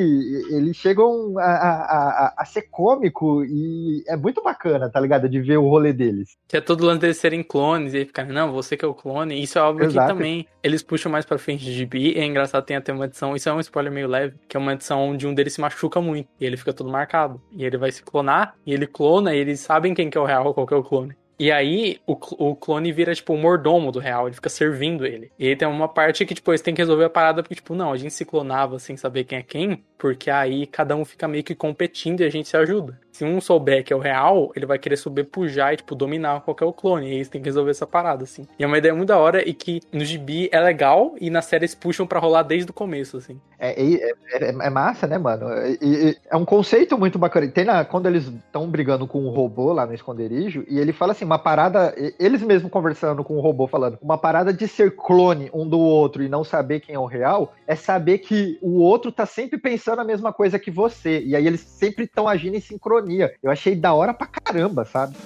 eles 0.51 0.77
chegam 0.77 1.39
a, 1.39 1.43
a, 1.43 1.73
a, 1.73 2.35
a 2.39 2.45
ser 2.45 2.63
cômico 2.71 3.45
e 3.45 4.03
é 4.07 4.17
muito 4.17 4.43
bacana, 4.43 4.91
tá 4.91 5.01
ligado? 5.01 5.29
De 5.29 5.41
ver 5.41 5.59
o 5.59 5.69
rolê 5.69 5.93
deles. 5.93 6.37
Que 6.47 6.57
é 6.57 6.61
todo 6.61 6.87
lance 6.87 7.01
deles 7.01 7.19
serem 7.19 7.43
clones 7.43 7.95
e 7.95 8.05
ficar, 8.05 8.27
não, 8.27 8.53
você 8.53 8.77
que 8.77 8.85
é 8.85 8.89
o 8.89 8.95
clone. 8.95 9.43
Isso 9.43 9.59
é 9.59 9.61
algo 9.61 9.83
Exato. 9.83 10.07
que 10.07 10.15
também 10.15 10.47
eles 10.63 10.83
puxam 10.83 11.11
mais 11.11 11.25
pra 11.25 11.39
frente 11.39 11.65
de 11.65 11.73
GB. 11.73 12.15
É 12.17 12.25
engraçado, 12.25 12.65
tem 12.65 12.77
até 12.77 12.93
uma 12.93 13.07
edição, 13.07 13.35
isso 13.35 13.49
é 13.49 13.53
um 13.53 13.61
spoiler 13.61 13.93
meio 13.93 14.09
leve, 14.09 14.37
que 14.49 14.57
é 14.57 14.61
uma 14.61 14.73
edição 14.73 15.09
onde 15.09 15.27
um 15.27 15.35
deles 15.35 15.55
se 15.55 15.61
machuca 15.61 16.01
muito 16.01 16.29
e 16.41 16.45
ele 16.45 16.57
fica 16.57 16.73
todo 16.73 16.91
marcado. 16.91 17.41
E 17.53 17.65
ele 17.65 17.77
vai 17.77 17.91
se 17.91 18.03
clonar, 18.03 18.55
e 18.67 18.73
ele 18.73 18.87
clona, 18.87 19.35
e 19.35 19.39
eles 19.39 19.61
sabem 19.61 19.95
quem 19.95 20.11
que 20.11 20.19
é 20.19 20.21
o 20.21 20.25
real, 20.25 20.55
qual 20.55 20.67
que 20.67 20.75
é 20.75 20.77
o 20.77 20.83
clone. 20.83 21.15
E 21.39 21.53
aí, 21.53 22.01
o, 22.05 22.13
o 22.51 22.57
clone 22.57 22.91
vira, 22.91 23.15
tipo, 23.15 23.33
o 23.33 23.39
mordomo 23.39 23.93
do 23.93 24.01
real, 24.01 24.27
ele 24.27 24.35
fica 24.35 24.49
servindo 24.49 25.07
ele. 25.07 25.31
E 25.39 25.47
aí 25.47 25.55
tem 25.55 25.69
uma 25.69 25.89
parte 25.89 26.27
que, 26.27 26.35
tipo, 26.35 26.51
eles 26.51 26.61
têm 26.61 26.75
que 26.75 26.83
resolver 26.83 27.05
a 27.05 27.11
parada, 27.11 27.43
porque, 27.43 27.55
tipo, 27.55 27.77
não, 27.77 27.93
a 27.93 27.97
gente 27.97 28.13
se 28.13 28.25
clonava 28.25 28.79
sem 28.81 28.97
saber 28.97 29.23
quem 29.23 29.39
é 29.39 29.43
quem, 29.43 29.85
porque 29.97 30.31
aí 30.31 30.67
cada 30.67 30.97
um 30.97 31.05
fica 31.05 31.29
meio 31.29 31.45
que 31.45 31.55
competindo 31.55 32.23
e 32.23 32.25
a 32.25 32.31
gente 32.31 32.49
se 32.49 32.57
ajuda. 32.57 33.01
Se 33.19 33.25
um 33.25 33.41
souber 33.41 33.83
que 33.83 33.93
é 33.93 33.97
o 33.97 33.99
real, 33.99 34.53
ele 34.55 34.65
vai 34.65 34.79
querer 34.79 34.97
subir 34.97 35.25
pujar 35.25 35.75
e, 35.75 35.79
tipo, 35.79 35.97
dominar 35.97 36.41
qualquer 36.43 36.73
clone. 36.73 37.09
E 37.09 37.11
aí 37.11 37.17
eles 37.17 37.29
têm 37.29 37.43
que 37.43 37.49
resolver 37.49 37.73
essa 37.73 37.85
parada, 37.85 38.23
assim. 38.23 38.47
E 38.57 38.63
é 38.63 38.67
uma 38.67 38.79
ideia 38.79 38.95
muito 38.95 39.09
da 39.09 39.19
hora 39.19 39.43
e 39.43 39.53
que 39.53 39.81
no 39.93 40.05
gibi 40.05 40.49
é 40.53 40.61
legal 40.61 41.17
e 41.21 41.29
na 41.29 41.43
série 41.43 41.65
eles 41.65 41.75
puxam 41.75 42.07
pra 42.07 42.21
rolar 42.21 42.45
desde 42.45 42.71
o 42.71 42.73
começo, 42.73 43.17
assim. 43.17 43.41
É, 43.59 43.71
é, 43.71 44.13
é, 44.35 44.49
é 44.51 44.71
massa, 44.71 45.09
né, 45.09 45.19
mano? 45.19 45.49
E, 45.83 46.17
é 46.31 46.37
um 46.37 46.45
conceito 46.45 46.97
muito 46.97 47.19
bacana. 47.19 47.49
Tem 47.49 47.65
na, 47.65 47.85
quando 47.85 48.07
eles 48.07 48.29
estão 48.29 48.69
brigando 48.69 49.05
com 49.05 49.21
um 49.21 49.31
robô 49.31 49.73
lá 49.73 49.85
no 49.85 49.95
esconderijo, 49.95 50.65
e 50.69 50.79
ele 50.79 50.93
fala 50.93 51.11
assim, 51.11 51.25
uma 51.25 51.41
parada, 51.41 51.93
eles 52.21 52.41
mesmos 52.41 52.71
conversando 52.71 53.25
com 53.25 53.37
o 53.37 53.41
robô, 53.41 53.67
falando, 53.67 53.99
uma 54.01 54.17
parada 54.17 54.53
de 54.53 54.69
ser 54.69 54.95
clone 54.95 55.51
um 55.53 55.69
do 55.69 55.81
outro 55.81 56.23
e 56.23 56.29
não 56.29 56.45
saber 56.45 56.79
quem 56.79 56.95
é 56.95 56.99
o 57.01 57.05
real, 57.05 57.53
é 57.67 57.75
saber 57.75 58.19
que 58.19 58.61
o 58.63 58.79
outro 58.79 59.11
tá 59.11 59.27
sempre 59.27 59.59
pensando 59.59 60.01
a 60.01 60.05
mesma 60.05 60.33
coisa 60.33 60.57
que 60.57 60.71
você. 60.71 61.21
E 61.21 61.35
aí 61.35 61.45
eles 61.45 61.63
sempre 61.63 62.05
estão 62.05 62.29
agindo 62.29 62.57
em 62.57 62.61
sincronia 62.61 63.08
eu 63.43 63.51
achei 63.51 63.75
da 63.75 63.95
hora 63.95 64.13
pra 64.15 64.27
caramba, 64.27 64.85
sabe? 64.85 65.17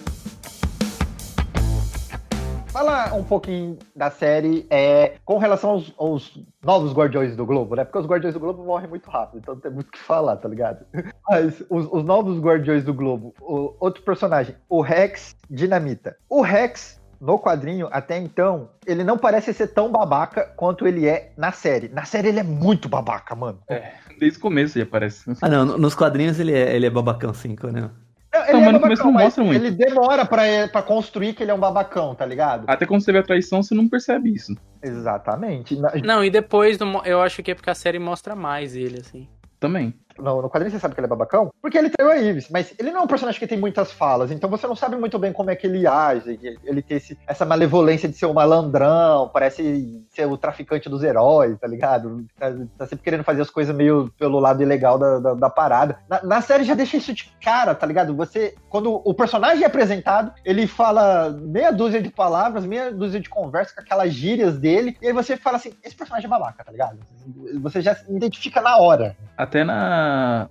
Fala 2.72 3.12
um 3.12 3.22
pouquinho 3.22 3.78
da 3.94 4.10
série 4.10 4.66
é, 4.70 5.16
com 5.26 5.36
relação 5.36 5.72
aos, 5.72 5.94
aos, 5.98 6.38
novos 6.64 6.94
Guardiões 6.94 7.36
do 7.36 7.44
Globo, 7.44 7.76
né? 7.76 7.84
Porque 7.84 7.98
os 7.98 8.06
Guardiões 8.06 8.32
do 8.32 8.40
Globo 8.40 8.64
morrem 8.64 8.88
muito 8.88 9.10
rápido, 9.10 9.40
então 9.40 9.54
não 9.54 9.60
tem 9.60 9.70
muito 9.70 9.88
o 9.88 9.92
que 9.92 9.98
falar, 9.98 10.36
tá 10.36 10.48
ligado? 10.48 10.86
Mas 11.28 11.62
os, 11.68 11.86
os 11.92 12.02
novos 12.02 12.40
Guardiões 12.40 12.82
do 12.82 12.94
Globo, 12.94 13.34
o, 13.42 13.74
outro 13.78 14.02
personagem, 14.02 14.56
o 14.70 14.80
Rex 14.80 15.36
Dinamita. 15.50 16.16
O 16.30 16.40
Rex 16.40 16.98
no 17.22 17.38
quadrinho, 17.38 17.88
até 17.92 18.18
então, 18.18 18.68
ele 18.84 19.04
não 19.04 19.16
parece 19.16 19.54
ser 19.54 19.68
tão 19.68 19.92
babaca 19.92 20.42
quanto 20.56 20.88
ele 20.88 21.06
é 21.06 21.32
na 21.36 21.52
série. 21.52 21.88
Na 21.88 22.04
série 22.04 22.28
ele 22.28 22.40
é 22.40 22.42
muito 22.42 22.88
babaca, 22.88 23.36
mano. 23.36 23.60
É, 23.68 23.92
desde 24.18 24.38
o 24.38 24.42
começo 24.42 24.76
ele 24.76 24.82
aparece. 24.82 25.30
Ah, 25.40 25.48
não, 25.48 25.64
nos 25.78 25.94
quadrinhos 25.94 26.40
ele 26.40 26.52
é, 26.52 26.74
ele 26.74 26.84
é 26.84 26.90
babacão 26.90 27.32
5, 27.32 27.68
né? 27.68 27.90
Não, 28.32 28.44
ele 28.48 28.52
não, 28.52 28.68
é 28.68 28.72
babacão, 28.72 29.12
não 29.12 29.12
mostra 29.12 29.44
muito. 29.44 29.64
Ele 29.64 29.70
demora 29.70 30.26
pra, 30.26 30.42
pra 30.66 30.82
construir 30.82 31.34
que 31.34 31.44
ele 31.44 31.52
é 31.52 31.54
um 31.54 31.60
babacão, 31.60 32.12
tá 32.12 32.26
ligado? 32.26 32.64
Até 32.66 32.86
quando 32.86 33.04
você 33.04 33.12
vê 33.12 33.18
a 33.18 33.22
traição, 33.22 33.62
você 33.62 33.72
não 33.72 33.88
percebe 33.88 34.34
isso. 34.34 34.56
Exatamente. 34.82 35.78
Não, 36.02 36.24
e 36.24 36.30
depois 36.30 36.76
eu 37.04 37.22
acho 37.22 37.40
que 37.40 37.52
é 37.52 37.54
porque 37.54 37.70
a 37.70 37.74
série 37.74 38.00
mostra 38.00 38.34
mais 38.34 38.74
ele, 38.74 38.98
assim. 38.98 39.28
Também 39.60 39.94
no, 40.18 40.42
no 40.42 40.50
quadrinho 40.50 40.70
você 40.70 40.78
sabe 40.78 40.94
que 40.94 41.00
ele 41.00 41.06
é 41.06 41.08
babacão? 41.08 41.52
Porque 41.60 41.78
ele 41.78 41.90
traiu 41.90 42.10
a 42.10 42.16
Ives, 42.18 42.48
mas 42.50 42.74
ele 42.78 42.90
não 42.90 43.00
é 43.00 43.04
um 43.04 43.06
personagem 43.06 43.38
que 43.38 43.46
tem 43.46 43.58
muitas 43.58 43.92
falas, 43.92 44.30
então 44.30 44.48
você 44.48 44.66
não 44.66 44.76
sabe 44.76 44.96
muito 44.96 45.18
bem 45.18 45.32
como 45.32 45.50
é 45.50 45.56
que 45.56 45.66
ele 45.66 45.86
age. 45.86 46.38
Ele 46.64 46.82
tem 46.82 46.96
esse, 46.96 47.18
essa 47.26 47.44
malevolência 47.44 48.08
de 48.08 48.16
ser 48.16 48.26
um 48.26 48.32
malandrão, 48.32 49.28
parece 49.32 50.04
ser 50.10 50.26
o 50.26 50.36
traficante 50.36 50.88
dos 50.88 51.02
heróis, 51.02 51.58
tá 51.58 51.66
ligado? 51.66 52.24
Tá, 52.38 52.52
tá 52.78 52.86
sempre 52.86 53.04
querendo 53.04 53.24
fazer 53.24 53.42
as 53.42 53.50
coisas 53.50 53.74
meio 53.74 54.12
pelo 54.18 54.38
lado 54.38 54.62
ilegal 54.62 54.98
da, 54.98 55.18
da, 55.18 55.34
da 55.34 55.50
parada. 55.50 55.98
Na, 56.08 56.22
na, 56.22 56.40
série 56.40 56.64
já 56.64 56.74
deixa 56.74 56.96
isso 56.96 57.12
de 57.12 57.32
cara, 57.42 57.74
tá 57.74 57.86
ligado? 57.86 58.14
Você, 58.16 58.54
quando 58.68 59.00
o 59.04 59.14
personagem 59.14 59.64
é 59.64 59.66
apresentado, 59.66 60.32
ele 60.44 60.66
fala 60.66 61.30
meia 61.30 61.72
dúzia 61.72 62.02
de 62.02 62.10
palavras, 62.10 62.64
meia 62.64 62.90
dúzia 62.92 63.20
de 63.20 63.28
conversa 63.28 63.74
com 63.74 63.80
aquelas 63.80 64.12
gírias 64.12 64.58
dele, 64.58 64.96
e 65.00 65.06
aí 65.06 65.12
você 65.12 65.36
fala 65.36 65.56
assim: 65.56 65.72
esse 65.84 65.94
personagem 65.94 66.26
é 66.26 66.30
babaca, 66.30 66.64
tá 66.64 66.72
ligado? 66.72 66.98
Você 67.60 67.80
já 67.80 67.96
identifica 68.08 68.60
na 68.60 68.76
hora. 68.78 69.16
Até 69.36 69.64
na 69.64 70.01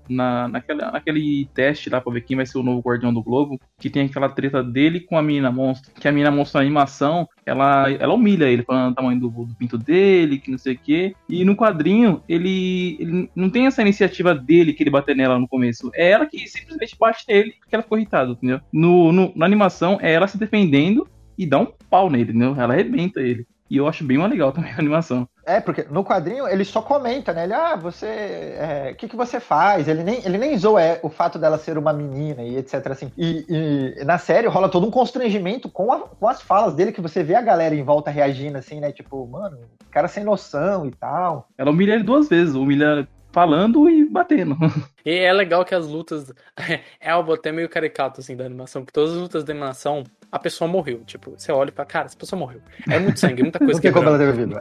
na, 0.10 0.48
naquela, 0.48 0.92
naquele 0.92 1.48
teste 1.54 1.90
lá 1.90 2.00
pra 2.00 2.14
ver 2.14 2.22
quem 2.22 2.36
vai 2.36 2.46
ser 2.46 2.58
o 2.58 2.64
novo 2.64 2.82
Guardião 2.82 3.14
do 3.14 3.24
Globo, 3.24 3.60
que 3.78 3.90
tem 3.90 4.06
aquela 4.06 4.30
treta 4.30 4.64
dele 4.64 5.00
com 5.00 5.18
a 5.18 5.22
menina 5.22 5.52
monstro, 5.52 5.92
que 5.94 6.08
a 6.08 6.12
menina 6.12 6.32
monstro 6.32 6.60
na 6.60 6.66
animação, 6.66 7.28
ela, 7.46 7.90
ela 7.92 8.14
humilha 8.14 8.46
ele 8.46 8.64
falando 8.64 8.92
o 8.92 8.96
tamanho 8.96 9.20
do, 9.20 9.30
do 9.30 9.56
pinto 9.56 9.78
dele, 9.78 10.40
que 10.40 10.52
não 10.52 10.58
sei 10.58 10.76
o 10.76 10.80
quê. 10.80 11.16
E 11.30 11.44
no 11.44 11.56
quadrinho, 11.56 12.22
ele, 12.28 12.98
ele 13.00 13.30
não 13.36 13.50
tem 13.50 13.66
essa 13.66 13.82
iniciativa 13.82 14.34
dele 14.34 14.74
que 14.74 14.84
ele 14.84 14.90
bater 14.90 15.16
nela 15.16 15.40
no 15.40 15.48
começo. 15.48 15.92
É 15.94 16.12
ela 16.12 16.26
que 16.26 16.48
simplesmente 16.48 16.98
bate 17.00 17.26
nele 17.28 17.54
porque 17.60 17.76
ela 17.76 17.84
ficou 17.84 17.98
irritada, 17.98 18.32
entendeu? 18.32 18.60
No, 18.72 19.12
no, 19.12 19.32
na 19.36 19.46
animação, 19.46 19.98
é 20.02 20.12
ela 20.12 20.28
se 20.28 20.38
defendendo 20.38 21.08
e 21.38 21.46
dá 21.46 21.60
um 21.60 21.68
pau 21.90 22.10
nele, 22.10 22.32
entendeu? 22.32 22.56
Ela 22.56 22.74
arrebenta 22.74 23.20
ele. 23.22 23.46
E 23.70 23.78
eu 23.78 23.88
acho 23.88 24.04
bem 24.04 24.18
mais 24.18 24.30
legal 24.30 24.52
também 24.52 24.74
a 24.74 24.80
animação. 24.80 25.28
É, 25.46 25.60
porque 25.60 25.86
no 25.90 26.04
quadrinho 26.04 26.48
ele 26.48 26.64
só 26.64 26.82
comenta, 26.82 27.34
né? 27.34 27.46
Ele, 27.46 27.54
ah, 27.54 27.76
você. 27.76 28.06
O 28.06 28.64
é, 28.64 28.94
que, 28.94 29.08
que 29.08 29.16
você 29.16 29.40
faz? 29.40 29.88
Ele 29.88 30.04
nem, 30.04 30.24
ele 30.24 30.38
nem 30.38 30.58
zoa 30.58 30.82
é, 30.82 31.00
o 31.02 31.10
fato 31.10 31.40
dela 31.40 31.58
ser 31.58 31.78
uma 31.78 31.92
menina 31.92 32.44
e 32.44 32.58
etc. 32.58 32.88
Assim. 32.88 33.12
E, 33.18 33.46
e, 33.50 34.06
na 34.06 34.18
série 34.18 34.48
rola 34.48 34.70
todo 34.70 34.86
um 34.86 34.92
constrangimento 34.92 35.70
com, 35.70 35.92
a, 35.92 36.00
com 36.00 36.28
as 36.28 36.42
falas 36.42 36.76
dele, 36.76 36.92
que 36.92 37.02
você 37.02 37.24
vê 37.24 37.36
a 37.36 37.42
galera 37.42 37.74
em 37.74 37.84
volta 37.84 38.12
reagindo, 38.12 38.58
assim, 38.58 38.80
né? 38.80 38.92
Tipo, 38.92 39.26
mano, 39.28 39.58
cara 39.90 40.08
sem 40.08 40.24
noção 40.24 40.86
e 40.86 40.92
tal. 40.92 41.48
Ela 41.58 41.72
humilha 41.72 41.94
ele 41.94 42.04
duas 42.04 42.30
vezes, 42.30 42.54
humilha 42.54 43.08
falando 43.32 43.90
e 43.90 44.06
batendo. 44.08 44.58
E 45.04 45.18
é 45.18 45.34
legal 45.34 45.66
que 45.66 45.74
as 45.74 45.88
lutas. 45.88 46.32
É 47.00 47.10
algo 47.10 47.34
até 47.34 47.52
meio 47.52 47.68
caricato, 47.68 48.22
assim, 48.22 48.36
da 48.36 48.46
animação, 48.46 48.86
que 48.86 48.94
todas 48.94 49.16
as 49.16 49.18
lutas 49.18 49.44
da 49.44 49.52
animação, 49.52 50.04
a 50.32 50.38
pessoa 50.38 50.68
morreu. 50.68 51.02
Tipo, 51.04 51.32
você 51.32 51.52
olha 51.52 51.70
e 51.70 51.72
fala, 51.74 51.88
cara, 51.88 52.06
essa 52.06 52.16
pessoa 52.16 52.40
morreu. 52.40 52.62
É 52.88 53.00
muito 53.00 53.20
sangue, 53.20 53.42
muita 53.42 53.58
coisa 53.60 53.82
que 53.82 53.88
é. 53.88 53.92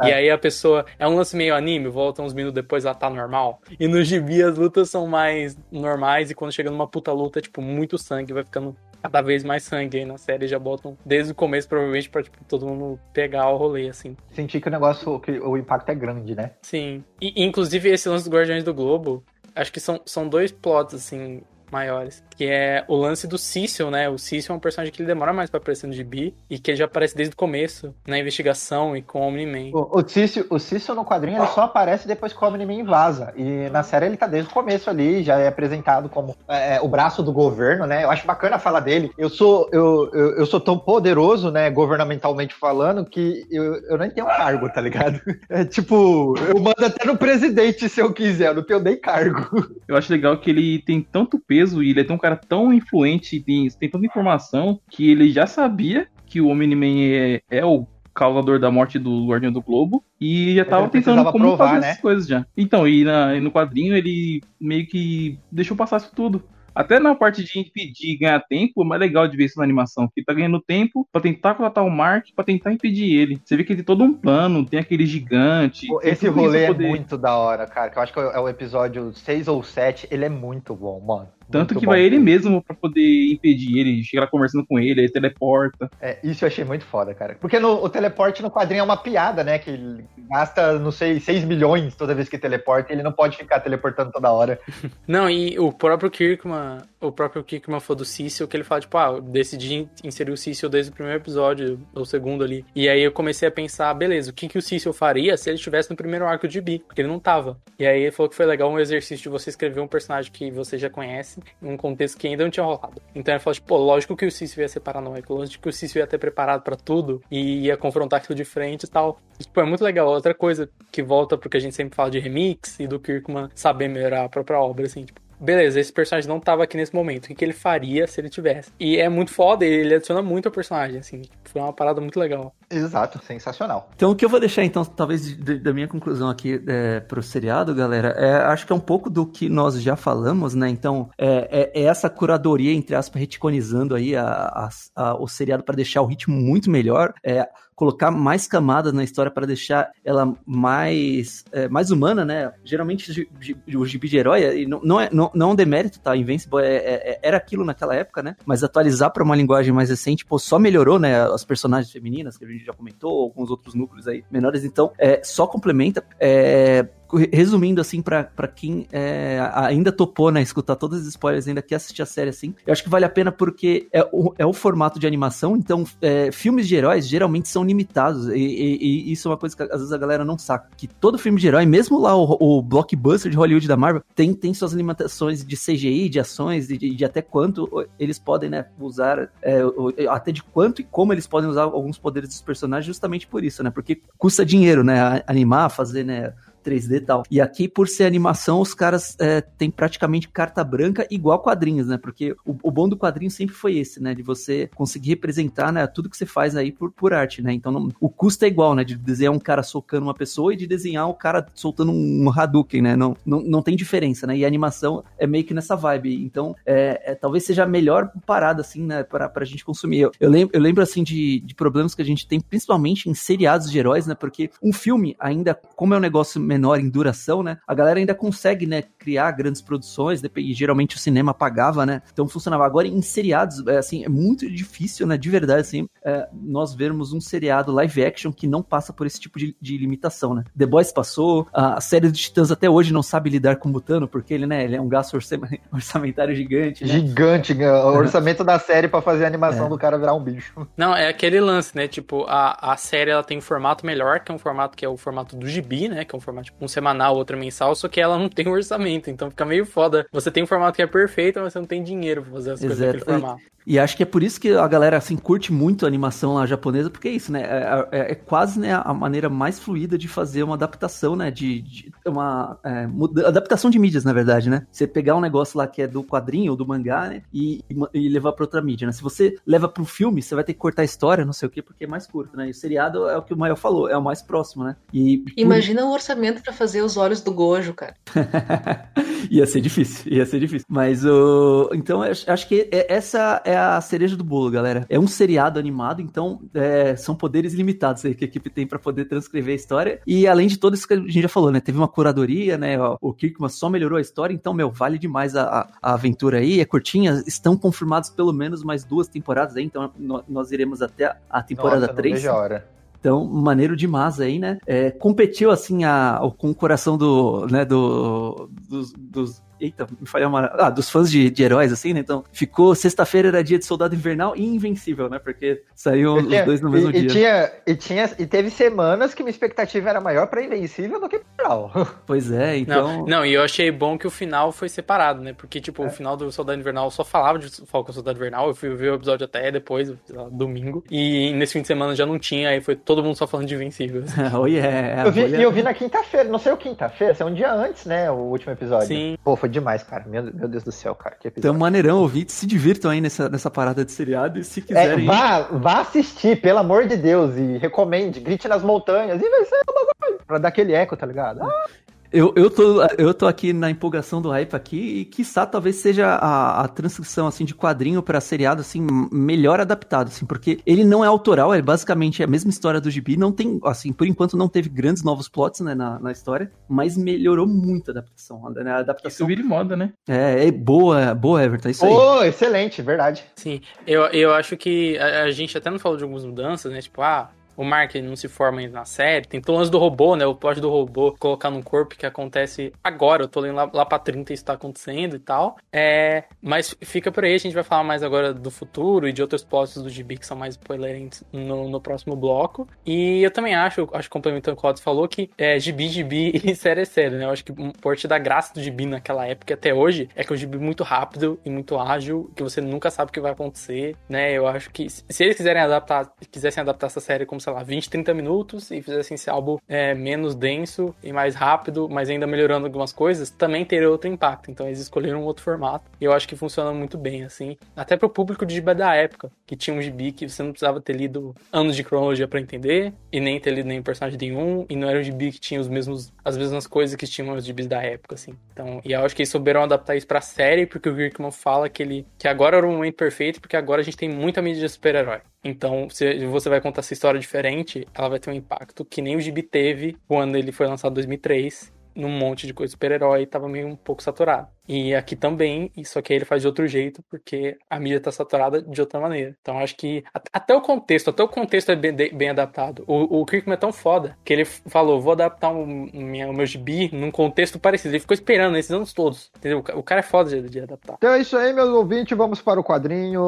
E 0.09 0.13
aí 0.13 0.31
a 0.31 0.39
pessoa. 0.39 0.87
É 0.99 1.07
um 1.07 1.15
lance 1.15 1.37
meio 1.37 1.55
anime, 1.55 1.89
volta 1.89 2.23
uns 2.23 2.33
minutos 2.33 2.55
depois, 2.55 2.87
ela 2.87 2.95
tá 2.95 3.11
normal. 3.11 3.61
E 3.79 3.87
no 3.87 4.03
gibi 4.03 4.43
as 4.43 4.57
lutas 4.57 4.89
são 4.89 5.07
mais 5.07 5.59
normais, 5.71 6.31
e 6.31 6.35
quando 6.35 6.53
chega 6.53 6.71
numa 6.71 6.89
puta 6.89 7.13
luta, 7.13 7.39
é, 7.39 7.43
tipo, 7.43 7.61
muito 7.61 7.99
sangue, 7.99 8.33
vai 8.33 8.43
ficando 8.43 8.75
cada 9.03 9.23
vez 9.23 9.45
mais 9.45 9.63
sangue 9.63 9.99
aí 9.99 10.05
na 10.05 10.19
série, 10.19 10.47
já 10.47 10.59
botam 10.59 10.97
desde 11.05 11.33
o 11.33 11.35
começo, 11.35 11.69
provavelmente, 11.69 12.09
pra 12.09 12.23
tipo, 12.23 12.39
todo 12.45 12.67
mundo 12.67 13.01
pegar 13.13 13.49
o 13.49 13.57
rolê, 13.57 13.89
assim. 13.89 14.17
Senti 14.31 14.61
que 14.61 14.69
o 14.69 14.71
negócio, 14.71 15.19
que 15.21 15.33
o 15.33 15.57
impacto 15.57 15.89
é 15.89 15.95
grande, 15.95 16.35
né? 16.35 16.53
Sim. 16.63 17.05
E, 17.21 17.45
inclusive, 17.45 17.89
esse 17.89 18.09
lance 18.09 18.25
dos 18.25 18.33
Guardiões 18.33 18.65
do 18.65 18.75
Globo, 18.75 19.25
acho 19.55 19.73
que 19.73 19.81
são, 19.81 20.01
são 20.05 20.29
dois 20.29 20.53
plots, 20.53 20.95
assim, 20.95 21.43
maiores. 21.71 22.23
Que 22.41 22.47
é 22.47 22.87
o 22.89 22.97
lance 22.97 23.27
do 23.27 23.37
Cecil, 23.37 23.91
né? 23.91 24.09
O 24.09 24.17
Cecil 24.17 24.55
é 24.55 24.57
um 24.57 24.59
personagem 24.59 24.91
que 24.91 25.03
ele 25.03 25.07
demora 25.07 25.31
mais 25.31 25.51
pra 25.51 25.59
aparecer 25.59 25.87
no 25.87 25.93
gibi 25.93 26.35
e 26.49 26.59
que 26.59 26.71
ele 26.71 26.79
já 26.79 26.87
aparece 26.87 27.15
desde 27.15 27.35
o 27.35 27.37
começo, 27.37 27.95
na 28.09 28.19
investigação 28.19 28.97
e 28.97 29.03
com 29.03 29.21
o 29.21 29.29
Omni-Man. 29.29 29.73
O, 29.75 29.99
o, 30.01 30.09
Cício, 30.09 30.47
o 30.49 30.59
Cício 30.59 30.95
no 30.95 31.05
quadrinho 31.05 31.37
ele 31.37 31.47
só 31.49 31.65
aparece 31.65 32.09
depois 32.09 32.33
que 32.33 32.43
o 32.43 32.49
Omni-Man 32.49 32.85
vaza. 32.85 33.35
E 33.37 33.69
na 33.69 33.83
série 33.83 34.07
ele 34.07 34.17
tá 34.17 34.27
desde 34.27 34.49
o 34.51 34.55
começo 34.55 34.89
ali, 34.89 35.23
já 35.23 35.39
é 35.39 35.49
apresentado 35.49 36.09
como 36.09 36.35
é, 36.49 36.81
o 36.81 36.89
braço 36.89 37.23
do 37.23 37.31
governo, 37.31 37.85
né? 37.85 38.05
Eu 38.05 38.11
acho 38.11 38.27
bacana 38.27 38.57
a 38.57 38.59
fala 38.59 38.81
dele. 38.81 39.13
Eu 39.19 39.29
sou, 39.29 39.69
eu, 39.71 40.11
eu, 40.15 40.37
eu, 40.39 40.47
sou 40.47 40.61
tão 40.61 40.79
poderoso, 40.79 41.51
né, 41.51 41.69
governamentalmente 41.69 42.55
falando, 42.55 43.05
que 43.05 43.45
eu, 43.51 43.75
eu 43.85 43.99
nem 43.99 44.09
tenho 44.09 44.27
cargo, 44.27 44.67
tá 44.71 44.81
ligado? 44.81 45.21
É 45.51 45.65
tipo, 45.65 46.35
eu 46.49 46.61
mando 46.61 46.87
até 46.87 47.05
no 47.05 47.19
presidente 47.19 47.89
se 47.89 48.01
eu 48.01 48.13
quiser, 48.13 48.49
eu 48.49 48.55
não 48.55 48.63
tenho 48.63 48.79
nem 48.79 48.97
cargo. 48.97 49.69
Eu 49.87 49.97
acho 49.97 50.13
legal 50.13 50.39
que 50.39 50.49
ele 50.49 50.79
tem 50.79 51.03
tanto 51.03 51.39
peso 51.39 51.83
e 51.83 51.91
ele 51.91 52.01
é 52.01 52.05
tão 52.05 52.17
cara 52.31 52.37
tão 52.37 52.73
influente, 52.73 53.41
tem, 53.41 53.69
tem 53.69 53.91
tanta 53.91 54.07
informação, 54.07 54.81
que 54.89 55.11
ele 55.11 55.31
já 55.31 55.47
sabia 55.47 56.07
que 56.27 56.41
o 56.41 56.49
Omni-Man 56.49 57.01
é, 57.01 57.43
é 57.51 57.65
o 57.65 57.87
causador 58.15 58.59
da 58.59 58.71
morte 58.71 58.99
do 58.99 59.27
Guardião 59.27 59.53
do 59.53 59.63
Globo 59.63 60.05
e 60.21 60.55
já 60.55 60.65
tava 60.65 60.89
tentando 60.89 61.25
como 61.33 61.45
provar, 61.45 61.69
fazer 61.69 61.81
né? 61.81 61.89
essas 61.91 62.01
coisas 62.01 62.27
já. 62.27 62.47
Então, 62.57 62.87
e, 62.87 63.05
na, 63.05 63.37
e 63.37 63.41
no 63.41 63.51
quadrinho 63.51 63.97
ele 63.97 64.43
meio 64.61 64.87
que 64.87 65.39
deixou 65.51 65.77
passar 65.77 65.99
isso 65.99 66.13
tudo. 66.15 66.43
Até 66.73 67.01
na 67.01 67.17
parte 67.17 67.43
de 67.43 67.59
impedir 67.59 68.17
ganhar 68.17 68.41
tempo, 68.49 68.83
é 68.83 68.87
mais 68.87 69.01
legal 69.01 69.27
de 69.27 69.37
ver 69.37 69.47
isso 69.47 69.59
na 69.59 69.65
animação, 69.65 70.09
que 70.15 70.23
tá 70.23 70.33
ganhando 70.33 70.61
tempo 70.61 71.07
para 71.11 71.21
tentar 71.21 71.55
contratar 71.55 71.85
o 71.85 71.91
Mark, 71.91 72.27
para 72.35 72.45
tentar 72.45 72.73
impedir 72.73 73.13
ele. 73.13 73.41
Você 73.45 73.57
vê 73.57 73.65
que 73.65 73.75
tem 73.75 73.85
todo 73.85 74.05
um 74.05 74.15
plano, 74.15 74.65
tem 74.65 74.79
aquele 74.79 75.05
gigante. 75.05 75.89
Esse 76.03 76.29
rolê 76.29 76.65
é 76.65 76.73
muito 76.73 77.19
da 77.19 77.37
hora, 77.37 77.67
cara, 77.67 77.91
que 77.91 77.99
eu 77.99 78.03
acho 78.03 78.13
que 78.13 78.21
é 78.21 78.39
o 78.39 78.49
episódio 78.49 79.13
6 79.13 79.49
ou 79.49 79.65
7, 79.65 80.07
ele 80.13 80.25
é 80.25 80.29
muito 80.29 80.75
bom, 80.75 81.01
mano. 81.01 81.29
Tanto 81.51 81.79
que 81.79 81.87
vai 81.87 82.01
ele 82.01 82.19
mesmo 82.19 82.63
para 82.63 82.75
poder 82.75 83.33
impedir 83.33 83.79
ele, 83.79 84.03
chegar 84.05 84.27
conversando 84.29 84.65
com 84.67 84.79
ele, 84.79 85.01
ele 85.01 85.09
teleporta. 85.09 85.91
É, 86.01 86.19
isso 86.23 86.45
eu 86.45 86.47
achei 86.47 86.65
muito 86.65 86.85
foda, 86.85 87.15
cara. 87.15 87.37
Porque 87.41 87.59
no, 87.59 87.83
o 87.83 87.89
teleporte 87.89 88.43
no 88.43 88.51
quadrinho 88.51 88.81
é 88.81 88.85
uma 88.85 88.97
piada, 88.97 89.43
né? 89.43 89.59
Que 89.59 89.71
ele 89.71 90.05
gasta, 90.31 90.79
não 90.79 90.93
sei, 90.93 91.19
6 91.19 91.45
milhões 91.45 91.95
toda 91.97 92.15
vez 92.15 92.29
que 92.29 92.39
teleporta, 92.39 92.93
e 92.93 92.97
ele 92.97 93.03
não 93.03 93.13
pode 93.13 93.37
ficar 93.37 93.61
teleportando 93.61 94.13
toda 94.13 94.33
hora. 94.33 94.61
Não, 95.07 95.29
e 95.29 95.59
o 95.59 95.73
próprio 95.73 96.11
Kirkman, 96.11 96.79
o 97.01 97.11
próprio 97.11 97.43
Kirkman 97.43 97.81
falou 97.81 97.99
do 97.99 98.05
Cecil, 98.05 98.47
que 98.47 98.57
ele 98.57 98.63
fala, 98.63 98.81
tipo, 98.81 98.97
ah, 98.97 99.13
eu 99.15 99.21
decidi 99.21 99.89
inserir 100.05 100.31
o 100.31 100.37
Cecil 100.37 100.69
desde 100.69 100.93
o 100.93 100.95
primeiro 100.95 101.19
episódio, 101.19 101.81
ou 101.95 102.05
segundo 102.05 102.45
ali. 102.45 102.65
E 102.75 102.89
aí 102.89 103.03
eu 103.03 103.11
comecei 103.11 103.49
a 103.49 103.51
pensar, 103.51 103.93
beleza, 103.95 104.31
o 104.31 104.35
que, 104.35 104.47
que 104.47 104.59
o 104.59 104.63
Cecil 104.63 104.93
faria 104.93 105.37
se 105.37 105.51
ele 105.51 105.57
estivesse 105.57 105.91
no 105.91 105.97
primeiro 105.97 106.27
arco 106.27 106.47
de 106.47 106.61
B? 106.61 106.83
Porque 106.87 107.01
ele 107.01 107.09
não 107.09 107.19
tava. 107.19 107.59
E 107.79 107.87
aí 107.87 108.03
ele 108.03 108.13
falou 108.13 108.31
que 108.31 108.37
foi 108.37 108.47
legal 108.47 108.71
um 108.71 108.79
exercício 108.79 109.25
de 109.25 109.29
você 109.29 109.51
escrever 109.51 109.81
um 109.81 109.89
personagem 109.89 110.31
que 110.31 110.51
você 110.51 110.79
já 110.79 110.89
conhece 110.89 111.40
um 111.63 111.77
contexto 111.77 112.19
que 112.19 112.27
ainda 112.27 112.45
não 112.45 112.51
tinha 112.51 112.65
rolado. 112.65 113.01
Então 113.15 113.35
ele 113.35 113.41
falou, 113.41 113.55
tipo, 113.55 113.77
lógico 113.77 114.17
que 114.17 114.27
o 114.27 114.31
Cício 114.31 114.61
ia 114.61 114.69
ser 114.69 114.81
paranoico, 114.81 115.35
lógico 115.35 115.63
que 115.63 115.69
o 115.69 115.73
Cício 115.73 115.99
ia 115.99 116.07
ter 116.07 116.19
preparado 116.19 116.63
para 116.63 116.77
tudo 116.77 117.23
e 117.31 117.67
ia 117.67 117.77
confrontar 117.77 118.21
aquilo 118.21 118.35
de 118.35 118.45
frente 118.45 118.85
e 118.85 118.89
tal. 118.89 119.21
E, 119.39 119.45
tipo, 119.45 119.61
é 119.61 119.65
muito 119.65 119.85
legal. 119.85 120.09
Outra 120.09 120.35
coisa 120.35 120.69
que 120.91 121.03
volta 121.03 121.37
porque 121.37 121.57
a 121.57 121.61
gente 121.61 121.75
sempre 121.75 121.95
fala 121.95 122.11
de 122.11 122.19
remix 122.19 122.79
e 122.81 122.87
do 122.87 122.99
Kirkman 122.99 123.49
saber 123.55 123.89
melhorar 123.89 124.25
a 124.25 124.29
própria 124.29 124.59
obra, 124.59 124.87
assim, 124.87 125.05
tipo, 125.05 125.21
beleza, 125.41 125.81
esse 125.81 125.93
personagem 125.93 126.29
não 126.29 126.39
tava 126.39 126.65
aqui 126.65 126.77
nesse 126.77 126.95
momento. 126.95 127.25
O 127.25 127.29
que, 127.29 127.35
que 127.35 127.45
ele 127.45 127.53
faria 127.53 128.07
se 128.07 128.21
ele 128.21 128.29
tivesse? 128.29 128.71
E 128.79 128.97
é 128.99 129.09
muito 129.09 129.33
foda, 129.33 129.65
ele 129.65 129.95
adiciona 129.95 130.23
muito 130.23 130.47
ao 130.47 130.53
personagem, 130.53 130.99
assim. 130.99 131.23
Foi 131.45 131.61
uma 131.61 131.73
parada 131.73 132.01
muito 132.01 132.19
legal. 132.19 132.55
Exato, 132.71 133.21
sensacional. 133.25 133.91
Então, 133.97 134.11
o 134.11 134.15
que 134.15 134.25
eu 134.25 134.29
vou 134.29 134.39
deixar, 134.39 134.65
então, 134.65 134.85
talvez 134.85 135.37
da 135.37 135.73
minha 135.73 135.89
conclusão 135.89 136.29
aqui 136.29 136.63
é, 136.67 137.01
pro 137.01 137.23
seriado, 137.23 137.75
galera, 137.75 138.09
é, 138.11 138.35
acho 138.45 138.67
que 138.67 138.73
é 138.73 138.77
um 138.77 138.81
pouco 138.81 139.11
do 139.11 139.27
que 139.27 139.49
nós 139.49 139.81
já 139.83 139.97
falamos, 139.97 140.55
né? 140.55 140.69
Então, 140.69 141.11
é, 141.19 141.71
é, 141.75 141.83
é 141.83 141.85
essa 141.85 142.09
curadoria, 142.09 142.73
entre 142.73 142.95
aspas, 142.95 143.21
reticonizando 143.21 143.95
aí 143.95 144.15
a, 144.15 144.25
a, 144.25 144.69
a, 144.95 145.15
o 145.21 145.27
seriado 145.27 145.65
para 145.65 145.75
deixar 145.75 146.03
o 146.03 146.07
ritmo 146.07 146.37
muito 146.37 146.71
melhor. 146.71 147.13
É, 147.25 147.49
colocar 147.81 148.11
mais 148.11 148.47
camadas 148.47 148.93
na 148.93 149.03
história 149.03 149.33
para 149.33 149.47
deixar 149.47 149.91
ela 150.05 150.37
mais, 150.45 151.47
é, 151.51 151.67
mais 151.67 151.91
humana, 151.91 152.27
né? 152.27 152.53
Geralmente 152.63 153.27
o 153.75 153.87
gibi 153.87 154.07
de 154.07 154.19
herói 154.19 154.67
não, 154.67 154.83
não, 154.85 155.01
é, 155.01 155.09
não, 155.11 155.31
não 155.35 155.49
é 155.49 155.53
um 155.53 155.55
demérito, 155.55 155.99
tá? 155.99 156.15
Invincible 156.15 156.61
é, 156.61 156.75
é, 156.77 157.11
é 157.13 157.21
era 157.23 157.39
aquilo 157.39 157.65
naquela 157.65 157.95
época, 157.95 158.23
né? 158.23 158.37
Mas 158.45 158.63
atualizar 158.63 159.11
para 159.11 159.25
uma 159.25 159.35
linguagem 159.35 159.73
mais 159.73 159.89
recente, 159.89 160.27
pô, 160.27 160.39
só 160.39 160.59
melhorou, 160.59 160.99
né? 160.99 161.23
As 161.23 161.43
personagens 161.43 161.91
femininas, 161.91 162.37
que 162.37 162.45
a 162.45 162.49
gente 162.49 162.67
já 162.67 162.75
comentou, 162.75 163.23
alguns 163.23 163.51
outros 163.51 163.75
núcleos 163.75 164.07
aí 164.07 164.23
menores, 164.31 164.63
então 164.63 164.93
é, 164.99 165.23
só 165.25 165.47
complementa. 165.47 166.05
É, 166.21 166.87
resumindo, 167.33 167.81
assim, 167.81 168.03
para 168.03 168.49
quem 168.55 168.87
é, 168.93 169.41
ainda 169.55 169.91
topou, 169.93 170.31
né, 170.31 170.43
escutar 170.43 170.77
todos 170.77 171.01
os 171.01 171.07
spoilers, 171.07 171.49
ainda 171.49 171.63
quer 171.63 171.77
assistir 171.77 172.03
a 172.03 172.07
série, 172.07 172.31
assim, 172.31 172.55
eu 172.67 172.73
acho 172.73 172.83
que 172.83 172.89
vale 172.89 173.05
a 173.05 173.09
pena 173.09 173.33
porque 173.33 173.89
é 173.93 174.07
o, 174.13 174.35
é 174.39 174.47
o 174.47 174.53
formato 174.53 174.99
de 174.99 175.07
animação, 175.07 175.57
então 175.57 175.85
é, 176.01 176.31
filmes 176.33 176.69
de 176.69 176.77
heróis 176.77 177.07
geralmente 177.07 177.49
são 177.49 177.65
limitados, 177.65 178.29
e, 178.29 178.39
e, 178.39 179.09
e, 179.09 179.13
isso 179.13 179.29
é 179.29 179.31
uma 179.31 179.37
coisa 179.37 179.57
que 179.57 179.63
às 179.63 179.69
vezes 179.71 179.93
a 179.93 179.99
galera 179.99 180.25
não 180.25 180.39
saca, 180.39 180.69
que 180.77 180.87
todo 180.87 181.19
filme 181.19 181.41
de 181.41 181.47
herói, 181.47 181.67
mesmo 181.67 181.99
lá 181.99 182.15
o, 182.17 182.37
o 182.41 182.63
blockbuster 182.63 183.31
de 183.31 183.37
Hollywood 183.37 183.67
da 183.67 183.77
Marvel, 183.77 184.03
tem, 184.15 184.35
tem 184.35 184.55
suas 184.55 184.73
limitações 184.73 185.45
de 185.45 185.57
CGI, 185.57 186.09
de 186.09 186.21
ações, 186.21 186.69
de, 186.69 186.79
de 186.79 187.05
até 187.05 187.23
quanto 187.23 187.69
eles 187.99 188.19
podem, 188.19 188.51
né, 188.51 188.67
usar, 188.79 189.31
é, 189.43 189.61
até 190.09 190.33
de 190.33 190.43
quanto 190.43 190.81
e 190.81 190.85
como 190.85 191.13
eles 191.13 191.27
podem 191.27 191.49
usar 191.49 191.63
alguns 191.63 191.99
poderes 191.99 192.29
dos 192.29 192.43
personagens 192.43 192.87
justamente 192.87 193.27
por 193.27 193.45
isso, 193.45 193.63
né, 193.63 193.71
porque 193.71 194.01
custa 194.19 194.45
dinheiro, 194.45 194.85
né, 194.85 195.23
animar, 195.27 195.71
fazer, 195.71 196.05
né, 196.05 196.33
3D 196.65 196.97
e 196.97 197.01
tal. 197.01 197.23
E 197.31 197.41
aqui, 197.41 197.69
por 197.69 197.89
ser 197.89 198.05
animação, 198.05 198.61
os 198.61 198.75
caras 198.75 199.17
é, 199.19 199.41
têm 199.41 199.71
praticamente 199.71 200.29
carta 200.29 200.63
branca 200.63 201.07
igual 201.11 201.39
quadrinhos, 201.41 201.87
né? 201.87 201.99
Porque 201.99 202.35
o, 202.45 202.57
o, 202.63 202.71
bom 202.71 202.89
do 202.89 202.97
quadrinho 202.97 203.31
sempre 203.31 203.55
foi 203.55 203.77
esse, 203.77 204.03
né? 204.03 204.15
De 204.15 204.23
você 204.23 204.69
conseguir 204.75 205.11
representar 205.11 205.73
né, 205.73 205.87
tudo 205.87 206.09
que 206.09 206.17
você 206.17 206.27
faz 206.27 206.57
aí 206.57 206.73
por, 206.73 206.91
por 206.93 207.13
arte, 207.13 207.43
né? 207.43 207.53
Então 207.53 207.73
não, 207.73 207.89
o 208.01 208.09
custo 208.09 208.45
é 208.45 208.49
igual, 208.49 208.75
né? 208.75 208.85
De 208.85 208.97
desenhar 208.97 209.33
um 209.33 209.39
cara 209.39 209.63
socando 209.63 210.07
uma 210.07 210.15
pessoa 210.15 210.53
e 210.53 210.57
de 210.57 210.67
desenhar 210.67 211.09
o 211.09 211.15
cara 211.15 211.47
soltando 211.55 211.93
um 211.93 212.31
Hadouken, 212.31 212.83
né? 212.83 212.97
Não, 212.97 213.17
não, 213.25 213.41
não 213.41 213.63
tem 213.63 213.77
diferença, 213.77 214.27
né? 214.27 214.37
E 214.37 214.45
a 214.45 214.49
animação 214.49 215.05
é 215.19 215.27
meio 215.27 215.45
que 215.45 215.55
nessa 215.55 215.77
vibe. 215.77 216.23
Então, 216.25 216.55
é, 216.65 217.13
é 217.13 217.15
talvez 217.15 217.45
seja 217.45 217.65
a 217.65 217.67
melhor 217.67 218.11
parada, 218.27 218.61
assim, 218.61 218.85
né? 218.85 219.03
Pra, 219.03 219.29
pra 219.29 219.45
gente 219.45 219.65
consumir. 219.65 220.01
Eu, 220.01 220.13
eu, 220.21 220.31
lembro, 220.31 220.57
eu 220.57 220.61
lembro, 220.61 220.83
assim, 220.83 221.03
de, 221.03 221.41
de 221.41 221.55
problemas 221.55 221.95
que 221.95 222.03
a 222.03 222.05
gente 222.05 222.27
tem, 222.27 222.41
principalmente 222.41 223.09
em 223.09 223.15
seriados 223.15 223.71
de 223.71 223.79
heróis, 223.79 224.07
né? 224.07 224.15
Porque 224.15 224.51
um 224.63 224.73
filme, 224.73 225.17
ainda, 225.19 225.59
como 225.77 225.95
é 225.95 225.97
um 225.97 226.01
negócio 226.01 226.41
menor 226.51 226.81
em 226.81 226.91
duração, 226.91 227.43
né? 227.43 227.59
A 227.67 227.75
galera 227.75 228.01
ainda 228.01 228.15
consegue, 228.15 228.67
né, 228.67 228.83
criar 228.99 229.31
grandes 229.31 229.63
produções, 229.63 230.21
e 230.37 230.53
geralmente 230.53 230.97
o 230.97 230.99
cinema 230.99 231.33
pagava, 231.33 231.87
né? 231.87 232.03
Então 232.13 232.27
funcionava. 232.27 232.67
Agora 232.67 232.89
em 232.89 233.01
seriados, 233.01 233.65
é, 233.67 233.79
assim, 233.79 234.05
é 234.05 234.09
muito 234.09 234.51
difícil, 234.51 235.07
né, 235.07 235.17
de 235.17 235.31
verdade, 235.31 235.61
assim, 235.61 235.89
é, 236.05 236.29
nós 236.33 236.75
vermos 236.75 237.13
um 237.13 237.21
seriado 237.21 237.71
live 237.73 238.05
action 238.05 238.33
que 238.33 238.47
não 238.47 238.63
passa 238.63 238.93
por 238.93 239.07
esse 239.07 239.21
tipo 239.21 239.39
de, 239.39 239.57
de 239.61 239.79
limitação, 239.79 240.35
né? 240.35 240.45
The 240.59 240.67
Boys 240.67 240.93
passou, 240.93 241.47
a, 241.53 241.81
série 241.81 242.11
de 242.11 242.19
Titãs 242.21 242.51
até 242.51 242.69
hoje 242.69 242.93
não 242.93 243.03
sabe 243.03 243.31
lidar 243.31 243.57
com 243.57 243.69
o 243.69 243.73
Mutano, 243.73 244.09
porque 244.09 244.35
ele, 244.35 244.47
né, 244.47 244.65
ele 244.65 244.77
é 244.77 244.81
um 244.81 244.89
gasto 244.89 245.15
orçamentário 245.73 246.35
gigante, 246.35 246.85
né? 246.85 246.93
Gigante, 246.93 247.55
né? 247.55 247.71
o 247.71 247.93
orçamento 247.93 248.43
da 248.43 248.59
série 248.59 248.89
para 248.89 249.01
fazer 249.01 249.25
a 249.25 249.27
animação 249.27 249.67
é. 249.67 249.69
do 249.69 249.79
cara 249.79 249.99
virar 249.99 250.15
um 250.15 250.23
bicho. 250.23 250.67
Não, 250.77 250.95
é 250.97 251.09
aquele 251.09 251.41
lance, 251.41 251.77
né? 251.77 251.87
Tipo, 251.87 252.25
a, 252.29 252.73
a 252.73 252.77
série 252.77 253.11
ela 253.11 253.23
tem 253.23 253.39
um 253.39 253.43
formato 253.43 253.87
melhor, 253.87 254.21
que 254.21 254.33
é 254.33 254.35
um 254.35 254.39
formato 254.39 254.77
que 254.77 254.85
é 254.85 254.89
o 254.89 254.97
formato 254.97 255.37
do 255.37 255.47
gibi, 255.47 255.89
né? 255.89 256.05
Que 256.05 256.15
é 256.15 256.19
um 256.19 256.21
formato 256.21 256.40
tipo, 256.43 256.65
um 256.65 256.69
semanal, 256.69 257.17
outra 257.17 257.37
mensal, 257.37 257.75
só 257.75 257.89
que 257.89 258.01
ela 258.01 258.19
não 258.19 258.29
tem 258.29 258.47
orçamento, 258.49 259.11
então 259.11 259.31
fica 259.31 259.45
meio 259.45 259.65
foda. 259.65 260.07
Você 260.13 260.31
tem 260.31 260.43
um 260.43 260.47
formato 260.47 260.77
que 260.77 260.83
é 260.83 260.87
perfeito, 260.87 261.41
mas 261.41 261.53
você 261.53 261.59
não 261.59 261.67
tem 261.67 261.83
dinheiro 261.83 262.23
pra 262.23 262.33
fazer 262.33 262.53
as 262.53 262.63
Exato. 262.63 262.77
coisas 262.77 262.87
naquele 262.87 263.05
formato. 263.05 263.51
E 263.67 263.79
acho 263.79 263.97
que 263.97 264.03
é 264.03 264.07
por 264.07 264.23
isso 264.23 264.41
que 264.41 264.53
a 264.53 264.67
galera 264.67 264.97
assim 264.97 265.17
curte 265.17 265.53
muito 265.53 265.85
a 265.85 265.89
animação 265.89 266.35
lá 266.35 266.47
japonesa, 266.47 266.91
porque 266.91 267.09
é 267.09 267.13
isso, 267.13 267.31
né? 267.31 267.43
É, 267.43 267.89
é, 267.93 268.13
é 268.13 268.15
quase 268.15 268.59
né, 268.59 268.73
a 268.73 268.95
maneira 268.95 269.29
mais 269.29 269.59
fluida 269.59 269.99
de 269.99 270.09
fazer 270.09 270.43
uma 270.43 270.55
adaptação, 270.55 271.15
né? 271.15 271.31
De, 271.31 271.61
de 271.61 271.93
uma 272.07 272.59
é, 272.65 272.89
adaptação 273.27 273.71
de 273.71 273.79
mídias, 273.79 274.05
na 274.05 274.13
verdade, 274.13 274.49
né? 274.49 274.67
Você 274.71 274.87
pegar 274.87 275.15
um 275.15 275.21
negócio 275.21 275.59
lá 275.59 275.67
que 275.67 275.83
é 275.83 275.87
do 275.87 276.03
quadrinho 276.03 276.53
ou 276.53 276.57
do 276.57 276.67
mangá, 276.67 277.09
né? 277.09 277.23
E, 277.33 277.63
e 277.93 278.09
levar 278.09 278.33
para 278.33 278.45
outra 278.45 278.63
mídia, 278.63 278.87
né? 278.87 278.93
Se 278.93 279.03
você 279.03 279.37
leva 279.47 279.69
para 279.69 279.83
um 279.83 279.87
filme, 279.87 280.23
você 280.23 280.35
vai 280.35 280.43
ter 280.43 280.55
que 280.55 280.59
cortar 280.59 280.83
a 280.83 280.85
história, 280.85 281.25
não 281.25 281.33
sei 281.33 281.47
o 281.47 281.51
quê, 281.51 281.61
porque 281.61 281.85
é 281.85 281.87
mais 281.87 282.07
curto, 282.07 282.37
né? 282.37 282.49
E 282.49 282.51
o 282.51 282.55
seriado 282.55 283.09
é 283.09 283.17
o 283.17 283.23
que 283.23 283.35
o 283.35 283.37
Maio 283.37 283.57
falou, 283.57 283.89
é 283.89 283.97
o 283.97 284.03
mais 284.03 284.23
próximo, 284.23 284.65
né? 284.65 284.77
E 284.93 285.23
imagina 285.37 285.83
por... 285.83 285.89
o 285.89 285.93
orçamento 285.93 286.30
treinamento 286.31 286.43
pra 286.43 286.53
fazer 286.53 286.83
os 286.83 286.97
olhos 286.97 287.21
do 287.21 287.33
Gojo, 287.33 287.75
cara. 287.75 287.95
ia 289.31 289.47
ser 289.47 289.61
difícil, 289.61 290.13
ia 290.13 290.25
ser 290.27 290.41
difícil. 290.41 290.67
Mas 290.69 291.05
o. 291.05 291.71
Então, 291.75 292.05
eu 292.05 292.13
acho 292.27 292.49
que 292.49 292.69
é- 292.73 292.93
essa 292.95 293.41
é 293.45 293.57
a 293.57 293.81
cereja 293.81 294.17
do 294.17 294.25
bolo, 294.25 294.51
galera. 294.51 294.87
É 294.89 294.99
um 294.99 295.07
seriado 295.07 295.59
animado, 295.59 296.01
então 296.01 296.41
é, 296.55 296.97
são 296.97 297.15
poderes 297.15 297.53
limitados 297.55 298.05
aí 298.05 298.15
que 298.15 298.25
a 298.25 298.29
equipe 298.29 298.51
tem 298.51 298.67
pra 298.67 298.79
poder 298.79 299.05
transcrever 299.07 299.53
a 299.53 299.57
história. 299.57 300.01
E 300.07 300.27
além 300.27 300.47
de 300.49 300.59
tudo 300.59 300.75
isso 300.75 300.87
que 300.87 300.95
a 300.95 300.97
gente 300.97 301.23
já 301.23 301.29
falou, 301.29 301.51
né? 301.51 301.61
Teve 301.61 301.79
uma 301.79 301.89
curadoria, 301.89 302.57
né? 302.57 302.77
O 303.01 303.13
Kirkman 303.13 303.49
só 303.49 303.69
melhorou 303.69 303.99
a 303.99 304.01
história, 304.01 304.35
então, 304.35 304.55
meu, 304.55 304.71
vale 304.71 304.99
demais 304.99 305.37
a, 305.37 305.69
a- 305.83 305.93
aventura 305.95 306.39
aí. 306.39 306.61
É 306.61 306.65
curtinha, 306.65 307.23
estão 307.27 307.57
confirmados 307.57 308.11
pelo 308.11 308.33
menos 308.33 308.63
mais 308.63 308.85
duas 308.85 309.09
temporadas 309.09 309.57
aí, 309.57 309.65
então 309.65 309.91
nó- 309.99 310.23
nós 310.29 310.53
iremos 310.53 310.83
até 310.83 311.07
a- 311.07 311.17
a 311.29 311.43
temporada 311.43 311.81
Nossa, 311.81 311.93
eu 311.93 311.95
não 311.95 312.03
3. 312.03 312.15
vejo 312.15 312.31
a 312.31 312.35
hora. 312.37 312.69
Então, 313.01 313.25
maneiro 313.25 313.75
demais 313.75 314.21
aí, 314.21 314.39
né? 314.39 314.59
É, 314.67 314.91
competiu, 314.91 315.51
assim, 315.51 315.85
a, 315.85 316.21
com 316.39 316.51
o 316.51 316.55
coração 316.55 316.99
do, 316.99 317.47
né, 317.47 317.65
do, 317.65 318.49
dos, 318.69 318.93
dos- 318.93 319.43
eita, 319.61 319.87
me 320.01 320.07
falhou 320.07 320.29
uma, 320.29 320.47
ah, 320.55 320.71
dos 320.71 320.89
fãs 320.91 321.11
de, 321.11 321.31
de 321.31 321.43
heróis, 321.43 321.73
assim, 321.73 321.93
né? 321.93 322.01
Então, 322.01 322.25
ficou, 322.33 322.75
sexta-feira 322.75 323.29
era 323.29 323.45
dia 323.45 323.59
de 323.59 323.65
Soldado 323.65 323.95
Invernal 323.95 324.35
e 324.37 324.45
Invencível, 324.45 325.09
né? 325.09 325.19
Porque 325.19 325.63
saiu 325.75 326.19
Eu 326.19 326.41
os 326.41 326.45
dois 326.45 326.61
no 326.61 326.69
e, 326.69 326.73
mesmo 326.73 326.91
e 326.91 326.93
dia. 327.01 327.09
tinha, 327.09 327.53
e, 327.67 327.75
tinha, 327.75 328.11
e 328.19 328.27
teve 328.27 328.51
semanas 328.51 329.15
que 329.15 329.23
minha 329.23 329.31
expectativa 329.31 329.91
era 329.91 330.01
maior 330.01 330.27
pra 330.27 330.43
Invencível 330.43 331.01
do 331.01 331.09
que 331.09 331.21
pra 331.37 331.49
Brawl. 331.49 331.71
Pois 332.07 332.31
é, 332.33 332.57
então... 332.59 332.99
Não, 333.01 333.07
não, 333.07 333.27
e 333.27 333.35
eu 333.35 333.43
achei 333.43 333.71
bom 333.71 333.97
que 333.97 334.07
o 334.07 334.11
final 334.11 334.51
foi 334.53 334.69
separado, 334.69 335.21
né? 335.23 335.33
Porque, 335.33 335.61
tipo, 335.61 335.85
o 335.85 335.91
final 335.91 336.17
do 336.17 336.31
Soldado 336.33 336.59
Invernal 336.59 336.91
só 336.91 337.05
falava 337.05 337.39
de 337.39 337.49
Falcão 337.67 337.95
Soldado 337.95 338.19
Invernal. 338.19 338.49
Eu 338.49 338.55
fui 338.55 338.75
ver 338.75 338.93
o 338.93 338.95
episódio 338.97 339.25
até 339.25 339.51
depois, 339.51 339.93
lá, 340.09 340.29
domingo. 340.31 340.85
E 340.91 341.33
nesse 341.35 341.53
fim 341.53 341.61
de 341.63 341.69
semana 341.69 341.95
já 341.95 342.05
não 342.07 342.19
tinha, 342.19 342.49
aí 342.49 342.61
foi 342.61 342.75
todo 342.75 343.03
mundo 343.03 343.17
só 343.17 343.27
falando 343.27 343.47
de 343.47 343.55
Invencível. 343.55 344.03
oh, 344.39 344.47
yeah, 344.47 345.05
eu 345.07 345.13
vi, 345.13 345.25
olha- 345.25 345.37
E 345.39 345.43
eu 345.43 345.53
vi 345.53 345.63
na 345.63 345.75
quinta-feira, 345.75 346.29
não 346.29 346.39
sei 346.39 346.53
o 346.53 346.57
quinta-feira, 346.57 347.17
é 347.19 347.25
um 347.25 347.33
dia 347.35 347.53
antes, 347.53 347.85
né? 347.87 348.11
O 348.11 348.15
último 348.17 348.53
episódio. 348.53 348.89
Sim. 348.89 349.17
Pô, 349.23 349.37
foi 349.37 349.49
demais, 349.51 349.83
cara. 349.83 350.05
Meu, 350.07 350.23
meu 350.33 350.49
Deus 350.49 350.63
do 350.65 350.73
céu, 350.73 350.95
cara. 350.95 351.17
Que 351.17 351.29
Então, 351.29 351.39
episódio. 351.41 351.61
maneirão, 351.61 351.99
ouvintes, 351.99 352.35
se 352.35 352.47
divirtam 352.47 352.91
aí 352.91 353.01
nessa, 353.01 353.29
nessa 353.29 353.51
parada 353.51 353.85
de 353.85 353.93
seriado 353.93 354.39
e 354.39 354.45
se 354.45 354.61
É, 354.61 354.63
quiserem... 354.63 355.07
vá, 355.07 355.43
vá 355.43 355.81
assistir, 355.81 356.41
pelo 356.41 356.59
amor 356.59 356.87
de 356.87 356.97
Deus, 356.97 357.37
e 357.37 357.59
recomende, 357.59 358.21
grite 358.21 358.49
nas 358.49 358.63
montanhas, 358.63 359.21
e 359.21 359.29
vai 359.29 359.45
ser 359.45 359.61
bagulho. 359.67 360.21
Pra 360.27 360.39
dar 360.39 360.49
aquele 360.49 360.73
eco, 360.73 360.97
tá 360.97 361.05
ligado? 361.07 361.43
Ah, 361.43 361.67
Eu, 362.13 362.33
eu, 362.37 362.51
tô, 362.51 362.83
eu 362.99 363.15
tô 363.15 363.27
aqui 363.27 363.53
na 363.53 363.71
empolgação 363.71 364.21
do 364.21 364.31
hype 364.31 364.55
aqui 364.55 365.01
e 365.01 365.05
quiçá 365.05 365.47
talvez 365.47 365.77
seja 365.77 366.07
a, 366.17 366.65
a 366.65 366.69
transcrição 366.69 367.27
assim 367.29 367.45
de 367.45 367.55
quadrinho 367.55 368.03
pra 368.03 368.21
seriado 368.21 368.61
assim 368.63 368.85
melhor 369.13 369.61
adaptado 369.61 370.09
assim, 370.09 370.27
porque 370.27 370.59
ele 370.67 370.85
não 370.85 371.05
é 371.05 371.07
autoral, 371.07 371.55
é 371.55 371.63
basicamente 371.63 372.23
a 372.23 372.27
mesma 372.27 372.51
história 372.51 372.81
do 372.81 372.91
gibi, 372.91 373.17
não 373.17 373.31
tem 373.31 373.61
assim, 373.65 373.93
por 373.93 374.07
enquanto 374.09 374.37
não 374.37 374.49
teve 374.49 374.69
grandes 374.69 375.05
novos 375.05 375.29
plots 375.29 375.61
né, 375.61 375.75
na, 375.75 376.01
na 376.01 376.11
história, 376.11 376.51
mas 376.69 376.97
melhorou 376.97 377.47
muito 377.47 377.91
a 377.91 377.93
adaptação, 377.93 378.43
né, 378.51 378.61
a 378.61 378.75
Isso 378.75 378.81
adaptação 378.81 379.27
vira 379.27 379.45
moda, 379.45 379.77
né? 379.77 379.93
é, 380.09 380.49
é 380.49 380.51
boa, 380.51 381.15
boa 381.15 381.43
Everton, 381.45 381.69
é 381.69 381.71
isso 381.71 381.85
aí. 381.85 381.93
Pô, 381.93 382.25
excelente, 382.25 382.83
verdade. 382.83 383.25
Sim, 383.37 383.61
eu, 383.87 384.03
eu 384.07 384.35
acho 384.35 384.57
que 384.57 384.99
a, 384.99 385.25
a 385.25 385.31
gente 385.31 385.57
até 385.57 385.71
não 385.71 385.79
falou 385.79 385.97
de 385.97 386.03
algumas 386.03 386.25
mudanças, 386.25 386.73
né? 386.73 386.81
Tipo, 386.81 387.03
ah, 387.03 387.31
o 387.57 387.65
Mark 387.65 387.95
não 387.97 388.17
se 388.17 388.29
forma 388.29 388.61
ainda 388.61 388.73
na 388.73 388.85
série. 388.85 389.27
Tem 389.27 389.41
o 389.47 389.53
lance 389.53 389.71
do 389.71 389.79
robô, 389.79 390.17
né? 390.17 390.27
O 390.27 390.35
plot 390.35 390.61
do 390.61 390.69
robô 390.69 391.15
colocar 391.19 391.51
num 391.51 391.63
corpo 391.63 391.97
que 391.97 392.05
acontece 392.05 392.73
agora. 392.83 393.23
Eu 393.23 393.29
tô 393.29 393.41
lendo 393.41 393.55
lá, 393.55 393.71
lá 393.73 393.87
pra 393.87 393.99
30 393.99 394.33
isso 394.33 394.45
tá 394.45 394.55
acontecendo 394.55 395.17
e 395.17 395.19
tal. 395.19 395.57
É, 395.73 396.25
mas 396.43 396.75
fica 396.81 397.13
por 397.13 397.25
aí, 397.25 397.35
a 397.35 397.39
gente 397.39 397.55
vai 397.55 397.63
falar 397.63 397.85
mais 397.85 398.03
agora 398.03 398.35
do 398.35 398.51
futuro 398.51 399.09
e 399.09 399.13
de 399.13 399.23
outros 399.23 399.45
plots 399.45 399.77
do 399.77 399.89
GB 399.89 400.17
que 400.17 400.27
são 400.27 400.37
mais 400.37 400.55
spoilerentes 400.55 401.23
no, 401.33 401.69
no 401.69 401.81
próximo 401.81 402.17
bloco. 402.17 402.67
E 402.85 403.23
eu 403.23 403.31
também 403.31 403.55
acho, 403.55 403.89
acho 403.93 404.11
complementando 404.11 404.57
o 404.57 404.61
que 404.61 404.67
o 404.67 404.69
Otto 404.69 404.83
falou, 404.83 405.07
que 405.07 405.31
é 405.39 405.59
GB, 405.59 405.89
GB 405.89 406.41
e 406.45 406.55
série 406.57 406.83
é 406.83 406.85
série, 406.85 407.17
né? 407.17 407.25
Eu 407.25 407.31
acho 407.31 407.45
que 407.45 407.53
um 407.53 407.71
porte 407.71 408.09
da 408.09 408.19
graça 408.19 408.53
do 408.53 408.61
GB 408.61 408.87
naquela 408.87 409.27
época 409.27 409.55
até 409.55 409.73
hoje 409.73 410.09
é 410.17 410.25
que 410.25 410.33
o 410.33 410.37
GB 410.37 410.57
é 410.57 410.61
muito 410.61 410.83
rápido 410.83 411.39
e 411.45 411.51
muito 411.51 411.79
ágil, 411.79 412.31
que 412.35 412.43
você 412.43 412.61
nunca 412.61 412.91
sabe 412.91 413.11
o 413.11 413.13
que 413.13 413.21
vai 413.21 413.33
acontecer, 413.33 413.97
né? 414.09 414.33
Eu 414.33 414.47
acho 414.47 414.71
que 414.71 414.89
se 414.89 415.21
se 415.21 415.25
eles 415.25 415.37
quiserem 415.37 415.61
adaptar, 415.61 416.11
quisessem 416.31 416.63
adaptar 416.63 416.87
essa 416.87 416.99
série 416.99 417.27
como, 417.27 417.43
sei 417.51 417.55
lá, 417.55 417.63
20, 417.63 417.91
30 417.91 418.15
minutos 418.15 418.71
e 418.71 418.81
fizessem 418.81 419.17
esse 419.17 419.29
álbum 419.29 419.59
é, 419.69 419.95
menos 419.95 420.35
denso 420.35 420.95
e 421.03 421.13
mais 421.13 421.35
rápido, 421.35 421.89
mas 421.89 422.09
ainda 422.09 422.27
melhorando 422.27 422.67
algumas 422.67 422.93
coisas, 422.93 423.31
também 423.31 423.65
teria 423.65 423.91
outro 423.91 424.09
impacto. 424.09 424.51
Então 424.51 424.67
eles 424.67 424.79
escolheram 424.79 425.25
outro 425.25 425.43
formato 425.43 425.91
e 426.01 426.05
eu 426.05 426.13
acho 426.13 426.29
que 426.29 426.37
funciona 426.37 426.73
muito 426.73 426.97
bem, 426.97 427.25
assim. 427.25 427.57
Até 427.75 427.97
pro 427.97 428.09
público 428.09 428.47
de 428.47 428.55
GB 428.55 428.75
da 428.75 428.95
época, 428.95 429.31
que 429.47 429.57
tinha 429.57 429.77
um 429.77 429.83
GB 429.83 430.13
que 430.13 430.29
você 430.29 430.43
não 430.43 430.53
precisava 430.53 430.81
ter 430.81 430.95
lido 430.95 431.35
anos 431.53 431.75
de 431.75 431.83
cronologia 431.83 432.29
pra 432.29 432.41
entender 432.41 432.93
e 433.13 433.21
nem 433.21 433.41
ter 433.41 433.51
lido 433.51 433.67
nenhum 433.67 433.83
personagem 433.83 434.19
nenhum 434.19 434.65
e 434.69 434.77
não 434.77 434.89
era 434.89 435.01
um 435.01 435.03
GB 435.03 435.33
que 435.33 435.41
tinha 435.41 435.61
os 435.61 435.69
mesmos, 435.69 436.13
as 436.25 436.37
mesmas 436.37 436.67
coisas 436.67 436.95
que 436.95 437.07
tinham 437.07 437.35
os 437.35 437.45
GBs 437.45 437.67
da 437.67 437.83
época, 437.83 438.15
assim. 438.15 438.35
Então, 438.53 438.81
e 438.85 438.93
eu 438.93 439.05
acho 439.05 439.17
que 439.17 439.23
eles 439.23 439.31
souberam 439.31 439.63
adaptar 439.63 439.97
isso 439.97 440.07
pra 440.07 440.21
série, 440.21 440.67
porque 440.67 440.89
o 440.89 440.95
Kirkman 440.95 441.33
fala 441.33 441.69
que 441.69 441.83
ele 441.83 442.07
que 442.19 442.29
agora 442.29 442.59
era 442.59 442.67
o 442.67 442.71
momento 442.71 442.95
perfeito, 442.95 443.41
porque 443.41 443.57
agora 443.57 443.81
a 443.81 443.85
gente 443.85 443.97
tem 443.97 444.09
muita 444.09 444.43
mídia 444.43 444.61
de 444.61 444.69
super-herói. 444.69 445.21
Então, 445.43 445.89
se 445.89 446.27
você 446.27 446.49
vai 446.49 446.61
contar 446.61 446.81
essa 446.81 446.93
história 446.93 447.19
diferente, 447.19 447.87
ela 447.95 448.09
vai 448.11 448.19
ter 448.19 448.31
um 448.31 448.35
impacto 448.35 448.85
que 448.85 449.01
nem 449.01 449.17
o 449.17 449.21
Gibi 449.21 449.43
teve 449.43 449.97
quando 450.07 450.37
ele 450.37 450.53
foi 450.53 450.67
lançado 450.67 450.93
em 450.93 450.95
2003, 450.95 451.73
num 451.95 452.11
monte 452.11 452.47
de 452.47 452.53
coisa 452.53 452.71
super-herói, 452.71 453.27
tava 453.27 453.49
meio 453.49 453.67
um 453.67 453.77
pouco 453.77 454.03
saturado. 454.03 454.49
E 454.73 454.95
aqui 454.95 455.17
também, 455.17 455.73
só 455.85 456.01
que 456.01 456.13
aí 456.13 456.19
ele 456.19 456.25
faz 456.25 456.43
de 456.43 456.47
outro 456.47 456.65
jeito, 456.69 457.03
porque 457.11 457.59
a 457.69 457.81
mídia 457.81 457.99
tá 457.99 458.13
saturada 458.13 458.63
de 458.63 458.81
outra 458.81 459.01
maneira. 459.01 459.35
Então 459.41 459.59
acho 459.59 459.75
que 459.77 460.05
at- 460.15 460.29
até 460.33 460.55
o 460.55 460.61
contexto, 460.61 461.11
até 461.11 461.23
o 461.25 461.29
contexto 461.29 461.73
é 461.73 461.77
bem, 461.77 461.93
bem 461.93 462.29
adaptado. 462.31 462.85
O, 462.87 463.21
o 463.21 463.27
Kirkman 463.27 463.55
é 463.55 463.57
tão 463.57 463.73
foda 463.73 464.17
que 464.25 464.33
ele 464.33 464.45
falou: 464.45 465.01
vou 465.01 465.13
adaptar 465.13 465.51
o, 465.51 465.67
minha- 465.67 466.29
o 466.29 466.33
meu 466.33 466.47
gibi 466.47 466.89
num 466.95 467.11
contexto 467.11 467.59
parecido. 467.59 467.93
Ele 467.95 468.01
ficou 468.01 468.15
esperando 468.15 468.57
esses 468.57 468.71
anos 468.71 468.93
todos. 468.93 469.31
Entendeu? 469.37 469.59
O 469.75 469.83
cara 469.83 470.01
é 470.01 470.05
foda 470.05 470.31
de, 470.41 470.49
de 470.49 470.61
adaptar. 470.61 470.95
Então 470.99 471.13
é 471.15 471.19
isso 471.21 471.37
aí, 471.37 471.53
meus 471.53 471.71
ouvintes. 471.71 472.17
Vamos 472.17 472.41
para 472.41 472.61
o 472.61 472.65
quadrinho. 472.65 473.21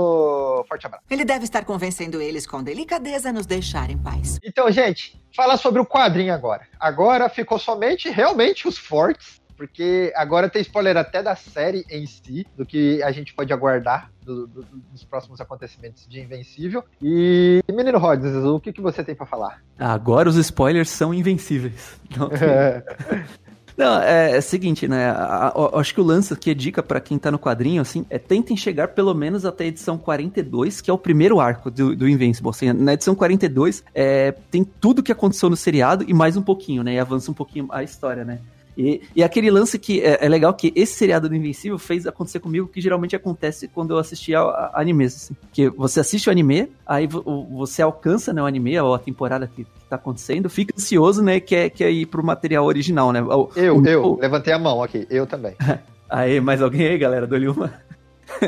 Forte 0.68 0.86
abraço. 0.86 1.04
Ele 1.10 1.24
deve 1.24 1.44
estar 1.44 1.64
convencendo 1.64 2.20
eles 2.22 2.46
com 2.46 2.62
delicadeza 2.62 3.30
a 3.30 3.32
nos 3.32 3.46
deixar 3.46 3.90
em 3.90 3.98
paz. 3.98 4.38
Então, 4.44 4.70
gente, 4.70 5.20
falar 5.34 5.56
sobre 5.56 5.80
o 5.80 5.86
quadrinho 5.86 6.32
agora. 6.32 6.62
Agora 6.78 7.28
ficou 7.28 7.58
somente 7.58 8.08
realmente 8.08 8.68
os 8.68 8.78
fortes, 8.78 9.41
porque 9.56 10.12
agora 10.16 10.48
tem 10.48 10.62
spoiler 10.62 10.96
até 10.96 11.22
da 11.22 11.34
série 11.36 11.84
em 11.90 12.06
si, 12.06 12.46
do 12.56 12.64
que 12.66 13.02
a 13.02 13.10
gente 13.12 13.34
pode 13.34 13.52
aguardar 13.52 14.10
do- 14.22 14.46
do- 14.46 14.66
dos 14.90 15.04
próximos 15.04 15.40
acontecimentos 15.40 16.06
de 16.08 16.20
Invencível. 16.20 16.84
E, 17.00 17.60
menino 17.70 17.98
Rhodes, 17.98 18.34
o 18.34 18.60
que, 18.60 18.72
que 18.72 18.80
você 18.80 19.02
tem 19.04 19.14
pra 19.14 19.26
falar? 19.26 19.62
Agora 19.78 20.28
os 20.28 20.36
spoilers 20.36 20.88
são 20.90 21.12
invencíveis. 21.12 22.00
Não 22.16 22.28
tem- 22.28 22.38
Não, 23.74 23.98
é, 24.02 24.32
é 24.34 24.38
o 24.38 24.42
seguinte, 24.42 24.86
né? 24.86 25.06
a- 25.06 25.14
a- 25.14 25.48
a- 25.48 25.80
acho 25.80 25.94
que 25.94 26.00
o 26.00 26.04
lance 26.04 26.30
aqui 26.30 26.50
é 26.50 26.54
dica 26.54 26.82
pra 26.82 27.00
quem 27.00 27.18
tá 27.18 27.30
no 27.30 27.38
quadrinho, 27.38 27.80
assim, 27.80 28.04
é 28.10 28.18
tentem 28.18 28.54
chegar 28.54 28.88
pelo 28.88 29.14
menos 29.14 29.46
até 29.46 29.64
a 29.64 29.66
edição 29.68 29.96
42, 29.96 30.82
que 30.82 30.90
é 30.90 30.92
o 30.92 30.98
primeiro 30.98 31.40
arco 31.40 31.70
do, 31.70 31.96
do 31.96 32.06
Invincible. 32.06 32.50
Assim, 32.50 32.70
na 32.74 32.92
edição 32.92 33.14
42, 33.14 33.82
é, 33.94 34.32
tem 34.50 34.62
tudo 34.62 35.02
que 35.02 35.10
aconteceu 35.10 35.48
no 35.48 35.56
seriado 35.56 36.04
e 36.06 36.12
mais 36.12 36.36
um 36.36 36.42
pouquinho, 36.42 36.82
né? 36.82 36.92
E 36.94 36.98
avança 36.98 37.30
um 37.30 37.34
pouquinho 37.34 37.66
a 37.70 37.82
história, 37.82 38.26
né? 38.26 38.40
E, 38.76 39.02
e 39.14 39.22
aquele 39.22 39.50
lance 39.50 39.78
que 39.78 40.00
é, 40.00 40.24
é 40.24 40.28
legal 40.28 40.52
que 40.54 40.72
esse 40.74 40.94
seriado 40.94 41.28
do 41.28 41.34
Invencível 41.36 41.78
fez 41.78 42.06
acontecer 42.06 42.40
comigo 42.40 42.66
que 42.68 42.80
geralmente 42.80 43.14
acontece 43.14 43.68
quando 43.68 43.90
eu 43.92 43.98
assistia 43.98 44.38
a, 44.40 44.42
a 44.74 44.80
animes, 44.80 45.14
assim. 45.14 45.36
Que 45.52 45.68
você 45.70 46.00
assiste 46.00 46.28
o 46.28 46.32
anime, 46.32 46.68
aí 46.86 47.06
você 47.06 47.82
alcança 47.82 48.32
né, 48.32 48.42
o 48.42 48.46
anime, 48.46 48.78
ou 48.80 48.94
a 48.94 48.98
temporada 48.98 49.46
que, 49.46 49.64
que 49.64 49.70
tá 49.90 49.96
acontecendo, 49.96 50.48
fica 50.48 50.72
ansioso, 50.76 51.22
né, 51.22 51.38
quer, 51.40 51.68
quer 51.70 51.90
ir 51.90 52.06
pro 52.06 52.24
material 52.24 52.64
original, 52.64 53.12
né? 53.12 53.22
O- 53.22 53.50
Eu, 53.54 53.76
o- 53.78 53.86
eu, 53.86 54.04
o- 54.04 54.20
levantei 54.20 54.52
a 54.54 54.58
mão 54.58 54.82
aqui, 54.82 55.06
eu 55.10 55.26
também. 55.26 55.54
Aí, 56.08 56.40
mais 56.42 56.60
alguém 56.60 56.86
aí, 56.88 56.98
galera? 56.98 57.26
Dou-lhe 57.26 57.48
uma. 57.48 57.72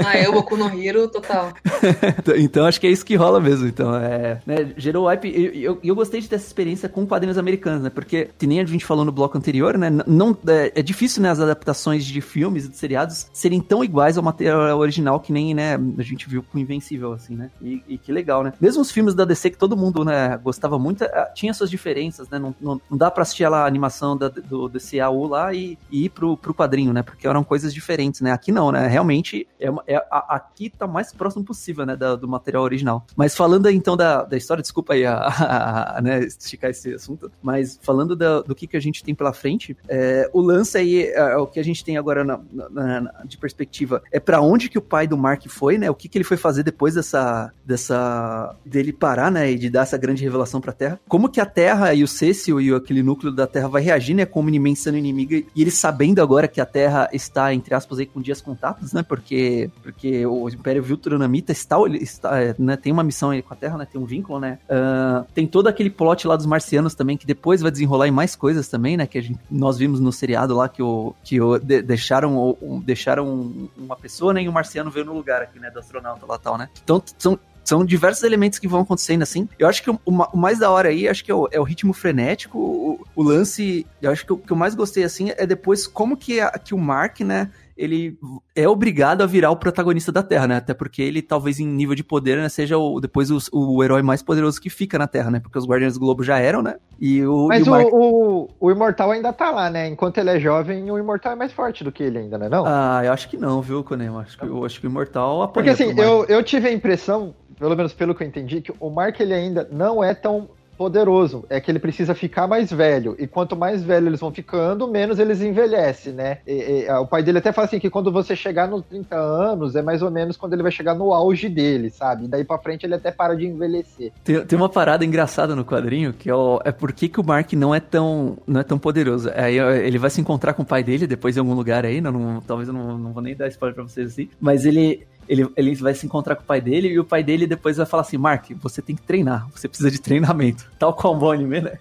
Ah, 0.04 0.18
eu, 0.18 0.32
Boku 0.32 0.56
no 0.56 0.68
Hero, 0.68 1.08
total. 1.08 1.52
então 2.36 2.66
acho 2.66 2.80
que 2.80 2.86
é 2.86 2.90
isso 2.90 3.04
que 3.04 3.14
rola 3.16 3.40
mesmo. 3.40 3.66
Então, 3.66 3.94
é. 3.94 4.40
Né, 4.46 4.72
gerou 4.76 5.06
hype. 5.06 5.28
E 5.28 5.62
eu, 5.62 5.78
eu, 5.82 5.94
gostei 5.94 6.20
de 6.20 6.28
ter 6.28 6.36
essa 6.36 6.46
experiência 6.46 6.88
com 6.88 7.06
quadrinhos 7.06 7.38
americanos, 7.38 7.82
né? 7.82 7.90
Porque, 7.90 8.30
que 8.38 8.46
nem 8.46 8.60
a 8.60 8.64
gente 8.64 8.84
falou 8.84 9.04
no 9.04 9.12
bloco 9.12 9.36
anterior, 9.36 9.76
né? 9.78 9.90
Não, 10.06 10.36
é, 10.46 10.72
é 10.74 10.82
difícil, 10.82 11.22
né, 11.22 11.30
as 11.30 11.40
adaptações 11.40 12.04
de 12.04 12.20
filmes 12.20 12.64
e 12.66 12.68
de 12.68 12.76
seriados 12.76 13.28
serem 13.32 13.60
tão 13.60 13.84
iguais 13.84 14.16
ao 14.16 14.22
material 14.22 14.78
original 14.78 15.20
que 15.20 15.32
nem, 15.32 15.54
né, 15.54 15.78
a 15.98 16.02
gente 16.02 16.28
viu 16.28 16.42
com 16.42 16.58
Invencível, 16.58 17.12
assim, 17.12 17.34
né? 17.34 17.50
E, 17.60 17.82
e 17.88 17.98
que 17.98 18.12
legal, 18.12 18.42
né? 18.42 18.52
Mesmo 18.60 18.82
os 18.82 18.90
filmes 18.90 19.14
da 19.14 19.24
DC 19.24 19.50
que 19.50 19.58
todo 19.58 19.76
mundo, 19.76 20.04
né, 20.04 20.38
gostava 20.42 20.78
muito, 20.78 21.04
ah, 21.04 21.30
tinha 21.34 21.52
suas 21.52 21.70
diferenças, 21.70 22.28
né? 22.28 22.38
Não, 22.38 22.54
não, 22.60 22.80
não 22.90 22.96
dá 22.96 23.10
pra 23.10 23.22
assistir 23.22 23.44
a 23.44 23.66
animação 23.66 24.16
da, 24.16 24.28
do 24.28 24.68
DCAU 24.68 25.26
lá 25.26 25.52
e, 25.52 25.78
e 25.90 26.06
ir 26.06 26.08
pro, 26.08 26.36
pro 26.36 26.54
quadrinho, 26.54 26.92
né? 26.92 27.02
Porque 27.02 27.26
eram 27.26 27.44
coisas 27.44 27.72
diferentes, 27.72 28.20
né? 28.20 28.32
Aqui 28.32 28.50
não, 28.50 28.72
né? 28.72 28.86
Realmente 28.86 29.46
é 29.60 29.70
uma, 29.74 29.84
é, 29.86 29.96
a- 29.96 30.34
aqui 30.36 30.70
tá 30.70 30.86
mais 30.86 31.12
próximo 31.12 31.44
possível, 31.44 31.84
né, 31.86 31.94
da- 31.96 32.16
do 32.16 32.26
material 32.28 32.62
original. 32.62 33.06
Mas 33.16 33.34
falando 33.36 33.68
então 33.70 33.96
da, 33.96 34.22
da 34.24 34.36
história, 34.36 34.62
desculpa 34.62 34.94
aí 34.94 35.04
a, 35.04 35.14
a- 35.18 35.98
a, 35.98 36.02
né, 36.02 36.20
esticar 36.24 36.70
esse 36.70 36.94
assunto, 36.94 37.30
mas 37.42 37.78
falando 37.82 38.16
da- 38.16 38.40
do 38.42 38.54
que, 38.54 38.66
que 38.66 38.76
a 38.76 38.80
gente 38.80 39.02
tem 39.04 39.14
pela 39.14 39.32
frente, 39.32 39.76
é, 39.88 40.28
o 40.32 40.40
lance 40.40 40.76
aí, 40.78 41.04
é, 41.08 41.36
o 41.36 41.46
que 41.46 41.60
a 41.60 41.64
gente 41.64 41.84
tem 41.84 41.96
agora 41.96 42.24
na- 42.24 42.40
na- 42.52 43.00
na- 43.00 43.12
de 43.24 43.36
perspectiva, 43.38 44.02
é 44.10 44.18
pra 44.20 44.40
onde 44.40 44.68
que 44.68 44.78
o 44.78 44.82
pai 44.82 45.06
do 45.06 45.16
Mark 45.16 45.46
foi, 45.48 45.76
né, 45.78 45.90
o 45.90 45.94
que, 45.94 46.08
que 46.08 46.16
ele 46.18 46.24
foi 46.24 46.36
fazer 46.36 46.62
depois 46.62 46.94
dessa, 46.94 47.52
dessa, 47.64 48.54
dele 48.64 48.92
parar, 48.92 49.30
né, 49.30 49.50
e 49.50 49.58
de 49.58 49.68
dar 49.70 49.82
essa 49.82 49.98
grande 49.98 50.22
revelação 50.22 50.60
pra 50.60 50.72
Terra. 50.72 50.98
Como 51.08 51.28
que 51.28 51.40
a 51.40 51.46
Terra 51.46 51.92
e 51.94 52.02
o 52.02 52.08
Cecil 52.08 52.60
e 52.60 52.72
aquele 52.74 53.02
núcleo 53.02 53.32
da 53.32 53.46
Terra 53.46 53.68
vai 53.68 53.82
reagir, 53.82 54.14
né, 54.14 54.24
como 54.24 54.48
inimigo 54.48 54.76
sendo 54.76 54.96
inimiga, 54.96 55.36
e 55.36 55.60
ele 55.62 55.70
sabendo 55.70 56.22
agora 56.22 56.48
que 56.48 56.60
a 56.60 56.66
Terra 56.66 57.08
está, 57.12 57.52
entre 57.52 57.74
aspas, 57.74 57.98
aí 57.98 58.06
com 58.06 58.20
dias 58.20 58.40
contados, 58.40 58.92
né, 58.92 59.02
porque, 59.02 59.63
porque 59.82 60.24
o 60.26 60.48
Império 60.48 60.82
Viltranamita 60.82 61.52
está, 61.52 61.76
está 62.00 62.40
é, 62.40 62.54
né, 62.58 62.76
tem 62.76 62.92
uma 62.92 63.02
missão 63.02 63.30
com 63.42 63.54
a 63.54 63.56
Terra, 63.56 63.78
né, 63.78 63.86
tem 63.90 64.00
um 64.00 64.04
vínculo, 64.04 64.38
né, 64.40 64.58
Ah, 64.68 65.24
tem 65.34 65.46
todo 65.46 65.66
aquele 65.68 65.90
plot 65.90 66.26
lá 66.26 66.36
dos 66.36 66.46
marcianos 66.46 66.94
também, 66.94 67.16
que 67.16 67.26
depois 67.26 67.60
vai 67.60 67.70
desenrolar 67.70 68.06
em 68.08 68.10
mais 68.12 68.34
coisas 68.36 68.68
também, 68.68 68.96
né, 68.96 69.06
que 69.06 69.20
gente, 69.20 69.38
nós 69.50 69.78
vimos 69.78 70.00
no 70.00 70.12
seriado 70.12 70.54
lá, 70.54 70.68
que 70.68 70.82
o, 70.82 71.14
que 71.22 71.40
o, 71.40 71.58
de- 71.58 71.82
deixaram, 71.82 72.36
o- 72.36 72.82
deixaram 72.84 73.68
uma 73.76 73.96
pessoa, 73.96 74.32
né, 74.32 74.42
e 74.42 74.48
um 74.48 74.52
marciano 74.52 74.90
veio 74.90 75.06
no 75.06 75.14
lugar 75.14 75.42
aqui, 75.42 75.58
né, 75.58 75.70
do 75.70 75.78
astronauta 75.78 76.26
lá 76.26 76.38
tal, 76.38 76.56
né, 76.58 76.68
então 76.82 77.02
são 77.18 77.38
são 77.66 77.82
diversos 77.82 78.22
elementos 78.24 78.58
que 78.58 78.68
vão 78.68 78.82
acontecendo 78.82 79.22
assim. 79.22 79.48
Eu 79.58 79.66
acho 79.66 79.82
que 79.82 79.88
o, 79.90 79.98
o 80.04 80.36
mais 80.36 80.58
da 80.58 80.70
hora 80.70 80.90
aí, 80.90 81.08
acho 81.08 81.24
que 81.24 81.30
é 81.30 81.34
o, 81.34 81.48
é 81.50 81.58
o 81.58 81.62
ritmo 81.62 81.94
frenético, 81.94 82.58
o, 82.58 83.06
o 83.16 83.22
lance. 83.22 83.86
Eu 84.02 84.10
acho 84.10 84.26
que 84.26 84.34
o 84.34 84.36
que 84.36 84.52
eu 84.52 84.56
mais 84.56 84.74
gostei 84.74 85.02
assim 85.02 85.30
é 85.34 85.46
depois 85.46 85.86
como 85.86 86.14
que, 86.14 86.40
a- 86.42 86.50
que 86.58 86.74
o 86.74 86.78
Mark, 86.78 87.20
né? 87.20 87.50
Ele 87.76 88.16
é 88.54 88.68
obrigado 88.68 89.22
a 89.22 89.26
virar 89.26 89.50
o 89.50 89.56
protagonista 89.56 90.12
da 90.12 90.22
Terra, 90.22 90.46
né? 90.46 90.56
Até 90.56 90.72
porque 90.72 91.02
ele, 91.02 91.20
talvez 91.20 91.58
em 91.58 91.66
nível 91.66 91.94
de 91.94 92.04
poder, 92.04 92.36
né, 92.36 92.48
seja 92.48 92.78
o, 92.78 93.00
depois 93.00 93.30
o, 93.30 93.38
o 93.52 93.82
herói 93.82 94.02
mais 94.02 94.22
poderoso 94.22 94.60
que 94.60 94.70
fica 94.70 94.98
na 94.98 95.06
Terra, 95.06 95.30
né? 95.30 95.40
Porque 95.40 95.58
os 95.58 95.66
Guardiões 95.66 95.94
do 95.94 96.00
Globo 96.00 96.22
já 96.22 96.38
eram, 96.38 96.62
né? 96.62 96.76
E 97.00 97.24
o, 97.26 97.48
Mas 97.48 97.66
e 97.66 97.68
o 97.68 97.72
Mark. 97.72 97.88
o, 97.92 98.48
o 98.60 98.70
Imortal 98.70 99.10
ainda 99.10 99.32
tá 99.32 99.50
lá, 99.50 99.68
né? 99.68 99.88
Enquanto 99.88 100.18
ele 100.18 100.30
é 100.30 100.38
jovem, 100.38 100.90
o 100.90 100.98
Imortal 100.98 101.32
é 101.32 101.36
mais 101.36 101.52
forte 101.52 101.82
do 101.82 101.90
que 101.90 102.02
ele 102.02 102.18
ainda, 102.18 102.38
né? 102.38 102.48
Não? 102.48 102.64
Ah, 102.66 103.02
eu 103.04 103.12
acho 103.12 103.28
que 103.28 103.36
não, 103.36 103.60
viu, 103.60 103.82
Conem? 103.82 104.06
Eu 104.06 104.18
acho 104.18 104.38
que, 104.38 104.44
eu 104.44 104.64
acho 104.64 104.80
que 104.80 104.86
o 104.86 104.90
Imortal 104.90 105.42
apanha 105.42 105.52
Porque 105.52 105.70
assim, 105.70 106.00
eu, 106.00 106.24
eu 106.26 106.42
tive 106.42 106.68
a 106.68 106.72
impressão, 106.72 107.34
pelo 107.58 107.76
menos 107.76 107.92
pelo 107.92 108.14
que 108.14 108.22
eu 108.22 108.26
entendi, 108.26 108.60
que 108.60 108.72
o 108.78 108.90
Mark 108.90 109.18
ele 109.18 109.34
ainda 109.34 109.68
não 109.72 110.02
é 110.02 110.14
tão 110.14 110.48
poderoso. 110.76 111.44
É 111.48 111.60
que 111.60 111.70
ele 111.70 111.78
precisa 111.78 112.14
ficar 112.14 112.46
mais 112.46 112.70
velho. 112.72 113.16
E 113.18 113.26
quanto 113.26 113.56
mais 113.56 113.82
velho 113.82 114.06
eles 114.08 114.20
vão 114.20 114.30
ficando, 114.32 114.88
menos 114.88 115.18
eles 115.18 115.40
envelhecem, 115.40 116.12
né? 116.12 116.38
E- 116.46 116.84
e, 116.86 116.90
o 116.92 117.06
pai 117.06 117.22
dele 117.22 117.38
até 117.38 117.52
fala 117.52 117.66
assim 117.66 117.78
que 117.78 117.90
quando 117.90 118.12
você 118.12 118.34
chegar 118.36 118.68
nos 118.68 118.84
30 118.84 119.16
anos, 119.16 119.74
é 119.76 119.82
mais 119.82 120.02
ou 120.02 120.10
menos 120.10 120.36
quando 120.36 120.52
ele 120.52 120.62
vai 120.62 120.72
chegar 120.72 120.94
no 120.94 121.12
auge 121.12 121.48
dele, 121.48 121.90
sabe? 121.90 122.24
E 122.24 122.28
daí 122.28 122.44
pra 122.44 122.58
frente 122.58 122.84
ele 122.84 122.94
até 122.94 123.10
para 123.10 123.34
de 123.34 123.46
envelhecer. 123.46 124.12
Tem, 124.22 124.44
tem 124.44 124.56
uma 124.56 124.68
parada 124.68 125.04
engraçada 125.04 125.54
no 125.56 125.64
quadrinho, 125.64 126.12
que 126.12 126.30
é, 126.30 126.34
é 126.64 126.72
por 126.72 126.92
que, 126.92 127.08
que 127.08 127.20
o 127.20 127.24
Mark 127.24 127.52
não 127.54 127.74
é 127.74 127.80
tão 127.80 128.36
não 128.46 128.60
é 128.60 128.64
tão 128.64 128.78
poderoso. 128.78 129.30
Aí 129.34 129.60
ó, 129.60 129.70
ele 129.70 129.98
vai 129.98 130.10
se 130.10 130.20
encontrar 130.20 130.52
com 130.54 130.62
o 130.62 130.66
pai 130.66 130.82
dele 130.82 131.06
depois 131.06 131.36
em 131.36 131.40
algum 131.40 131.54
lugar 131.54 131.84
aí, 131.84 132.00
não, 132.00 132.12
não- 132.12 132.40
talvez 132.40 132.68
eu 132.68 132.74
não, 132.74 132.98
não 132.98 133.12
vou 133.12 133.22
nem 133.22 133.34
dar 133.34 133.48
spoiler 133.48 133.74
pra 133.74 133.84
vocês 133.84 134.08
assim, 134.12 134.28
mas 134.40 134.64
ele, 134.64 135.06
ele, 135.28 135.48
ele 135.56 135.74
vai 135.76 135.94
se 135.94 136.06
encontrar 136.06 136.36
com 136.36 136.42
o 136.42 136.46
pai 136.46 136.60
dele 136.60 136.88
e 136.88 136.98
o 136.98 137.04
pai 137.04 137.22
dele 137.22 137.46
depois 137.46 137.76
vai 137.76 137.86
falar 137.86 138.02
assim, 138.02 138.16
Mark, 138.16 138.50
você 138.60 138.82
tem 138.82 138.94
que 138.94 139.02
treinar, 139.02 139.48
você 139.50 139.68
precisa 139.68 139.90
de 139.90 140.00
treinamento. 140.00 140.70
Tal 140.78 140.94
qual 140.94 141.18
o 141.18 141.30
anime, 141.30 141.60
né? 141.60 141.78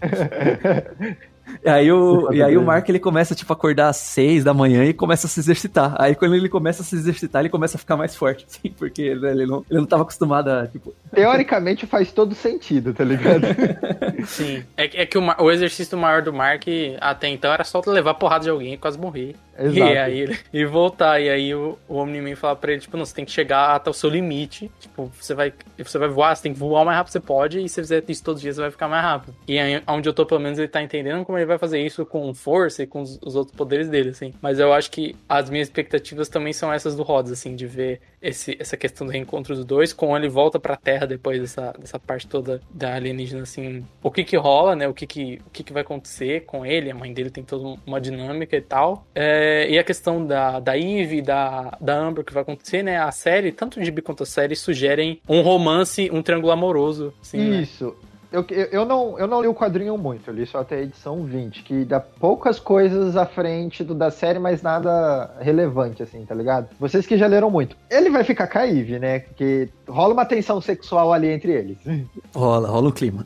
E 1.64 1.68
aí, 1.68 1.92
o, 1.92 2.32
e 2.32 2.42
aí 2.42 2.56
o 2.56 2.62
Mark 2.62 2.88
ele 2.88 2.98
começa 2.98 3.34
tipo 3.34 3.52
a 3.52 3.56
acordar 3.56 3.88
às 3.88 3.96
seis 3.96 4.42
da 4.42 4.52
manhã 4.52 4.84
e 4.84 4.92
começa 4.92 5.26
a 5.26 5.30
se 5.30 5.38
exercitar. 5.38 5.94
Aí 5.98 6.14
quando 6.14 6.34
ele 6.34 6.48
começa 6.48 6.82
a 6.82 6.84
se 6.84 6.96
exercitar, 6.96 7.40
ele 7.42 7.48
começa 7.48 7.76
a 7.76 7.78
ficar 7.78 7.96
mais 7.96 8.16
forte, 8.16 8.44
assim, 8.50 8.74
porque 8.76 9.14
né, 9.14 9.30
ele, 9.30 9.46
não, 9.46 9.64
ele 9.70 9.78
não 9.80 9.86
tava 9.86 10.02
acostumado 10.02 10.48
a, 10.48 10.66
tipo, 10.66 10.92
Teoricamente 11.14 11.86
faz 11.86 12.10
todo 12.12 12.34
sentido, 12.34 12.92
tá 12.92 13.04
ligado? 13.04 13.46
Sim. 14.26 14.64
É, 14.76 14.88
que- 14.88 14.96
é 14.96 15.06
que 15.06 15.18
o, 15.18 15.22
o 15.38 15.50
exercício 15.50 15.96
maior 15.96 16.22
do 16.22 16.32
Mark 16.32 16.64
até 17.00 17.28
então 17.28 17.52
era 17.52 17.64
só 17.64 17.80
levar 17.86 18.14
porrada 18.14 18.44
de 18.44 18.50
alguém 18.50 18.74
e 18.74 18.78
quase 18.78 18.98
morrer. 18.98 19.36
Exato. 19.58 19.76
E 19.92 19.98
aí 19.98 20.18
ele 20.20 20.38
e 20.52 20.64
voltar. 20.64 21.20
E 21.20 21.28
aí 21.28 21.54
o, 21.54 21.78
o 21.86 21.96
Omni-Man 21.98 22.34
fala 22.36 22.56
pra 22.56 22.72
ele, 22.72 22.80
tipo, 22.80 22.96
não, 22.96 23.04
você 23.04 23.14
tem 23.14 23.24
que 23.24 23.30
chegar 23.30 23.74
até 23.76 23.90
o 23.90 23.92
seu 23.92 24.08
limite. 24.08 24.70
Tipo, 24.80 25.12
você 25.20 25.34
vai, 25.34 25.52
você 25.78 25.98
vai 25.98 26.08
voar, 26.08 26.34
você 26.34 26.42
tem 26.44 26.54
que 26.54 26.58
voar 26.58 26.80
o 26.82 26.84
mais 26.86 26.96
rápido 26.96 27.08
que 27.08 27.12
você 27.12 27.20
pode. 27.20 27.58
E 27.60 27.68
se 27.68 27.74
você 27.74 27.82
fizer 27.82 28.04
isso 28.08 28.24
todos 28.24 28.38
os 28.38 28.42
dias, 28.42 28.56
você 28.56 28.62
vai 28.62 28.70
ficar 28.70 28.88
mais 28.88 29.02
rápido. 29.04 29.34
E 29.46 29.58
aí, 29.58 29.82
onde 29.86 30.08
eu 30.08 30.14
tô, 30.14 30.24
pelo 30.24 30.40
menos, 30.40 30.58
ele 30.58 30.68
tá 30.68 30.82
entendendo 30.82 31.22
como 31.24 31.36
ele 31.36 31.44
vai 31.44 31.51
fazer 31.58 31.80
isso 31.80 32.04
com 32.04 32.32
força 32.34 32.82
e 32.82 32.86
com 32.86 33.02
os, 33.02 33.18
os 33.22 33.36
outros 33.36 33.56
poderes 33.56 33.88
dele, 33.88 34.10
assim. 34.10 34.32
Mas 34.40 34.58
eu 34.58 34.72
acho 34.72 34.90
que 34.90 35.14
as 35.28 35.50
minhas 35.50 35.68
expectativas 35.68 36.28
também 36.28 36.52
são 36.52 36.72
essas 36.72 36.94
do 36.96 37.02
Rhodes, 37.02 37.32
assim, 37.32 37.54
de 37.54 37.66
ver 37.66 38.00
esse, 38.20 38.56
essa 38.58 38.76
questão 38.76 39.06
do 39.06 39.12
reencontro 39.12 39.54
dos 39.54 39.64
dois, 39.64 39.92
com 39.92 40.16
ele 40.16 40.28
volta 40.28 40.58
pra 40.60 40.76
Terra 40.76 41.06
depois 41.06 41.40
dessa, 41.40 41.74
dessa 41.78 41.98
parte 41.98 42.26
toda 42.26 42.60
da 42.70 42.94
alienígena, 42.94 43.42
assim, 43.42 43.84
o 44.02 44.10
que 44.10 44.24
que 44.24 44.36
rola, 44.36 44.76
né, 44.76 44.86
o 44.86 44.94
que 44.94 45.06
que, 45.06 45.40
o 45.46 45.50
que 45.50 45.64
que 45.64 45.72
vai 45.72 45.82
acontecer 45.82 46.44
com 46.44 46.64
ele, 46.64 46.90
a 46.90 46.94
mãe 46.94 47.12
dele 47.12 47.30
tem 47.30 47.42
toda 47.42 47.78
uma 47.84 48.00
dinâmica 48.00 48.56
e 48.56 48.60
tal, 48.60 49.06
É, 49.14 49.68
e 49.68 49.78
a 49.78 49.84
questão 49.84 50.24
da, 50.24 50.60
da 50.60 50.78
Eve, 50.78 51.20
da, 51.20 51.76
da 51.80 51.98
Amber, 51.98 52.24
que 52.24 52.32
vai 52.32 52.42
acontecer, 52.42 52.82
né, 52.82 52.98
a 52.98 53.10
série, 53.10 53.52
tanto 53.52 53.80
o 53.80 53.84
gibi 53.84 54.00
quanto 54.02 54.22
a 54.22 54.26
série, 54.26 54.54
sugerem 54.54 55.20
um 55.28 55.42
romance, 55.42 56.08
um 56.12 56.22
triângulo 56.22 56.52
amoroso, 56.52 57.12
assim, 57.20 57.38
né? 57.38 57.62
Isso. 57.62 57.84
Eu, 57.84 58.11
eu, 58.32 58.44
eu 58.70 58.84
não, 58.84 59.18
eu 59.18 59.26
não 59.26 59.42
li 59.42 59.48
o 59.48 59.54
quadrinho 59.54 59.96
muito, 59.98 60.28
eu 60.30 60.34
li 60.34 60.46
só 60.46 60.60
até 60.60 60.76
a 60.76 60.82
edição 60.82 61.24
20, 61.24 61.62
que 61.62 61.84
dá 61.84 62.00
poucas 62.00 62.58
coisas 62.58 63.16
à 63.16 63.26
frente 63.26 63.84
do 63.84 63.94
da 63.94 64.10
série, 64.10 64.38
mas 64.38 64.62
nada 64.62 65.30
relevante, 65.40 66.02
assim, 66.02 66.24
tá 66.24 66.34
ligado? 66.34 66.68
Vocês 66.80 67.06
que 67.06 67.16
já 67.18 67.26
leram 67.26 67.50
muito. 67.50 67.76
Ele 67.90 68.10
vai 68.10 68.24
ficar 68.24 68.46
com 68.46 68.58
a 68.58 68.66
Eve, 68.66 68.98
né? 68.98 69.20
Porque 69.20 69.68
rola 69.88 70.14
uma 70.14 70.24
tensão 70.24 70.60
sexual 70.60 71.12
ali 71.12 71.28
entre 71.28 71.52
eles. 71.52 71.76
rola, 72.34 72.68
rola 72.68 72.88
um 72.88 72.92
clima. 72.92 73.24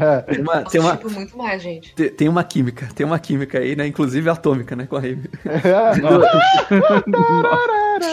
É. 0.00 0.18
Tem 0.38 0.42
uma, 0.42 0.62
tem 0.64 0.80
uma, 0.80 0.96
tipo 0.96 1.10
muito 1.10 1.36
mais, 1.38 1.62
gente. 1.62 1.94
Tem, 1.94 2.08
tem 2.10 2.28
uma 2.28 2.44
química, 2.44 2.88
tem 2.94 3.04
uma 3.06 3.18
química 3.18 3.58
aí, 3.58 3.74
né? 3.76 3.86
Inclusive 3.86 4.28
atômica, 4.28 4.74
né? 4.76 4.86
Com 4.86 4.96
a 4.96 5.00
Raven. 5.00 5.24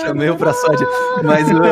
Chamei 0.02 0.30
o 0.30 0.36
pra. 0.36 0.52
Mas 1.24 1.48
o- 1.50 1.64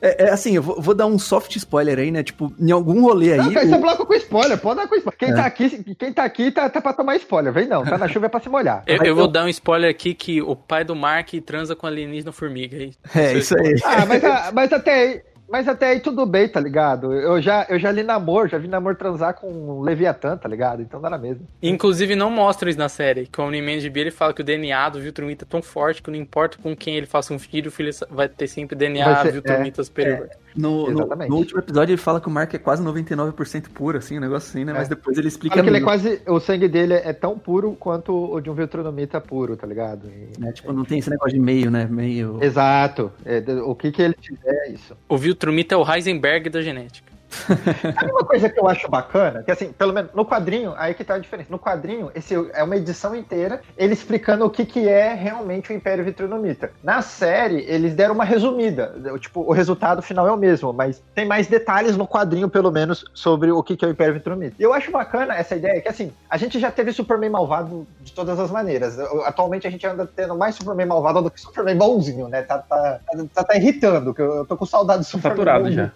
é, 0.00 0.24
é 0.26 0.30
assim, 0.30 0.56
eu 0.56 0.62
vou, 0.62 0.80
vou 0.80 0.94
dar 0.94 1.06
um 1.06 1.18
soft 1.18 1.54
spoiler 1.56 1.98
aí, 1.98 2.10
né? 2.10 2.22
Tipo, 2.22 2.52
em 2.58 2.70
algum 2.70 2.87
rolê 3.02 3.32
aí. 3.32 3.38
Não, 3.38 3.52
cara, 3.52 3.60
o- 3.60 3.66
isso 3.66 3.74
é 3.74 3.78
bloco 3.78 4.06
com 4.06 4.14
spoiler, 4.14 4.58
pode 4.58 4.80
dar 4.80 4.88
com 4.88 4.94
spoiler. 4.96 5.18
Quem 5.18 5.30
É. 5.30 5.34
tá 5.34 5.44
aqui, 5.46 5.94
quem 5.94 6.12
tá 6.12 6.24
aqui 6.24 6.50
tá, 6.50 6.68
tá 6.68 6.80
pra 6.80 6.92
tomar 6.92 7.16
spoiler, 7.16 7.52
vem 7.52 7.66
não. 7.68 7.84
Tá 7.84 7.96
na 7.98 8.08
chuva 8.08 8.26
é 8.26 8.28
pra 8.28 8.40
se 8.40 8.48
molhar. 8.48 8.82
Eu, 8.86 9.02
eu 9.04 9.14
vou 9.14 9.24
eu- 9.24 9.30
dar 9.30 9.44
um 9.44 9.48
spoiler 9.48 9.90
aqui 9.90 10.14
que 10.14 10.40
o 10.42 10.54
pai 10.56 10.84
do 10.84 10.94
Mark 10.96 11.28
transa 11.44 11.74
com 11.76 11.86
a 11.86 11.90
alienígena 11.90 12.32
formiga 12.32 12.76
aí. 12.76 12.92
É, 13.14 13.32
isso 13.34 13.56
aí. 13.58 13.74
Ah, 13.84 14.06
mas, 14.06 14.24
a- 14.24 14.50
mas 14.52 14.72
até 14.72 14.92
aí. 14.94 15.22
Mas 15.50 15.66
até 15.66 15.86
aí 15.92 16.00
tudo 16.00 16.26
bem, 16.26 16.46
tá 16.46 16.60
ligado? 16.60 17.10
Eu 17.10 17.40
já, 17.40 17.64
eu 17.70 17.78
já 17.78 17.90
li 17.90 18.02
namoro, 18.02 18.46
já 18.48 18.58
vi 18.58 18.68
namoro 18.68 18.94
transar 18.94 19.32
com 19.32 19.50
um 19.50 19.80
Leviatã, 19.80 20.36
tá 20.36 20.46
ligado? 20.46 20.82
Então 20.82 21.00
dá 21.00 21.08
na 21.08 21.16
mesma. 21.16 21.40
Inclusive, 21.62 22.14
não 22.14 22.30
mostra 22.30 22.68
isso 22.68 22.78
na 22.78 22.90
série. 22.90 23.26
Que 23.26 23.40
o 23.40 23.44
Omni-Man 23.44 23.78
de 23.78 23.88
B, 23.88 24.00
ele 24.00 24.10
fala 24.10 24.34
que 24.34 24.42
o 24.42 24.44
DNA 24.44 24.90
do 24.90 25.00
Viltrumita 25.00 25.46
é 25.46 25.48
tão 25.48 25.62
forte 25.62 26.02
que 26.02 26.10
não 26.10 26.18
importa 26.18 26.58
com 26.62 26.76
quem 26.76 26.96
ele 26.96 27.06
faça 27.06 27.32
um 27.32 27.38
filho, 27.38 27.68
o 27.68 27.72
filho 27.72 27.90
vai 28.10 28.28
ter 28.28 28.46
sempre 28.46 28.76
DNA 28.76 29.22
ser- 29.22 29.32
Viltrumita 29.32 29.82
superior. 29.82 30.28
No, 30.56 30.90
no, 30.90 31.06
no 31.06 31.36
último 31.36 31.60
episódio 31.60 31.92
ele 31.92 32.00
fala 32.00 32.20
que 32.20 32.26
o 32.26 32.30
Mark 32.30 32.52
é 32.54 32.58
quase 32.58 32.82
99% 32.82 33.68
puro, 33.72 33.98
assim, 33.98 34.16
um 34.18 34.20
negócio 34.20 34.48
assim, 34.48 34.64
né? 34.64 34.72
Mas 34.72 34.86
É. 34.86 34.90
depois 34.90 35.16
ele 35.18 35.28
explica. 35.28 35.62
Que 35.62 35.68
ele 35.68 35.76
é 35.76 35.80
quase. 35.80 36.20
O 36.26 36.40
sangue 36.40 36.66
dele 36.68 36.94
é 36.94 37.12
tão 37.12 37.38
puro 37.38 37.76
quanto 37.78 38.12
o 38.12 38.40
de 38.40 38.50
um 38.50 38.54
Viltronomita 38.54 39.20
puro, 39.20 39.56
tá 39.56 39.66
ligado? 39.66 40.08
E- 40.08 40.40
né, 40.40 40.52
Tipo, 40.52 40.72
não 40.72 40.84
tem 40.84 40.98
esse 40.98 41.10
negócio 41.10 41.32
de 41.34 41.40
meio, 41.40 41.70
né? 41.70 41.86
Meio. 41.90 42.38
Exato. 42.42 43.12
É, 43.24 43.42
o 43.62 43.74
que 43.74 43.92
que 43.92 44.02
ele 44.02 44.14
tiver 44.14 44.52
é 44.66 44.70
isso. 44.70 44.96
O 45.08 45.16
Viltrumita 45.16 45.74
é 45.74 45.78
o 45.78 45.88
Heisenberg 45.88 46.48
da 46.50 46.62
genética. 46.62 47.12
Sabe 47.94 48.10
uma 48.10 48.24
coisa 48.24 48.48
que 48.48 48.58
eu 48.58 48.68
acho 48.68 48.88
bacana? 48.88 49.42
Que 49.42 49.50
assim, 49.50 49.72
pelo 49.72 49.92
menos 49.92 50.12
no 50.14 50.24
quadrinho, 50.24 50.74
aí 50.76 50.94
que 50.94 51.04
tá 51.04 51.14
a 51.14 51.18
diferença. 51.18 51.50
No 51.50 51.58
quadrinho, 51.58 52.10
esse 52.14 52.34
é 52.52 52.62
uma 52.62 52.76
edição 52.76 53.14
inteira, 53.14 53.60
ele 53.76 53.92
explicando 53.92 54.44
o 54.44 54.50
que, 54.50 54.64
que 54.64 54.88
é 54.88 55.14
realmente 55.14 55.70
o 55.70 55.74
Império 55.74 56.04
Vitronomita. 56.04 56.70
Na 56.82 57.02
série, 57.02 57.64
eles 57.68 57.94
deram 57.94 58.14
uma 58.14 58.24
resumida. 58.24 58.94
Tipo, 59.20 59.40
o 59.40 59.52
resultado 59.52 60.02
final 60.02 60.26
é 60.26 60.32
o 60.32 60.36
mesmo, 60.36 60.72
mas 60.72 61.02
tem 61.14 61.26
mais 61.26 61.46
detalhes 61.46 61.96
no 61.96 62.06
quadrinho, 62.06 62.48
pelo 62.48 62.70
menos, 62.70 63.04
sobre 63.12 63.50
o 63.50 63.62
que, 63.62 63.76
que 63.76 63.84
é 63.84 63.88
o 63.88 63.90
Império 63.90 64.14
Vitronomita. 64.14 64.56
E 64.58 64.62
eu 64.62 64.72
acho 64.72 64.90
bacana 64.90 65.34
essa 65.34 65.54
ideia, 65.54 65.80
que 65.80 65.88
assim, 65.88 66.12
a 66.28 66.36
gente 66.36 66.58
já 66.58 66.70
teve 66.70 66.92
Superman 66.92 67.30
malvado 67.30 67.86
de 68.00 68.12
todas 68.12 68.38
as 68.38 68.50
maneiras. 68.50 68.98
Atualmente 69.24 69.66
a 69.66 69.70
gente 69.70 69.86
anda 69.86 70.06
tendo 70.06 70.36
mais 70.36 70.54
Superman 70.54 70.86
malvado 70.86 71.22
do 71.22 71.30
que 71.30 71.40
Superman 71.40 71.76
bonzinho, 71.76 72.28
né? 72.28 72.42
Tá, 72.42 72.58
tá, 72.58 73.00
tá, 73.34 73.44
tá 73.44 73.56
irritando, 73.56 74.14
que 74.14 74.22
eu, 74.22 74.46
tô 74.46 74.56
com 74.56 74.66
saudade 74.66 75.00
do 75.00 75.04
Superman 75.04 75.36
Saturado 75.36 75.64
bonzinho. 75.64 75.92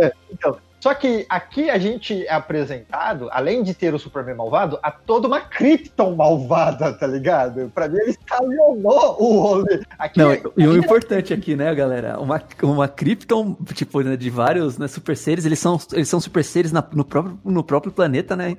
Já. 0.00 0.12
Então, 0.30 0.58
Só 0.86 0.94
que 0.94 1.26
aqui 1.28 1.68
a 1.68 1.78
gente 1.78 2.24
é 2.28 2.32
apresentado, 2.32 3.28
além 3.32 3.64
de 3.64 3.74
ter 3.74 3.92
o 3.92 3.98
Superman 3.98 4.36
malvado, 4.36 4.78
a 4.80 4.92
toda 4.92 5.26
uma 5.26 5.40
Krypton 5.40 6.14
malvada, 6.14 6.92
tá 6.92 7.08
ligado? 7.08 7.72
Pra 7.74 7.88
mim, 7.88 7.98
ele 7.98 8.10
escalonou 8.10 9.16
o 9.20 9.40
rolê. 9.40 9.80
Aqui, 9.98 10.20
Não, 10.20 10.30
é- 10.30 10.40
e 10.56 10.64
o 10.64 10.76
importante 10.76 11.34
aqui, 11.34 11.56
né, 11.56 11.74
galera? 11.74 12.20
Uma, 12.20 12.40
uma 12.62 12.86
Krypton, 12.86 13.56
tipo, 13.74 14.00
né, 14.00 14.16
de 14.16 14.30
vários 14.30 14.78
né, 14.78 14.86
super 14.86 15.16
seres, 15.16 15.44
eles 15.44 15.58
são, 15.58 15.76
eles 15.92 16.08
são 16.08 16.20
super 16.20 16.44
seres 16.44 16.70
na- 16.70 16.84
no, 16.92 17.04
próprio, 17.04 17.36
no 17.44 17.64
próprio 17.64 17.90
planeta, 17.92 18.36
né? 18.36 18.54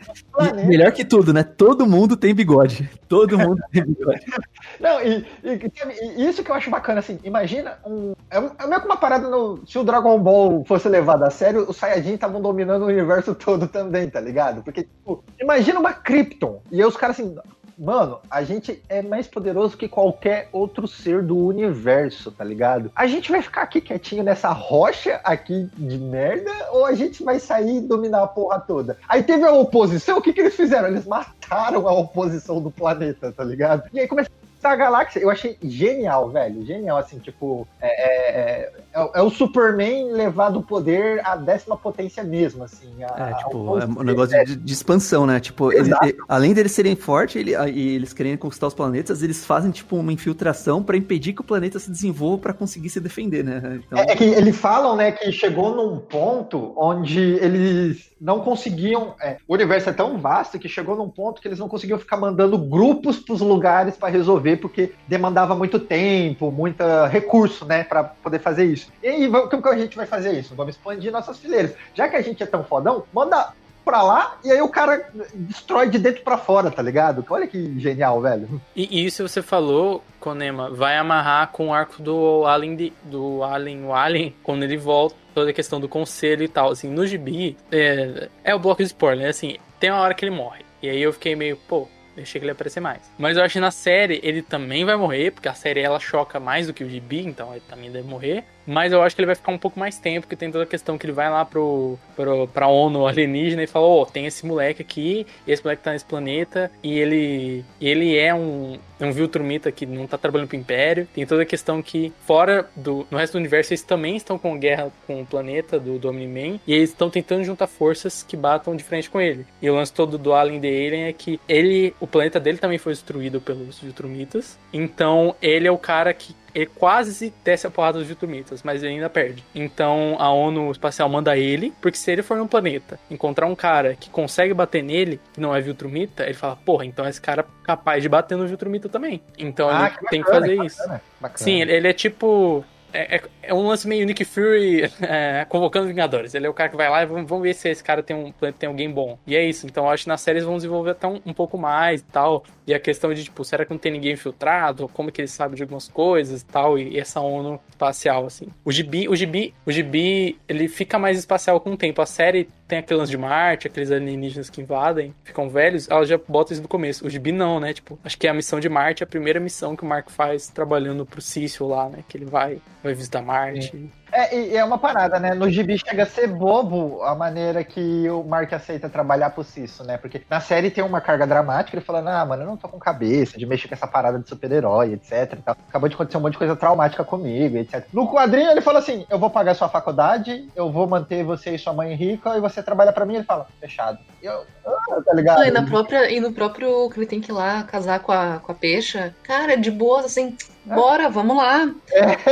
E 0.61 0.65
melhor 0.65 0.91
que 0.91 1.05
tudo, 1.05 1.31
né? 1.31 1.43
Todo 1.43 1.87
mundo 1.87 2.17
tem 2.17 2.35
bigode. 2.35 2.89
Todo 3.07 3.39
mundo 3.39 3.61
tem 3.71 3.85
bigode. 3.85 4.19
Não, 4.81 4.99
e, 5.01 5.25
e- 5.45 5.71
e 6.17 6.27
isso 6.27 6.43
que 6.43 6.51
eu 6.51 6.55
acho 6.55 6.69
bacana, 6.69 6.99
assim, 6.99 7.19
imagina 7.23 7.77
um. 7.85 8.13
É, 8.29 8.35
é 8.37 8.67
meio 8.67 8.81
que 8.81 8.85
uma 8.85 8.97
parada 8.97 9.29
no. 9.29 9.65
Se 9.65 9.79
o 9.79 9.83
Dragon 9.85 10.19
Ball 10.19 10.65
fosse 10.65 10.89
levado 10.89 11.23
a 11.23 11.29
sério, 11.29 11.65
os 11.69 11.77
Saiyajin 11.77 12.16
estavam 12.17 12.41
dominando 12.41 12.83
o 12.83 12.87
universo 12.87 13.33
todo 13.35 13.67
também, 13.67 14.09
tá 14.09 14.19
ligado? 14.19 14.61
Porque, 14.63 14.83
tipo, 14.83 15.23
imagina 15.39 15.79
uma 15.79 15.93
Krypton. 15.93 16.61
E 16.71 16.83
os 16.83 16.97
caras 16.97 17.19
assim. 17.19 17.35
Mano, 17.79 18.19
a 18.27 18.41
gente 18.41 18.81
é 18.89 19.03
mais 19.03 19.27
poderoso 19.27 19.77
que 19.77 19.87
qualquer 19.87 20.49
outro 20.51 20.87
ser 20.87 21.21
do 21.21 21.37
universo, 21.37 22.31
tá 22.31 22.43
ligado? 22.43 22.91
A 22.95 23.05
gente 23.05 23.31
vai 23.31 23.39
ficar 23.39 23.61
aqui 23.61 23.79
quietinho 23.79 24.23
nessa 24.23 24.49
rocha 24.49 25.21
aqui 25.23 25.69
de 25.77 25.99
merda 25.99 26.51
ou 26.71 26.87
a 26.87 26.95
gente 26.95 27.23
vai 27.23 27.39
sair 27.39 27.77
e 27.77 27.81
dominar 27.81 28.23
a 28.23 28.27
porra 28.27 28.59
toda? 28.59 28.97
Aí 29.07 29.21
teve 29.21 29.43
a 29.43 29.51
oposição, 29.51 30.17
o 30.17 30.21
que 30.23 30.33
que 30.33 30.41
eles 30.41 30.55
fizeram? 30.55 30.87
Eles 30.87 31.05
mataram 31.05 31.87
a 31.87 31.93
oposição 31.93 32.59
do 32.59 32.71
planeta, 32.71 33.31
tá 33.31 33.43
ligado? 33.43 33.83
E 33.93 33.99
aí 33.99 34.07
começou 34.07 34.33
a 34.63 34.75
galáxia, 34.75 35.19
eu 35.19 35.29
achei 35.29 35.57
genial, 35.63 36.29
velho. 36.29 36.65
Genial, 36.65 36.97
assim, 36.97 37.19
tipo, 37.19 37.67
é, 37.81 37.87
é, 37.87 38.71
é, 38.93 39.09
é 39.15 39.21
o 39.21 39.29
Superman 39.29 40.11
levado 40.11 40.59
o 40.59 40.63
poder 40.63 41.21
à 41.25 41.35
décima 41.35 41.77
potência 41.77 42.23
mesmo, 42.23 42.63
assim. 42.63 43.03
a- 43.03 43.29
É, 43.29 43.33
tipo, 43.35 43.79
é 43.79 43.85
um 43.85 44.03
negócio 44.03 44.45
de, 44.45 44.55
de 44.55 44.73
expansão, 44.73 45.25
né? 45.25 45.39
Tipo, 45.39 45.71
ele- 45.71 45.93
ele- 46.01 46.17
além 46.27 46.53
deles 46.53 46.71
serem 46.71 46.95
fortes 46.95 47.35
ele, 47.35 47.51
e 47.71 47.95
eles 47.95 48.13
querem 48.13 48.35
conquistar 48.37 48.67
os 48.67 48.73
planetas, 48.73 49.21
eles 49.23 49.45
fazem, 49.45 49.71
tipo, 49.71 49.95
uma 49.95 50.11
infiltração 50.13 50.81
pra 50.83 50.97
impedir 50.97 51.33
que 51.33 51.41
o 51.41 51.43
planeta 51.43 51.79
se 51.79 51.89
desenvolva 51.91 52.37
pra 52.39 52.53
conseguir 52.53 52.89
se 52.89 52.99
defender, 52.99 53.43
né? 53.43 53.79
Então, 53.85 53.99
É, 53.99 54.11
é 54.11 54.15
que 54.15 54.23
eles 54.23 54.55
falam, 54.57 54.95
né, 54.95 55.11
que 55.11 55.31
chegou 55.31 55.75
num 55.75 55.99
ponto 55.99 56.73
onde 56.75 57.19
eles 57.19 58.11
não 58.19 58.39
conseguiam. 58.39 59.13
é, 59.21 59.37
o 59.47 59.53
universo 59.53 59.89
é 59.89 59.93
tão 59.93 60.17
vasto 60.17 60.57
que 60.57 60.67
chegou 60.67 60.95
num 60.95 61.09
ponto 61.09 61.41
que 61.41 61.47
eles 61.47 61.59
não 61.59 61.67
conseguiam 61.69 61.99
ficar 61.99 62.17
mandando 62.17 62.57
grupos 62.57 63.17
pros 63.19 63.41
lugares 63.41 63.95
pra 63.95 64.09
resolver, 64.09 64.46
porque 64.55 64.93
demandava 65.07 65.55
muito 65.55 65.79
tempo, 65.79 66.51
muito 66.51 66.83
recurso, 67.09 67.65
né, 67.65 67.83
pra 67.83 68.03
poder 68.03 68.39
fazer 68.39 68.65
isso. 68.65 68.89
E 69.03 69.07
aí, 69.07 69.29
como 69.29 69.61
que 69.61 69.69
a 69.69 69.77
gente 69.77 69.97
vai 69.97 70.05
fazer 70.05 70.31
isso? 70.39 70.55
Vamos 70.55 70.75
expandir 70.75 71.11
nossas 71.11 71.37
fileiras. 71.39 71.73
Já 71.93 72.07
que 72.07 72.15
a 72.15 72.21
gente 72.21 72.41
é 72.41 72.45
tão 72.45 72.63
fodão, 72.63 73.03
manda 73.13 73.49
pra 73.83 74.01
lá 74.01 74.37
e 74.43 74.51
aí 74.51 74.61
o 74.61 74.67
cara 74.67 75.09
destrói 75.33 75.89
de 75.89 75.97
dentro 75.97 76.21
pra 76.21 76.37
fora, 76.37 76.69
tá 76.69 76.81
ligado? 76.81 77.25
Olha 77.29 77.47
que 77.47 77.79
genial, 77.79 78.19
velho. 78.21 78.61
E, 78.75 78.99
e 79.01 79.05
isso 79.05 79.25
você 79.27 79.41
falou, 79.41 80.03
Konema, 80.19 80.69
vai 80.69 80.97
amarrar 80.97 81.47
com 81.53 81.69
o 81.69 81.73
arco 81.73 82.01
do 82.01 82.45
Alien, 82.45 82.75
de- 82.75 82.93
do 83.03 83.43
Alien, 83.43 83.85
o 83.85 83.93
Alien, 83.93 84.35
quando 84.43 84.63
ele 84.63 84.75
volta, 84.75 85.15
toda 85.33 85.51
a 85.51 85.53
questão 85.53 85.79
do 85.79 85.87
conselho 85.87 86.43
e 86.43 86.47
tal. 86.49 86.71
Assim, 86.71 86.89
no 86.89 87.07
gibi, 87.07 87.55
é, 87.71 88.27
é 88.43 88.53
o 88.53 88.59
bloco 88.59 88.81
de 88.81 88.87
spoiler, 88.87 89.23
né? 89.23 89.29
Assim, 89.29 89.55
tem 89.79 89.89
uma 89.89 90.01
hora 90.01 90.13
que 90.13 90.25
ele 90.25 90.35
morre. 90.35 90.65
E 90.83 90.89
aí 90.89 91.01
eu 91.01 91.13
fiquei 91.13 91.33
meio, 91.35 91.55
pô, 91.55 91.87
achei 92.23 92.39
que 92.39 92.45
ele 92.45 92.51
aparecer 92.51 92.79
mais. 92.79 93.01
Mas 93.17 93.37
eu 93.37 93.43
acho 93.43 93.53
que 93.53 93.59
na 93.59 93.71
série 93.71 94.19
ele 94.23 94.41
também 94.41 94.85
vai 94.85 94.95
morrer, 94.95 95.31
porque 95.31 95.47
a 95.47 95.53
série 95.53 95.81
ela 95.81 95.99
choca 95.99 96.39
mais 96.39 96.67
do 96.67 96.73
que 96.73 96.83
o 96.83 96.89
gibi, 96.89 97.25
então 97.25 97.51
ele 97.51 97.63
também 97.67 97.91
deve 97.91 98.07
morrer. 98.07 98.43
Mas 98.67 98.91
eu 98.91 99.01
acho 99.01 99.15
que 99.15 99.21
ele 99.21 99.27
vai 99.27 99.35
ficar 99.35 99.51
um 99.53 99.57
pouco 99.57 99.79
mais 99.79 99.97
tempo, 99.97 100.27
porque 100.27 100.35
tem 100.35 100.51
toda 100.51 100.65
a 100.65 100.67
questão 100.67 100.97
que 100.97 101.05
ele 101.05 101.13
vai 101.13 101.29
lá 101.29 101.45
pro, 101.45 101.97
pro, 102.15 102.47
pra 102.49 102.67
ONU 102.67 103.07
alienígena 103.07 103.63
e 103.63 103.67
fala, 103.67 103.87
ó, 103.87 104.05
tem 104.05 104.25
esse 104.25 104.45
moleque 104.45 104.81
aqui, 104.81 105.25
esse 105.47 105.63
moleque 105.63 105.83
tá 105.83 105.93
nesse 105.93 106.03
planeta, 106.03 106.69
e 106.83 106.99
ele, 106.99 107.63
ele 107.79 108.17
é 108.17 108.35
um, 108.35 108.77
um 108.99 109.11
Viltrumita 109.11 109.71
que 109.71 109.85
não 109.85 110.05
tá 110.05 110.17
trabalhando 110.17 110.49
pro 110.49 110.57
Império. 110.57 111.07
Tem 111.13 111.25
toda 111.25 111.43
a 111.43 111.45
questão 111.45 111.81
que, 111.81 112.11
fora 112.25 112.69
do. 112.75 113.07
No 113.09 113.17
resto 113.17 113.33
do 113.33 113.39
universo, 113.39 113.71
eles 113.71 113.83
também 113.83 114.17
estão 114.17 114.37
com 114.37 114.59
guerra 114.59 114.91
com 115.05 115.21
o 115.21 115.25
planeta 115.25 115.79
do, 115.79 115.97
do 115.97 116.09
Omni-Man, 116.09 116.59
e 116.67 116.73
eles 116.73 116.89
estão 116.89 117.09
tentando 117.09 117.43
juntar 117.43 117.67
forças 117.67 118.23
que 118.23 118.35
batam 118.35 118.75
de 118.75 118.83
frente 118.83 119.09
com 119.09 119.21
ele. 119.21 119.45
E 119.61 119.69
o 119.69 119.75
lance 119.75 119.93
todo 119.93 120.17
do 120.17 120.33
Alien 120.33 120.59
The 120.59 120.67
Alien 120.67 121.03
é 121.05 121.13
que 121.13 121.39
ele, 121.47 121.93
o 121.99 122.07
planeta 122.07 122.39
dele 122.39 122.57
também 122.57 122.77
foi 122.77 122.91
destruído 122.91 123.39
pelos 123.39 123.79
Viltrumitas. 123.79 124.57
Então, 124.73 125.35
ele 125.41 125.67
é 125.67 125.71
o 125.71 125.77
cara 125.77 126.13
que 126.13 126.35
ele 126.57 126.65
quase 126.75 127.31
desce 127.43 127.67
a 127.67 127.69
porrada 127.71 127.99
dos 127.99 128.07
Viltrumitas, 128.07 128.63
mas 128.63 128.81
ele 128.81 128.93
ainda 128.93 129.09
perde. 129.09 129.43
Então 129.53 130.15
a 130.19 130.31
ONU 130.31 130.71
espacial 130.71 131.07
manda 131.07 131.37
ele, 131.37 131.71
porque 131.81 131.97
se 131.97 132.11
ele 132.11 132.23
for 132.23 132.35
num 132.35 132.47
planeta 132.47 132.99
encontrar 133.11 133.45
um 133.45 133.55
cara 133.55 133.95
que 133.95 134.09
consegue 134.09 134.53
bater 134.53 134.81
nele, 134.83 135.19
que 135.33 135.39
não 135.39 135.55
é 135.55 135.61
Viltrumita, 135.61 136.23
ele 136.23 136.33
fala, 136.33 136.55
porra, 136.55 136.85
então 136.85 137.07
esse 137.07 137.21
cara 137.21 137.41
é 137.41 137.65
capaz 137.65 138.01
de 138.01 138.09
bater 138.09 138.35
no 138.37 138.47
Viltrumita 138.47 138.89
também. 138.89 139.21
Então 139.37 139.69
Ah, 139.69 139.87
ele 139.87 139.97
que 139.99 140.05
tem 140.07 140.23
que 140.23 140.29
fazer 140.29 140.57
que 140.57 140.65
isso. 140.65 140.77
bacana, 140.79 141.01
bacana. 141.21 141.37
Sim, 141.37 141.61
ele, 141.61 141.71
ele 141.73 141.87
é 141.87 141.93
tipo. 141.93 142.65
É, 142.93 143.17
é- 143.17 143.21
é 143.43 143.53
um 143.53 143.67
lance 143.67 143.85
meio 143.87 144.05
Nick 144.05 144.23
Fury 144.25 144.83
é, 145.01 145.45
convocando 145.49 145.83
os 145.85 145.89
Vingadores. 145.91 146.33
Ele 146.33 146.47
é 146.47 146.49
o 146.49 146.53
cara 146.53 146.69
que 146.69 146.77
vai 146.77 146.89
lá 146.89 147.03
e 147.03 147.05
vamos, 147.05 147.29
vamos 147.29 147.43
ver 147.43 147.53
se 147.53 147.69
esse 147.69 147.83
cara 147.83 148.01
tem 148.01 148.15
um 148.15 148.31
tem 148.57 148.67
alguém 148.67 148.89
bom. 148.89 149.19
E 149.27 149.35
é 149.35 149.43
isso. 149.43 149.67
Então 149.67 149.83
eu 149.83 149.89
acho 149.91 150.03
que 150.03 150.09
na 150.09 150.17
série 150.17 150.37
eles 150.39 150.47
vão 150.47 150.55
desenvolver 150.55 150.91
até 150.91 151.05
um, 151.05 151.21
um 151.25 151.33
pouco 151.33 151.57
mais 151.57 151.99
e 152.01 152.05
tal. 152.05 152.43
E 152.67 152.73
a 152.73 152.79
questão 152.79 153.13
de, 153.13 153.23
tipo, 153.23 153.45
será 153.45 153.63
que 153.63 153.71
não 153.71 153.77
tem 153.77 153.93
ninguém 153.93 154.11
infiltrado? 154.11 154.89
Como 154.89 155.09
que 155.09 155.21
ele 155.21 155.29
sabe 155.29 155.55
de 155.55 155.63
algumas 155.63 155.87
coisas 155.87 156.41
e 156.41 156.45
tal? 156.45 156.77
E, 156.77 156.95
e 156.95 156.99
essa 156.99 157.21
ONU 157.21 157.57
espacial, 157.69 158.25
assim. 158.25 158.47
O 158.65 158.73
gibi, 158.73 159.07
o 159.07 159.15
gibi, 159.15 159.53
o 159.65 159.71
gibi, 159.71 160.37
ele 160.49 160.67
fica 160.67 160.99
mais 160.99 161.17
espacial 161.17 161.61
com 161.61 161.71
o 161.71 161.77
tempo. 161.77 162.01
A 162.01 162.05
série 162.05 162.49
tem 162.67 162.79
aquele 162.79 162.99
lance 162.99 163.11
de 163.11 163.17
Marte, 163.17 163.67
aqueles 163.67 163.89
alienígenas 163.89 164.49
que 164.49 164.59
invadem, 164.59 165.15
ficam 165.23 165.47
velhos, 165.47 165.89
ela 165.89 166.05
já 166.05 166.19
bota 166.27 166.51
isso 166.51 166.61
no 166.61 166.67
começo. 166.67 167.07
O 167.07 167.09
gibi 167.09 167.31
não, 167.31 167.57
né? 167.57 167.73
Tipo, 167.73 167.97
acho 168.03 168.17
que 168.17 168.27
a 168.27 168.33
missão 168.33 168.59
de 168.59 168.67
Marte 168.67 169.01
é 169.01 169.05
a 169.05 169.07
primeira 169.07 169.39
missão 169.39 169.73
que 169.73 169.83
o 169.83 169.87
Mark 169.87 170.09
faz 170.09 170.49
trabalhando 170.49 171.05
pro 171.05 171.21
Cício 171.21 171.65
lá, 171.65 171.87
né? 171.87 172.03
Que 172.09 172.17
ele 172.17 172.25
vai, 172.25 172.59
vai 172.83 172.93
visitar 172.93 173.21
Marte. 173.21 173.89
É, 174.06 174.06
e 174.33 174.57
é 174.57 174.63
uma 174.63 174.77
parada, 174.77 175.19
né? 175.19 175.33
No 175.33 175.49
gibi 175.49 175.77
chega 175.77 176.03
a 176.03 176.05
ser 176.05 176.27
bobo 176.27 177.03
a 177.03 177.13
maneira 177.13 177.63
que 177.63 178.09
o 178.09 178.23
Mark 178.23 178.51
aceita 178.51 178.89
trabalhar 178.89 179.29
pro 179.29 179.43
Cisso, 179.43 179.83
né? 179.83 179.97
Porque 179.97 180.23
na 180.29 180.39
série 180.39 180.71
tem 180.71 180.83
uma 180.83 180.99
carga 180.99 181.27
dramática, 181.27 181.77
ele 181.77 181.85
falando, 181.85 182.07
ah, 182.07 182.25
mano, 182.25 182.43
eu 182.43 182.47
não 182.47 182.57
tô 182.57 182.67
com 182.67 182.79
cabeça 182.79 183.37
de 183.37 183.45
mexer 183.45 183.67
com 183.67 183.75
essa 183.75 183.85
parada 183.85 184.17
de 184.17 184.27
super-herói, 184.27 184.93
etc. 184.93 185.37
Acabou 185.45 185.87
de 185.87 185.95
acontecer 185.95 186.17
um 186.17 186.21
monte 186.21 186.33
de 186.33 186.37
coisa 186.39 186.55
traumática 186.55 187.03
comigo, 187.03 187.57
etc. 187.57 187.85
No 187.93 188.11
quadrinho 188.11 188.49
ele 188.49 188.61
fala 188.61 188.79
assim: 188.79 189.05
eu 189.09 189.19
vou 189.19 189.29
pagar 189.29 189.53
sua 189.53 189.69
faculdade, 189.69 190.49
eu 190.55 190.71
vou 190.71 190.87
manter 190.87 191.23
você 191.23 191.55
e 191.55 191.59
sua 191.59 191.73
mãe 191.73 191.93
rica, 191.93 192.37
e 192.37 192.41
você 192.41 192.63
trabalha 192.63 192.91
pra 192.91 193.05
mim, 193.05 193.15
ele 193.15 193.23
fala, 193.23 193.47
fechado. 193.59 193.99
Eu, 194.21 194.45
ah, 194.65 195.01
tá 195.05 195.13
ligado? 195.13 195.43
E, 195.43 195.51
na 195.51 195.63
própria, 195.63 196.11
e 196.11 196.19
no 196.19 196.31
próprio 196.31 196.89
que 196.89 196.99
ele 196.99 197.05
tem 197.05 197.21
que 197.21 197.31
ir 197.31 197.33
lá 197.35 197.63
casar 197.63 197.99
com 197.99 198.11
a, 198.11 198.39
com 198.39 198.51
a 198.51 198.55
peixa, 198.55 199.13
cara, 199.23 199.55
de 199.55 199.69
boas, 199.69 200.05
assim, 200.05 200.35
bora, 200.75 201.09
vamos 201.09 201.35
lá. 201.37 201.73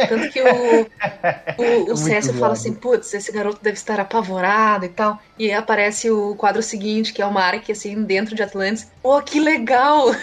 Tanto 0.09 0.29
que 0.29 0.41
o, 0.41 0.81
o, 1.57 1.83
o 1.83 1.85
muito 1.87 1.97
Cécio 1.97 2.33
fala 2.33 2.53
assim, 2.53 2.73
putz, 2.73 3.13
esse 3.13 3.31
garoto 3.31 3.59
deve 3.61 3.77
estar 3.77 3.99
apavorado 3.99 4.85
e 4.85 4.89
tal. 4.89 5.19
E 5.37 5.45
aí 5.45 5.53
aparece 5.53 6.09
o 6.09 6.35
quadro 6.35 6.61
seguinte, 6.61 7.13
que 7.13 7.21
é 7.21 7.25
o 7.25 7.31
Mark, 7.33 7.69
assim, 7.69 8.03
dentro 8.03 8.35
de 8.35 8.43
Atlantis. 8.43 8.91
Pô, 9.01 9.21
que 9.21 9.39
legal! 9.39 10.13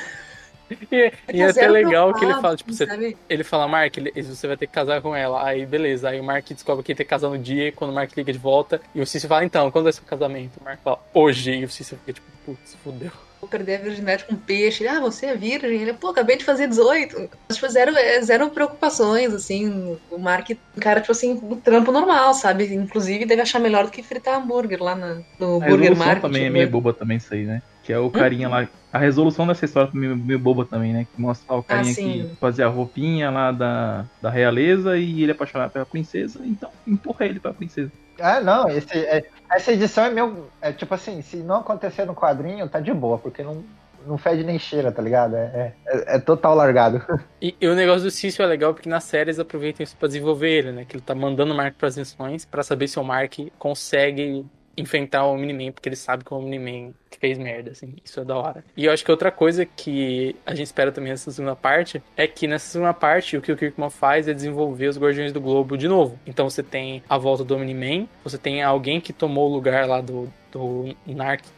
E, 0.91 1.13
e 1.33 1.41
é 1.41 1.49
até 1.49 1.69
legal 1.69 2.15
que 2.15 2.25
ele 2.25 2.35
fala, 2.35 2.57
tipo, 2.57 2.73
você, 2.73 3.17
ele 3.29 3.45
fala, 3.45 3.69
Mark, 3.69 3.97
ele- 3.97 4.23
você 4.23 4.47
vai 4.47 4.57
ter 4.57 4.67
que 4.67 4.73
casar 4.73 5.01
com 5.03 5.15
ela. 5.15 5.45
Aí, 5.47 5.67
beleza. 5.67 6.09
Aí 6.09 6.21
o 6.21 6.25
Mark 6.25 6.47
descobre 6.49 6.83
que 6.83 6.93
ele 6.93 6.97
tem 6.97 7.07
que 7.07 7.11
casar 7.11 7.29
no 7.29 7.39
dia, 7.39 7.69
e 7.69 7.73
quando 7.73 7.91
o 7.91 7.95
Mark 7.95 8.11
liga 8.17 8.33
de 8.33 8.39
volta, 8.39 8.81
e 8.95 9.01
o 9.01 9.07
Cício 9.07 9.29
fala, 9.29 9.45
então, 9.45 9.71
quando 9.71 9.89
é 9.89 9.93
seu 9.93 10.05
casamento? 10.05 10.59
O 10.61 10.65
Mark 10.65 10.81
fala, 10.83 10.99
hoje. 11.13 11.53
E 11.53 11.65
o 11.65 11.71
Cício 11.71 11.97
fica, 11.99 12.13
tipo, 12.15 12.27
putz, 12.45 12.75
fudeu. 12.83 13.13
Vou 13.43 13.49
perder 13.49 13.81
a 13.81 13.83
virgindade 13.83 14.25
com 14.25 14.37
peixe. 14.37 14.85
Ele, 14.85 14.89
ah, 14.89 15.01
você 15.01 15.27
é 15.27 15.37
virgem? 15.37 15.83
Ele, 15.83 15.93
pô, 15.95 16.11
acabei 16.11 16.37
de 16.37 16.45
fazer 16.45 16.69
18. 16.69 17.29
Tipo, 17.53 17.69
zero, 17.69 17.91
é, 17.97 18.23
zero 18.23 18.49
preocupações, 18.51 19.35
assim. 19.35 19.99
O 20.09 20.17
Mark, 20.17 20.49
cara, 20.79 21.01
tipo 21.01 21.11
assim, 21.11 21.41
o 21.43 21.57
trampo 21.57 21.91
normal, 21.91 22.35
sabe? 22.35 22.73
Inclusive, 22.73 23.25
deve 23.27 23.43
achar 23.43 23.59
melhor 23.59 23.85
do 23.85 23.91
que 23.91 24.01
fritar 24.01 24.41
hambúrguer 24.41 24.81
lá 24.81 24.95
na- 24.95 25.21
no 25.41 25.61
A 25.61 25.67
Burger 25.67 25.97
Market. 25.97 26.23
também 26.23 26.43
é 26.43 26.45
né? 26.45 26.51
meio 26.51 26.71
boba 26.71 26.95
também 26.95 27.17
isso 27.17 27.35
aí, 27.35 27.45
né? 27.45 27.61
Que 27.83 27.93
é 27.93 27.99
o 27.99 28.09
carinha 28.11 28.49
lá. 28.49 28.69
A 28.93 28.99
resolução 28.99 29.45
dessa 29.45 29.65
história 29.65 29.91
é 29.93 29.99
meio, 29.99 30.17
meio 30.17 30.39
boba 30.39 30.65
também, 30.65 30.93
né? 30.93 31.05
Que 31.13 31.21
mostra 31.21 31.57
o 31.57 31.65
carinha 31.65 31.95
sim. 31.95 32.29
que 32.31 32.37
fazia 32.37 32.67
a 32.67 32.69
roupinha 32.69 33.29
lá 33.29 33.51
da, 33.51 34.05
da 34.23 34.31
realeza 34.31 34.97
e 34.97 35.21
ele 35.21 35.33
é 35.33 35.35
apaixonado 35.35 35.73
pela 35.73 35.85
princesa, 35.85 36.41
então 36.45 36.71
empurra 36.87 37.27
ele 37.27 37.41
pra 37.41 37.53
princesa. 37.53 37.91
Ah, 38.21 38.41
não, 38.41 38.69
esse, 38.69 38.97
é- 38.99 39.25
essa 39.51 39.73
edição 39.73 40.05
é 40.05 40.11
meu. 40.11 40.49
É 40.61 40.73
tipo 40.73 40.95
assim, 40.95 41.23
se 41.23 41.37
não 41.39 41.57
acontecer 41.57 42.05
no 42.05 42.15
quadrinho, 42.15 42.69
tá 42.69 42.81
de 42.81 42.93
boa, 42.93 43.19
porque 43.19 43.43
não, 43.43 43.65
não 44.07 44.17
fede 44.19 44.45
nem 44.45 44.59
cheira, 44.59 44.91
tá 44.93 45.03
ligado? 45.03 45.37
É, 45.37 45.75
é, 45.87 46.17
é 46.17 46.19
total 46.19 46.55
largado. 46.55 47.03
E, 47.41 47.57
e 47.61 47.67
o 47.67 47.75
negócio 47.75 48.03
do 48.05 48.11
Cício 48.11 48.41
é 48.43 48.47
legal 48.47 48.73
porque 48.73 48.89
nas 48.89 49.03
séries 49.03 49.41
aproveitam 49.41 49.83
isso 49.83 49.97
pra 49.97 50.07
desenvolver 50.07 50.49
ele, 50.49 50.71
né? 50.73 50.85
Que 50.85 50.95
ele 50.95 51.03
tá 51.03 51.13
mandando 51.13 51.53
o 51.53 51.57
Mark 51.57 51.75
pras 51.77 51.97
missões 51.97 52.45
pra 52.45 52.63
saber 52.63 52.87
se 52.87 53.01
o 53.01 53.05
Mark 53.05 53.35
consegue 53.59 54.47
enfrentar 54.77 55.25
o 55.25 55.35
Omni-Man, 55.35 55.73
porque 55.73 55.89
ele 55.89 55.97
sabe 55.97 56.25
que 56.25 56.33
o 56.33 56.39
Omni-Man 56.39 56.93
fez 57.19 57.39
merda, 57.39 57.71
assim. 57.71 57.95
Isso 58.05 58.21
é 58.21 58.25
da 58.25 58.37
hora. 58.37 58.65
E 58.77 58.87
eu 58.87 58.93
acho 58.93 59.05
que 59.05 59.11
outra 59.11 59.31
coisa 59.31 59.65
que 59.65 60.35
a 60.45 60.55
gente 60.55 60.67
espera 60.67 60.91
também 60.91 61.11
nessa 61.11 61.31
segunda 61.31 61.55
parte 61.55 62.03
é 62.17 62.27
que 62.27 62.47
nessa 62.47 62.67
segunda 62.67 62.93
parte 62.93 63.37
o 63.37 63.43
que 63.43 63.53
o 63.53 63.57
Kirkman 63.57 63.91
faz 63.91 64.29
é 64.29 64.35
desenvolver 64.35 64.89
os 64.89 64.99
Guardiões 64.99 65.33
do 65.33 65.41
Globo 65.41 65.77
de 65.77 65.89
novo. 65.89 66.19
Então 66.27 66.49
você 66.49 66.63
tem 66.63 67.03
a 67.09 67.19
volta 67.19 67.45
do 67.45 67.55
Omni-Man, 67.55 68.09
você 68.25 68.39
tem 68.39 68.63
alguém 68.63 69.01
que 69.01 69.13
tomou 69.13 69.49
o 69.49 69.53
lugar 69.53 69.87
lá 69.87 70.01
do, 70.01 70.33
do 70.51 70.95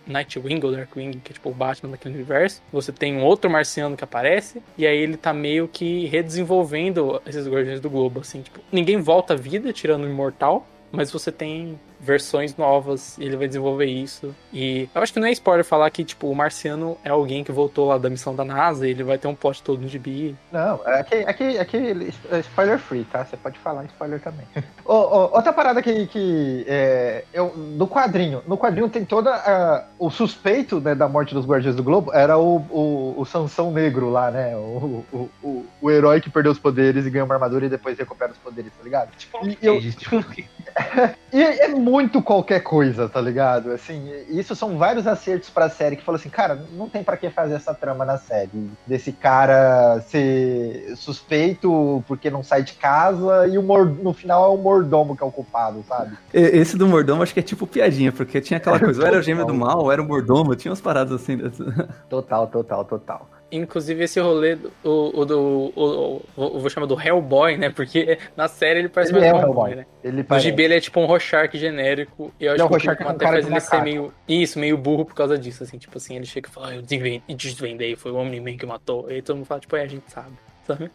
Nightwing 0.06 0.60
ou 0.62 0.72
Darkwing, 0.72 1.12
que 1.12 1.32
é 1.32 1.34
tipo 1.34 1.50
o 1.50 1.54
Batman 1.54 1.92
daquele 1.92 2.14
universo. 2.14 2.62
Você 2.72 2.92
tem 2.92 3.16
um 3.16 3.24
outro 3.24 3.50
marciano 3.50 3.96
que 3.96 4.04
aparece, 4.04 4.62
e 4.76 4.86
aí 4.86 4.96
ele 4.96 5.16
tá 5.16 5.32
meio 5.32 5.68
que 5.68 6.06
redesenvolvendo 6.06 7.20
esses 7.26 7.46
Guardiões 7.48 7.80
do 7.80 7.90
Globo, 7.90 8.20
assim, 8.20 8.42
tipo, 8.42 8.60
ninguém 8.72 8.98
volta 8.98 9.34
à 9.34 9.36
vida 9.36 9.72
tirando 9.72 10.04
o 10.04 10.08
Imortal, 10.08 10.66
mas 10.92 11.10
você 11.10 11.32
tem 11.32 11.78
versões 12.04 12.56
novas 12.56 13.16
e 13.18 13.24
ele 13.24 13.36
vai 13.36 13.46
desenvolver 13.46 13.86
isso. 13.86 14.34
E 14.52 14.88
eu 14.94 15.02
acho 15.02 15.12
que 15.12 15.18
não 15.18 15.26
é 15.26 15.32
spoiler 15.32 15.64
falar 15.64 15.90
que, 15.90 16.04
tipo, 16.04 16.28
o 16.28 16.34
Marciano 16.34 16.98
é 17.02 17.08
alguém 17.08 17.42
que 17.42 17.50
voltou 17.50 17.88
lá 17.88 17.98
da 17.98 18.10
missão 18.10 18.34
da 18.34 18.44
NASA 18.44 18.86
e 18.86 18.90
ele 18.90 19.02
vai 19.02 19.16
ter 19.18 19.26
um 19.26 19.34
pote 19.34 19.62
todo 19.62 19.80
no 19.80 19.88
gibi. 19.88 20.36
Não, 20.52 20.80
aqui, 20.84 21.16
aqui, 21.26 21.58
aqui 21.58 22.12
é 22.30 22.38
spoiler 22.40 22.78
free, 22.78 23.04
tá? 23.04 23.24
Você 23.24 23.36
pode 23.36 23.58
falar 23.58 23.84
spoiler 23.86 24.20
também. 24.20 24.46
Outra 24.84 25.52
parada 25.52 25.80
que, 25.80 26.06
que 26.06 26.64
é, 26.68 27.24
eu, 27.32 27.48
do 27.76 27.86
quadrinho. 27.88 28.42
No 28.46 28.58
quadrinho 28.58 28.88
tem 28.88 29.04
toda 29.04 29.34
a, 29.34 29.84
o 29.98 30.10
suspeito 30.10 30.80
né, 30.80 30.94
da 30.94 31.08
morte 31.08 31.32
dos 31.34 31.46
Guardiões 31.46 31.76
do 31.76 31.82
Globo 31.82 32.12
era 32.12 32.36
o, 32.36 32.56
o, 32.56 33.14
o 33.16 33.24
Sansão 33.24 33.72
Negro 33.72 34.10
lá, 34.10 34.30
né? 34.30 34.54
O, 34.56 35.04
o, 35.12 35.30
o, 35.42 35.66
o 35.80 35.90
herói 35.90 36.20
que 36.20 36.28
perdeu 36.28 36.52
os 36.52 36.58
poderes 36.58 37.06
e 37.06 37.10
ganha 37.10 37.24
uma 37.24 37.34
armadura 37.34 37.64
e 37.64 37.68
depois 37.68 37.98
recupera 37.98 38.32
os 38.32 38.38
poderes, 38.38 38.72
tá 38.76 38.84
ligado? 38.84 39.10
E, 39.42 39.58
eu, 39.62 39.80
e 41.32 41.42
é 41.42 41.68
muito 41.68 41.93
qualquer 42.22 42.60
coisa, 42.60 43.08
tá 43.08 43.20
ligado? 43.20 43.70
Assim, 43.70 44.10
isso 44.28 44.54
são 44.56 44.76
vários 44.78 45.06
acertos 45.06 45.50
pra 45.50 45.68
série 45.68 45.96
que 45.96 46.04
falou 46.04 46.16
assim, 46.16 46.28
cara, 46.28 46.64
não 46.72 46.88
tem 46.88 47.02
para 47.02 47.16
que 47.16 47.30
fazer 47.30 47.54
essa 47.54 47.74
trama 47.74 48.04
na 48.04 48.18
série. 48.18 48.70
Desse 48.86 49.12
cara 49.12 50.00
ser 50.02 50.94
suspeito 50.96 52.02
porque 52.06 52.30
não 52.30 52.42
sai 52.42 52.62
de 52.62 52.74
casa 52.74 53.46
e 53.46 53.58
o 53.58 53.62
no 53.84 54.12
final 54.12 54.44
é 54.44 54.48
o 54.48 54.56
mordomo 54.56 55.16
que 55.16 55.22
é 55.22 55.26
o 55.26 55.32
culpado, 55.32 55.84
sabe? 55.88 56.16
Esse 56.32 56.76
do 56.76 56.86
mordomo 56.86 57.22
acho 57.22 57.34
que 57.34 57.40
é 57.40 57.42
tipo 57.42 57.66
piadinha, 57.66 58.12
porque 58.12 58.40
tinha 58.40 58.58
aquela 58.58 58.78
coisa, 58.78 59.00
ou 59.00 59.06
era 59.06 59.18
o 59.18 59.22
gêmeo 59.22 59.44
do 59.44 59.54
mal, 59.54 59.80
ou 59.80 59.92
era 59.92 60.00
o 60.00 60.06
mordomo, 60.06 60.54
tinha 60.54 60.70
umas 60.70 60.80
paradas 60.80 61.22
assim. 61.22 61.38
Total, 62.08 62.46
total, 62.46 62.84
total. 62.84 63.28
Inclusive 63.56 64.04
esse 64.04 64.20
rolê 64.20 64.56
do, 64.56 64.72
o, 64.82 65.20
o, 65.20 65.24
do. 65.24 65.72
O, 65.76 66.22
o, 66.36 66.58
vou 66.58 66.68
chamar 66.70 66.86
do 66.86 67.00
Hellboy, 67.00 67.56
né? 67.56 67.70
Porque 67.70 68.18
na 68.36 68.48
série 68.48 68.80
ele 68.80 68.88
parece 68.88 69.12
ele 69.12 69.20
mais 69.20 69.32
é 69.32 69.34
um 69.34 69.38
Hellboy, 69.38 69.70
Hellboy. 69.70 69.76
né? 69.76 69.86
Ele 70.02 70.24
parece. 70.24 70.46
gibi 70.46 70.62
ele 70.64 70.74
é 70.74 70.80
tipo 70.80 71.00
um 71.00 71.06
Rorschach 71.06 71.56
genérico. 71.56 72.32
E 72.40 72.44
eu 72.44 72.52
acho 72.52 72.58
Não, 72.58 72.66
que 72.68 72.72
o 72.72 72.74
Rorschach 72.74 73.02
é 73.02 73.06
um 73.06 73.18
cara 73.18 73.32
faz 73.34 73.46
ele 73.46 73.60
ser 73.60 73.82
meio. 73.82 74.12
Isso, 74.28 74.58
meio 74.58 74.76
burro 74.76 75.04
por 75.04 75.14
causa 75.14 75.38
disso, 75.38 75.62
assim. 75.62 75.78
Tipo 75.78 75.96
assim, 75.98 76.16
ele 76.16 76.26
chega 76.26 76.48
e 76.48 76.52
fala, 76.52 76.68
ah, 76.68 76.74
eu 76.76 76.82
desvendei, 76.82 77.22
desvendei 77.28 77.96
foi 77.96 78.12
o 78.12 78.16
Omni-Man 78.16 78.56
que 78.56 78.66
matou. 78.66 79.10
E 79.10 79.14
aí 79.14 79.22
todo 79.22 79.36
mundo 79.36 79.46
fala, 79.46 79.60
tipo, 79.60 79.76
é, 79.76 79.82
a 79.82 79.86
gente 79.86 80.10
sabe. 80.10 80.32
Sabe? 80.66 80.90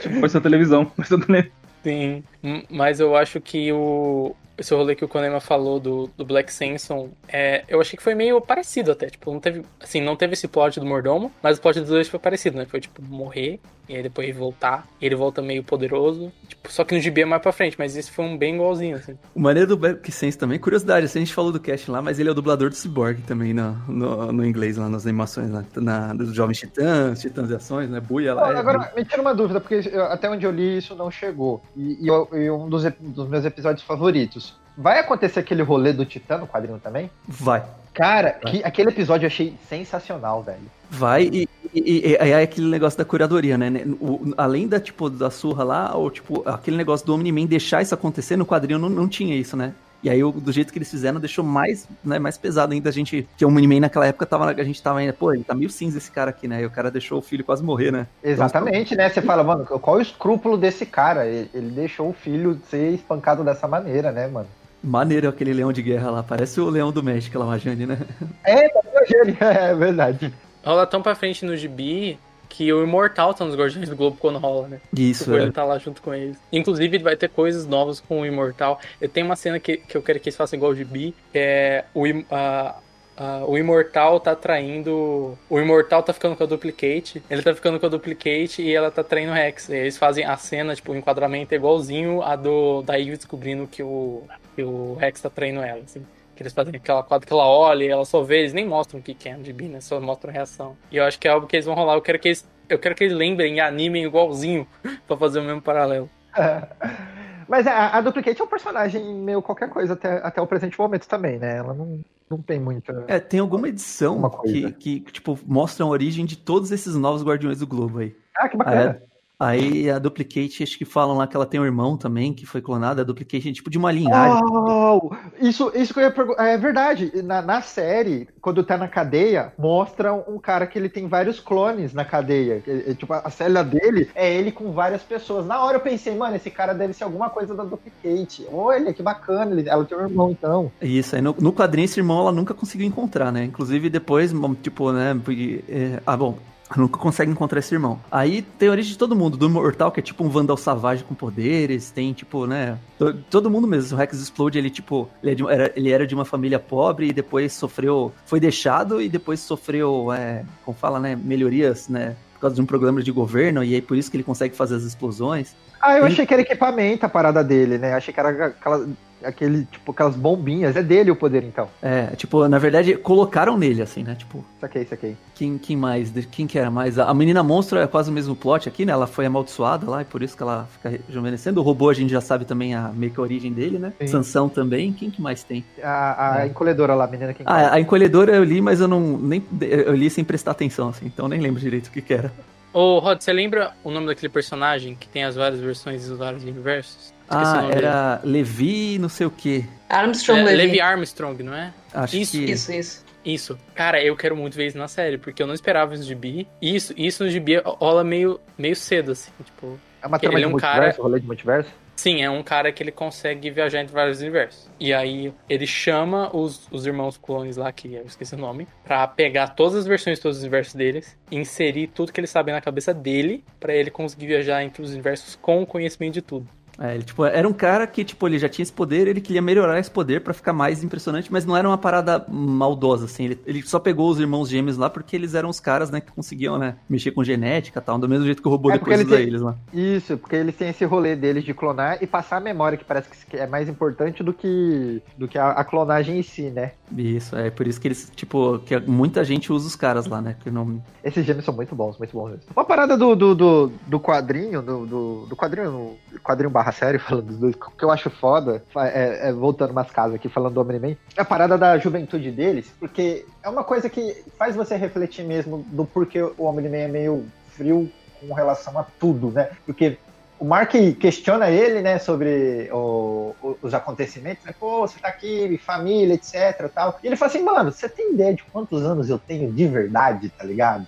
Tipo, 0.00 0.20
foi 0.20 0.28
sua 0.30 0.40
televisão. 0.40 0.86
Foi 0.96 1.04
sua 1.04 1.20
televisão. 1.20 1.52
Sim, 1.82 2.22
mas 2.70 3.00
eu 3.00 3.14
acho 3.16 3.40
que 3.40 3.72
o 3.72 4.34
esse 4.60 4.74
rolê 4.74 4.94
que 4.94 5.04
o 5.04 5.08
Konema 5.08 5.40
falou 5.40 5.80
do, 5.80 6.10
do 6.16 6.24
Black 6.24 6.52
Samson, 6.52 7.10
é, 7.28 7.64
eu 7.68 7.80
achei 7.80 7.96
que 7.96 8.02
foi 8.02 8.14
meio 8.14 8.40
parecido 8.40 8.92
até, 8.92 9.06
tipo, 9.08 9.32
não 9.32 9.40
teve, 9.40 9.62
assim, 9.80 10.00
não 10.00 10.16
teve 10.16 10.34
esse 10.34 10.46
plot 10.46 10.78
do 10.78 10.86
mordomo, 10.86 11.32
mas 11.42 11.58
o 11.58 11.60
plot 11.60 11.80
dos 11.80 11.88
dois 11.88 12.08
foi 12.08 12.18
parecido, 12.18 12.58
né? 12.58 12.66
Foi 12.66 12.80
tipo 12.80 13.02
morrer 13.02 13.58
e 13.90 13.96
aí 13.96 14.02
depois 14.02 14.34
voltar, 14.36 14.86
e 15.00 15.06
ele 15.06 15.14
volta 15.16 15.42
meio 15.42 15.64
poderoso, 15.64 16.32
tipo, 16.46 16.72
só 16.72 16.84
que 16.84 16.94
no 16.94 17.00
GB 17.00 17.22
é 17.22 17.24
mais 17.24 17.42
pra 17.42 17.50
frente, 17.52 17.76
mas 17.78 17.96
esse 17.96 18.10
foi 18.10 18.24
um 18.24 18.38
bem 18.38 18.54
igualzinho, 18.54 18.96
assim. 18.96 19.18
O 19.34 19.40
maneiro 19.40 19.68
do 19.68 19.76
Black 19.76 20.10
Sense 20.12 20.38
também, 20.38 20.58
curiosidade, 20.58 21.06
assim, 21.06 21.18
a 21.18 21.22
gente 21.24 21.34
falou 21.34 21.50
do 21.50 21.58
cast 21.60 21.90
lá, 21.90 22.00
mas 22.00 22.18
ele 22.18 22.28
é 22.28 22.32
o 22.32 22.34
dublador 22.34 22.68
do 22.70 22.76
Cyborg 22.76 23.20
também 23.22 23.52
no, 23.52 23.72
no, 23.88 24.32
no 24.32 24.46
inglês 24.46 24.76
lá, 24.76 24.88
nas 24.88 25.04
animações 25.06 25.50
lá, 25.50 25.64
na, 25.76 26.14
dos 26.14 26.32
Jovens 26.34 26.58
Titãs, 26.58 27.20
Titãs 27.20 27.50
e 27.50 27.54
Ações, 27.54 27.90
né? 27.90 28.00
Buia 28.00 28.32
lá. 28.34 28.52
é- 28.52 28.56
Agora, 28.56 28.92
me 28.96 29.04
tira 29.04 29.20
uma 29.20 29.34
dúvida, 29.34 29.60
porque 29.60 29.90
eu- 29.92 30.04
até 30.04 30.30
onde 30.30 30.46
eu 30.46 30.50
li 30.50 30.78
isso 30.78 30.94
não 30.94 31.10
chegou. 31.10 31.62
E, 31.76 32.04
e 32.04 32.06
eu- 32.08 32.28
e 32.32 32.50
um 32.50 32.68
dos, 32.68 32.84
dos 33.00 33.28
meus 33.28 33.44
episódios 33.44 33.82
favoritos. 33.84 34.58
Vai 34.78 34.98
acontecer 35.00 35.40
aquele 35.40 35.62
rolê 35.62 35.92
do 35.92 36.06
Titã 36.06 36.38
no 36.38 36.46
quadrinho 36.46 36.78
também? 36.78 37.10
Vai. 37.26 37.62
Cara, 37.92 38.30
que, 38.32 38.62
aquele 38.64 38.90
episódio 38.90 39.24
eu 39.24 39.28
achei 39.28 39.54
sensacional, 39.68 40.42
velho. 40.42 40.60
Vai 40.88 41.24
e, 41.32 41.48
e, 41.74 42.12
e- 42.12 42.18
aí 42.20 42.30
é 42.30 42.42
aquele 42.42 42.68
negócio 42.68 42.98
da 42.98 43.04
curadoria, 43.04 43.56
né? 43.58 43.84
O- 44.00 44.32
além 44.36 44.66
da, 44.68 44.80
tipo, 44.80 45.08
da 45.10 45.30
surra 45.30 45.64
lá, 45.64 45.94
ou 45.96 46.10
tipo, 46.10 46.48
aquele 46.48 46.76
negócio 46.76 47.06
do 47.06 47.14
Omni-Man 47.14 47.46
deixar 47.46 47.82
isso 47.82 47.94
acontecer, 47.94 48.36
no 48.36 48.46
quadrinho 48.46 48.78
não, 48.78 48.88
não 48.88 49.08
tinha 49.08 49.36
isso, 49.36 49.56
né? 49.56 49.72
E 50.02 50.08
aí, 50.08 50.20
do 50.22 50.50
jeito 50.50 50.72
que 50.72 50.78
eles 50.78 50.90
fizeram, 50.90 51.20
deixou 51.20 51.44
mais, 51.44 51.86
né, 52.02 52.18
mais 52.18 52.38
pesado 52.38 52.72
ainda 52.72 52.88
a 52.88 52.92
gente. 52.92 53.28
Que 53.36 53.44
o 53.44 53.48
Omni-Man 53.48 53.80
naquela 53.80 54.06
época 54.06 54.24
tava, 54.24 54.46
a 54.50 54.64
gente 54.64 54.82
tava 54.82 55.00
ainda, 55.00 55.12
pô, 55.12 55.34
ele 55.34 55.44
tá 55.44 55.54
meio 55.54 55.68
cinza 55.68 55.98
esse 55.98 56.10
cara 56.10 56.30
aqui, 56.30 56.48
né? 56.48 56.62
E 56.62 56.66
o 56.66 56.70
cara 56.70 56.90
deixou 56.90 57.18
o 57.18 57.22
filho 57.22 57.44
quase 57.44 57.62
morrer, 57.62 57.90
né? 57.92 58.06
Exatamente, 58.24 58.96
né? 58.96 59.10
Você 59.10 59.20
fala, 59.20 59.44
mano, 59.44 59.66
qual 59.66 59.96
é 59.96 59.98
o 59.98 60.02
escrúpulo 60.02 60.56
desse 60.56 60.86
cara? 60.86 61.26
Ele, 61.26 61.50
ele 61.52 61.70
deixou 61.70 62.08
o 62.08 62.14
filho 62.14 62.58
ser 62.70 62.94
espancado 62.94 63.44
dessa 63.44 63.68
maneira, 63.68 64.10
né, 64.10 64.26
mano? 64.26 64.48
Maneiro 64.82 65.28
aquele 65.28 65.52
leão 65.52 65.72
de 65.72 65.82
guerra 65.82 66.10
lá, 66.10 66.22
parece 66.22 66.60
o 66.60 66.68
leão 66.70 66.90
do 66.90 67.02
México 67.02 67.38
lá, 67.38 67.44
o 67.44 67.48
Rajane, 67.48 67.86
né? 67.86 67.98
É, 68.44 68.68
tá 68.68 68.80
ele? 69.10 69.36
é 69.40 69.74
verdade. 69.74 70.32
Rola 70.64 70.86
tão 70.86 71.02
pra 71.02 71.14
frente 71.14 71.44
no 71.44 71.56
gibi 71.56 72.18
que 72.48 72.72
o 72.72 72.82
Imortal 72.82 73.32
tá 73.32 73.44
nos 73.44 73.54
Guardiões 73.54 73.88
do 73.88 73.94
Globo 73.96 74.16
quando 74.18 74.38
rola, 74.38 74.66
né? 74.68 74.80
Isso, 74.96 75.24
Tipo, 75.24 75.36
é. 75.36 75.42
ele 75.42 75.52
tá 75.52 75.64
lá 75.64 75.78
junto 75.78 76.02
com 76.02 76.12
eles. 76.12 76.36
Inclusive, 76.52 76.98
vai 76.98 77.14
ter 77.16 77.28
coisas 77.28 77.64
novas 77.66 78.00
com 78.00 78.22
o 78.22 78.26
Imortal. 78.26 78.80
Eu 79.00 79.08
tenho 79.08 79.26
uma 79.26 79.36
cena 79.36 79.60
que, 79.60 79.76
que 79.76 79.96
eu 79.96 80.02
quero 80.02 80.18
que 80.18 80.28
eles 80.28 80.36
façam 80.36 80.56
igual 80.56 80.72
o 80.72 80.74
Gibi, 80.74 81.14
que 81.32 81.38
é 81.38 81.84
o, 81.94 82.04
a- 82.30 82.74
a- 83.20 83.44
o 83.46 83.58
Imortal 83.58 84.18
tá 84.18 84.34
traindo... 84.34 85.36
O 85.48 85.60
Imortal 85.60 86.02
tá 86.02 86.12
ficando 86.12 86.34
com 86.36 86.42
a 86.42 86.46
Duplicate, 86.46 87.22
ele 87.28 87.42
tá 87.42 87.54
ficando 87.54 87.78
com 87.78 87.86
a 87.86 87.88
Duplicate 87.88 88.62
e 88.62 88.74
ela 88.74 88.90
tá 88.90 89.04
traindo 89.04 89.32
o 89.32 89.34
Rex. 89.34 89.68
E 89.68 89.74
eles 89.76 89.98
fazem 89.98 90.24
a 90.24 90.36
cena, 90.36 90.74
tipo, 90.74 90.92
o 90.92 90.96
enquadramento 90.96 91.52
é 91.52 91.56
igualzinho 91.56 92.22
a 92.22 92.34
do 92.34 92.82
da 92.82 92.98
Eve 92.98 93.16
descobrindo 93.16 93.66
que 93.66 93.82
o, 93.82 94.22
que 94.56 94.62
o 94.62 94.94
Rex 94.94 95.20
tá 95.20 95.28
traindo 95.28 95.60
ela, 95.60 95.82
assim. 95.84 96.04
Que 96.34 96.42
eles 96.42 96.54
fazem 96.54 96.74
aquela 96.74 97.02
quadra 97.02 97.26
que 97.26 97.32
ela 97.32 97.46
olha 97.46 97.84
e 97.84 97.88
ela 97.88 98.04
só 98.06 98.22
vê, 98.22 98.38
eles 98.38 98.54
nem 98.54 98.66
mostram 98.66 98.98
o 98.98 99.02
que 99.02 99.28
é 99.28 99.36
gibi, 99.44 99.66
né? 99.68 99.80
Só 99.80 100.00
mostram 100.00 100.32
reação. 100.32 100.74
E 100.90 100.96
eu 100.96 101.04
acho 101.04 101.18
que 101.18 101.28
é 101.28 101.30
algo 101.30 101.46
que 101.46 101.56
eles 101.56 101.66
vão 101.66 101.74
rolar. 101.74 101.94
Eu 101.96 102.00
quero 102.02 102.18
que 102.18 102.28
eles, 102.28 102.48
eu 102.68 102.78
quero 102.78 102.94
que 102.94 103.04
eles 103.04 103.14
lembrem 103.14 103.56
e 103.56 103.60
animem 103.60 104.04
igualzinho 104.04 104.66
pra 105.06 105.16
fazer 105.18 105.40
o 105.40 105.44
mesmo 105.44 105.60
paralelo. 105.60 106.08
Mas 107.46 107.66
a, 107.66 107.98
a 107.98 108.00
Duplicate 108.00 108.40
é 108.40 108.44
um 108.44 108.48
personagem 108.48 109.04
meio 109.14 109.42
qualquer 109.42 109.68
coisa 109.68 109.94
até, 109.94 110.12
até 110.24 110.40
o 110.40 110.46
presente 110.46 110.78
momento 110.78 111.06
também, 111.06 111.38
né? 111.38 111.58
Ela 111.58 111.74
não, 111.74 112.00
não 112.30 112.40
tem 112.40 112.60
muita. 112.60 113.04
É, 113.08 113.18
tem 113.18 113.40
alguma 113.40 113.68
edição 113.68 114.30
que, 114.44 114.72
que, 114.72 115.00
tipo, 115.00 115.38
mostra 115.44 115.84
a 115.84 115.88
origem 115.88 116.24
de 116.24 116.36
todos 116.36 116.70
esses 116.70 116.94
novos 116.94 117.24
Guardiões 117.24 117.58
do 117.58 117.66
Globo 117.66 117.98
aí. 117.98 118.16
Ah, 118.36 118.48
que 118.48 118.56
bacana. 118.56 119.02
Aí 119.40 119.90
a 119.90 119.98
Duplicate, 119.98 120.62
acho 120.62 120.76
que 120.76 120.84
falam 120.84 121.16
lá 121.16 121.26
que 121.26 121.34
ela 121.34 121.46
tem 121.46 121.58
um 121.58 121.64
irmão 121.64 121.96
também, 121.96 122.34
que 122.34 122.44
foi 122.44 122.60
clonado. 122.60 123.00
A 123.00 123.04
Duplicate 123.04 123.48
é 123.48 123.52
tipo 123.52 123.70
de 123.70 123.78
uma 123.78 123.90
linhagem. 123.90 124.38
Oh, 124.44 125.10
isso, 125.40 125.72
isso 125.74 125.94
que 125.94 126.00
eu 126.00 126.04
ia 126.04 126.10
perguntar. 126.10 126.46
É 126.46 126.58
verdade. 126.58 127.10
Na, 127.22 127.40
na 127.40 127.62
série, 127.62 128.28
quando 128.40 128.62
tá 128.62 128.76
na 128.76 128.86
cadeia, 128.86 129.52
mostra 129.58 130.12
um 130.12 130.38
cara 130.38 130.66
que 130.66 130.78
ele 130.78 130.90
tem 130.90 131.08
vários 131.08 131.40
clones 131.40 131.94
na 131.94 132.04
cadeia. 132.04 132.60
Que- 132.60 132.70
é, 132.88 132.94
Tipo, 132.94 133.14
a 133.14 133.30
célula 133.30 133.64
dele 133.64 134.10
é 134.14 134.30
ele 134.34 134.52
com 134.52 134.72
várias 134.72 135.02
pessoas. 135.02 135.46
Na 135.46 135.64
hora 135.64 135.78
eu 135.78 135.80
pensei, 135.80 136.14
mano, 136.14 136.36
esse 136.36 136.50
cara 136.50 136.74
deve 136.74 136.92
ser 136.92 137.04
alguma 137.04 137.30
coisa 137.30 137.54
da 137.54 137.64
Duplicate. 137.64 138.46
Olha, 138.52 138.92
que 138.92 139.02
bacana. 139.02 139.52
ele- 139.58 139.68
Ela 139.70 139.86
tem 139.86 139.96
um 139.96 140.02
irmão, 140.02 140.30
então. 140.30 140.70
Isso, 140.82 141.16
aí 141.16 141.22
no, 141.22 141.34
no 141.40 141.50
quadrinho 141.52 141.86
esse 141.86 141.98
irmão 141.98 142.20
ela 142.20 142.32
nunca 142.32 142.52
conseguiu 142.52 142.86
encontrar, 142.86 143.32
né? 143.32 143.44
Inclusive 143.44 143.88
depois, 143.88 144.32
tipo, 144.62 144.92
né? 144.92 145.18
porque, 145.24 145.64
é, 145.66 146.00
ah, 146.06 146.16
bom. 146.16 146.36
Nunca 146.76 146.98
consegue 146.98 147.30
encontrar 147.30 147.58
esse 147.58 147.74
irmão. 147.74 147.98
Aí 148.10 148.42
tem 148.42 148.68
a 148.68 148.72
origem 148.72 148.92
de 148.92 148.98
todo 148.98 149.16
mundo. 149.16 149.36
Do 149.36 149.46
Imortal, 149.46 149.90
que 149.90 149.98
é 150.00 150.02
tipo 150.02 150.22
um 150.24 150.28
Vandal 150.28 150.56
Savage 150.56 151.02
com 151.02 151.14
poderes. 151.14 151.90
Tem, 151.90 152.12
tipo, 152.12 152.46
né? 152.46 152.78
to- 152.98 153.14
Todo 153.28 153.50
mundo 153.50 153.66
mesmo. 153.66 153.96
O 153.96 153.98
Rex 153.98 154.20
Explode, 154.20 154.56
ele, 154.58 154.70
tipo, 154.70 155.08
ele, 155.22 155.32
é 155.32 155.34
de- 155.34 155.48
era, 155.50 155.72
ele 155.74 155.90
era 155.90 156.06
de 156.06 156.14
uma 156.14 156.24
família 156.24 156.58
pobre 156.60 157.08
e 157.08 157.12
depois 157.12 157.52
sofreu. 157.52 158.12
Foi 158.24 158.38
deixado 158.38 159.02
e 159.02 159.08
depois 159.08 159.40
sofreu, 159.40 160.12
é, 160.12 160.44
como 160.64 160.76
fala, 160.76 161.00
né? 161.00 161.16
Melhorias, 161.16 161.88
né? 161.88 162.14
Por 162.34 162.40
causa 162.42 162.54
de 162.56 162.62
um 162.62 162.66
programa 162.66 163.02
de 163.02 163.10
governo. 163.10 163.64
E 163.64 163.74
aí 163.74 163.82
por 163.82 163.96
isso 163.96 164.10
que 164.10 164.16
ele 164.16 164.24
consegue 164.24 164.54
fazer 164.54 164.76
as 164.76 164.82
explosões. 164.84 165.54
Ah, 165.80 165.94
eu 165.96 166.02
Tem- 166.04 166.12
achei 166.12 166.26
que 166.26 166.32
era 166.34 166.42
equipamento 166.42 167.04
a 167.04 167.08
parada 167.08 167.42
dele, 167.42 167.78
né? 167.78 167.94
Achei 167.94 168.14
que 168.14 168.20
era 168.20 168.46
aquela, 168.46 168.86
aquele, 169.24 169.64
tipo, 169.66 169.92
aquelas 169.92 170.14
bombinhas. 170.16 170.74
É 170.76 170.82
dele 170.82 171.10
o 171.10 171.16
poder, 171.16 171.42
então. 171.44 171.68
É, 171.82 172.06
tipo, 172.16 172.46
na 172.48 172.58
verdade, 172.58 172.94
colocaram 172.96 173.56
nele, 173.56 173.82
assim, 173.82 174.02
né? 174.02 174.14
Tipo, 174.14 174.44
Saquei, 174.60 174.84
saquei. 174.84 175.16
Quem, 175.34 175.56
quem 175.56 175.76
mais? 175.76 176.12
Quem 176.30 176.46
que 176.46 176.58
era 176.58 176.70
mais? 176.70 176.98
A 176.98 177.12
menina 177.14 177.42
monstro 177.42 177.78
é 177.78 177.86
quase 177.86 178.10
o 178.10 178.12
mesmo 178.12 178.36
plot 178.36 178.68
aqui, 178.68 178.84
né? 178.84 178.92
Ela 178.92 179.06
foi 179.06 179.24
amaldiçoada 179.24 179.88
lá 179.90 180.02
e 180.02 180.04
por 180.04 180.22
isso 180.22 180.36
que 180.36 180.42
ela 180.42 180.68
fica 180.72 181.00
rejuvenescendo. 181.08 181.60
O 181.60 181.62
robô 181.62 181.88
a 181.88 181.94
gente 181.94 182.10
já 182.10 182.20
sabe 182.20 182.44
também 182.44 182.74
a 182.74 182.88
meio 182.88 183.10
que 183.12 183.18
a 183.18 183.22
origem 183.22 183.52
dele, 183.52 183.78
né? 183.78 183.92
Sim. 184.00 184.06
Sansão 184.06 184.48
também. 184.48 184.92
Quem 184.92 185.10
que 185.10 185.20
mais 185.22 185.42
tem? 185.42 185.64
A, 185.82 186.34
a 186.36 186.44
É. 186.44 186.46
encolhedora 186.46 186.94
lá, 186.94 187.04
a 187.04 187.08
menina 187.08 187.32
que 187.32 187.42
Ah, 187.46 187.72
a 187.74 187.80
encolhedora 187.80 188.36
eu 188.36 188.44
li, 188.44 188.60
mas 188.60 188.80
eu 188.80 188.88
não 188.88 189.16
nem 189.16 189.42
eu 189.62 189.94
li 189.94 190.10
sem 190.10 190.22
prestar 190.24 190.50
atenção, 190.50 190.90
assim. 190.90 191.06
Então 191.06 191.24
eu 191.24 191.30
nem 191.30 191.40
lembro 191.40 191.58
direito 191.60 191.86
o 191.86 191.90
que 191.90 192.02
que 192.02 192.12
era. 192.12 192.30
Ô, 192.72 192.98
Rod, 193.00 193.20
você 193.20 193.32
lembra 193.32 193.72
o 193.82 193.90
nome 193.90 194.06
daquele 194.06 194.28
personagem 194.28 194.94
que 194.94 195.08
tem 195.08 195.24
as 195.24 195.34
várias 195.34 195.58
versões 195.58 196.06
e 196.06 196.12
os 196.12 196.18
vários 196.18 196.44
universos? 196.44 197.12
Ah, 197.30 197.68
era 197.72 198.20
Levi 198.24 198.98
não 198.98 199.08
sei 199.08 199.26
o 199.26 199.30
quê. 199.30 199.64
Armstrong 199.88 200.40
É, 200.40 200.44
Levi. 200.44 200.56
Levi 200.56 200.80
Armstrong, 200.80 201.42
não 201.42 201.54
é? 201.54 201.72
Acho 201.94 202.16
Isso, 202.16 202.32
que... 202.32 202.44
Isso, 202.50 202.72
isso. 202.72 203.04
Isso. 203.24 203.58
Cara, 203.74 204.02
eu 204.02 204.16
quero 204.16 204.34
muito 204.34 204.56
ver 204.56 204.66
isso 204.68 204.78
na 204.78 204.88
série, 204.88 205.18
porque 205.18 205.42
eu 205.42 205.46
não 205.46 205.52
esperava 205.54 205.92
isso 205.94 206.04
de 206.04 206.14
Bi. 206.14 206.48
Isso, 206.62 206.94
isso 206.96 207.22
no 207.24 207.28
gibi 207.30 207.58
rola 207.64 208.02
meio, 208.02 208.40
meio 208.56 208.74
cedo, 208.74 209.12
assim. 209.12 209.30
Tipo, 209.44 209.78
É 210.02 210.06
uma 210.06 210.16
Ele 210.16 210.20
trama 210.22 210.38
é 210.38 210.40
de 210.40 210.46
um 210.46 210.50
multiverso, 210.50 210.80
cara- 210.96 211.02
rolê 211.02 211.20
de 211.20 211.26
multiverso? 211.26 211.70
sim, 211.96 212.22
é 212.22 212.30
um 212.30 212.42
cara 212.42 212.72
que 212.72 212.82
ele 212.82 212.90
consegue 212.90 213.50
viajar 213.50 213.82
entre 213.82 213.92
vários 213.92 214.20
universos. 214.22 214.70
E 214.80 214.94
aí 214.94 215.34
ele 215.50 215.66
chama 215.66 216.34
os, 216.34 216.66
os 216.70 216.86
irmãos 216.86 217.18
clones 217.18 217.58
lá, 217.58 217.70
que 217.70 217.92
eu 217.92 218.04
esqueci 218.06 218.34
o 218.34 218.38
nome, 218.38 218.66
pra 218.82 219.06
pegar 219.06 219.48
todas 219.48 219.74
as 219.74 219.86
versões 219.86 220.16
de 220.16 220.22
todos 220.22 220.38
os 220.38 220.42
universos 220.42 220.72
deles, 220.74 221.14
e 221.30 221.36
inserir 221.36 221.88
tudo 221.88 222.10
que 222.10 222.18
eles 222.18 222.30
sabem 222.30 222.54
na 222.54 222.60
cabeça 222.62 222.94
dele, 222.94 223.44
pra 223.60 223.74
ele 223.74 223.90
conseguir 223.90 224.28
viajar 224.28 224.64
entre 224.64 224.80
os 224.82 224.92
universos 224.94 225.36
com 225.36 225.60
o 225.62 225.66
conhecimento 225.66 226.14
de 226.14 226.22
tudo. 226.22 226.48
É, 226.80 226.94
ele, 226.94 227.02
tipo, 227.04 227.24
era 227.26 227.46
um 227.46 227.52
cara 227.52 227.86
que, 227.86 228.02
tipo, 228.02 228.26
ele 228.26 228.38
já 228.38 228.48
tinha 228.48 228.62
esse 228.62 228.72
poder, 228.72 229.06
ele 229.06 229.20
queria 229.20 229.42
melhorar 229.42 229.78
esse 229.78 229.90
poder 229.90 230.22
pra 230.22 230.32
ficar 230.32 230.54
mais 230.54 230.82
impressionante, 230.82 231.30
mas 231.30 231.44
não 231.44 231.54
era 231.54 231.68
uma 231.68 231.76
parada 231.76 232.24
maldosa, 232.26 233.04
assim. 233.04 233.24
Ele, 233.26 233.38
ele 233.44 233.62
só 233.62 233.78
pegou 233.78 234.08
os 234.10 234.18
irmãos 234.18 234.48
gêmeos 234.48 234.78
lá 234.78 234.88
porque 234.88 235.14
eles 235.14 235.34
eram 235.34 235.50
os 235.50 235.60
caras, 235.60 235.90
né, 235.90 236.00
que 236.00 236.10
conseguiam, 236.10 236.56
né, 236.58 236.76
mexer 236.88 237.10
com 237.10 237.22
genética 237.22 237.80
e 237.80 237.82
tal, 237.82 237.98
do 237.98 238.08
mesmo 238.08 238.24
jeito 238.24 238.40
que 238.40 238.48
o 238.48 238.50
robô 238.50 238.70
É, 238.70 238.78
depois 238.78 238.98
ele 238.98 239.04
usa 239.08 239.16
tem- 239.18 239.26
eles 239.26 239.42
lá. 239.42 239.56
Isso, 239.74 240.16
porque 240.16 240.36
eles 240.36 240.56
têm 240.56 240.70
esse 240.70 240.84
rolê 240.86 241.14
deles 241.14 241.44
de 241.44 241.52
clonar 241.52 241.98
e 242.00 242.06
passar 242.06 242.38
a 242.38 242.40
memória, 242.40 242.78
que 242.78 242.84
parece 242.84 243.10
que 243.28 243.36
é 243.36 243.46
mais 243.46 243.68
importante 243.68 244.22
do 244.22 244.32
que, 244.32 245.02
do 245.18 245.28
que 245.28 245.36
a, 245.36 245.50
a 245.50 245.64
clonagem 245.64 246.18
em 246.18 246.22
si, 246.22 246.48
né? 246.48 246.72
Isso, 246.96 247.36
é 247.36 247.50
por 247.50 247.66
isso 247.68 247.78
que 247.78 247.88
eles, 247.88 248.10
tipo, 248.16 248.58
que 248.60 248.78
muita 248.80 249.22
gente 249.22 249.52
usa 249.52 249.66
os 249.66 249.76
caras 249.76 250.06
lá, 250.06 250.22
né, 250.22 250.34
que 250.42 250.50
não... 250.50 250.82
Esses 251.04 251.26
gêmeos 251.26 251.44
são 251.44 251.54
muito 251.54 251.74
bons, 251.74 251.98
muito 251.98 252.12
bons 252.12 252.30
mesmo. 252.30 252.44
Uma 252.56 252.64
parada 252.64 252.96
do, 252.96 253.14
do, 253.14 253.34
do, 253.34 253.72
do 253.86 254.00
quadrinho, 254.00 254.62
do, 254.62 254.86
do, 254.86 255.26
do 255.26 255.36
quadrinho, 255.36 255.96
quadrinho 256.22 256.50
barra 256.50 256.69
série, 256.72 256.98
falando 257.00 257.26
dos 257.26 257.38
dois, 257.38 257.54
que 257.54 257.84
eu 257.84 257.90
acho 257.90 258.10
foda, 258.10 258.62
é, 258.76 259.28
é, 259.28 259.32
voltando 259.32 259.70
umas 259.70 259.90
casas 259.90 260.14
aqui, 260.14 260.28
falando 260.28 260.54
do 260.54 260.60
Omni-Man, 260.60 260.96
é 261.16 261.20
a 261.20 261.24
parada 261.24 261.56
da 261.58 261.78
juventude 261.78 262.30
deles, 262.30 262.70
porque 262.78 263.24
é 263.42 263.48
uma 263.48 263.64
coisa 263.64 263.88
que 263.88 264.14
faz 264.38 264.54
você 264.56 264.76
refletir 264.76 265.24
mesmo 265.24 265.64
do 265.68 265.84
porquê 265.84 266.22
o 266.22 266.44
Omni-Man 266.44 266.76
é 266.76 266.88
meio 266.88 267.26
frio 267.48 267.90
com 268.20 268.34
relação 268.34 268.78
a 268.78 268.84
tudo, 268.98 269.30
né? 269.30 269.48
Porque 269.66 269.98
o 270.38 270.44
Mark 270.44 270.70
questiona 270.98 271.50
ele, 271.50 271.82
né, 271.82 271.98
sobre 271.98 272.70
o- 272.72 273.34
o- 273.42 273.58
os 273.62 273.74
acontecimentos, 273.74 274.42
né? 274.44 274.54
Pô, 274.58 274.80
você 274.86 274.98
tá 274.98 275.08
aqui, 275.08 275.58
família, 275.58 276.14
etc, 276.14 276.70
tal. 276.74 276.98
E 277.02 277.06
ele 277.06 277.16
fala 277.16 277.30
assim, 277.30 277.42
mano, 277.42 277.70
você 277.70 277.88
tem 277.88 278.14
ideia 278.14 278.34
de 278.34 278.42
quantos 278.50 278.82
anos 278.82 279.10
eu 279.10 279.18
tenho 279.18 279.52
de 279.52 279.66
verdade, 279.66 280.30
tá 280.30 280.44
ligado? 280.44 280.86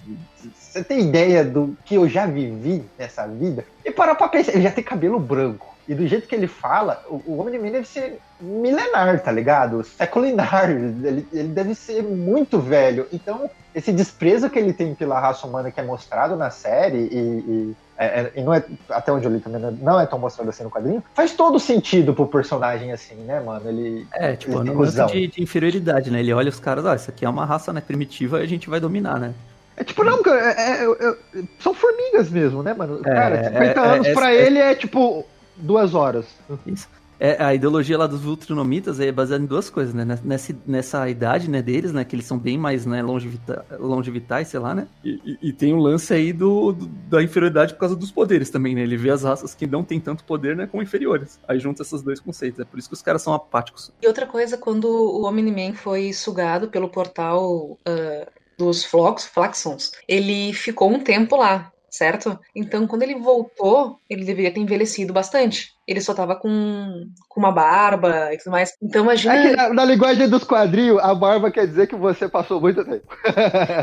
Você 0.55 0.83
tem 0.83 1.01
ideia 1.01 1.45
do 1.45 1.77
que 1.85 1.97
eu 1.97 2.09
já 2.09 2.25
vivi 2.27 2.83
nessa 2.99 3.27
vida? 3.27 3.65
E 3.85 3.91
para 3.91 4.15
pra 4.15 4.29
pensar, 4.29 4.53
ele 4.53 4.63
já 4.63 4.71
tem 4.71 4.83
cabelo 4.83 5.19
branco. 5.21 5.72
E 5.89 5.95
do 5.95 6.07
jeito 6.07 6.29
que 6.29 6.35
ele 6.35 6.47
fala, 6.47 7.03
o, 7.09 7.21
o 7.27 7.41
Omni-Man 7.41 7.71
deve 7.73 7.89
ser 7.89 8.19
milenar, 8.41 9.21
tá 9.21 9.33
ligado? 9.33 9.83
Seculinar. 9.83 10.71
Ele, 10.71 11.27
ele 11.33 11.49
deve 11.49 11.75
ser 11.75 12.03
muito 12.03 12.59
velho. 12.61 13.07
Então, 13.13 13.51
esse 13.75 13.93
desprezo 13.93 14.49
que 14.49 14.59
ele 14.59 14.73
tem 14.73 14.95
pela 14.95 15.19
raça 15.19 15.47
humana 15.47 15.71
que 15.71 15.81
é 15.81 15.83
mostrado 15.83 16.37
na 16.37 16.51
série 16.51 16.99
e, 16.99 17.17
e, 17.19 17.77
é, 17.99 18.07
é- 18.07 18.33
e 18.37 18.43
não 18.43 18.53
é 18.55 18.63
até 18.91 19.11
onde 19.13 19.25
eu 19.27 19.33
li 19.33 19.41
também 19.41 19.61
não 19.61 19.69
é- 19.69 19.75
não 19.81 20.01
é 20.01 20.07
tão 20.07 20.19
mostrado 20.19 20.51
assim 20.51 20.63
no 20.63 20.71
quadrinho 20.71 21.03
faz 21.15 21.33
todo 21.33 21.59
sentido 21.59 22.13
pro 22.15 22.27
personagem 22.27 22.93
assim 22.93 23.15
né 23.17 23.41
mano 23.41 23.69
ele 23.69 24.07
É, 24.13 24.35
tipo, 24.37 24.53
ele 24.61 24.71
lance 24.71 24.77
cuzão. 24.77 25.07
de, 25.07 25.27
de 25.29 25.43
inferioridade, 25.43 26.11
né, 26.11 26.21
ele 26.21 26.33
olha 26.35 26.49
os 26.51 26.61
caras, 26.61 26.85
ó, 26.85 26.95
isso 26.95 27.11
aqui 27.11 27.25
é 27.25 27.29
uma 27.29 27.45
raça, 27.47 27.73
né, 27.73 27.81
primitiva 27.81 28.41
e 28.41 28.43
a 28.43 28.47
gente 28.47 28.69
vai 28.69 28.79
dominar, 28.81 29.19
né. 29.19 29.33
é 29.77 29.85
tipo 29.85 30.05
não 30.05 30.23
cara, 30.23 30.39
é- 30.53 30.85
é- 30.85 31.09
é- 31.41 31.43
são 31.61 31.73
formigas 31.73 32.29
mesmo 32.29 32.63
né 32.63 32.75
mano 32.75 33.01
É, 33.07 33.15
cara 33.15 33.45
50 33.45 33.81
é- 33.81 33.85
anos 33.95 34.07
é- 34.09 34.15
pra 34.15 34.33
é- 34.35 34.47
ele 34.47 34.59
é 34.59 34.75
tipo 34.75 35.25
duas 35.57 35.95
horas 35.95 36.27
Isso. 36.67 36.89
É, 37.25 37.41
a 37.41 37.55
ideologia 37.55 37.97
lá 37.97 38.09
dos 38.09 38.23
Vultrinomitas 38.23 38.99
é 38.99 39.13
baseada 39.13 39.45
em 39.45 39.47
duas 39.47 39.71
coisas, 39.71 39.95
né? 39.95 40.05
Nessa, 40.25 40.57
nessa 40.67 41.09
idade, 41.09 41.49
né, 41.49 41.63
deles, 41.63 41.93
né? 41.93 42.05
Que 42.05 42.17
eles 42.17 42.27
são 42.27 42.37
bem 42.37 42.59
mais, 42.59 42.85
né, 42.85 43.01
longevita, 43.01 43.65
longevitais, 43.79 44.49
sei 44.49 44.59
lá, 44.59 44.75
né? 44.75 44.89
E, 45.05 45.21
e- 45.25 45.39
e 45.51 45.53
tem 45.53 45.73
um 45.73 45.79
lance 45.79 46.13
aí 46.13 46.33
do, 46.33 46.73
do- 46.73 46.87
da 46.89 47.23
inferioridade 47.23 47.75
por 47.75 47.79
causa 47.81 47.95
dos 47.95 48.11
poderes 48.11 48.51
também, 48.51 48.75
né? 48.75 48.83
Ele 48.83 48.97
vê 48.97 49.11
as 49.11 49.23
raças 49.23 49.55
que 49.55 49.69
não 49.69 49.85
têm 49.85 50.01
tanto 50.01 50.25
poder, 50.25 50.57
né, 50.57 50.67
como 50.67 50.83
inferiores. 50.83 51.39
Aí 51.47 51.61
junta 51.61 51.83
esses 51.83 52.03
dois 52.03 52.19
conceitos. 52.19 52.59
É 52.59 52.65
por 52.65 52.77
isso 52.77 52.89
que 52.89 52.95
os 52.95 53.03
caras 53.03 53.23
são 53.23 53.33
apáticos. 53.33 53.93
E 54.03 54.07
outra 54.09 54.27
coisa, 54.27 54.59
quando 54.59 54.87
o 54.89 55.25
Omni-Man 55.25 55.75
foi 55.75 56.13
sugado 56.13 56.71
pelo 56.71 56.89
portal 56.89 57.79
ah, 57.87 58.27
dos 58.59 58.85
Flox, 58.85 59.25
Flaxons, 59.27 59.93
ele 60.09 60.53
ficou 60.53 60.91
um 60.91 61.01
tempo 61.01 61.37
lá, 61.37 61.72
certo? 61.93 62.41
Então, 62.57 62.87
quando 62.87 63.03
ele 63.03 63.17
voltou, 63.17 64.01
ele 64.09 64.25
deveria 64.25 64.51
ter 64.51 64.61
envelhecido 64.61 65.13
bastante. 65.13 65.75
Ele 65.87 66.01
só 66.01 66.15
tava 66.15 66.35
com, 66.35 67.07
com 67.29 67.39
uma 67.39 67.53
barba 67.53 68.33
e 68.33 68.39
tudo 68.39 68.51
mais. 68.51 68.75
Então, 68.83 69.05
imagina. 69.05 69.35
é 69.35 69.55
na, 69.55 69.75
na 69.75 69.85
linguagem 69.85 70.27
dos 70.27 70.43
quadrinhos 70.43 70.99
a 71.01 71.15
barba 71.15 71.51
quer 71.51 71.67
dizer 71.67 71.87
que 71.87 71.95
você 71.95 72.27
passou 72.27 72.61
muito 72.61 72.83
tempo 72.83 73.07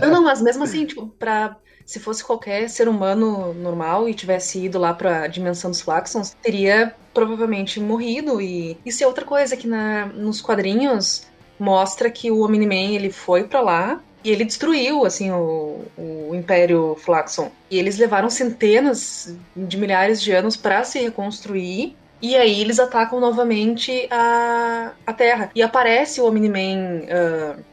Não, 0.01 0.09
não, 0.09 0.23
mas 0.23 0.41
mesmo 0.41 0.63
assim, 0.63 0.85
tipo, 0.85 1.07
pra. 1.07 1.55
Se 1.85 1.99
fosse 1.99 2.23
qualquer 2.23 2.69
ser 2.69 2.87
humano 2.87 3.51
normal 3.55 4.07
e 4.07 4.13
tivesse 4.13 4.63
ido 4.63 4.77
lá 4.77 4.93
pra 4.93 5.25
dimensão 5.25 5.71
dos 5.71 5.81
Flaxons, 5.81 6.35
teria 6.41 6.93
provavelmente 7.15 7.79
morrido. 7.79 8.39
E 8.39 8.77
isso 8.85 9.03
é 9.03 9.07
outra 9.07 9.25
coisa 9.25 9.57
que 9.57 9.67
na, 9.67 10.05
nos 10.05 10.39
quadrinhos 10.39 11.25
mostra 11.59 12.11
que 12.11 12.29
o 12.29 12.45
Omni-Man 12.45 12.93
ele 12.93 13.11
foi 13.11 13.43
pra 13.43 13.61
lá 13.61 13.99
e 14.29 14.31
ele 14.33 14.45
destruiu 14.45 15.05
assim 15.05 15.31
o, 15.31 15.81
o 15.97 16.31
Império 16.35 16.95
Flaxon. 16.99 17.49
E 17.69 17.77
eles 17.79 17.97
levaram 17.97 18.29
centenas 18.29 19.35
de 19.55 19.77
milhares 19.77 20.21
de 20.21 20.31
anos 20.31 20.55
pra 20.55 20.83
se 20.83 20.99
reconstruir. 20.99 21.95
E 22.21 22.35
aí 22.35 22.59
eles 22.61 22.79
atacam 22.79 23.19
novamente 23.19 24.07
a, 24.11 24.91
a 25.07 25.13
Terra. 25.13 25.49
E 25.55 25.61
aparece 25.63 26.19
o 26.21 26.25
Omni-Man. 26.27 27.03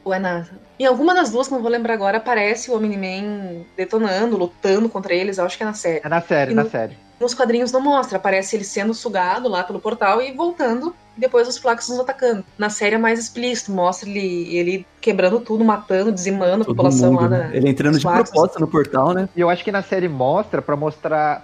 ou 0.04 0.14
é 0.14 0.18
na, 0.18 0.46
em 0.78 0.86
alguma 0.86 1.14
das 1.14 1.30
duas, 1.30 1.48
que 1.48 1.54
não 1.54 1.60
vou 1.62 1.70
lembrar 1.70 1.94
agora, 1.94 2.18
aparece 2.18 2.70
o 2.70 2.76
Omni-Man 2.76 3.64
detonando, 3.76 4.36
lutando 4.36 4.88
contra 4.88 5.12
eles. 5.12 5.38
Eu 5.38 5.44
acho 5.44 5.56
que 5.56 5.62
é 5.62 5.66
na 5.66 5.74
série. 5.74 6.00
é 6.04 6.08
na 6.08 6.20
série 6.22 6.52
E 6.52 6.54
na 6.54 6.62
no- 6.64 6.70
série 6.70 6.96
Nos 7.20 7.34
quadrinhos 7.34 7.72
não 7.72 7.80
mostra. 7.80 8.18
Aparece 8.18 8.54
ele 8.56 8.64
sendo 8.64 8.94
sugado 8.94 9.48
lá 9.48 9.64
pelo 9.64 9.80
portal 9.80 10.22
e 10.22 10.32
voltando. 10.32 10.94
E 11.16 11.20
depois 11.20 11.48
os 11.48 11.56
Flaxons 11.58 11.98
atacando. 11.98 12.44
Na 12.58 12.68
série 12.70 12.96
é 12.96 12.98
mais 12.98 13.18
explícito. 13.18 13.72
Mostra 13.72 14.08
ele, 14.08 14.56
ele 14.56 14.86
quebrando 15.00 15.40
tudo, 15.40 15.64
matando, 15.64 16.12
dizimando 16.12 16.62
a 16.62 16.64
Todo 16.64 16.76
população 16.76 17.12
mundo, 17.12 17.22
lá 17.22 17.28
né? 17.28 17.48
da. 17.50 17.56
Ele 17.56 17.68
entrando 17.70 17.98
de 17.98 18.04
propósito 18.04 18.60
no 18.60 18.66
portal, 18.68 19.12
né? 19.14 19.28
E 19.34 19.40
eu 19.40 19.48
acho 19.48 19.64
que 19.64 19.72
na 19.72 19.82
série 19.82 20.08
mostra 20.08 20.60
pra 20.60 20.76
mostrar, 20.76 21.42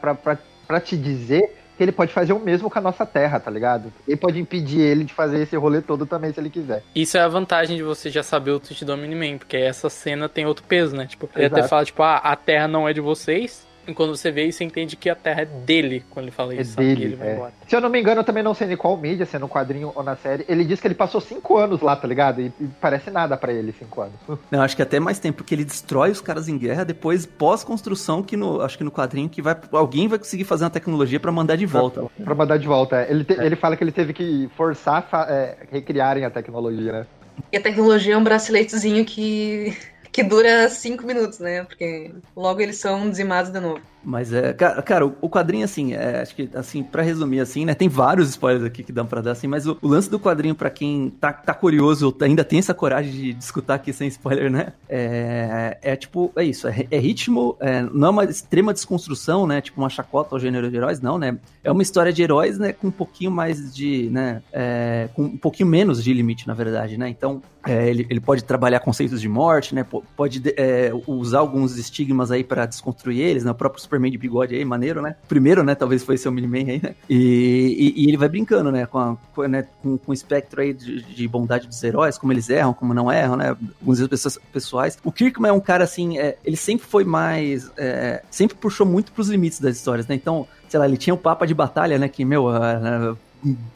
pra 0.66 0.80
te 0.80 0.96
dizer 0.96 1.58
que 1.76 1.82
ele 1.82 1.92
pode 1.92 2.12
fazer 2.12 2.34
o 2.34 2.38
mesmo 2.38 2.68
com 2.68 2.78
a 2.78 2.82
nossa 2.82 3.06
Terra, 3.06 3.40
tá 3.40 3.50
ligado? 3.50 3.90
Ele 4.06 4.16
pode 4.16 4.38
impedir 4.38 4.80
ele 4.80 5.04
de 5.04 5.14
fazer 5.14 5.40
esse 5.40 5.56
rolê 5.56 5.80
todo 5.80 6.04
também, 6.04 6.32
se 6.32 6.38
ele 6.38 6.50
quiser. 6.50 6.82
Isso 6.94 7.16
é 7.16 7.20
a 7.20 7.28
vantagem 7.28 7.76
de 7.76 7.82
você 7.82 8.10
já 8.10 8.22
saber 8.22 8.50
o 8.50 8.60
tweet 8.60 8.84
do 8.84 8.92
Omni-Man, 8.92 9.38
porque 9.38 9.56
essa 9.56 9.88
cena 9.88 10.28
tem 10.28 10.44
outro 10.44 10.64
peso, 10.68 10.94
né? 10.94 11.06
Tipo, 11.06 11.30
ele 11.34 11.46
até 11.46 11.56
Exato. 11.60 11.68
fala, 11.70 11.84
tipo, 11.84 12.02
ah, 12.02 12.18
a 12.18 12.36
Terra 12.36 12.68
não 12.68 12.86
é 12.86 12.92
de 12.92 13.00
vocês. 13.00 13.66
E 13.86 13.92
quando 13.92 14.14
você 14.16 14.30
vê 14.30 14.44
isso, 14.44 14.58
você 14.58 14.64
entende 14.64 14.94
que 14.96 15.10
a 15.10 15.14
Terra 15.14 15.42
é 15.42 15.44
dele 15.44 16.04
quando 16.10 16.24
ele 16.26 16.30
fala 16.30 16.54
É 16.54 16.60
isso, 16.60 16.74
sabe? 16.74 16.88
Que 16.88 16.94
dele, 16.94 17.04
ele 17.06 17.16
vai 17.16 17.28
é. 17.28 17.34
embora. 17.34 17.52
Se 17.66 17.74
eu 17.74 17.80
não 17.80 17.88
me 17.90 18.00
engano, 18.00 18.20
eu 18.20 18.24
também 18.24 18.42
não 18.42 18.54
sei 18.54 18.72
em 18.72 18.76
qual 18.76 18.96
mídia, 18.96 19.26
se 19.26 19.34
é 19.34 19.38
no 19.38 19.48
quadrinho 19.48 19.90
ou 19.94 20.02
na 20.02 20.14
série, 20.16 20.44
ele 20.48 20.64
diz 20.64 20.80
que 20.80 20.86
ele 20.86 20.94
passou 20.94 21.20
cinco 21.20 21.56
anos 21.58 21.80
lá, 21.80 21.96
tá 21.96 22.06
ligado? 22.06 22.40
E, 22.40 22.52
e 22.60 22.66
parece 22.80 23.10
nada 23.10 23.36
pra 23.36 23.52
ele, 23.52 23.72
cinco 23.76 24.00
anos. 24.02 24.14
Não, 24.50 24.62
acho 24.62 24.76
que 24.76 24.82
até 24.82 25.00
mais 25.00 25.18
tempo, 25.18 25.38
porque 25.38 25.54
ele 25.54 25.64
destrói 25.64 26.10
os 26.10 26.20
caras 26.20 26.48
em 26.48 26.56
guerra, 26.56 26.84
depois 26.84 27.26
pós-construção, 27.26 28.22
que 28.22 28.36
no, 28.36 28.60
acho 28.60 28.78
que 28.78 28.84
no 28.84 28.90
quadrinho 28.92 29.28
que 29.28 29.42
vai, 29.42 29.56
alguém 29.72 30.06
vai 30.08 30.18
conseguir 30.18 30.44
fazer 30.44 30.64
uma 30.64 30.70
tecnologia 30.70 31.18
pra 31.18 31.32
mandar 31.32 31.56
de 31.56 31.66
volta. 31.66 32.04
pra 32.22 32.34
mandar 32.34 32.58
de 32.58 32.66
volta. 32.66 32.96
é. 33.02 33.10
Ele, 33.10 33.24
te- 33.24 33.34
ele 33.40 33.56
fala 33.56 33.76
que 33.76 33.82
ele 33.84 33.92
teve 33.92 34.12
que 34.12 34.48
forçar 34.56 35.08
é, 35.28 35.56
recriarem 35.70 36.24
a 36.24 36.30
tecnologia, 36.30 36.92
né? 36.92 37.06
E 37.50 37.56
a 37.56 37.60
tecnologia 37.60 38.14
é 38.14 38.16
um 38.16 38.22
braceletezinho 38.24 39.04
que. 39.04 39.76
Que 40.12 40.22
dura 40.22 40.68
cinco 40.68 41.06
minutos, 41.06 41.38
né? 41.38 41.64
Porque 41.64 42.14
logo 42.36 42.60
eles 42.60 42.76
são 42.76 43.08
dizimados 43.08 43.50
de 43.50 43.58
novo. 43.58 43.80
Mas 44.04 44.32
é, 44.32 44.52
cara, 44.52 44.82
cara, 44.82 45.06
o 45.06 45.30
quadrinho, 45.30 45.64
assim, 45.64 45.94
é, 45.94 46.20
acho 46.20 46.34
que, 46.34 46.50
assim, 46.54 46.82
pra 46.82 47.02
resumir, 47.02 47.40
assim, 47.40 47.64
né, 47.64 47.74
tem 47.74 47.88
vários 47.88 48.30
spoilers 48.30 48.64
aqui 48.64 48.82
que 48.82 48.92
dão 48.92 49.06
pra 49.06 49.20
dar, 49.20 49.32
assim, 49.32 49.46
mas 49.46 49.66
o, 49.66 49.78
o 49.80 49.86
lance 49.86 50.10
do 50.10 50.18
quadrinho, 50.18 50.54
pra 50.54 50.70
quem 50.70 51.10
tá, 51.20 51.32
tá 51.32 51.54
curioso, 51.54 52.06
ou 52.06 52.16
ainda 52.24 52.42
tem 52.42 52.58
essa 52.58 52.74
coragem 52.74 53.12
de, 53.12 53.32
de 53.34 53.44
escutar 53.44 53.74
aqui 53.74 53.92
sem 53.92 54.08
spoiler, 54.08 54.50
né, 54.50 54.72
é, 54.88 55.78
é 55.80 55.96
tipo, 55.96 56.32
é 56.34 56.44
isso, 56.44 56.66
é, 56.66 56.86
é 56.90 56.98
ritmo, 56.98 57.56
é, 57.60 57.82
não 57.82 58.08
é 58.08 58.10
uma 58.10 58.24
extrema 58.24 58.72
desconstrução, 58.72 59.46
né, 59.46 59.60
tipo 59.60 59.80
uma 59.80 59.88
chacota 59.88 60.34
ao 60.34 60.40
gênero 60.40 60.68
de 60.68 60.76
heróis, 60.76 61.00
não, 61.00 61.16
né, 61.16 61.38
é 61.62 61.70
uma 61.70 61.82
história 61.82 62.12
de 62.12 62.22
heróis, 62.22 62.58
né, 62.58 62.72
com 62.72 62.88
um 62.88 62.92
pouquinho 62.92 63.30
mais 63.30 63.72
de, 63.72 64.10
né, 64.10 64.42
é, 64.52 65.08
com 65.14 65.22
um 65.22 65.38
pouquinho 65.38 65.68
menos 65.68 66.02
de 66.02 66.12
limite, 66.12 66.48
na 66.48 66.54
verdade, 66.54 66.96
né, 66.98 67.08
então, 67.08 67.40
é, 67.64 67.88
ele, 67.88 68.04
ele 68.10 68.20
pode 68.20 68.42
trabalhar 68.42 68.80
conceitos 68.80 69.20
de 69.20 69.28
morte, 69.28 69.74
né, 69.74 69.86
pode 70.16 70.42
é, 70.56 70.90
usar 71.06 71.38
alguns 71.40 71.76
estigmas 71.76 72.30
aí 72.30 72.42
pra 72.44 72.66
desconstruir 72.66 73.20
eles, 73.20 73.44
né, 73.44 73.50
o 73.50 73.54
próprio 73.54 73.82
Superman 73.82 74.10
de 74.10 74.18
bigode 74.18 74.54
aí, 74.54 74.64
maneiro, 74.64 75.00
né? 75.02 75.16
Primeiro, 75.28 75.62
né? 75.62 75.74
Talvez 75.74 76.02
foi 76.02 76.16
seu 76.16 76.30
Miniman 76.32 76.70
aí, 76.70 76.80
né? 76.82 76.94
E, 77.08 77.94
e, 77.96 78.02
e 78.04 78.08
ele 78.08 78.16
vai 78.16 78.28
brincando, 78.28 78.70
né? 78.72 78.86
Com, 78.86 78.98
a- 78.98 79.16
com, 79.34 79.42
né? 79.42 79.66
com, 79.82 79.96
com 79.98 80.10
o 80.10 80.14
espectro 80.14 80.60
aí 80.60 80.72
de, 80.72 81.02
de 81.02 81.28
bondade 81.28 81.66
dos 81.66 81.82
heróis, 81.82 82.18
como 82.18 82.32
eles 82.32 82.48
erram, 82.50 82.72
como 82.74 82.92
não 82.94 83.10
erram, 83.10 83.36
né? 83.36 83.56
Alguns 83.80 84.06
pessoas- 84.08 84.38
pessoais. 84.52 84.98
O 85.04 85.10
Kirkman 85.12 85.50
é 85.50 85.52
um 85.52 85.60
cara 85.60 85.84
assim, 85.84 86.18
é, 86.18 86.36
ele 86.44 86.56
sempre 86.56 86.86
foi 86.86 87.04
mais. 87.04 87.70
é, 87.76 88.22
sempre 88.30 88.56
puxou 88.56 88.86
muito 88.86 89.12
pros 89.12 89.28
limites 89.28 89.60
das 89.60 89.76
histórias, 89.76 90.06
né? 90.06 90.14
Então, 90.14 90.46
sei 90.68 90.78
lá, 90.80 90.86
ele 90.86 90.96
tinha 90.96 91.14
o 91.14 91.18
Papa 91.18 91.46
de 91.46 91.54
Batalha, 91.54 91.98
né? 91.98 92.08
Que, 92.08 92.24
meu, 92.24 92.48
ah, 92.48 93.14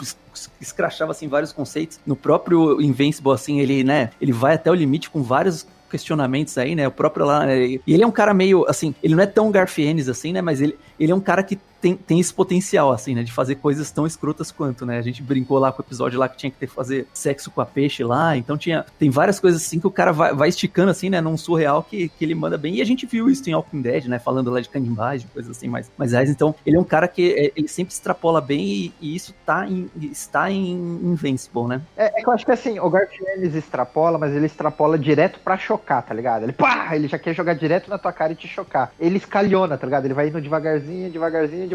es- 0.01 0.17
escrachava 0.61 1.13
assim 1.13 1.29
vários 1.29 1.53
conceitos. 1.53 1.99
No 2.07 2.15
próprio 2.15 2.81
Invincible 2.81 3.33
assim, 3.33 3.59
ele, 3.61 3.83
né, 3.83 4.11
ele 4.21 4.33
vai 4.33 4.55
até 4.55 4.71
o 4.71 4.75
limite 4.75 5.09
com 5.11 5.23
vários 5.23 5.67
questionamentos 5.91 6.57
aí, 6.59 6.75
né? 6.75 6.87
O 6.87 6.91
próprio 6.91 7.27
lá, 7.27 7.47
né, 7.47 7.67
e 7.67 7.81
ele 7.87 8.03
é 8.03 8.07
um 8.07 8.13
cara 8.13 8.35
meio 8.35 8.65
assim, 8.69 8.95
ele 9.03 9.15
não 9.15 9.23
é 9.23 9.27
tão 9.27 9.51
Garfienes 9.51 10.09
assim, 10.09 10.33
né, 10.33 10.43
mas 10.43 10.61
ele, 10.61 10.77
ele 10.99 11.13
é 11.13 11.15
um 11.15 11.21
cara 11.21 11.43
que 11.43 11.59
tem, 11.87 11.97
tem 11.97 12.21
esse 12.21 12.35
potencial, 12.35 12.91
assim, 12.91 13.15
né? 13.15 13.23
De 13.23 13.31
fazer 13.31 13.57
coisas 13.57 13.93
tão 13.93 14.07
escrotas 14.07 14.51
quanto, 14.51 14.85
né? 14.85 14.99
A 14.99 15.03
gente 15.03 15.23
brincou 15.23 15.59
lá 15.59 15.71
com 15.71 15.81
o 15.81 15.85
episódio 15.85 16.19
lá 16.19 16.29
que 16.29 16.37
tinha 16.37 16.51
que 16.51 16.57
ter 16.57 16.67
fazer 16.67 17.07
sexo 17.15 17.51
com 17.51 17.61
a 17.61 17.67
peixe 17.67 18.03
lá. 18.03 18.37
Então 18.37 18.59
tinha. 18.59 18.85
Tem 18.99 19.09
várias 19.09 19.39
coisas 19.39 19.63
assim 19.63 19.79
que 19.79 19.87
o 19.87 19.91
cara 19.91 20.13
vai, 20.13 20.35
vai 20.35 20.49
esticando, 20.49 20.91
assim, 20.91 21.09
né? 21.09 21.21
Num 21.21 21.37
surreal 21.37 21.85
que, 21.85 22.09
que 22.09 22.25
ele 22.25 22.35
manda 22.35 22.59
bem. 22.59 22.75
E 22.75 22.83
a 22.83 22.85
gente 22.85 23.07
viu 23.07 23.31
isso 23.31 23.49
em 23.49 23.55
Walking 23.55 23.83
Dead, 23.83 24.07
né? 24.07 24.19
Falando 24.19 24.51
lá 24.51 24.61
de 24.61 24.69
canibagem, 24.69 25.29
coisas 25.33 25.57
assim 25.57 25.69
mais, 25.69 25.91
mais 25.97 26.11
reais. 26.11 26.29
Então, 26.29 26.55
ele 26.67 26.77
é 26.77 26.81
um 26.81 26.85
cara 26.85 27.07
que 27.07 27.33
é, 27.33 27.53
ele 27.55 27.69
sempre 27.69 27.95
extrapola 27.95 28.41
bem 28.41 28.67
e, 28.67 28.95
e 29.01 29.15
isso 29.15 29.33
tá 29.45 29.67
em, 29.67 29.89
está 30.11 30.51
em 30.51 30.73
Invincible, 30.73 31.69
né? 31.69 31.83
É, 31.97 32.07
é 32.19 32.23
que 32.23 32.29
eu 32.29 32.33
acho 32.33 32.45
que 32.45 32.53
assim, 32.53 32.81
o 32.81 32.91
Garfienes 32.91 33.55
extrapola, 33.55 34.19
mas 34.19 34.35
ele 34.35 34.47
extrapola 34.47 34.99
direto 34.99 35.39
pra 35.39 35.57
chocar, 35.57 36.03
tá 36.03 36.13
ligado? 36.13 36.43
Ele 36.43 36.53
pá, 36.53 36.97
ele 36.97 37.07
já 37.07 37.19
quer 37.19 37.33
jogar 37.33 37.55
direto 37.55 37.89
na 37.89 37.99
tua 37.99 38.13
cara 38.13 38.33
e 38.33 38.37
te 38.37 38.49
chocar. 38.49 38.91
Ele 38.99 39.19
escalhona, 39.19 39.79
tá 39.79 39.87
ligado? 39.87 40.07
Ele 40.07 40.15
vai 40.15 40.29
indo 40.29 40.41
devagarzinho, 40.41 41.11
devagarzinho, 41.11 41.37
devagarzinho, 41.37 41.69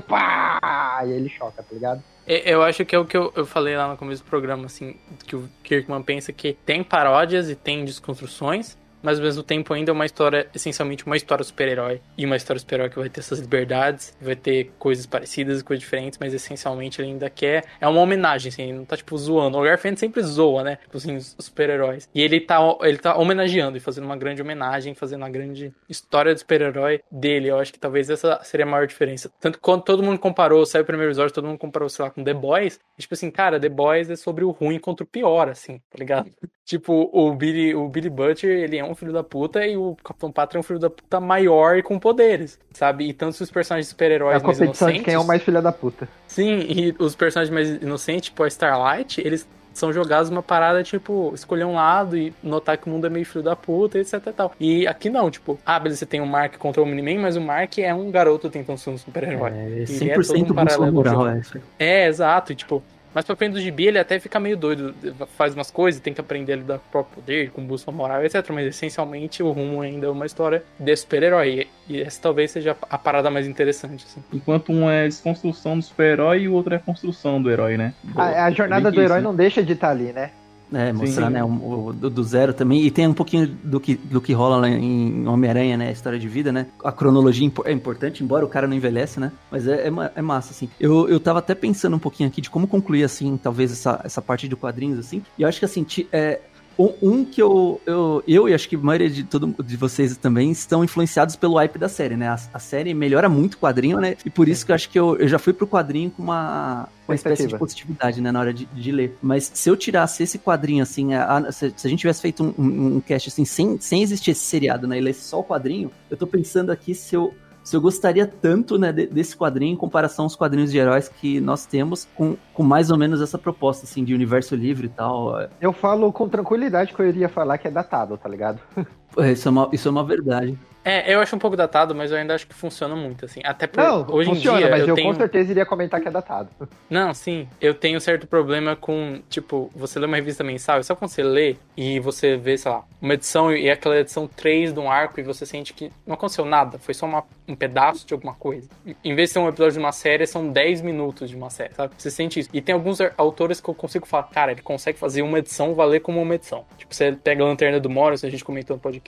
pá! 0.00 1.02
E 1.06 1.10
ele 1.10 1.28
choca, 1.28 1.62
tá 1.62 1.68
ligado? 1.72 2.02
É, 2.26 2.52
Eu 2.52 2.62
acho 2.62 2.84
que 2.84 2.94
é 2.94 2.98
o 2.98 3.04
que 3.04 3.16
eu, 3.16 3.32
eu 3.36 3.46
falei 3.46 3.76
lá 3.76 3.88
no 3.88 3.96
começo 3.96 4.22
do 4.22 4.28
programa, 4.28 4.66
assim, 4.66 4.96
que 5.26 5.36
o 5.36 5.48
Kirkman 5.62 6.02
pensa 6.02 6.32
que 6.32 6.54
tem 6.64 6.82
paródias 6.82 7.48
e 7.48 7.54
tem 7.54 7.84
desconstruções, 7.84 8.76
mas 9.06 9.18
ao 9.18 9.24
mesmo 9.24 9.44
tempo 9.44 9.72
ainda 9.72 9.92
é 9.92 9.94
uma 9.94 10.04
história, 10.04 10.48
essencialmente 10.52 11.06
uma 11.06 11.16
história 11.16 11.44
super-herói. 11.44 12.00
E 12.18 12.26
uma 12.26 12.34
história 12.34 12.58
super-herói 12.58 12.90
que 12.90 12.98
vai 12.98 13.08
ter 13.08 13.20
essas 13.20 13.38
liberdades, 13.38 14.12
vai 14.20 14.34
ter 14.34 14.72
coisas 14.80 15.06
parecidas, 15.06 15.62
coisas 15.62 15.80
diferentes, 15.80 16.18
mas 16.18 16.34
essencialmente 16.34 17.00
ele 17.00 17.10
ainda 17.10 17.30
quer. 17.30 17.64
É 17.80 17.86
uma 17.86 18.00
homenagem, 18.00 18.48
assim, 18.48 18.64
ele 18.64 18.72
não 18.72 18.84
tá 18.84 18.96
tipo 18.96 19.16
zoando. 19.16 19.56
O 19.58 19.62
Garfield 19.62 20.00
sempre 20.00 20.20
zoa, 20.22 20.64
né? 20.64 20.76
Tipo 20.82 20.96
assim, 20.96 21.14
os 21.14 21.36
super-heróis. 21.38 22.08
E 22.12 22.20
ele 22.20 22.40
tá, 22.40 22.58
ele 22.82 22.98
tá 22.98 23.16
homenageando 23.16 23.76
e 23.76 23.80
fazendo 23.80 24.06
uma 24.06 24.16
grande 24.16 24.42
homenagem, 24.42 24.92
fazendo 24.92 25.22
uma 25.22 25.30
grande 25.30 25.72
história 25.88 26.34
do 26.34 26.38
super-herói 26.40 27.00
dele. 27.08 27.46
Eu 27.46 27.60
acho 27.60 27.72
que 27.72 27.78
talvez 27.78 28.10
essa 28.10 28.42
seria 28.42 28.66
a 28.66 28.68
maior 28.68 28.88
diferença. 28.88 29.30
Tanto 29.40 29.58
que 29.58 29.62
quando 29.62 29.84
todo 29.84 30.02
mundo 30.02 30.18
comparou, 30.18 30.66
saiu 30.66 30.82
o 30.82 30.86
primeiro 30.86 31.10
episódio, 31.10 31.32
todo 31.32 31.46
mundo 31.46 31.58
comparou, 31.58 31.88
sei 31.88 32.04
lá, 32.04 32.10
com 32.10 32.24
The 32.24 32.34
Boys. 32.34 32.80
e, 32.98 33.02
tipo 33.02 33.14
assim, 33.14 33.30
cara, 33.30 33.60
The 33.60 33.68
Boys 33.68 34.10
é 34.10 34.16
sobre 34.16 34.42
o 34.44 34.50
ruim 34.50 34.80
contra 34.80 35.04
o 35.04 35.06
pior, 35.06 35.48
assim, 35.48 35.78
tá 35.88 35.96
ligado? 35.96 36.28
Tipo, 36.66 37.08
o 37.12 37.32
Billy, 37.32 37.76
o 37.76 37.88
Billy 37.88 38.10
Butcher, 38.10 38.50
ele 38.50 38.76
é 38.76 38.84
um 38.84 38.92
filho 38.92 39.12
da 39.12 39.22
puta 39.22 39.64
e 39.64 39.76
o 39.76 39.96
Capitão 40.02 40.32
Pátria 40.32 40.58
é 40.58 40.60
um 40.60 40.64
filho 40.64 40.80
da 40.80 40.90
puta 40.90 41.20
maior 41.20 41.78
e 41.78 41.82
com 41.82 41.96
poderes, 41.96 42.58
sabe? 42.72 43.08
E 43.08 43.12
tanto 43.12 43.40
os 43.40 43.50
personagens 43.52 43.86
É 43.86 43.90
super-heróis 43.90 44.42
a 44.42 44.44
mais 44.44 44.58
inocentes... 44.58 45.04
quem 45.04 45.14
é 45.14 45.18
o 45.18 45.24
mais 45.24 45.40
filho 45.44 45.62
da 45.62 45.70
puta. 45.70 46.08
Sim, 46.26 46.66
e 46.68 46.92
os 46.98 47.14
personagens 47.14 47.54
mais 47.54 47.80
inocentes, 47.80 48.30
tipo 48.30 48.42
a 48.42 48.48
Starlight, 48.48 49.20
eles 49.24 49.46
são 49.72 49.92
jogados 49.92 50.28
numa 50.28 50.42
parada, 50.42 50.82
tipo, 50.82 51.30
escolher 51.36 51.64
um 51.64 51.74
lado 51.74 52.16
e 52.16 52.34
notar 52.42 52.76
que 52.78 52.88
o 52.88 52.90
mundo 52.90 53.06
é 53.06 53.10
meio 53.10 53.24
filho 53.24 53.44
da 53.44 53.54
puta, 53.54 54.00
etc 54.00 54.14
e 54.26 54.32
tal. 54.32 54.52
E 54.58 54.86
aqui 54.88 55.08
não, 55.08 55.30
tipo, 55.30 55.60
ah, 55.64 55.78
beleza, 55.78 56.00
você 56.00 56.06
tem 56.06 56.20
o 56.20 56.26
Mark 56.26 56.56
contra 56.56 56.82
o 56.82 56.86
Miniman, 56.86 57.20
mas 57.20 57.36
o 57.36 57.40
Mark 57.40 57.78
é 57.78 57.94
um 57.94 58.10
garoto 58.10 58.50
tentando 58.50 58.78
ser 58.78 58.90
um 58.90 58.98
super-herói. 58.98 59.52
É 59.52 59.66
Ele 59.66 60.10
é 60.10 60.16
100% 60.16 60.26
todo 60.26 60.52
um 60.52 60.54
paralelo 60.54 60.92
moral, 60.92 61.28
é. 61.28 61.42
É, 61.78 62.08
exato, 62.08 62.52
e 62.52 62.56
tipo, 62.56 62.82
mais 63.16 63.24
pra 63.24 63.34
frente 63.34 63.54
do 63.54 63.60
gibi 63.62 63.86
ele 63.86 63.98
até 63.98 64.20
fica 64.20 64.38
meio 64.38 64.58
doido, 64.58 64.94
faz 65.38 65.54
umas 65.54 65.70
coisas, 65.70 66.02
tem 66.02 66.12
que 66.12 66.20
aprender 66.20 66.52
a 66.52 66.56
lidar 66.56 66.78
com 66.78 66.84
o 66.86 66.90
próprio 66.90 67.14
poder, 67.14 67.50
com 67.50 67.64
bússola 67.64 67.96
moral, 67.96 68.22
etc. 68.22 68.46
Mas 68.50 68.66
essencialmente 68.66 69.42
o 69.42 69.52
rumo 69.52 69.80
ainda 69.80 70.06
é 70.06 70.10
uma 70.10 70.26
história 70.26 70.62
de 70.78 70.94
super-herói. 70.94 71.66
E 71.88 72.02
essa 72.02 72.20
talvez 72.20 72.50
seja 72.50 72.76
a 72.90 72.98
parada 72.98 73.30
mais 73.30 73.48
interessante, 73.48 74.04
assim. 74.06 74.22
Enquanto 74.30 74.70
um 74.70 74.90
é 74.90 75.06
desconstrução 75.06 75.78
do 75.78 75.82
super-herói 75.82 76.40
e 76.40 76.48
o 76.48 76.52
outro 76.52 76.74
é 76.74 76.78
construção 76.78 77.40
do 77.40 77.50
herói, 77.50 77.78
né? 77.78 77.94
A, 78.14 78.44
a 78.44 78.50
jornada 78.50 78.90
do 78.90 79.00
herói 79.00 79.06
isso, 79.06 79.14
né? 79.14 79.20
não 79.22 79.34
deixa 79.34 79.62
de 79.62 79.72
estar 79.72 79.88
ali, 79.88 80.12
né? 80.12 80.32
É, 80.72 80.92
mostrar, 80.92 81.26
Sim. 81.28 81.32
né, 81.34 81.44
o, 81.44 81.46
o- 81.88 81.92
do, 81.92 82.10
do 82.10 82.24
zero 82.24 82.52
também. 82.52 82.82
E 82.84 82.90
tem 82.90 83.06
um 83.06 83.14
pouquinho 83.14 83.46
do 83.62 83.78
que, 83.78 83.94
do 83.94 84.20
que 84.20 84.32
rola 84.32 84.56
lá 84.56 84.68
em 84.68 85.26
Homem-Aranha, 85.26 85.76
né? 85.76 85.88
A 85.88 85.92
história 85.92 86.18
de 86.18 86.26
vida, 86.28 86.50
né? 86.50 86.66
A 86.82 86.90
cronologia 86.90 87.48
é 87.64 87.72
importante, 87.72 88.24
embora 88.24 88.44
o 88.44 88.48
cara 88.48 88.66
não 88.66 88.76
envelhece, 88.76 89.20
né? 89.20 89.30
Mas 89.50 89.66
é, 89.68 89.86
é, 89.88 89.92
é 90.16 90.22
massa, 90.22 90.50
assim. 90.50 90.68
Eu, 90.80 91.08
eu 91.08 91.20
tava 91.20 91.38
até 91.38 91.54
pensando 91.54 91.94
um 91.94 92.00
pouquinho 92.00 92.28
aqui 92.28 92.40
de 92.40 92.50
como 92.50 92.66
concluir, 92.66 93.04
assim, 93.04 93.36
talvez 93.40 93.70
essa, 93.70 94.00
essa 94.04 94.20
parte 94.20 94.48
de 94.48 94.56
quadrinhos, 94.56 94.98
assim. 94.98 95.22
E 95.38 95.42
eu 95.42 95.48
acho 95.48 95.58
que, 95.60 95.64
assim, 95.64 95.86
é, 96.12 96.40
um, 96.78 96.92
um 97.02 97.24
que 97.24 97.40
eu, 97.40 97.80
eu, 97.86 98.22
eu 98.28 98.48
e 98.48 98.54
acho 98.54 98.68
que 98.68 98.76
a 98.76 98.78
maioria 98.78 99.08
de, 99.08 99.24
todo, 99.24 99.54
de 99.64 99.76
vocês 99.76 100.16
também 100.16 100.50
estão 100.50 100.84
influenciados 100.84 101.34
pelo 101.36 101.54
hype 101.56 101.78
da 101.78 101.88
série, 101.88 102.16
né? 102.16 102.28
A, 102.28 102.38
a 102.54 102.58
série 102.58 102.92
melhora 102.92 103.28
muito 103.28 103.54
o 103.54 103.58
quadrinho, 103.58 103.98
né? 103.98 104.16
E 104.24 104.30
por 104.30 104.48
isso 104.48 104.64
que 104.66 104.72
eu 104.72 104.74
acho 104.74 104.90
que 104.90 104.98
eu, 104.98 105.16
eu 105.16 105.26
já 105.28 105.38
fui 105.38 105.52
pro 105.52 105.66
quadrinho 105.66 106.10
com 106.10 106.22
uma, 106.22 106.88
uma 107.08 107.14
espécie 107.14 107.42
de 107.48 107.58
positividade, 107.58 108.20
né? 108.20 108.30
Na 108.30 108.40
hora 108.40 108.52
de, 108.52 108.66
de 108.66 108.92
ler. 108.92 109.16
Mas 109.22 109.50
se 109.54 109.70
eu 109.70 109.76
tirasse 109.76 110.22
esse 110.22 110.38
quadrinho, 110.38 110.82
assim, 110.82 111.14
a- 111.14 111.38
a- 111.38 111.52
se, 111.52 111.72
se 111.76 111.86
a 111.86 111.90
gente 111.90 112.00
tivesse 112.00 112.20
feito 112.20 112.42
um, 112.44 112.54
um, 112.58 112.96
um 112.96 113.00
cast, 113.00 113.28
assim, 113.28 113.44
sem, 113.44 113.80
sem 113.80 114.02
existir 114.02 114.32
esse 114.32 114.42
seriado, 114.44 114.86
né? 114.86 114.98
E 114.98 115.00
lesse 115.00 115.20
só 115.22 115.40
o 115.40 115.44
quadrinho, 115.44 115.90
eu 116.10 116.16
tô 116.16 116.26
pensando 116.26 116.70
aqui 116.70 116.94
se 116.94 117.14
eu. 117.14 117.34
Se 117.66 117.74
eu 117.76 117.80
gostaria 117.80 118.24
tanto 118.28 118.78
né, 118.78 118.92
de- 118.92 119.08
desse 119.08 119.36
quadrinho 119.36 119.72
em 119.72 119.76
comparação 119.76 120.26
aos 120.26 120.36
quadrinhos 120.36 120.70
de 120.70 120.78
heróis 120.78 121.08
que 121.08 121.40
nós 121.40 121.66
temos, 121.66 122.06
com, 122.14 122.36
com 122.54 122.62
mais 122.62 122.92
ou 122.92 122.96
menos 122.96 123.20
essa 123.20 123.36
proposta, 123.36 123.84
assim, 123.84 124.04
de 124.04 124.14
universo 124.14 124.54
livre 124.54 124.86
e 124.86 124.88
tal. 124.88 125.36
é, 125.40 125.48
Eu 125.60 125.72
falo 125.72 126.12
com 126.12 126.28
tranquilidade 126.28 126.94
que 126.94 127.00
eu 127.02 127.08
iria 127.08 127.28
falar 127.28 127.58
que 127.58 127.66
é 127.66 127.70
datado, 127.72 128.16
tá 128.16 128.28
ligado? 128.28 128.60
Isso 129.18 129.48
é 129.48 129.50
uma, 129.50 129.68
isso 129.72 129.88
é 129.88 129.90
uma 129.90 130.04
verdade. 130.04 130.58
É, 130.88 131.12
eu 131.12 131.18
acho 131.18 131.34
um 131.34 131.38
pouco 131.40 131.56
datado, 131.56 131.96
mas 131.96 132.12
eu 132.12 132.16
ainda 132.16 132.32
acho 132.32 132.46
que 132.46 132.54
funciona 132.54 132.94
muito, 132.94 133.24
assim. 133.24 133.40
Até 133.42 133.66
por, 133.66 133.82
Não, 133.82 134.06
hoje 134.08 134.30
funciona, 134.30 134.58
em 134.58 134.60
dia 134.60 134.70
mas 134.70 134.82
eu, 134.82 134.88
eu 134.90 134.94
tenho... 134.94 135.08
com 135.12 135.18
certeza 135.18 135.50
iria 135.50 135.66
comentar 135.66 136.00
que 136.00 136.06
é 136.06 136.10
datado. 136.12 136.48
Não, 136.88 137.12
sim. 137.12 137.48
Eu 137.60 137.74
tenho 137.74 138.00
certo 138.00 138.24
problema 138.24 138.76
com, 138.76 139.20
tipo, 139.28 139.68
você 139.74 139.98
lê 139.98 140.06
uma 140.06 140.14
revista 140.14 140.44
mensal, 140.44 140.78
e 140.78 140.84
só 140.84 140.94
quando 140.94 141.10
você 141.10 141.24
lê 141.24 141.56
e 141.76 141.98
você 141.98 142.36
vê, 142.36 142.56
sei 142.56 142.70
lá, 142.70 142.84
uma 143.02 143.14
edição 143.14 143.52
e 143.52 143.66
é 143.66 143.72
aquela 143.72 143.98
edição 143.98 144.28
3 144.28 144.72
de 144.72 144.78
um 144.78 144.88
arco 144.88 145.18
e 145.18 145.24
você 145.24 145.44
sente 145.44 145.74
que 145.74 145.90
não 146.06 146.14
aconteceu 146.14 146.44
nada, 146.44 146.78
foi 146.78 146.94
só 146.94 147.04
uma- 147.04 147.24
um 147.48 147.56
pedaço 147.56 148.06
de 148.06 148.14
alguma 148.14 148.34
coisa. 148.34 148.68
Em 149.04 149.14
vez 149.16 149.30
de 149.30 149.32
ser 149.34 149.38
um 149.40 149.48
episódio 149.48 149.72
de 149.72 149.78
uma 149.80 149.92
série, 149.92 150.24
são 150.24 150.48
10 150.48 150.82
minutos 150.82 151.28
de 151.28 151.34
uma 151.36 151.50
série, 151.50 151.74
sabe? 151.74 151.94
Você 151.98 152.12
sente 152.12 152.38
isso. 152.40 152.48
E 152.52 152.60
tem 152.60 152.72
alguns 152.72 152.98
autores 153.18 153.60
que 153.60 153.68
eu 153.68 153.74
consigo 153.74 154.06
falar, 154.06 154.24
cara, 154.24 154.52
ele 154.52 154.62
consegue 154.62 154.96
fazer 154.98 155.22
uma 155.22 155.40
edição 155.40 155.74
valer 155.74 155.98
como 156.00 156.22
uma 156.22 156.34
edição. 156.36 156.64
Tipo, 156.78 156.94
você 156.94 157.10
pega 157.10 157.42
a 157.42 157.46
Lanterna 157.46 157.80
do 157.80 157.90
Morris, 157.90 158.24
a 158.24 158.30
gente 158.30 158.44
comentou 158.44 158.76
no 158.76 158.80
podcast, 158.80 159.05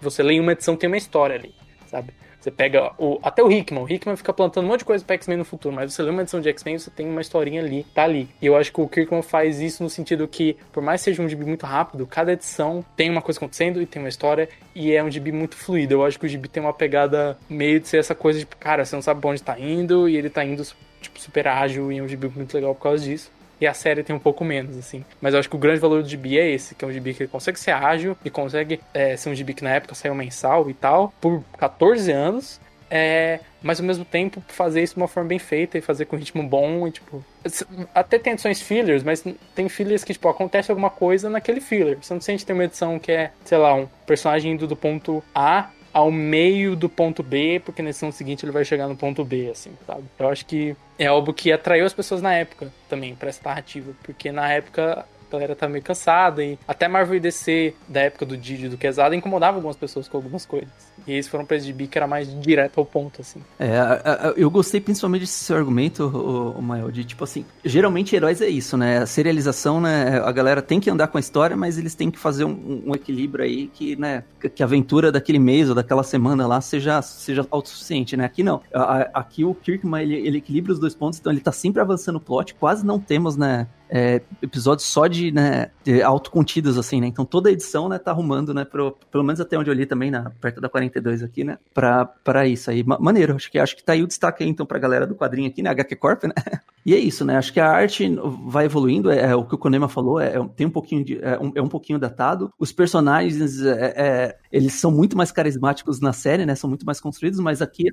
você 0.00 0.22
lê 0.22 0.34
em 0.34 0.40
uma 0.40 0.52
edição, 0.52 0.76
tem 0.76 0.88
uma 0.88 0.96
história 0.96 1.36
ali, 1.36 1.54
sabe? 1.86 2.12
Você 2.46 2.50
pega 2.52 2.92
o, 2.96 3.18
até 3.24 3.42
o 3.42 3.50
Hickman. 3.50 3.82
O 3.82 3.92
Hickman 3.92 4.14
fica 4.14 4.32
plantando 4.32 4.66
um 4.66 4.68
monte 4.68 4.80
de 4.80 4.84
coisa 4.84 5.04
pra 5.04 5.16
X-Men 5.16 5.38
no 5.38 5.44
futuro, 5.44 5.74
mas 5.74 5.92
você 5.92 6.00
lê 6.00 6.10
uma 6.10 6.22
edição 6.22 6.40
de 6.40 6.48
X-Men, 6.48 6.78
você 6.78 6.90
tem 6.90 7.04
uma 7.08 7.20
historinha 7.20 7.60
ali, 7.60 7.84
tá 7.92 8.04
ali. 8.04 8.28
E 8.40 8.46
eu 8.46 8.56
acho 8.56 8.72
que 8.72 8.80
o 8.80 8.86
Kirkman 8.86 9.20
faz 9.20 9.60
isso 9.60 9.82
no 9.82 9.90
sentido 9.90 10.28
que, 10.28 10.56
por 10.70 10.80
mais 10.80 11.00
que 11.00 11.06
seja 11.06 11.20
um 11.20 11.28
gibi 11.28 11.44
muito 11.44 11.66
rápido, 11.66 12.06
cada 12.06 12.32
edição 12.32 12.84
tem 12.96 13.10
uma 13.10 13.20
coisa 13.20 13.40
acontecendo 13.40 13.82
e 13.82 13.86
tem 13.86 14.00
uma 14.00 14.08
história, 14.08 14.48
e 14.76 14.92
é 14.92 15.02
um 15.02 15.10
gibi 15.10 15.32
muito 15.32 15.56
fluido. 15.56 15.94
Eu 15.94 16.04
acho 16.04 16.20
que 16.20 16.26
o 16.26 16.28
gibi 16.28 16.46
tem 16.46 16.62
uma 16.62 16.72
pegada 16.72 17.36
meio 17.50 17.80
de 17.80 17.88
ser 17.88 17.98
essa 17.98 18.14
coisa 18.14 18.38
de, 18.38 18.46
cara, 18.46 18.84
você 18.84 18.94
não 18.94 19.02
sabe 19.02 19.20
pra 19.20 19.30
onde 19.30 19.42
tá 19.42 19.58
indo, 19.58 20.08
e 20.08 20.16
ele 20.16 20.30
tá 20.30 20.44
indo, 20.44 20.62
tipo, 21.00 21.18
super 21.18 21.48
ágil, 21.48 21.90
e 21.90 21.98
é 21.98 22.02
um 22.02 22.06
gibi 22.06 22.28
muito 22.28 22.54
legal 22.54 22.76
por 22.76 22.82
causa 22.82 23.02
disso. 23.02 23.28
E 23.60 23.66
a 23.66 23.72
série 23.72 24.02
tem 24.02 24.14
um 24.14 24.18
pouco 24.18 24.44
menos, 24.44 24.76
assim. 24.76 25.04
Mas 25.20 25.34
eu 25.34 25.40
acho 25.40 25.48
que 25.48 25.56
o 25.56 25.58
grande 25.58 25.80
valor 25.80 26.02
do 26.02 26.08
gibi 26.08 26.38
é 26.38 26.50
esse, 26.50 26.74
que 26.74 26.84
é 26.84 26.88
um 26.88 26.92
gibi 26.92 27.14
que 27.14 27.26
consegue 27.26 27.58
ser 27.58 27.70
ágil 27.70 28.16
e 28.24 28.30
consegue 28.30 28.80
é, 28.92 29.16
ser 29.16 29.30
um 29.30 29.34
gibi 29.34 29.54
que 29.54 29.64
na 29.64 29.70
época 29.70 29.94
saiu 29.94 30.14
mensal 30.14 30.68
e 30.68 30.74
tal, 30.74 31.12
por 31.20 31.42
14 31.58 32.12
anos. 32.12 32.60
É, 32.88 33.40
mas 33.60 33.80
ao 33.80 33.86
mesmo 33.86 34.04
tempo 34.04 34.40
fazer 34.46 34.80
isso 34.80 34.94
de 34.94 35.00
uma 35.00 35.08
forma 35.08 35.28
bem 35.28 35.40
feita 35.40 35.76
e 35.76 35.80
fazer 35.80 36.04
com 36.04 36.16
ritmo 36.16 36.42
bom 36.42 36.86
e 36.86 36.92
tipo. 36.92 37.24
Até 37.92 38.18
tem 38.18 38.32
edições 38.32 38.62
fillers, 38.62 39.02
mas 39.02 39.24
tem 39.54 39.68
fillers 39.68 40.04
que, 40.04 40.12
tipo, 40.12 40.28
acontece 40.28 40.70
alguma 40.70 40.90
coisa 40.90 41.28
naquele 41.28 41.60
filler. 41.60 41.98
Você 42.00 42.14
não 42.14 42.20
sente 42.20 42.46
ter 42.46 42.52
uma 42.52 42.64
edição 42.64 42.98
que 42.98 43.10
é, 43.10 43.32
sei 43.44 43.58
lá, 43.58 43.74
um 43.74 43.88
personagem 44.06 44.52
indo 44.52 44.66
do 44.68 44.76
ponto 44.76 45.22
A 45.34 45.70
ao 45.96 46.12
meio 46.12 46.76
do 46.76 46.90
ponto 46.90 47.22
B, 47.22 47.58
porque 47.64 47.80
na 47.80 47.88
edição 47.88 48.12
seguinte 48.12 48.44
ele 48.44 48.52
vai 48.52 48.66
chegar 48.66 48.86
no 48.86 48.94
ponto 48.94 49.24
B, 49.24 49.48
assim, 49.48 49.70
sabe? 49.86 50.04
Eu 50.18 50.28
acho 50.28 50.44
que 50.44 50.76
é 50.98 51.06
algo 51.06 51.32
que 51.32 51.50
atraiu 51.50 51.86
as 51.86 51.94
pessoas 51.94 52.20
na 52.20 52.34
época 52.34 52.70
também, 52.86 53.14
pra 53.14 53.30
essa 53.30 53.40
narrativa, 53.42 53.94
porque 54.02 54.30
na 54.30 54.52
época 54.52 55.06
a 55.28 55.32
galera 55.32 55.56
tá 55.56 55.68
meio 55.68 55.82
cansada 55.82 56.44
e 56.44 56.58
até 56.66 56.88
Marvel 56.88 57.16
e 57.16 57.20
DC 57.20 57.74
da 57.88 58.00
época 58.02 58.24
do 58.24 58.36
Didi 58.36 58.68
do 58.68 58.76
Quesada 58.76 59.14
incomodava 59.14 59.56
algumas 59.56 59.76
pessoas 59.76 60.08
com 60.08 60.16
algumas 60.16 60.46
coisas. 60.46 60.68
E 61.06 61.12
eles 61.12 61.28
foram 61.28 61.44
pra 61.44 61.58
gibi 61.58 61.86
que 61.86 61.98
era 61.98 62.06
mais 62.06 62.28
direto 62.40 62.78
ao 62.78 62.84
ponto, 62.84 63.20
assim. 63.20 63.40
É, 63.58 63.76
eu 64.36 64.50
gostei 64.50 64.80
principalmente 64.80 65.20
desse 65.22 65.44
seu 65.44 65.56
argumento, 65.56 66.06
o, 66.06 66.60
Mael, 66.62 66.90
de 66.90 67.04
tipo 67.04 67.22
assim, 67.24 67.44
geralmente 67.64 68.14
heróis 68.16 68.40
é 68.40 68.48
isso, 68.48 68.76
né? 68.76 68.98
A 68.98 69.06
serialização, 69.06 69.80
né? 69.80 70.20
A 70.24 70.32
galera 70.32 70.60
tem 70.62 70.80
que 70.80 70.90
andar 70.90 71.08
com 71.08 71.16
a 71.16 71.20
história, 71.20 71.56
mas 71.56 71.78
eles 71.78 71.94
têm 71.94 72.10
que 72.10 72.18
fazer 72.18 72.44
um, 72.44 72.82
um 72.86 72.94
equilíbrio 72.94 73.44
aí 73.44 73.68
que, 73.68 73.96
né? 73.96 74.24
que- 74.40 74.62
a 74.62 74.66
aventura 74.66 75.12
daquele 75.12 75.38
mês 75.38 75.68
ou 75.68 75.74
daquela 75.74 76.02
semana 76.02 76.46
lá 76.46 76.60
seja, 76.60 77.00
seja 77.02 77.46
autossuficiente, 77.50 78.16
né? 78.16 78.24
Aqui 78.24 78.42
não. 78.42 78.60
Aqui 79.14 79.44
o 79.44 79.54
Kirkman, 79.54 80.02
ele, 80.02 80.14
ele 80.26 80.38
equilibra 80.38 80.72
os 80.72 80.78
dois 80.78 80.94
pontos, 80.94 81.18
então 81.18 81.32
ele 81.32 81.40
tá 81.40 81.52
sempre 81.52 81.80
avançando 81.80 82.16
o 82.16 82.20
plot, 82.20 82.54
quase 82.54 82.84
não 82.84 82.98
temos, 82.98 83.36
né? 83.36 83.66
é, 83.88 84.20
episódios 84.42 84.86
só 84.86 85.06
de, 85.06 85.15
né, 85.30 85.70
de 85.84 86.02
assim, 86.78 87.00
né? 87.00 87.06
Então 87.06 87.24
toda 87.24 87.50
edição, 87.50 87.88
né, 87.88 87.98
tá 87.98 88.10
arrumando, 88.10 88.52
né, 88.54 88.64
pro, 88.64 88.96
pelo 89.10 89.24
menos 89.24 89.40
até 89.40 89.58
onde 89.58 89.70
eu 89.70 89.74
li 89.74 89.86
também, 89.86 90.10
na, 90.10 90.30
perto 90.30 90.60
da 90.60 90.68
42 90.68 91.22
aqui, 91.22 91.44
né, 91.44 91.58
pra, 91.74 92.04
pra 92.04 92.46
isso 92.46 92.70
aí. 92.70 92.82
Ma- 92.84 92.98
maneiro, 92.98 93.34
acho 93.34 93.50
que, 93.50 93.58
acho 93.58 93.76
que 93.76 93.84
tá 93.84 93.92
aí 93.92 94.02
o 94.02 94.06
destaque 94.06 94.42
aí, 94.42 94.50
então, 94.50 94.66
pra 94.66 94.78
galera 94.78 95.06
do 95.06 95.14
quadrinho 95.14 95.48
aqui, 95.48 95.62
né, 95.62 95.70
HQ 95.70 95.96
Corp, 95.96 96.24
né? 96.24 96.34
E 96.86 96.94
é 96.94 96.98
isso, 97.00 97.24
né? 97.24 97.36
Acho 97.36 97.52
que 97.52 97.58
a 97.58 97.68
arte 97.68 98.08
vai 98.46 98.66
evoluindo, 98.66 99.10
é, 99.10 99.30
é 99.32 99.34
o 99.34 99.44
que 99.44 99.56
o 99.56 99.58
Konema 99.58 99.88
falou, 99.88 100.20
é, 100.20 100.36
é- 100.36 100.48
tem 100.54 100.68
um 100.68 100.70
pouquinho 100.70 101.04
de, 101.04 101.18
é, 101.20 101.36
um, 101.36 101.50
é 101.56 101.60
um 101.60 101.66
pouquinho 101.66 101.98
datado. 101.98 102.52
Os 102.60 102.70
personagens, 102.70 103.60
é, 103.60 103.92
é, 103.96 104.38
eles 104.52 104.74
são 104.74 104.92
muito 104.92 105.16
mais 105.16 105.32
carismáticos 105.32 106.00
na 106.00 106.12
série, 106.12 106.46
né? 106.46 106.54
São 106.54 106.70
muito 106.70 106.86
mais 106.86 107.00
construídos, 107.00 107.40
mas 107.40 107.60
aqui 107.60 107.92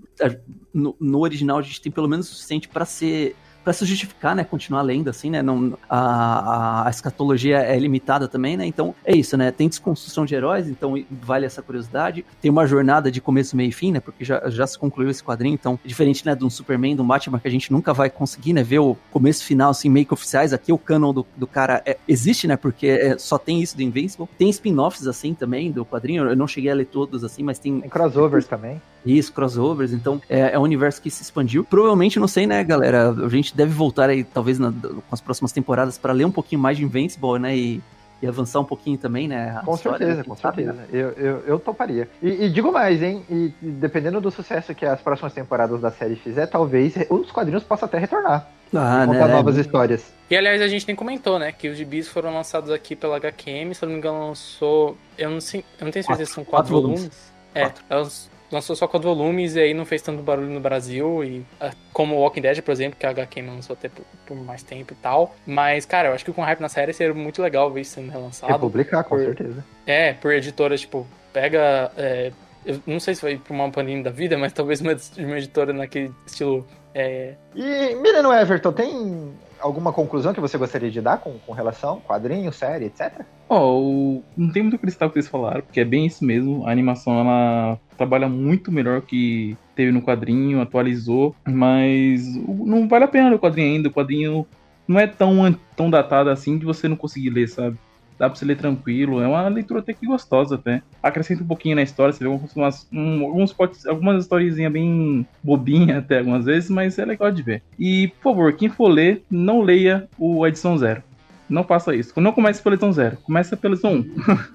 no, 0.72 0.96
no 1.00 1.20
original 1.22 1.58
a 1.58 1.62
gente 1.64 1.82
tem 1.82 1.92
pelo 1.92 2.08
menos 2.08 2.30
o 2.30 2.36
suficiente 2.36 2.70
pra 2.70 2.86
ser 2.86 3.36
para 3.64 3.74
se 3.74 3.86
justificar, 3.86 4.36
né, 4.36 4.44
continuar 4.44 4.82
lendo 4.82 5.10
assim, 5.10 5.30
né, 5.30 5.42
não, 5.42 5.78
a, 5.90 6.88
a, 6.88 6.90
escatologia 6.90 7.60
é 7.60 7.78
limitada 7.80 8.28
também, 8.28 8.58
né, 8.58 8.66
então 8.66 8.94
é 9.06 9.16
isso, 9.16 9.38
né, 9.38 9.52
tem 9.52 9.70
desconstrução 9.70 10.26
de 10.26 10.36
heróis, 10.36 10.68
então 10.68 11.02
vale 11.10 11.46
essa 11.46 11.62
curiosidade, 11.62 12.26
tem 12.42 12.52
uma 12.52 12.68
jornada 12.68 13.12
de 13.12 13.22
começo, 13.22 13.56
meio 13.56 13.70
e 13.70 13.72
fim, 13.72 13.92
né, 13.92 14.00
porque 14.00 14.24
já, 14.24 14.50
já 14.50 14.68
se 14.68 14.78
concluiu 14.78 15.10
esse 15.10 15.24
quadrinho, 15.24 15.54
então, 15.54 15.80
diferente, 15.84 16.26
né, 16.26 16.36
de 16.36 16.44
um 16.44 16.50
Superman, 16.50 16.96
de 16.96 17.02
um 17.02 17.08
Batman, 17.08 17.40
que 17.40 17.48
a 17.48 17.52
gente 17.52 17.72
nunca 17.72 17.94
vai 17.94 18.10
conseguir, 18.10 18.54
né, 18.54 18.64
ver 18.64 18.80
o 18.80 18.98
começo, 19.12 19.44
final, 19.44 19.72
assim, 19.72 19.90
meio 19.90 20.06
que 20.06 20.14
oficiais, 20.14 20.54
aqui 20.54 20.72
o 20.72 20.78
canon 20.78 21.14
do, 21.14 21.26
do 21.36 21.48
cara 21.48 21.82
é- 21.86 21.98
existe, 22.08 22.48
né, 22.48 22.58
porque 22.58 22.88
é- 22.88 23.18
só 23.18 23.38
tem 23.38 23.62
isso 23.62 23.76
do 23.76 23.82
Invincible, 23.82 24.28
tem 24.38 24.50
spin-offs, 24.50 25.08
assim, 25.08 25.34
também, 25.34 25.72
do 25.72 25.86
quadrinho, 25.86 26.30
eu 26.30 26.36
não 26.36 26.48
cheguei 26.48 26.72
a 26.72 26.76
ler 26.76 26.86
todos, 26.86 27.24
assim, 27.24 27.44
mas 27.44 27.60
tem 27.60 27.82
Tem 27.82 27.90
crossovers 27.90 28.46
também. 28.48 28.82
Isso, 29.06 29.34
crossovers, 29.34 29.92
então 29.94 30.22
é, 30.30 30.52
é 30.54 30.60
um 30.60 30.64
universo 30.64 31.02
que 31.02 31.10
se 31.10 31.22
expandiu. 31.22 31.64
Provavelmente, 31.64 32.20
não 32.20 32.28
sei, 32.28 32.48
né, 32.48 32.64
galera? 32.64 33.10
A 33.12 33.30
gente 33.30 33.56
deve 33.56 33.72
voltar 33.74 34.10
aí, 34.10 34.24
talvez, 34.24 34.58
na- 34.60 34.72
com 34.72 35.02
as 35.12 35.20
próximas 35.22 35.52
temporadas, 35.52 35.98
para 35.98 36.14
ler 36.14 36.26
um 36.26 36.32
pouquinho 36.32 36.62
mais 36.62 36.78
de 36.78 36.84
Invincible, 36.84 37.40
né? 37.40 37.56
E, 37.58 37.82
e 38.22 38.28
avançar 38.28 38.62
um 38.62 38.64
pouquinho 38.64 38.98
também, 38.98 39.28
né? 39.28 39.58
a 39.58 39.66
Com 39.66 39.76
história, 39.76 39.98
certeza, 39.98 40.18
né, 40.20 40.24
com 40.26 40.36
sabe, 40.38 40.64
né? 40.64 40.74
certeza. 40.74 40.98
Eu, 40.98 41.10
eu, 41.12 41.44
eu 41.46 41.60
toparia. 41.60 42.08
E, 42.22 42.46
e 42.46 42.50
digo 42.50 42.72
mais, 42.72 43.04
hein? 43.04 43.22
E, 43.30 43.52
e 43.62 43.68
dependendo 43.70 44.22
do 44.22 44.32
sucesso 44.32 44.74
que 44.74 44.86
as 44.86 45.02
próximas 45.02 45.34
temporadas 45.34 45.82
da 45.82 45.92
série 45.92 46.16
fizer, 46.16 46.48
talvez 46.48 46.94
os 47.10 47.30
quadrinhos 47.32 47.64
possam 47.64 47.86
até 47.86 47.98
retornar. 47.98 48.48
Ah, 48.74 49.04
contar 49.06 49.28
né? 49.28 49.34
novas 49.34 49.58
histórias. 49.58 50.06
E 50.32 50.38
aliás, 50.38 50.62
a 50.62 50.68
gente 50.70 50.88
nem 50.88 50.96
comentou, 50.96 51.38
né? 51.38 51.52
Que 51.52 51.68
os 51.68 51.78
gibis 51.78 52.08
foram 52.08 52.34
lançados 52.34 52.72
aqui 52.72 52.96
pela 52.96 53.18
HQM, 53.18 53.74
se 53.76 53.84
eu 53.84 53.88
não 53.88 53.94
me 53.94 54.00
engano, 54.00 54.28
lançou. 54.30 54.98
Eu 55.18 55.30
não, 55.30 55.42
sei, 55.42 55.64
eu 55.80 55.84
não 55.86 55.92
tenho 55.92 56.06
certeza 56.06 56.26
se 56.30 56.34
são 56.34 56.44
quatro, 56.46 56.74
Quatro 56.74 56.82
volumes. 56.82 57.00
volumes. 57.02 57.34
É, 57.54 57.72
elas 57.90 58.32
lançou 58.54 58.76
só 58.76 58.88
quatro 58.88 59.10
volumes 59.14 59.56
e 59.56 59.60
aí 59.60 59.74
não 59.74 59.86
fez 59.86 60.02
tanto 60.02 60.22
barulho 60.24 60.50
no 60.50 60.60
Brasil. 60.60 61.24
E 61.24 61.46
ah, 61.60 61.72
como 61.92 62.16
o 62.16 62.20
Walking 62.20 62.42
Dead, 62.42 62.62
por 62.62 62.72
exemplo, 62.72 62.98
que 63.00 63.06
a 63.06 63.10
HQM 63.10 63.48
lançou 63.48 63.74
até 63.74 63.90
por, 63.90 64.06
por 64.26 64.38
mais 64.38 64.64
tempo 64.64 64.94
e 64.94 64.96
tal. 64.96 65.36
Mas, 65.46 65.86
cara, 65.86 66.10
eu 66.10 66.14
acho 66.14 66.24
que 66.24 66.32
com 66.32 66.42
hype 66.42 66.60
na 66.62 66.70
série 66.70 66.94
seria 66.94 67.14
muito 67.14 67.42
legal 67.42 67.70
ver 67.72 67.82
isso 67.82 67.96
sendo 67.96 68.12
relançado. 68.12 68.52
Republicar, 68.54 69.04
com 69.04 69.16
por- 69.16 69.26
certeza. 69.26 69.66
É, 69.86 70.14
por 70.14 70.32
editoras, 70.34 70.82
tipo, 70.82 71.06
pega. 71.34 71.92
é, 71.98 72.32
eu 72.66 72.80
não 72.88 73.00
sei 73.00 73.14
se 73.16 73.22
vai 73.22 73.36
pra 73.38 73.54
uma 73.54 73.70
Panini 73.70 74.02
da 74.04 74.10
vida, 74.12 74.38
mas 74.38 74.54
talvez 74.54 74.80
uma, 74.80 74.96
uma 75.18 75.38
editora 75.38 75.74
naquele 75.74 76.12
estilo. 76.26 76.66
É, 76.96 77.34
E, 77.56 77.96
menino 77.96 78.32
Everton, 78.32 78.72
tem 78.72 79.34
alguma 79.64 79.94
conclusão 79.94 80.34
que 80.34 80.42
você 80.42 80.58
gostaria 80.58 80.92
de 80.92 81.02
dar 81.02 81.18
com, 81.18 81.34
com 81.46 81.54
relação? 81.54 82.02
Quadrinho, 82.02 82.52
série, 82.52 82.86
etc? 82.86 83.22
Ó, 83.50 83.80
o- 83.80 84.24
não 84.36 84.52
tem 84.52 84.62
muito 84.62 84.78
cristal 84.78 85.10
que 85.10 85.16
vocês 85.16 85.28
falaram, 85.28 85.62
porque 85.62 85.80
é 85.80 85.86
bem 85.86 86.06
isso 86.06 86.24
mesmo. 86.26 86.68
A 86.68 86.72
animação 86.72 87.20
ela 87.20 87.80
trabalha 87.98 88.28
muito 88.28 88.72
melhor 88.72 89.02
que 89.02 89.56
teve 89.76 89.92
no 89.92 90.02
quadrinho, 90.02 90.62
atualizou, 90.62 91.36
mas 91.48 92.26
não 92.48 92.88
vale 92.88 93.06
a 93.06 93.08
pena 93.08 93.36
o 93.36 93.40
quadrinho 93.40 93.76
ainda. 93.76 93.90
O 93.90 93.94
quadrinho 93.94 94.46
não 94.88 95.00
é 95.00 95.08
tão, 95.08 95.56
tão 95.76 95.90
datado 95.90 96.30
assim 96.30 96.58
de 96.58 96.66
você 96.66 96.88
não 96.88 96.96
conseguir 96.98 97.30
ler, 97.30 97.48
sabe? 97.48 97.78
Dá 98.24 98.30
pra 98.30 98.40
você 98.40 98.46
ler 98.46 98.56
tranquilo, 98.56 99.22
é 99.22 99.28
uma 99.28 99.46
leitura 99.50 99.82
até 99.82 99.92
que 99.92 100.06
gostosa 100.06 100.56
até. 100.56 100.82
Acrescenta 101.04 101.44
um 101.44 101.46
pouquinho 101.46 101.76
na 101.76 101.82
história, 101.82 102.14
você 102.14 102.24
vê 102.24 102.30
alguns, 102.30 102.56
umas- 102.56 102.88
um- 102.90 103.26
alguns 103.26 103.52
potes- 103.52 103.86
algumas 103.86 104.24
historiezinhas 104.24 104.72
bem 104.72 105.28
bobinhas 105.44 105.98
até 105.98 106.20
algumas 106.20 106.46
vezes, 106.46 106.70
mas 106.70 106.98
é 106.98 107.04
legal 107.04 107.30
de 107.30 107.42
ver. 107.44 107.62
E, 107.78 108.08
por 108.22 108.32
favor, 108.32 108.54
quem 108.54 108.70
for 108.70 108.88
ler, 108.88 109.26
não 109.30 109.60
leia 109.60 110.08
o 110.18 110.48
edição 110.48 110.78
zero. 110.78 111.04
Não 111.50 111.66
faça 111.66 111.94
isso. 111.94 112.18
Não 112.22 112.32
comece 112.32 112.64
pela 112.64 112.76
edição 112.76 112.94
zero. 112.94 113.18
Começa 113.18 113.58
pela 113.58 113.74
edição 113.74 113.92
1. 113.96 114.06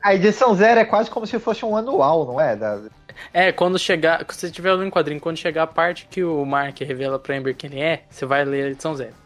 A- 0.00 0.14
edição 0.14 0.54
zero 0.54 0.78
é 0.78 0.84
quase 0.84 1.10
como 1.10 1.26
se 1.26 1.36
fosse 1.40 1.64
um 1.64 1.76
anual, 1.76 2.24
não 2.24 2.40
é? 2.40 2.54
Da- 2.54 2.80
É, 3.34 3.50
quando 3.50 3.76
chegar. 3.76 4.24
Se 4.30 4.38
você 4.38 4.46
estiver 4.46 4.72
lendo 4.72 4.86
um 4.86 4.90
quadrinho, 4.90 5.20
quando 5.20 5.36
chegar 5.36 5.64
a 5.64 5.66
parte 5.66 6.06
que 6.08 6.22
o 6.22 6.44
Mark 6.44 6.78
revela 6.80 7.18
pra 7.18 7.36
Amber 7.36 7.56
quem 7.56 7.70
ele 7.72 7.80
é, 7.80 8.04
você 8.08 8.24
vai 8.24 8.44
ler 8.44 8.66
a 8.66 8.70
edição 8.70 8.94
zero. 8.94 9.20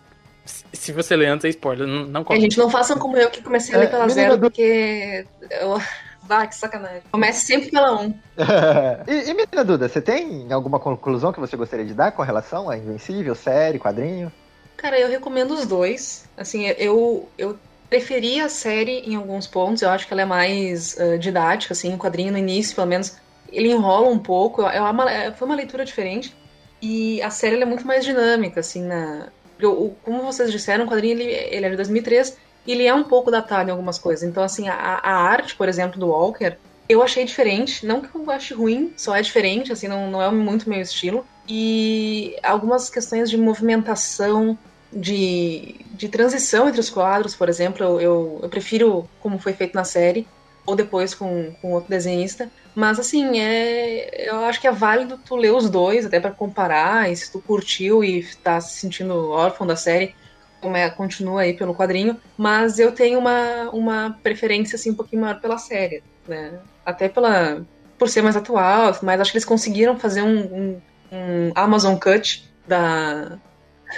Se 0.73 0.93
você 0.93 1.17
ler 1.17 1.27
antes, 1.27 1.45
é 1.45 1.49
spoiler. 1.49 1.87
Não, 1.87 2.07
não 2.07 2.21
É, 2.21 2.25
conta. 2.25 2.41
gente, 2.41 2.59
não 2.59 2.71
façam 2.71 2.97
como 2.99 3.17
eu 3.17 3.31
que 3.31 3.43
comecei 3.43 3.75
a 3.75 3.79
ler 3.79 3.85
É, 3.87 3.89
pela 3.89 4.07
menina 4.07 4.23
zero, 4.23 4.37
do- 4.37 4.41
porque. 4.43 5.27
Eu... 5.51 5.81
Bah, 6.23 6.45
que 6.45 6.57
sacanagem. 6.57 7.03
Comece 7.13 7.47
sempre 7.47 7.71
pela 7.71 8.01
um. 8.01 8.13
e, 9.07 9.31
e, 9.31 9.35
menina 9.35 9.63
Duda, 9.65 9.89
você 9.89 10.01
tem 10.01 10.53
alguma 10.53 10.81
conclusão 10.81 11.33
que 11.33 11.39
você 11.39 11.57
gostaria 11.57 11.85
de 11.85 11.95
dar 11.95 12.11
com 12.11 12.21
relação 12.23 12.69
a 12.69 12.77
Invencível, 12.77 13.33
série, 13.37 13.79
quadrinho? 13.79 14.33
Cara, 14.77 14.99
eu 14.99 15.09
recomendo 15.09 15.53
os 15.55 15.67
dois. 15.67 16.29
Assim, 16.37 16.67
eu, 16.79 17.29
eu 17.39 17.57
preferi 17.89 18.41
a 18.41 18.49
série 18.49 19.01
em 19.09 19.15
alguns 19.15 19.47
pontos. 19.47 19.83
Eu 19.83 19.91
acho 19.91 20.05
que 20.05 20.13
ela 20.13 20.23
é 20.23 20.27
mais 20.27 20.99
ah, 20.99 21.17
didática, 21.17 21.73
assim, 21.73 21.95
o 21.95 21.99
quadrinho 21.99 22.33
no 22.33 22.39
início, 22.39 22.75
pelo 22.75 22.89
menos, 22.89 23.17
ele 23.53 23.71
enrola 23.71 24.09
um 24.09 24.19
pouco. 24.19 24.63
É 24.63 24.81
uma- 24.81 25.09
é- 25.09 25.31
foi 25.31 25.47
uma 25.47 25.55
leitura 25.57 25.85
diferente. 25.85 26.35
E 26.83 27.23
a 27.23 27.31
série 27.31 27.55
ela 27.55 27.63
é 27.63 27.67
muito 27.67 27.87
mais 27.87 28.05
dinâmica, 28.05 28.59
assim, 28.59 28.83
na... 28.83 29.29
porque 29.57 29.67
o- 29.67 29.95
como 30.05 30.23
vocês 30.23 30.53
disseram, 30.53 30.85
o 30.85 30.89
quadrinho, 30.89 31.19
ele, 31.19 31.25
ele 31.33 31.67
é 31.67 31.71
de 31.71 31.77
2003, 31.77 32.37
e 32.67 32.73
ele 32.73 32.85
é 32.87 32.93
um 32.95 33.05
pouco 33.05 33.31
datado 33.31 33.69
em 33.69 33.73
algumas 33.73 33.99
coisas. 33.99 34.29
Então, 34.29 34.43
assim, 34.43 34.69
a, 34.69 34.75
a 34.75 35.13
arte, 35.15 35.55
por 35.57 35.69
exemplo, 35.69 35.99
do 35.99 36.09
Walker, 36.09 36.57
eu 36.89 37.03
achei 37.03 37.25
diferente. 37.25 37.87
Não 37.87 38.01
que 38.01 38.09
eu 38.15 38.31
ache 38.31 38.53
ruim, 38.55 38.93
só 38.97 39.15
é 39.17 39.23
diferente, 39.23 39.73
assim, 39.73 39.89
não, 39.89 40.11
não 40.11 40.21
é 40.23 40.31
muito 40.31 40.69
meu 40.69 40.81
estilo. 40.81 41.25
E 41.49 42.37
algumas 42.43 42.91
questões 42.91 43.31
de 43.31 43.37
movimentação, 43.37 44.59
de, 44.93 45.77
de 45.93 46.09
transição 46.09 46.69
entre 46.69 46.81
os 46.81 46.91
quadros, 46.91 47.35
por 47.35 47.49
exemplo, 47.49 47.85
eu, 47.85 48.01
eu, 48.01 48.41
eu 48.43 48.49
prefiro 48.49 49.09
como 49.21 49.39
foi 49.39 49.53
feito 49.53 49.75
na 49.75 49.85
série, 49.85 50.27
ou 50.67 50.75
depois 50.75 51.15
com, 51.15 51.53
com 51.63 51.73
outro 51.73 51.89
desenhista. 51.89 52.51
Mas 52.75 52.99
assim, 52.99 53.39
é, 53.41 54.29
eu 54.29 54.45
acho 54.45 54.61
que 54.61 54.67
é 54.67 54.73
válido 54.73 55.19
tu 55.25 55.37
ler 55.37 55.53
os 55.53 55.71
dois, 55.71 56.05
até 56.05 56.21
pra 56.21 56.31
comparar, 56.31 57.11
e 57.11 57.17
se 57.17 57.33
tu 57.33 57.41
curtiu 57.41 58.05
e 58.05 58.27
tá 58.43 58.61
se 58.61 58.81
sentindo 58.81 59.31
órfão 59.31 59.67
da 59.67 59.77
série, 59.77 60.15
como 60.61 60.77
é, 60.77 60.91
continua 60.91 61.43
aí 61.43 61.55
pelo 61.55 61.75
quadrinho. 61.75 62.21
Mas 62.37 62.79
eu 62.79 62.93
tenho 62.93 63.19
uma, 63.19 63.71
uma 63.71 64.19
preferência 64.23 64.77
assim, 64.77 64.91
um 64.91 64.95
pouquinho 64.95 65.23
maior 65.23 65.41
pela 65.41 65.57
série, 65.57 66.03
né? 66.29 66.59
Até 66.85 67.09
pela, 67.09 67.65
por 67.99 68.09
ser 68.09 68.23
mais 68.23 68.37
atual, 68.37 68.95
mas 69.03 69.21
acho 69.21 69.31
que 69.31 69.39
eles 69.39 69.45
conseguiram 69.45 69.99
fazer 69.99 70.23
um, 70.23 70.39
um, 70.39 70.81
um 71.13 71.53
Amazon 71.55 71.97
Cut 71.97 72.51
da, 72.67 73.39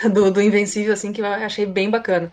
do, 0.13 0.31
do 0.31 0.43
Invencível, 0.43 0.93
assim, 0.93 1.13
que 1.13 1.21
eu 1.21 1.27
achei 1.27 1.67
bem 1.67 1.91
bacana. 1.91 2.31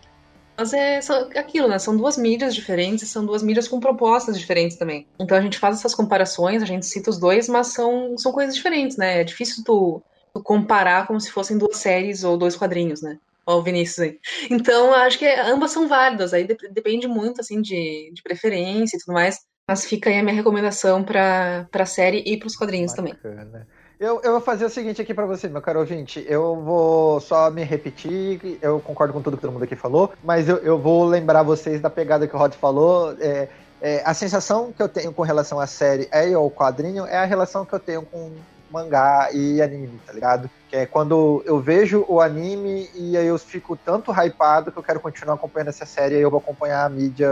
Mas 0.58 0.72
é 0.72 1.00
aquilo, 1.36 1.68
né? 1.68 1.78
São 1.78 1.96
duas 1.96 2.16
mídias 2.16 2.54
diferentes 2.54 3.04
e 3.04 3.08
são 3.08 3.26
duas 3.26 3.42
mídias 3.42 3.68
com 3.68 3.78
propostas 3.78 4.38
diferentes 4.38 4.78
também. 4.78 5.06
Então 5.20 5.36
a 5.36 5.40
gente 5.40 5.58
faz 5.58 5.78
essas 5.78 5.94
comparações, 5.94 6.62
a 6.62 6.66
gente 6.66 6.86
cita 6.86 7.10
os 7.10 7.18
dois, 7.18 7.48
mas 7.48 7.68
são, 7.68 8.16
são 8.16 8.32
coisas 8.32 8.54
diferentes, 8.54 8.96
né? 8.96 9.20
É 9.20 9.24
difícil 9.24 9.62
tu, 9.64 10.02
tu 10.34 10.42
comparar 10.42 11.06
como 11.06 11.20
se 11.20 11.30
fossem 11.30 11.58
duas 11.58 11.76
séries 11.76 12.24
ou 12.24 12.38
dois 12.38 12.56
quadrinhos, 12.56 13.02
né? 13.02 13.18
Ó, 13.46 13.58
o 13.58 13.62
Vinícius 13.62 13.98
aí. 14.00 14.18
Então, 14.50 14.92
acho 14.94 15.18
que 15.18 15.26
ambas 15.26 15.70
são 15.72 15.86
válidas. 15.88 16.32
Aí 16.32 16.46
dep- 16.46 16.72
depende 16.72 17.06
muito, 17.06 17.40
assim, 17.40 17.60
de, 17.60 18.10
de 18.14 18.22
preferência 18.22 18.96
e 18.96 19.00
tudo 19.00 19.14
mais. 19.14 19.38
Mas 19.68 19.84
fica 19.84 20.08
aí 20.10 20.18
a 20.18 20.22
minha 20.22 20.34
recomendação 20.34 21.04
pra, 21.04 21.68
pra 21.70 21.84
série 21.86 22.22
e 22.26 22.38
pros 22.38 22.56
quadrinhos 22.56 22.92
também. 22.94 23.14
Eu, 23.98 24.20
eu 24.22 24.32
vou 24.32 24.40
fazer 24.42 24.66
o 24.66 24.68
seguinte 24.68 25.00
aqui 25.00 25.14
pra 25.14 25.24
você, 25.24 25.48
meu 25.48 25.62
caro 25.62 25.80
ouvinte. 25.80 26.24
Eu 26.28 26.56
vou 26.56 27.18
só 27.18 27.50
me 27.50 27.64
repetir, 27.64 28.58
eu 28.60 28.78
concordo 28.78 29.14
com 29.14 29.22
tudo 29.22 29.38
que 29.38 29.40
todo 29.40 29.52
mundo 29.52 29.64
aqui 29.64 29.74
falou, 29.74 30.12
mas 30.22 30.48
eu, 30.48 30.58
eu 30.58 30.78
vou 30.78 31.06
lembrar 31.06 31.42
vocês 31.42 31.80
da 31.80 31.88
pegada 31.88 32.26
que 32.26 32.36
o 32.36 32.38
Rod 32.38 32.52
falou. 32.54 33.16
É, 33.18 33.48
é, 33.80 34.02
a 34.04 34.12
sensação 34.12 34.70
que 34.70 34.82
eu 34.82 34.88
tenho 34.88 35.12
com 35.12 35.22
relação 35.22 35.58
à 35.58 35.66
série 35.66 36.08
e 36.12 36.34
ao 36.34 36.50
quadrinho 36.50 37.06
é 37.06 37.16
a 37.16 37.24
relação 37.24 37.64
que 37.64 37.72
eu 37.72 37.80
tenho 37.80 38.02
com 38.02 38.32
mangá 38.70 39.28
e 39.32 39.60
anime, 39.62 40.00
tá 40.04 40.12
ligado? 40.12 40.50
Que 40.68 40.76
é 40.76 40.86
quando 40.86 41.42
eu 41.46 41.60
vejo 41.60 42.04
o 42.08 42.20
anime 42.20 42.88
e 42.94 43.16
aí 43.16 43.26
eu 43.26 43.38
fico 43.38 43.76
tanto 43.76 44.10
hypado 44.12 44.72
que 44.72 44.78
eu 44.78 44.82
quero 44.82 45.00
continuar 45.00 45.34
acompanhando 45.34 45.68
essa 45.68 45.86
série 45.86 46.16
e 46.16 46.20
eu 46.20 46.30
vou 46.30 46.38
acompanhar 46.40 46.84
a 46.84 46.88
mídia 46.88 47.28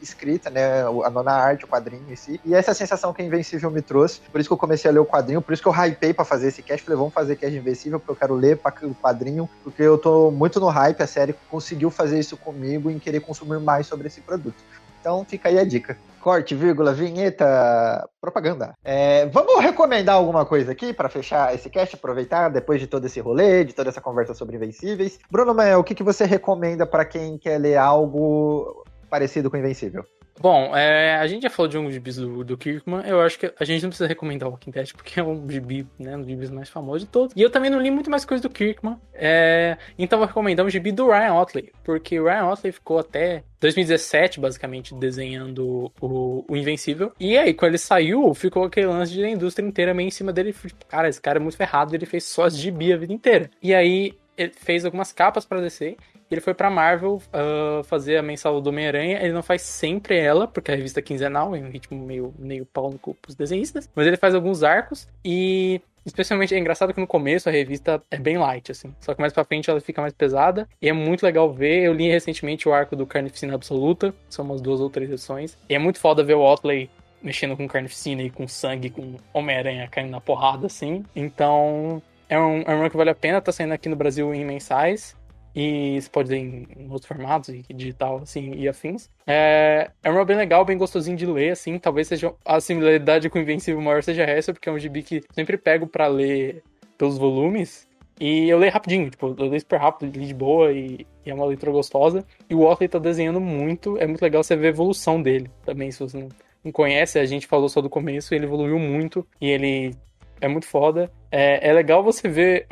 escrita, 0.00 0.50
né? 0.50 0.82
A 0.82 1.10
nona 1.10 1.32
arte, 1.32 1.64
o 1.64 1.68
quadrinho 1.68 2.10
em 2.10 2.16
si. 2.16 2.40
E 2.44 2.54
essa 2.54 2.74
sensação 2.74 3.12
que 3.12 3.22
Invencível 3.22 3.70
me 3.70 3.82
trouxe. 3.82 4.20
Por 4.30 4.40
isso 4.40 4.48
que 4.48 4.52
eu 4.52 4.58
comecei 4.58 4.90
a 4.90 4.92
ler 4.94 5.00
o 5.00 5.06
quadrinho, 5.06 5.42
por 5.42 5.52
isso 5.52 5.62
que 5.62 5.68
eu 5.68 5.72
hypei 5.74 6.12
pra 6.12 6.24
fazer 6.24 6.48
esse 6.48 6.62
cast. 6.62 6.84
Falei, 6.84 6.98
vamos 6.98 7.14
fazer 7.14 7.36
cast 7.36 7.56
Invencível, 7.56 7.98
porque 7.98 8.12
eu 8.12 8.16
quero 8.16 8.34
ler 8.34 8.58
pra- 8.58 8.74
o 8.82 8.94
quadrinho, 8.94 9.48
porque 9.64 9.82
eu 9.82 9.96
tô 9.98 10.30
muito 10.30 10.60
no 10.60 10.68
hype, 10.68 11.02
a 11.02 11.06
série 11.06 11.34
conseguiu 11.48 11.90
fazer 11.90 12.18
isso 12.18 12.36
comigo 12.36 12.90
em 12.90 12.98
querer 12.98 13.20
consumir 13.20 13.58
mais 13.60 13.86
sobre 13.86 14.08
esse 14.08 14.20
produto. 14.20 14.62
Então 15.06 15.24
fica 15.24 15.48
aí 15.48 15.56
a 15.56 15.64
dica. 15.64 15.96
Corte, 16.20 16.52
vírgula, 16.52 16.92
vinheta, 16.92 18.08
propaganda. 18.20 18.74
É, 18.82 19.26
vamos 19.26 19.62
recomendar 19.62 20.16
alguma 20.16 20.44
coisa 20.44 20.72
aqui 20.72 20.92
para 20.92 21.08
fechar 21.08 21.54
esse 21.54 21.70
cast, 21.70 21.94
aproveitar 21.94 22.48
depois 22.48 22.80
de 22.80 22.88
todo 22.88 23.04
esse 23.04 23.20
rolê, 23.20 23.62
de 23.62 23.72
toda 23.72 23.88
essa 23.88 24.00
conversa 24.00 24.34
sobre 24.34 24.56
Invencíveis. 24.56 25.20
Bruno 25.30 25.54
Mael, 25.54 25.78
o 25.78 25.84
que, 25.84 25.94
que 25.94 26.02
você 26.02 26.24
recomenda 26.24 26.84
para 26.84 27.04
quem 27.04 27.38
quer 27.38 27.58
ler 27.58 27.76
algo 27.76 28.84
parecido 29.08 29.48
com 29.48 29.56
Invencível? 29.56 30.04
Bom, 30.38 30.76
é, 30.76 31.16
a 31.16 31.26
gente 31.26 31.42
já 31.42 31.50
falou 31.50 31.68
de 31.68 31.78
um 31.78 31.90
gibis 31.90 32.16
do, 32.16 32.44
do 32.44 32.58
Kirkman. 32.58 33.02
Eu 33.06 33.20
acho 33.20 33.38
que 33.38 33.52
a 33.58 33.64
gente 33.64 33.82
não 33.82 33.88
precisa 33.88 34.06
recomendar 34.06 34.48
o 34.48 34.52
Walking 34.52 34.70
Dead, 34.70 34.92
porque 34.92 35.18
é 35.18 35.22
um 35.22 35.48
gibi, 35.48 35.86
né? 35.98 36.14
Um 36.14 36.20
dos 36.20 36.28
gibis 36.28 36.50
mais 36.50 36.68
famosos 36.68 37.02
de 37.02 37.08
todos. 37.08 37.34
E 37.34 37.40
eu 37.40 37.50
também 37.50 37.70
não 37.70 37.80
li 37.80 37.90
muito 37.90 38.10
mais 38.10 38.24
coisa 38.24 38.42
do 38.42 38.50
Kirkman. 38.50 38.98
É, 39.14 39.78
então 39.98 40.18
vou 40.18 40.28
recomendar 40.28 40.64
um 40.64 40.70
gibi 40.70 40.92
do 40.92 41.06
Ryan 41.08 41.34
Otley, 41.34 41.72
porque 41.82 42.20
o 42.20 42.24
Ryan 42.24 42.46
Otley 42.46 42.72
ficou 42.72 42.98
até 42.98 43.42
2017, 43.60 44.38
basicamente, 44.38 44.94
desenhando 44.94 45.90
o, 46.00 46.44
o 46.46 46.56
Invencível. 46.56 47.12
E 47.18 47.36
aí, 47.38 47.54
quando 47.54 47.70
ele 47.70 47.78
saiu, 47.78 48.34
ficou 48.34 48.64
aquele 48.64 48.86
lance 48.86 49.12
de 49.12 49.26
indústria 49.26 49.66
inteira 49.66 49.94
meio 49.94 50.08
em 50.08 50.10
cima 50.10 50.32
dele. 50.32 50.52
Tipo, 50.52 50.84
cara, 50.86 51.08
esse 51.08 51.20
cara 51.20 51.38
é 51.38 51.40
muito 51.40 51.56
ferrado, 51.56 51.94
ele 51.94 52.06
fez 52.06 52.24
só 52.24 52.48
gibi 52.48 52.92
a 52.92 52.96
vida 52.96 53.12
inteira. 53.12 53.50
E 53.62 53.74
aí, 53.74 54.12
ele 54.36 54.52
fez 54.54 54.84
algumas 54.84 55.12
capas 55.12 55.46
para 55.46 55.62
DC 55.62 55.96
ele 56.34 56.40
foi 56.40 56.54
pra 56.54 56.70
Marvel 56.70 57.16
uh, 57.16 57.84
fazer 57.84 58.16
a 58.16 58.22
mensal 58.22 58.60
do 58.60 58.70
Homem-Aranha. 58.70 59.20
Ele 59.22 59.32
não 59.32 59.42
faz 59.42 59.62
sempre 59.62 60.18
ela, 60.18 60.48
porque 60.48 60.70
a 60.70 60.74
revista 60.74 61.00
é 61.00 61.02
quinzenal, 61.02 61.54
é 61.54 61.60
um 61.60 61.70
ritmo 61.70 62.04
meio, 62.04 62.34
meio 62.38 62.66
pau 62.66 62.90
no 62.90 62.98
cu 62.98 63.14
pros 63.14 63.34
desenhistas. 63.34 63.88
Mas 63.94 64.06
ele 64.06 64.16
faz 64.16 64.34
alguns 64.34 64.62
arcos 64.62 65.08
e. 65.24 65.80
Especialmente 66.04 66.54
é 66.54 66.58
engraçado 66.58 66.94
que 66.94 67.00
no 67.00 67.06
começo 67.06 67.48
a 67.48 67.52
revista 67.52 68.00
é 68.12 68.16
bem 68.16 68.38
light, 68.38 68.70
assim. 68.70 68.94
Só 69.00 69.12
que 69.12 69.20
mais 69.20 69.32
pra 69.32 69.44
frente 69.44 69.68
ela 69.68 69.80
fica 69.80 70.00
mais 70.00 70.14
pesada. 70.14 70.68
E 70.80 70.88
é 70.88 70.92
muito 70.92 71.24
legal 71.24 71.52
ver. 71.52 71.82
Eu 71.82 71.92
li 71.92 72.08
recentemente 72.08 72.68
o 72.68 72.72
arco 72.72 72.94
do 72.94 73.04
Carnificina 73.04 73.56
Absoluta. 73.56 74.14
São 74.30 74.44
umas 74.44 74.60
duas 74.60 74.80
ou 74.80 74.88
três 74.88 75.10
edições. 75.10 75.58
E 75.68 75.74
é 75.74 75.80
muito 75.80 75.98
foda 75.98 76.22
ver 76.22 76.34
o 76.34 76.42
Otley 76.42 76.88
mexendo 77.20 77.56
com 77.56 77.66
carnificina 77.66 78.22
e 78.22 78.30
com 78.30 78.46
sangue, 78.46 78.88
com 78.88 79.16
Homem-Aranha 79.34 79.88
caindo 79.88 80.10
na 80.10 80.20
porrada, 80.20 80.68
assim. 80.68 81.04
Então, 81.14 82.00
é 82.28 82.38
um, 82.38 82.62
é 82.62 82.74
um 82.74 82.88
que 82.88 82.96
vale 82.96 83.10
a 83.10 83.14
pena. 83.14 83.40
Tá 83.40 83.50
saindo 83.50 83.72
aqui 83.72 83.88
no 83.88 83.96
Brasil 83.96 84.32
em 84.32 84.44
mensais. 84.44 85.16
E 85.56 85.98
você 85.98 86.10
pode 86.10 86.28
ler 86.30 86.36
em, 86.36 86.66
outros 86.90 87.06
formatos, 87.06 87.48
e 87.48 87.64
digital, 87.72 88.18
assim, 88.18 88.52
e 88.56 88.68
afins. 88.68 89.08
É, 89.26 89.90
é 90.04 90.10
um 90.10 90.14
run 90.14 90.26
bem 90.26 90.36
legal, 90.36 90.66
bem 90.66 90.76
gostosinho 90.76 91.16
de 91.16 91.24
ler, 91.24 91.52
assim. 91.52 91.78
Talvez 91.78 92.08
seja 92.08 92.34
a 92.44 92.60
similaridade 92.60 93.30
com 93.30 93.38
o 93.38 93.42
Invencível 93.42 93.80
maior 93.80 94.02
seja 94.02 94.24
essa, 94.24 94.52
porque 94.52 94.68
é 94.68 94.72
um 94.72 94.78
gibi 94.78 95.02
que 95.02 95.22
sempre 95.32 95.56
pego 95.56 95.86
para 95.86 96.08
ler 96.08 96.62
pelos 96.98 97.16
volumes. 97.16 97.88
E 98.20 98.50
eu 98.50 98.58
leio 98.58 98.70
rapidinho, 98.70 99.08
tipo, 99.08 99.34
eu 99.38 99.46
leio 99.46 99.60
super 99.60 99.80
rápido, 99.80 100.18
li 100.18 100.26
de 100.26 100.34
boa 100.34 100.72
e, 100.72 101.06
e, 101.24 101.30
é 101.30 101.34
uma 101.34 101.46
leitura 101.46 101.72
gostosa. 101.72 102.22
E 102.50 102.54
o 102.54 102.60
Otley 102.60 102.86
tá 102.86 102.98
desenhando 102.98 103.40
muito, 103.40 103.96
é 103.96 104.06
muito 104.06 104.20
legal 104.20 104.44
você 104.44 104.54
ver 104.56 104.66
a 104.66 104.70
evolução 104.70 105.22
dele 105.22 105.50
também, 105.64 105.90
se 105.90 106.00
você 106.00 106.18
não, 106.18 106.28
não 106.62 106.70
conhece, 106.70 107.18
a 107.18 107.24
gente 107.24 107.46
falou 107.46 107.70
só 107.70 107.80
do 107.80 107.88
começo, 107.88 108.34
ele 108.34 108.44
evoluiu 108.44 108.78
muito 108.78 109.26
e 109.40 109.48
ele 109.48 109.94
é 110.38 110.48
muito 110.48 110.66
foda. 110.66 111.10
É, 111.30 111.66
é 111.66 111.72
legal 111.72 112.02
você 112.02 112.28
ver 112.28 112.66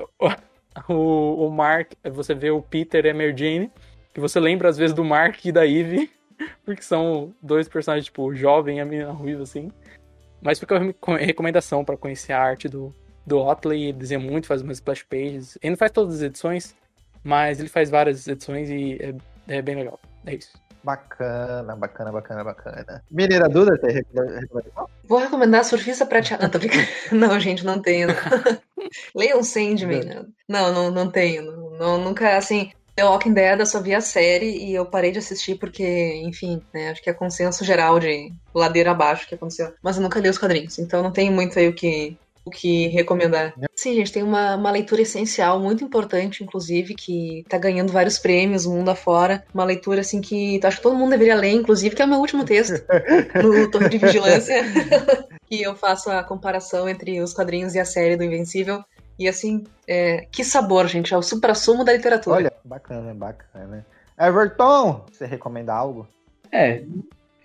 o, 0.89 1.47
o 1.47 1.51
Mark, 1.51 1.93
você 2.13 2.35
vê 2.35 2.51
o 2.51 2.63
Peter 2.63 3.05
e 3.05 3.11
a 3.11 3.15
Mary 3.15 3.35
Jane, 3.37 3.71
que 4.13 4.21
você 4.21 4.39
lembra 4.39 4.69
às 4.69 4.77
vezes 4.77 4.95
do 4.95 5.05
Mark 5.05 5.45
e 5.45 5.53
da 5.53 5.67
Eve, 5.67 6.11
porque 6.65 6.83
são 6.83 7.35
dois 7.43 7.69
personagens, 7.69 8.07
tipo, 8.07 8.35
jovem 8.35 8.79
e 8.79 8.81
a 8.81 8.85
menina 8.85 9.13
ruiva, 9.13 9.43
assim. 9.43 9.71
Mas 10.41 10.59
fica 10.59 10.77
a 10.77 11.17
recomendação 11.17 11.85
para 11.85 11.97
conhecer 11.97 12.33
a 12.33 12.41
arte 12.41 12.69
do, 12.69 12.95
do 13.27 13.39
Otley, 13.39 13.85
ele 13.85 13.99
desenha 13.99 14.21
muito, 14.21 14.47
faz 14.47 14.61
umas 14.63 14.77
splash 14.77 15.03
pages. 15.03 15.59
Ele 15.63 15.71
não 15.71 15.79
faz 15.79 15.91
todas 15.91 16.17
as 16.17 16.23
edições, 16.23 16.77
mas 17.23 17.61
ele 17.61 17.69
faz 17.69 17.89
várias 17.89 18.27
edições 18.29 18.69
e 18.69 18.99
é, 19.01 19.57
é 19.57 19.63
bem 19.63 19.77
legal. 19.77 19.99
É 20.27 20.35
isso. 20.35 20.53
Bacana, 20.85 21.75
bacana, 21.77 22.13
bacana, 22.13 22.45
bacana. 22.45 23.03
Mineira 23.11 23.49
Duda, 23.49 23.79
tem 23.79 23.91
recomendação? 23.91 24.87
Vou 25.09 25.19
recomendar 25.19 25.65
Surfista 25.65 26.05
Prateado. 26.05 26.43
Não, 26.43 26.51
tô 26.51 26.59
brincando. 26.59 26.87
Não, 27.13 27.41
gente, 27.41 27.65
não 27.65 27.81
tenho. 27.81 28.09
Leiam 29.17 29.43
Sandman. 29.43 30.05
Né? 30.05 30.25
Não, 30.47 30.73
não, 30.73 30.91
não 30.91 31.11
tenho. 31.11 31.71
Não, 31.79 31.99
nunca, 31.99 32.37
assim... 32.37 32.71
The 32.97 33.05
Walking 33.05 33.33
Dead 33.33 33.59
eu 33.59 33.67
só 33.67 33.83
vi 33.83 33.93
a 33.93 34.01
série 34.01 34.57
e 34.57 34.73
eu 34.73 34.87
parei 34.87 35.11
de 35.11 35.19
assistir 35.19 35.57
porque, 35.57 36.23
enfim, 36.25 36.63
né, 36.73 36.91
acho 36.91 37.03
que 37.03 37.11
é 37.11 37.13
consenso 37.13 37.65
geral 37.65 37.99
de 37.99 38.33
ladeira 38.55 38.93
abaixo 38.93 39.27
que 39.27 39.35
aconteceu. 39.35 39.75
Mas 39.83 39.97
eu 39.97 40.03
nunca 40.03 40.21
li 40.21 40.29
os 40.29 40.39
quadrinhos, 40.39 40.79
então 40.79 41.03
não 41.03 41.11
tenho 41.11 41.33
muito 41.33 41.59
aí 41.59 41.67
o 41.67 41.75
que, 41.75 42.17
o 42.45 42.51
que 42.51 42.89
recomendar. 42.89 43.55
Sim, 43.75 43.95
gente, 43.95 44.13
tem 44.13 44.23
uma, 44.23 44.57
uma 44.57 44.71
leitura 44.71 45.03
essencial, 45.03 45.59
muito 45.59 45.83
importante, 45.83 46.45
inclusive, 46.45 46.95
que 46.95 47.45
tá 47.49 47.57
ganhando 47.57 47.93
vários 47.93 48.19
prêmios 48.19 48.67
mundo 48.67 48.91
afora. 48.91 49.45
Uma 49.53 49.65
leitura, 49.65 50.03
assim, 50.03 50.21
que 50.21 50.61
acho 50.63 50.77
que 50.77 50.83
todo 50.83 50.97
mundo 50.97 51.11
deveria 51.11 51.35
ler, 51.35 51.53
inclusive, 51.53 51.97
que 51.97 52.03
é 52.03 52.05
o 52.05 52.09
meu 52.09 52.19
último 52.19 52.45
texto 52.45 52.85
no 53.43 53.71
Torre 53.71 53.89
de 53.89 53.99
Vigilância. 53.99 54.63
que 55.49 55.63
eu 55.63 55.75
faço 55.75 56.11
a 56.11 56.23
comparação 56.23 56.89
entre 56.89 57.21
os 57.21 57.33
quadrinhos 57.33 57.75
e 57.75 57.81
a 57.81 57.85
série 57.85 58.17
do 58.17 58.25
Invencível. 58.25 58.85
E 59.19 59.29
assim, 59.29 59.65
é, 59.87 60.27
que 60.31 60.45
sabor, 60.45 60.87
gente, 60.89 61.15
é 61.15 61.17
o 61.17 61.23
supra-sumo 61.23 61.85
da 61.85 61.93
literatura. 61.93 62.37
Olha, 62.37 62.53
bacana, 62.65 63.15
bacana. 63.15 63.87
Everton, 64.19 65.07
você 65.11 65.25
recomenda 65.25 65.73
algo? 65.73 66.07
É, 66.51 66.83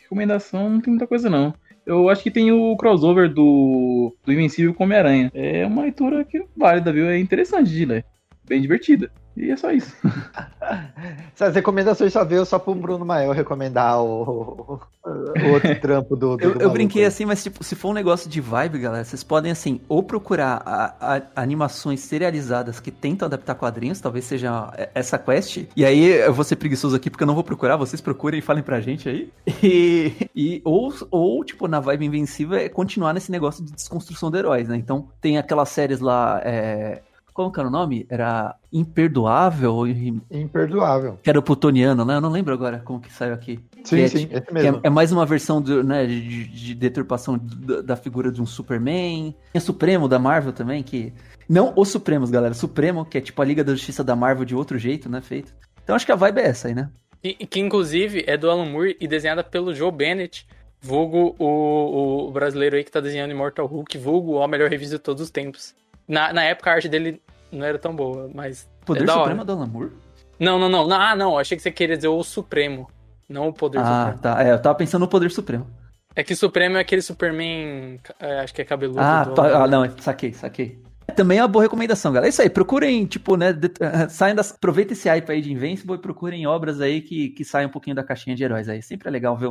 recomendação 0.01 0.69
não 0.69 0.81
tem 0.81 0.91
muita 0.91 1.07
coisa 1.07 1.29
não. 1.29 1.53
Eu 1.85 2.09
acho 2.09 2.21
que 2.21 2.31
tem 2.31 2.51
o 2.51 2.75
crossover 2.77 3.33
do, 3.33 4.15
do 4.23 4.31
Invencível 4.31 4.73
com 4.73 4.83
Homem-Aranha. 4.83 5.31
É 5.33 5.65
uma 5.65 5.81
leitura 5.81 6.23
que 6.23 6.43
válida, 6.55 6.91
viu? 6.91 7.07
É 7.07 7.17
interessante 7.17 7.69
de 7.69 7.85
ler. 7.85 8.05
Bem 8.49 8.61
divertida. 8.61 9.11
E 9.37 9.51
é 9.51 9.55
só 9.55 9.71
isso. 9.71 9.95
Essas 11.33 11.55
recomendações 11.55 12.11
só 12.11 12.25
veio 12.25 12.43
só 12.45 12.57
pro 12.57 12.73
Bruno 12.73 13.05
Mael 13.05 13.31
recomendar 13.31 14.01
o, 14.01 14.81
o 15.05 15.53
outro 15.53 15.73
trampo 15.79 16.15
do. 16.15 16.35
do 16.35 16.43
eu, 16.43 16.53
do 16.55 16.61
eu 16.63 16.69
brinquei 16.71 17.05
assim, 17.05 17.25
mas 17.25 17.43
tipo, 17.43 17.63
se 17.63 17.75
for 17.75 17.89
um 17.89 17.93
negócio 17.93 18.29
de 18.29 18.41
vibe, 18.41 18.79
galera, 18.79 19.03
vocês 19.03 19.23
podem 19.23 19.51
assim, 19.51 19.79
ou 19.87 20.01
procurar 20.01 20.61
a, 20.65 21.15
a, 21.15 21.21
animações 21.35 22.01
serializadas 22.01 22.79
que 22.79 22.91
tentam 22.91 23.27
adaptar 23.27 23.53
quadrinhos, 23.53 24.01
talvez 24.01 24.25
seja 24.25 24.73
essa 24.95 25.17
quest. 25.17 25.67
E 25.75 25.85
aí 25.85 26.05
eu 26.05 26.33
vou 26.33 26.43
ser 26.43 26.55
preguiçoso 26.55 26.95
aqui 26.95 27.09
porque 27.09 27.23
eu 27.23 27.27
não 27.27 27.35
vou 27.35 27.43
procurar, 27.43 27.77
vocês 27.77 28.01
procurem 28.01 28.39
e 28.39 28.41
falem 28.41 28.63
pra 28.63 28.81
gente 28.81 29.07
aí. 29.07 29.31
E, 29.63 30.29
e 30.35 30.61
ou, 30.65 30.91
ou, 31.11 31.45
tipo, 31.45 31.67
na 31.67 31.79
vibe 31.79 32.07
invencível 32.07 32.57
é 32.57 32.67
continuar 32.67 33.13
nesse 33.13 33.31
negócio 33.31 33.63
de 33.63 33.71
desconstrução 33.71 34.31
de 34.31 34.39
heróis, 34.39 34.67
né? 34.67 34.75
Então 34.75 35.07
tem 35.21 35.37
aquelas 35.37 35.69
séries 35.69 35.99
lá. 35.99 36.41
É, 36.43 37.03
como 37.39 37.53
que 37.53 37.59
era 37.61 37.69
o 37.69 37.71
nome? 37.71 38.05
Era 38.09 38.53
Imperdoável? 38.69 39.87
Imperdoável. 40.29 41.17
Que 41.23 41.29
era 41.29 41.39
o 41.39 41.41
plutoniano, 41.41 42.03
né? 42.03 42.15
Eu 42.15 42.21
não 42.21 42.29
lembro 42.29 42.53
agora 42.53 42.79
como 42.83 42.99
que 42.99 43.09
saiu 43.13 43.33
aqui. 43.33 43.57
Sim, 43.81 44.01
é, 44.01 44.07
sim, 44.09 44.27
esse 44.29 44.53
mesmo. 44.53 44.81
É, 44.83 44.87
é, 44.87 44.89
mais 44.89 45.13
uma 45.13 45.25
versão 45.25 45.61
do, 45.61 45.81
né, 45.81 46.05
de, 46.05 46.45
de 46.49 46.75
deturpação 46.75 47.39
da, 47.39 47.81
da, 47.81 47.95
figura 47.95 48.29
de 48.29 48.41
um 48.41 48.45
Superman. 48.45 49.33
Tem 49.53 49.57
o 49.57 49.61
Supremo 49.61 50.09
da 50.09 50.19
Marvel 50.19 50.51
também, 50.51 50.83
que... 50.83 51.13
Não 51.47 51.71
os 51.77 51.87
Supremos, 51.87 52.29
galera. 52.29 52.53
Supremo, 52.53 53.05
que 53.05 53.17
é 53.17 53.21
tipo 53.21 53.41
a 53.41 53.45
Liga 53.45 53.63
da 53.63 53.71
Justiça 53.71 54.03
da 54.03 54.17
Marvel 54.17 54.43
de 54.43 54.53
outro 54.53 54.77
jeito, 54.77 55.07
né? 55.07 55.21
Feito. 55.21 55.55
Então 55.81 55.95
acho 55.95 56.05
que 56.05 56.11
a 56.11 56.17
vibe 56.17 56.39
é 56.39 56.47
essa 56.47 56.67
aí, 56.67 56.75
né? 56.75 56.89
E, 57.23 57.33
que 57.47 57.61
inclusive 57.61 58.25
é 58.27 58.35
do 58.35 58.51
Alan 58.51 58.65
Moore 58.65 58.97
e 58.99 59.07
desenhada 59.07 59.45
pelo 59.45 59.73
Joe 59.73 59.93
Bennett, 59.93 60.45
vulgo 60.81 61.37
o, 61.39 62.27
o 62.27 62.31
brasileiro 62.31 62.75
aí 62.75 62.83
que 62.83 62.91
tá 62.91 62.99
desenhando 62.99 63.31
Immortal 63.31 63.65
Hulk, 63.65 63.97
vulgo 63.97 64.41
a 64.41 64.47
melhor 64.47 64.69
revista 64.69 64.97
de 64.97 65.01
todos 65.01 65.23
os 65.23 65.31
tempos. 65.31 65.73
Na, 66.05 66.33
na 66.33 66.43
época 66.43 66.71
a 66.71 66.73
arte 66.73 66.89
dele 66.89 67.21
não 67.51 67.65
era 67.65 67.77
tão 67.77 67.95
boa, 67.95 68.29
mas. 68.33 68.69
Poder 68.85 69.03
é 69.03 69.05
da 69.05 69.13
Supremo 69.13 69.41
hora. 69.41 69.45
do 69.45 69.51
Alan 69.53 69.67
Moore? 69.67 69.91
Não, 70.39 70.57
não, 70.57 70.69
não. 70.69 70.91
Ah, 70.91 71.15
não. 71.15 71.37
Achei 71.37 71.57
que 71.57 71.63
você 71.63 71.71
queria 71.71 71.95
dizer 71.95 72.07
o 72.07 72.23
Supremo. 72.23 72.89
Não 73.27 73.49
o 73.49 73.53
Poder 73.53 73.79
ah, 73.79 74.05
Supremo. 74.05 74.19
tá. 74.19 74.43
É, 74.43 74.51
eu 74.51 74.61
tava 74.61 74.75
pensando 74.75 75.01
no 75.01 75.07
Poder 75.07 75.29
Supremo. 75.31 75.67
É 76.15 76.23
que 76.23 76.35
Supremo 76.35 76.77
é 76.77 76.81
aquele 76.81 77.01
Superman. 77.01 77.99
É, 78.19 78.39
acho 78.39 78.53
que 78.53 78.61
é 78.61 78.65
cabeludo. 78.65 78.99
Ah, 78.99 79.23
do... 79.23 79.33
tá, 79.33 79.63
ah, 79.63 79.67
não, 79.67 79.89
saquei, 79.99 80.33
saquei. 80.33 80.81
Também 81.15 81.39
é 81.39 81.41
uma 81.41 81.47
boa 81.47 81.63
recomendação, 81.63 82.11
galera. 82.11 82.27
É 82.27 82.29
isso 82.29 82.41
aí, 82.41 82.49
procurem, 82.49 83.05
tipo, 83.05 83.35
né, 83.35 83.51
de, 83.51 83.67
uh, 83.67 84.09
saiam 84.09 84.35
das, 84.35 84.51
aproveitem 84.51 84.93
esse 84.93 85.09
hype 85.09 85.29
aí 85.31 85.41
de 85.41 85.51
Invincible 85.51 85.95
e 85.95 85.99
procurem 85.99 86.45
obras 86.45 86.79
aí 86.81 87.01
que, 87.01 87.29
que 87.29 87.43
saiam 87.43 87.67
um 87.67 87.71
pouquinho 87.71 87.95
da 87.95 88.03
caixinha 88.03 88.35
de 88.35 88.43
heróis 88.43 88.69
aí. 88.69 88.81
Sempre 88.81 89.07
é 89.07 89.11
legal 89.11 89.35
ver 89.35 89.49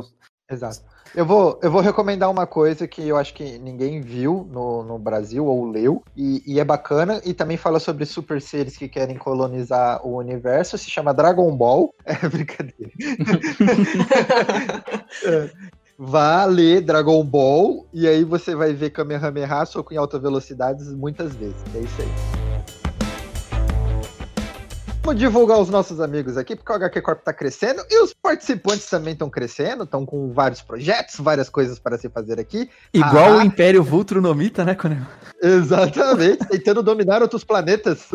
Exato. 0.49 0.81
Eu 1.15 1.25
vou, 1.25 1.59
eu 1.61 1.71
vou 1.71 1.81
recomendar 1.81 2.29
uma 2.29 2.45
coisa 2.45 2.87
que 2.87 3.07
eu 3.07 3.17
acho 3.17 3.33
que 3.33 3.57
ninguém 3.57 4.01
viu 4.01 4.47
no, 4.51 4.83
no 4.83 4.99
Brasil 4.99 5.45
ou 5.45 5.69
leu, 5.69 6.03
e, 6.15 6.43
e, 6.45 6.59
é 6.59 6.63
bacana, 6.63 7.21
e 7.25 7.33
também 7.33 7.57
fala 7.57 7.79
sobre 7.79 8.05
super 8.05 8.41
seres 8.41 8.77
que 8.77 8.87
querem 8.87 9.17
colonizar 9.17 10.05
o 10.05 10.17
universo, 10.17 10.77
se 10.77 10.89
chama 10.89 11.13
Dragon 11.13 11.55
Ball. 11.55 11.93
É 12.05 12.27
brincadeira. 12.27 12.91
é. 15.25 15.49
Vá 15.97 16.45
ler 16.45 16.81
Dragon 16.81 17.23
Ball, 17.23 17.85
e 17.93 18.07
aí 18.07 18.23
você 18.23 18.55
vai 18.55 18.73
ver 18.73 18.89
Kamehameha 18.89 19.65
soco 19.65 19.93
em 19.93 19.97
alta 19.97 20.17
velocidade 20.17 20.83
muitas 20.95 21.35
vezes. 21.35 21.61
É 21.75 21.79
isso 21.79 22.01
aí. 22.01 22.78
Vamos 25.09 25.21
divulgar 25.21 25.59
os 25.59 25.71
nossos 25.71 25.99
amigos 25.99 26.37
aqui, 26.37 26.55
porque 26.55 26.71
o 26.71 26.75
HQ 26.75 27.01
Corp 27.01 27.17
está 27.17 27.33
crescendo 27.33 27.83
e 27.89 27.99
os 28.03 28.13
participantes 28.13 28.87
também 28.87 29.13
estão 29.13 29.27
crescendo, 29.27 29.83
estão 29.83 30.05
com 30.05 30.31
vários 30.31 30.61
projetos, 30.61 31.15
várias 31.15 31.49
coisas 31.49 31.79
para 31.79 31.97
se 31.97 32.07
fazer 32.09 32.39
aqui. 32.39 32.69
Igual 32.93 33.33
ah, 33.33 33.37
o 33.37 33.41
Império 33.41 33.83
Vultronomita, 33.83 34.63
né, 34.63 34.75
Conel? 34.75 35.01
Exatamente, 35.41 36.45
tentando 36.45 36.83
dominar 36.83 37.23
outros 37.23 37.43
planetas, 37.43 38.07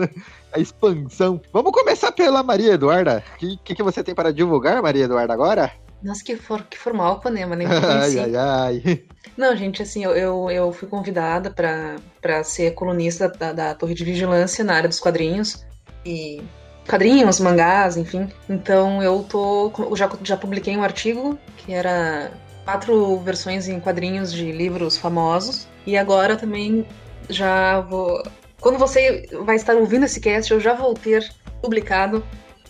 a 0.53 0.61
expansão. 0.61 1.43
Vamos 1.53 1.73
começar 1.73 2.13
pela 2.13 2.45
Maria 2.45 2.75
Eduarda. 2.75 3.25
O 3.35 3.39
que, 3.39 3.57
que, 3.65 3.75
que 3.75 3.83
você 3.83 4.01
tem 4.05 4.15
para 4.15 4.33
divulgar, 4.33 4.81
Maria 4.81 5.07
Eduarda, 5.07 5.33
agora? 5.33 5.73
Nossa, 6.01 6.23
que, 6.23 6.37
for, 6.37 6.63
que 6.63 6.79
formal, 6.79 7.19
Panema, 7.19 7.57
nem 7.57 7.67
te 7.67 7.75
Ai, 7.75 7.81
conheci. 7.81 8.19
ai, 8.21 8.37
ai. 8.37 9.05
Não, 9.37 9.57
gente, 9.57 9.83
assim, 9.83 10.05
eu, 10.05 10.13
eu, 10.13 10.49
eu 10.49 10.73
fui 10.73 10.87
convidada 10.87 11.51
pra 11.51 11.97
pra 12.23 12.45
ser 12.45 12.73
colunista 12.75 13.29
da, 13.29 13.53
da 13.53 13.75
Torre 13.75 13.95
de 13.95 14.05
Vigilância 14.05 14.65
na 14.65 14.75
área 14.75 14.89
dos 14.89 15.01
quadrinhos. 15.01 15.67
E 16.07 16.41
quadrinhos, 16.89 17.41
mangás, 17.41 17.97
enfim. 17.97 18.29
Então 18.49 19.03
eu 19.03 19.25
tô. 19.29 19.73
já, 19.97 20.11
já 20.23 20.37
publiquei 20.37 20.77
um 20.77 20.83
artigo 20.83 21.39
que 21.59 21.73
era 21.73 22.31
quatro 22.65 23.19
versões 23.19 23.69
em 23.69 23.81
quadrinhos 23.81 24.33
de 24.33 24.51
livros 24.53 24.97
famosos. 24.97 25.69
E 25.87 25.97
agora 25.97 26.37
também 26.37 26.87
já 27.29 27.81
vou. 27.81 28.23
Quando 28.61 28.79
você 28.79 29.29
vai 29.45 29.57
estar 29.57 29.75
ouvindo 29.75 30.05
esse 30.05 30.21
cast, 30.21 30.53
eu 30.53 30.61
já 30.61 30.75
vou 30.75 30.95
ter 30.95 31.31
publicado 31.61 32.25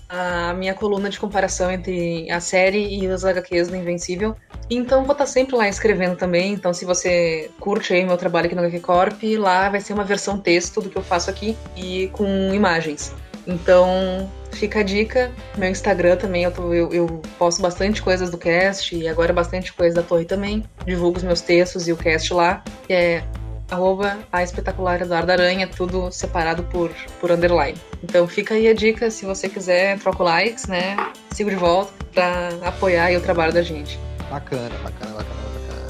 a 0.09 0.53
minha 0.55 0.75
coluna 0.75 1.09
de 1.09 1.19
comparação 1.19 1.71
entre 1.71 2.31
a 2.31 2.41
série 2.41 3.01
e 3.01 3.09
os 3.09 3.25
HQs 3.25 3.69
do 3.69 3.77
Invencível. 3.77 4.37
Então 4.71 5.05
vou 5.05 5.13
estar 5.13 5.27
sempre 5.27 5.57
lá 5.57 5.69
escrevendo 5.69 6.17
também. 6.17 6.53
Então 6.53 6.73
se 6.73 6.85
você 6.85 7.51
curte 7.61 7.93
aí 7.93 8.05
meu 8.05 8.17
trabalho 8.17 8.47
aqui 8.47 8.55
no 8.55 8.63
HQ 8.63 8.81
Corp, 8.81 9.23
lá 9.39 9.69
vai 9.69 9.81
ser 9.81 9.93
uma 9.93 10.05
versão 10.05 10.39
texto 10.39 10.81
do 10.81 10.91
que 10.91 10.97
eu 10.97 11.03
faço 11.03 11.31
aqui 11.31 11.57
e 11.77 12.09
com 12.09 12.53
imagens. 12.53 13.13
Então 13.47 14.31
fica 14.53 14.81
a 14.81 14.83
dica. 14.83 15.31
Meu 15.57 15.69
Instagram 15.71 16.17
também, 16.17 16.45
eu, 16.45 16.51
tô- 16.53 16.73
eu- 16.73 16.93
eu 16.93 17.23
posto 17.39 17.61
bastante 17.61 18.01
coisas 18.03 18.31
do 18.31 18.39
cast 18.39 18.95
e 18.97 19.07
agora 19.09 19.33
bastante 19.33 19.73
coisa 19.73 19.97
da 19.97 20.03
torre 20.03 20.25
também. 20.25 20.65
Divulgo 20.87 21.19
os 21.19 21.25
meus 21.25 21.41
textos 21.41 21.87
e 21.89 21.93
o 21.93 21.97
cast 21.97 22.33
lá, 22.33 22.63
que 22.87 22.93
é 22.93 23.25
arroba 23.71 24.19
a 24.33 24.43
espetacular 24.43 25.01
Eduardo 25.03 25.33
Aranha, 25.33 25.67
tudo 25.67 26.11
separado 26.13 26.63
por, 26.65 26.91
por 27.21 27.31
underline. 27.31 27.77
Então 28.03 28.27
fica 28.29 28.55
aí 28.55 28.69
a 28.69 28.75
dica, 28.75 29.11
se 29.11 29.25
você 29.27 29.49
quiser, 29.49 29.99
troco 29.99 30.23
likes, 30.23 30.67
né? 30.67 30.97
Sigo 31.33 31.51
de 31.51 31.57
volta 31.57 31.93
pra 32.13 32.51
apoiar 32.65 33.11
o 33.17 33.21
trabalho 33.21 33.53
da 33.53 33.63
gente. 33.63 33.99
Bacana, 34.31 34.71
bacana, 34.83 35.15
bacana, 35.15 35.41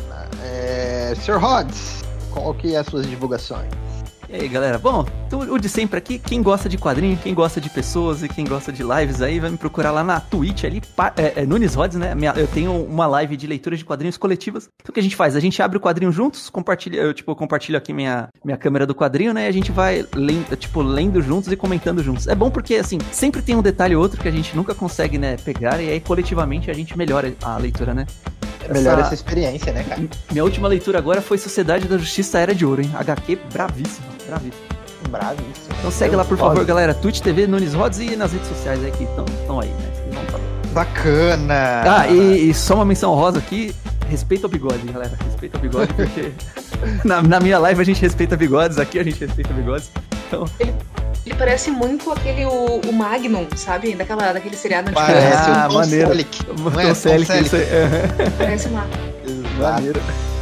bacana. 0.08 0.28
É, 0.44 1.14
Sr. 1.16 1.38
Rods, 1.38 2.02
qual 2.32 2.54
que 2.54 2.74
é 2.74 2.78
as 2.78 2.86
suas 2.86 3.06
divulgações? 3.06 3.68
E 4.36 4.40
aí, 4.40 4.48
galera? 4.48 4.78
Bom, 4.78 5.06
então, 5.28 5.38
o 5.42 5.58
de 5.60 5.68
sempre 5.68 5.96
aqui, 5.96 6.18
quem 6.18 6.42
gosta 6.42 6.68
de 6.68 6.76
quadrinho, 6.76 7.16
quem 7.22 7.32
gosta 7.32 7.60
de 7.60 7.70
pessoas 7.70 8.20
e 8.24 8.28
quem 8.28 8.44
gosta 8.44 8.72
de 8.72 8.82
lives 8.82 9.22
aí, 9.22 9.38
vai 9.38 9.48
me 9.48 9.56
procurar 9.56 9.92
lá 9.92 10.02
na 10.02 10.18
Twitch 10.18 10.64
ali, 10.64 10.82
é, 11.16 11.42
é, 11.42 11.46
Nunes 11.46 11.74
Rods, 11.76 11.96
né? 11.96 12.16
Minha- 12.16 12.32
eu 12.36 12.48
tenho 12.48 12.72
uma 12.84 13.06
live 13.06 13.36
de 13.36 13.46
leitura 13.46 13.76
de 13.76 13.84
quadrinhos 13.84 14.16
coletivas. 14.16 14.68
Então 14.82 14.90
o 14.90 14.92
que 14.92 14.98
a 14.98 15.02
gente 15.04 15.14
faz? 15.14 15.36
A 15.36 15.40
gente 15.40 15.62
abre 15.62 15.78
o 15.78 15.80
quadrinho 15.80 16.10
juntos, 16.10 16.50
compartilha, 16.50 16.96
eu 17.00 17.14
tipo, 17.14 17.32
compartilho 17.36 17.78
aqui 17.78 17.92
minha, 17.92 18.28
minha 18.44 18.56
câmera 18.56 18.84
do 18.84 18.94
quadrinho, 18.94 19.32
né? 19.32 19.44
E 19.44 19.48
a 19.48 19.52
gente 19.52 19.70
vai 19.70 20.04
lendo, 20.12 20.56
tipo, 20.56 20.82
lendo 20.82 21.22
juntos 21.22 21.52
e 21.52 21.56
comentando 21.56 22.02
juntos. 22.02 22.26
É 22.26 22.34
bom 22.34 22.50
porque, 22.50 22.74
assim, 22.74 22.98
sempre 23.12 23.40
tem 23.40 23.54
um 23.54 23.62
detalhe 23.62 23.94
ou 23.94 24.02
outro 24.02 24.20
que 24.20 24.26
a 24.26 24.32
gente 24.32 24.56
nunca 24.56 24.74
consegue, 24.74 25.16
né, 25.16 25.36
pegar, 25.44 25.80
e 25.80 25.88
aí 25.90 26.00
coletivamente 26.00 26.68
a 26.72 26.74
gente 26.74 26.98
melhora 26.98 27.32
a 27.40 27.56
leitura, 27.56 27.94
né? 27.94 28.04
Essa- 28.66 29.00
essa 29.02 29.14
experiência, 29.14 29.72
né, 29.74 29.84
cara? 29.84 30.02
Minha 30.32 30.42
última 30.42 30.66
leitura 30.66 30.98
agora 30.98 31.20
foi 31.20 31.36
Sociedade 31.36 31.86
da 31.86 31.98
Justiça 31.98 32.38
Era 32.38 32.54
de 32.54 32.64
Ouro, 32.64 32.80
hein? 32.80 32.90
HQ 32.94 33.38
bravíssima, 33.52 34.06
bravíssima. 34.38 34.74
Bravíssimo. 35.10 35.74
Então 35.78 35.90
segue 35.90 36.16
lá, 36.16 36.24
por 36.24 36.36
favor, 36.38 36.64
galera. 36.64 36.94
Twitch 36.94 37.20
TV, 37.20 37.46
Nunes 37.46 37.74
Rods 37.74 37.98
e 38.00 38.16
nas 38.16 38.32
redes 38.32 38.48
sociais 38.48 38.82
aí 38.84 38.90
que 38.92 39.04
estão 39.04 39.60
aí, 39.60 39.68
né? 39.68 39.90
Vocês 39.94 40.14
vão. 40.30 40.40
Bacana! 40.72 41.82
Ah, 41.86 42.08
e, 42.08 42.50
e 42.50 42.54
só 42.54 42.74
uma 42.76 42.84
menção 42.84 43.14
rosa 43.14 43.38
aqui. 43.38 43.74
Respeita 44.08 44.46
o 44.46 44.50
bigode, 44.50 44.78
galera. 44.92 45.12
Respeita 45.24 45.56
o 45.56 45.60
bigode, 45.60 45.92
porque 45.94 46.32
na, 47.04 47.22
na 47.22 47.40
minha 47.40 47.58
live 47.58 47.80
a 47.80 47.84
gente 47.84 48.00
respeita 48.02 48.36
bigodes, 48.36 48.78
aqui 48.78 48.98
a 48.98 49.02
gente 49.04 49.18
respeita 49.24 49.52
bigodes. 49.54 49.90
Então, 50.26 50.44
Ele 50.58 51.34
parece 51.38 51.70
muito 51.70 52.10
aquele, 52.10 52.44
o, 52.44 52.80
o 52.86 52.92
Magnum, 52.92 53.46
sabe? 53.56 53.94
Daquela, 53.94 54.32
daquele 54.32 54.56
seriado 54.56 54.90
antigo. 54.90 55.06
Parece 55.06 55.50
Ah, 55.50 55.66
Tom 55.70 55.74
maneiro. 55.78 56.08
Selleck. 56.08 56.46
Não 56.58 56.80
é? 56.80 56.90
Isso 56.90 57.08
aí. 57.56 57.70
Parece 58.36 58.68
uma, 58.68 58.84
Exato. 59.26 59.72
Maneiro. 59.74 60.00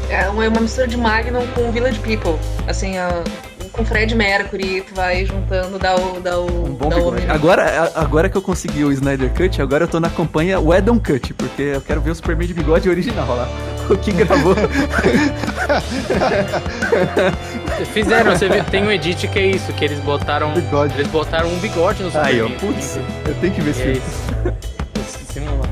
é 0.09 0.28
uma, 0.28 0.48
uma 0.48 0.60
mistura 0.60 0.89
de 0.89 0.97
Magnum 0.97 1.47
com 1.55 1.70
Village 1.70 2.01
People. 2.01 2.36
Assim, 2.66 2.98
a- 2.98 3.23
com 3.73 3.85
Fred 3.85 4.15
Mercury, 4.15 4.82
tu 4.86 4.94
vai 4.94 5.24
juntando, 5.24 5.78
dá 5.78 5.94
o. 5.97 6.20
Dá 6.20 6.39
o, 6.39 6.66
Um 6.66 6.74
bom 6.74 6.89
dá 6.89 6.97
o. 6.99 7.15
Agora, 7.31 7.90
agora 7.94 8.28
que 8.28 8.36
eu 8.36 8.43
consegui 8.43 8.85
o 8.85 8.93
Snyder 8.93 9.31
Cut, 9.35 9.61
agora 9.62 9.85
eu 9.85 9.89
tô 9.89 9.99
na 9.99 10.11
campanha 10.11 10.61
Wedon 10.61 10.99
Cut, 10.99 11.32
porque 11.35 11.62
eu 11.62 11.81
quero 11.81 12.01
ver 12.01 12.11
o 12.11 12.15
Superman 12.15 12.47
de 12.47 12.55
bigode 12.55 12.89
original 12.89 13.27
lá. 13.35 13.49
O 13.90 13.97
que 13.97 14.12
gravou. 14.12 14.55
Fizeram, 17.93 18.36
você 18.36 18.49
vê, 18.49 18.62
tem 18.65 18.85
um 18.85 18.90
edit 18.90 19.27
que 19.28 19.39
é 19.39 19.47
isso, 19.47 19.73
que 19.73 19.85
eles 19.85 19.99
botaram. 20.01 20.53
Bigode. 20.55 20.94
Eles 20.94 21.09
botaram 21.09 21.49
um 21.49 21.59
bigode 21.59 22.03
no 22.03 22.09
Aí, 22.20 22.40
ó. 22.40 22.49
Superman. 22.49 22.74
Putz, 22.74 22.99
eu 23.27 23.35
tenho 23.40 23.53
que 23.53 23.61
ver 23.61 23.70
esse 23.70 23.81
E 23.81 23.82
é 23.82 23.94
filme. 23.94 24.03
isso. 24.99 25.32
Simula. 25.32 25.62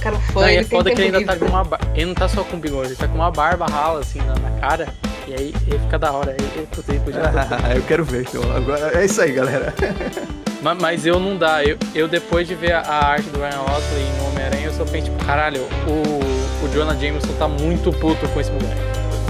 Cara, 0.00 0.16
fã, 0.32 0.40
Não, 0.42 0.48
e 0.50 0.56
é 0.56 0.64
foda 0.64 0.90
que 0.94 1.02
ele 1.02 1.16
ainda 1.16 1.32
tá 1.32 1.38
com 1.38 1.46
uma. 1.46 1.64
bar- 1.64 1.80
Ele 1.94 2.06
não 2.06 2.14
tá 2.14 2.28
só 2.28 2.42
com 2.44 2.56
bigode, 2.58 2.88
ele 2.88 2.96
tá 2.96 3.08
com 3.08 3.16
uma 3.16 3.30
barba 3.30 3.66
rala 3.66 4.00
assim 4.00 4.20
na, 4.20 4.34
na 4.36 4.50
cara. 4.60 4.86
E 5.26 5.34
aí 5.34 5.54
ele 5.66 5.78
fica 5.78 5.98
da 5.98 6.12
hora. 6.12 6.32
Ele, 6.32 6.66
putz, 6.66 6.86
podia 7.04 7.22
Ah, 7.62 7.74
eu 7.76 7.82
quero 7.82 8.04
ver, 8.04 8.22
então. 8.28 8.42
Agora, 8.56 8.98
é 9.00 9.04
isso 9.04 9.20
aí, 9.22 9.32
galera. 9.32 9.72
Ma- 10.62 10.74
Mas 10.74 11.06
eu 11.06 11.18
não 11.20 11.36
dá. 11.36 11.62
Eu, 11.64 11.76
eu 11.94 12.08
depois 12.08 12.46
de 12.46 12.54
ver 12.54 12.72
a, 12.72 12.80
a 12.80 13.06
arte 13.12 13.28
do 13.30 13.38
Ryan 13.38 13.60
Osley 13.62 14.04
no 14.18 14.28
Homem-Aranha, 14.28 14.66
eu 14.66 14.72
só 14.72 14.84
penso, 14.84 15.10
tipo, 15.10 15.24
caralho, 15.24 15.62
o, 15.86 16.64
o 16.64 16.68
Jonah 16.72 16.94
Jameson 16.94 17.32
tá 17.38 17.46
muito 17.48 17.92
puto 17.92 18.28
com 18.28 18.40
esse 18.40 18.50
moleque. 18.50 18.80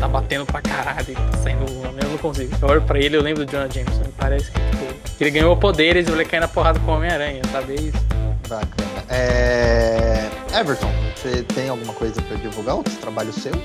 Tá 0.01 0.09
batendo 0.09 0.45
pra 0.47 0.61
caralho 0.61 1.07
e 1.11 1.15
tá 1.15 1.39
saindo. 1.43 1.65
Eu 2.03 2.09
não 2.09 2.19
consigo. 2.19 2.55
Eu 2.61 2.69
olho 2.69 2.83
pra 2.83 2.99
ele 2.99 3.17
eu 3.17 3.23
lembro 3.23 3.45
do 3.45 3.51
Jonah 3.51 3.69
Jameson. 3.73 4.01
Me 4.01 4.13
parece 4.19 4.51
que, 4.51 4.61
tipo, 4.61 5.17
que 5.17 5.25
ele 5.25 5.31
ganhou 5.31 5.57
poderes 5.57 6.09
e 6.09 6.11
ele 6.11 6.25
cai 6.25 6.41
na 6.41 6.49
porrada 6.49 6.79
com 6.81 6.91
o 6.91 6.95
Homem-Aranha, 6.97 7.41
sabe? 7.53 7.75
É 7.75 7.81
isso. 7.81 8.07
Bacana. 8.49 9.05
É... 9.09 10.29
Everton, 10.59 10.91
você 11.15 11.43
tem 11.55 11.69
alguma 11.69 11.93
coisa 11.95 12.21
pra 12.23 12.37
divulgar? 12.37 12.75
Outros 12.77 12.97
trabalhos 12.97 13.37
seus? 13.37 13.57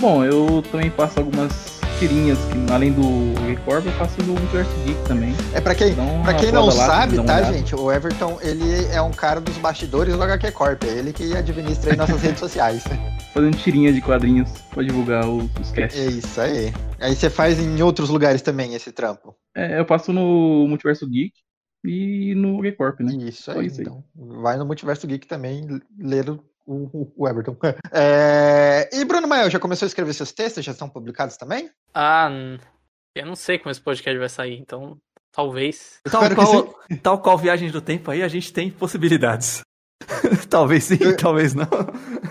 Bom, 0.00 0.24
eu 0.24 0.62
também 0.70 0.90
faço 0.90 1.18
algumas 1.18 1.80
tirinhas 1.98 2.38
que, 2.38 2.72
além 2.72 2.92
do 2.92 3.34
Record, 3.46 3.84
eu 3.86 3.92
faço 3.92 4.16
do 4.22 4.32
Universo 4.32 4.70
Geek 4.84 5.08
também. 5.08 5.34
É 5.52 5.60
pra 5.60 5.74
quem, 5.74 5.92
pra 6.22 6.34
quem 6.34 6.52
não 6.52 6.66
roda 6.66 6.76
lá, 6.76 6.86
sabe, 6.86 7.24
tá, 7.24 7.42
gente? 7.52 7.74
O 7.74 7.90
Everton, 7.90 8.38
ele 8.40 8.84
é 8.92 9.02
um 9.02 9.10
cara 9.10 9.40
dos 9.40 9.56
bastidores 9.58 10.14
do 10.16 10.22
HQ 10.22 10.52
Corp. 10.52 10.84
É 10.84 10.98
ele 10.98 11.12
que 11.12 11.36
administra 11.36 11.90
aí 11.92 11.96
nossas 11.96 12.22
redes 12.22 12.38
sociais. 12.38 12.84
Fazendo 13.34 13.56
tirinha 13.56 13.92
de 13.92 14.00
quadrinhos 14.00 14.48
pra 14.70 14.82
divulgar 14.84 15.28
os, 15.28 15.44
os 15.60 15.72
É 15.72 15.82
casts. 15.82 15.98
isso 16.14 16.40
aí. 16.40 16.72
Aí 17.00 17.16
você 17.16 17.28
faz 17.28 17.58
em 17.58 17.82
outros 17.82 18.08
lugares 18.08 18.40
também 18.40 18.74
esse 18.74 18.92
trampo. 18.92 19.34
É, 19.56 19.80
eu 19.80 19.84
faço 19.84 20.12
no 20.12 20.66
Multiverso 20.68 21.08
Geek 21.08 21.32
e 21.84 22.34
no 22.36 22.60
Recorp, 22.60 23.00
né? 23.00 23.12
Isso 23.28 23.50
aí, 23.50 23.66
isso 23.66 23.80
aí. 23.80 23.86
então. 23.86 24.04
Vai 24.14 24.56
no 24.56 24.64
Multiverso 24.64 25.06
Geek 25.08 25.26
também 25.26 25.66
ler 25.98 26.24
o, 26.68 27.12
o- 27.16 27.28
Everton. 27.28 27.56
É, 27.92 28.88
E 28.92 29.04
Bruno 29.04 29.26
Mael, 29.26 29.50
já 29.50 29.58
começou 29.58 29.86
a 29.86 29.88
escrever 29.88 30.12
seus 30.14 30.32
textos? 30.32 30.64
Já 30.64 30.72
estão 30.72 30.88
publicados 30.88 31.36
também? 31.36 31.70
Ah, 31.94 32.30
eu 33.14 33.26
não 33.26 33.34
sei 33.36 33.58
como 33.58 33.70
esse 33.70 33.80
podcast 33.80 34.18
vai 34.18 34.28
sair, 34.28 34.58
então 34.58 34.96
talvez. 35.32 35.98
Tal 36.10 36.34
qual, 36.34 36.74
tal 37.02 37.22
qual 37.22 37.38
Viagens 37.38 37.72
do 37.72 37.80
Tempo 37.80 38.10
aí, 38.10 38.22
a 38.22 38.28
gente 38.28 38.52
tem 38.52 38.70
possibilidades. 38.70 39.62
talvez 40.48 40.84
sim, 40.84 40.98
Eu- 41.00 41.16
talvez 41.16 41.54
não. 41.54 41.68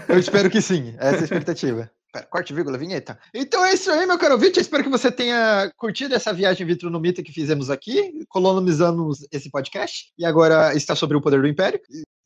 Eu 0.08 0.18
espero 0.20 0.50
que 0.50 0.62
sim. 0.62 0.96
Essa 0.98 1.18
é 1.18 1.20
a 1.22 1.24
expectativa. 1.24 1.92
Pera, 2.14 2.26
corte, 2.26 2.54
vírgula, 2.54 2.78
vinheta. 2.78 3.20
Então 3.34 3.64
é 3.66 3.74
isso 3.74 3.92
aí, 3.92 4.06
meu 4.06 4.18
caro 4.18 4.36
ouvinte. 4.36 4.58
Eu 4.58 4.62
espero 4.62 4.82
que 4.84 4.90
você 4.90 5.12
tenha 5.12 5.70
curtido 5.76 6.16
essa 6.16 6.32
viagem 6.34 6.66
Vitro 6.66 6.90
no 6.90 7.00
Mito 7.02 7.22
que 7.22 7.34
fizemos 7.34 7.70
aqui, 7.70 8.24
colonizamos 8.30 9.28
esse 9.32 9.52
podcast. 9.52 10.12
E 10.18 10.26
agora 10.26 10.74
está 10.74 10.96
sobre 10.96 11.18
o 11.18 11.22
poder 11.22 11.42
do 11.42 11.48
Império. 11.48 11.80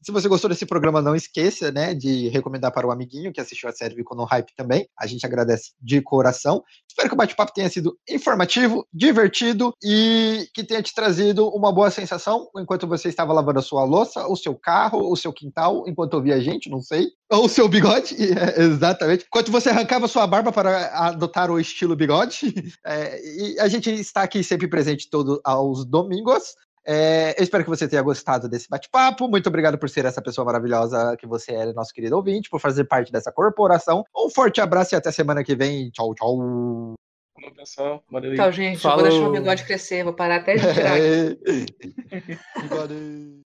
Se 0.04 0.12
você 0.12 0.28
gostou 0.28 0.50
desse 0.50 0.66
programa, 0.66 1.02
não 1.02 1.16
esqueça, 1.16 1.72
né, 1.72 1.94
de 1.94 2.28
recomendar 2.30 2.72
para 2.72 2.88
o 2.88 2.92
amiguinho 2.92 3.32
que 3.32 3.40
assistiu 3.40 3.70
a 3.70 3.72
série 3.72 3.96
Vico 3.96 4.16
no 4.16 4.24
Hype 4.24 4.52
também. 4.56 4.88
A 4.98 5.06
gente 5.06 5.26
agradece 5.26 5.74
de 5.80 6.02
coração. 6.02 6.64
Espero 6.90 7.08
que 7.08 7.14
o 7.14 7.18
bate-papo 7.18 7.54
tenha 7.54 7.70
sido 7.70 7.96
informativo, 8.10 8.86
divertido 8.92 9.74
e 9.84 10.48
que 10.54 10.64
tenha 10.64 10.82
te 10.82 10.94
trazido 10.94 11.48
uma 11.50 11.72
boa 11.72 11.92
sensação 11.92 12.50
enquanto 12.58 12.88
você 12.88 13.10
estava 13.10 13.32
lavando 13.32 13.60
a 13.60 13.64
sua 13.64 13.84
louça, 13.84 14.28
o 14.28 14.36
seu 14.36 14.56
carro, 14.56 15.12
o 15.12 15.16
seu 15.16 15.32
quintal, 15.32 15.84
enquanto 15.88 16.16
ouvia 16.16 16.36
a 16.36 16.40
gente, 16.40 16.70
não 16.70 16.82
sei. 16.82 17.10
Ou 17.32 17.46
o 17.46 17.50
seu 17.50 17.68
bigode, 17.68 18.16
é, 18.38 18.62
exatamente. 18.62 19.26
Enquanto 19.28 19.52
você 19.52 19.70
arrancava 19.70 20.08
sua 20.08 20.26
barba 20.26 20.52
para 20.52 20.88
adotar 21.08 21.52
o 21.52 21.60
estilo 21.60 21.96
bigode. 21.96 22.40
É, 22.84 23.20
e 23.22 23.60
a 23.60 23.68
gente 23.68 23.92
está 23.92 24.24
aqui 24.24 24.44
sempre 24.44 24.68
presente 24.68 25.10
todos 25.10 25.40
aos 25.44 25.86
domingos. 25.86 26.56
É, 26.86 27.36
eu 27.38 27.44
espero 27.44 27.64
que 27.64 27.70
você 27.70 27.88
tenha 27.88 28.02
gostado 28.02 28.50
desse 28.50 28.68
bate-papo. 28.70 29.28
Muito 29.28 29.48
obrigado 29.48 29.78
por 29.78 29.90
ser 29.90 30.06
essa 30.06 30.22
pessoa 30.22 30.46
maravilhosa 30.46 31.16
que 31.18 31.28
você 31.28 31.54
é, 31.54 31.74
nosso 31.74 31.94
querido 31.94 32.16
ouvinte, 32.16 32.50
por 32.50 32.60
fazer 32.60 32.86
parte 32.86 33.12
dessa 33.12 33.32
corporação. 33.32 34.04
Um 34.16 34.30
forte 34.30 34.62
abraço 34.62 34.96
e 34.96 34.98
até 34.98 35.12
semana 35.12 35.44
que 35.44 35.56
vem. 35.56 35.90
Tchau, 35.92 36.14
tchau. 36.16 36.96
Falou, 37.34 37.56
pessoal. 37.56 38.04
Valeu. 38.12 38.34
Então, 38.34 38.52
gente, 38.52 38.76
eu 38.76 38.82
Falou. 38.82 39.00
vou 39.00 39.10
deixar 39.10 39.28
o 39.28 39.32
bigode 39.32 39.66
crescer, 39.66 40.04
vou 40.04 40.14
parar 40.14 40.38
até 40.38 40.56
de 40.56 40.74
tirar. 40.74 40.98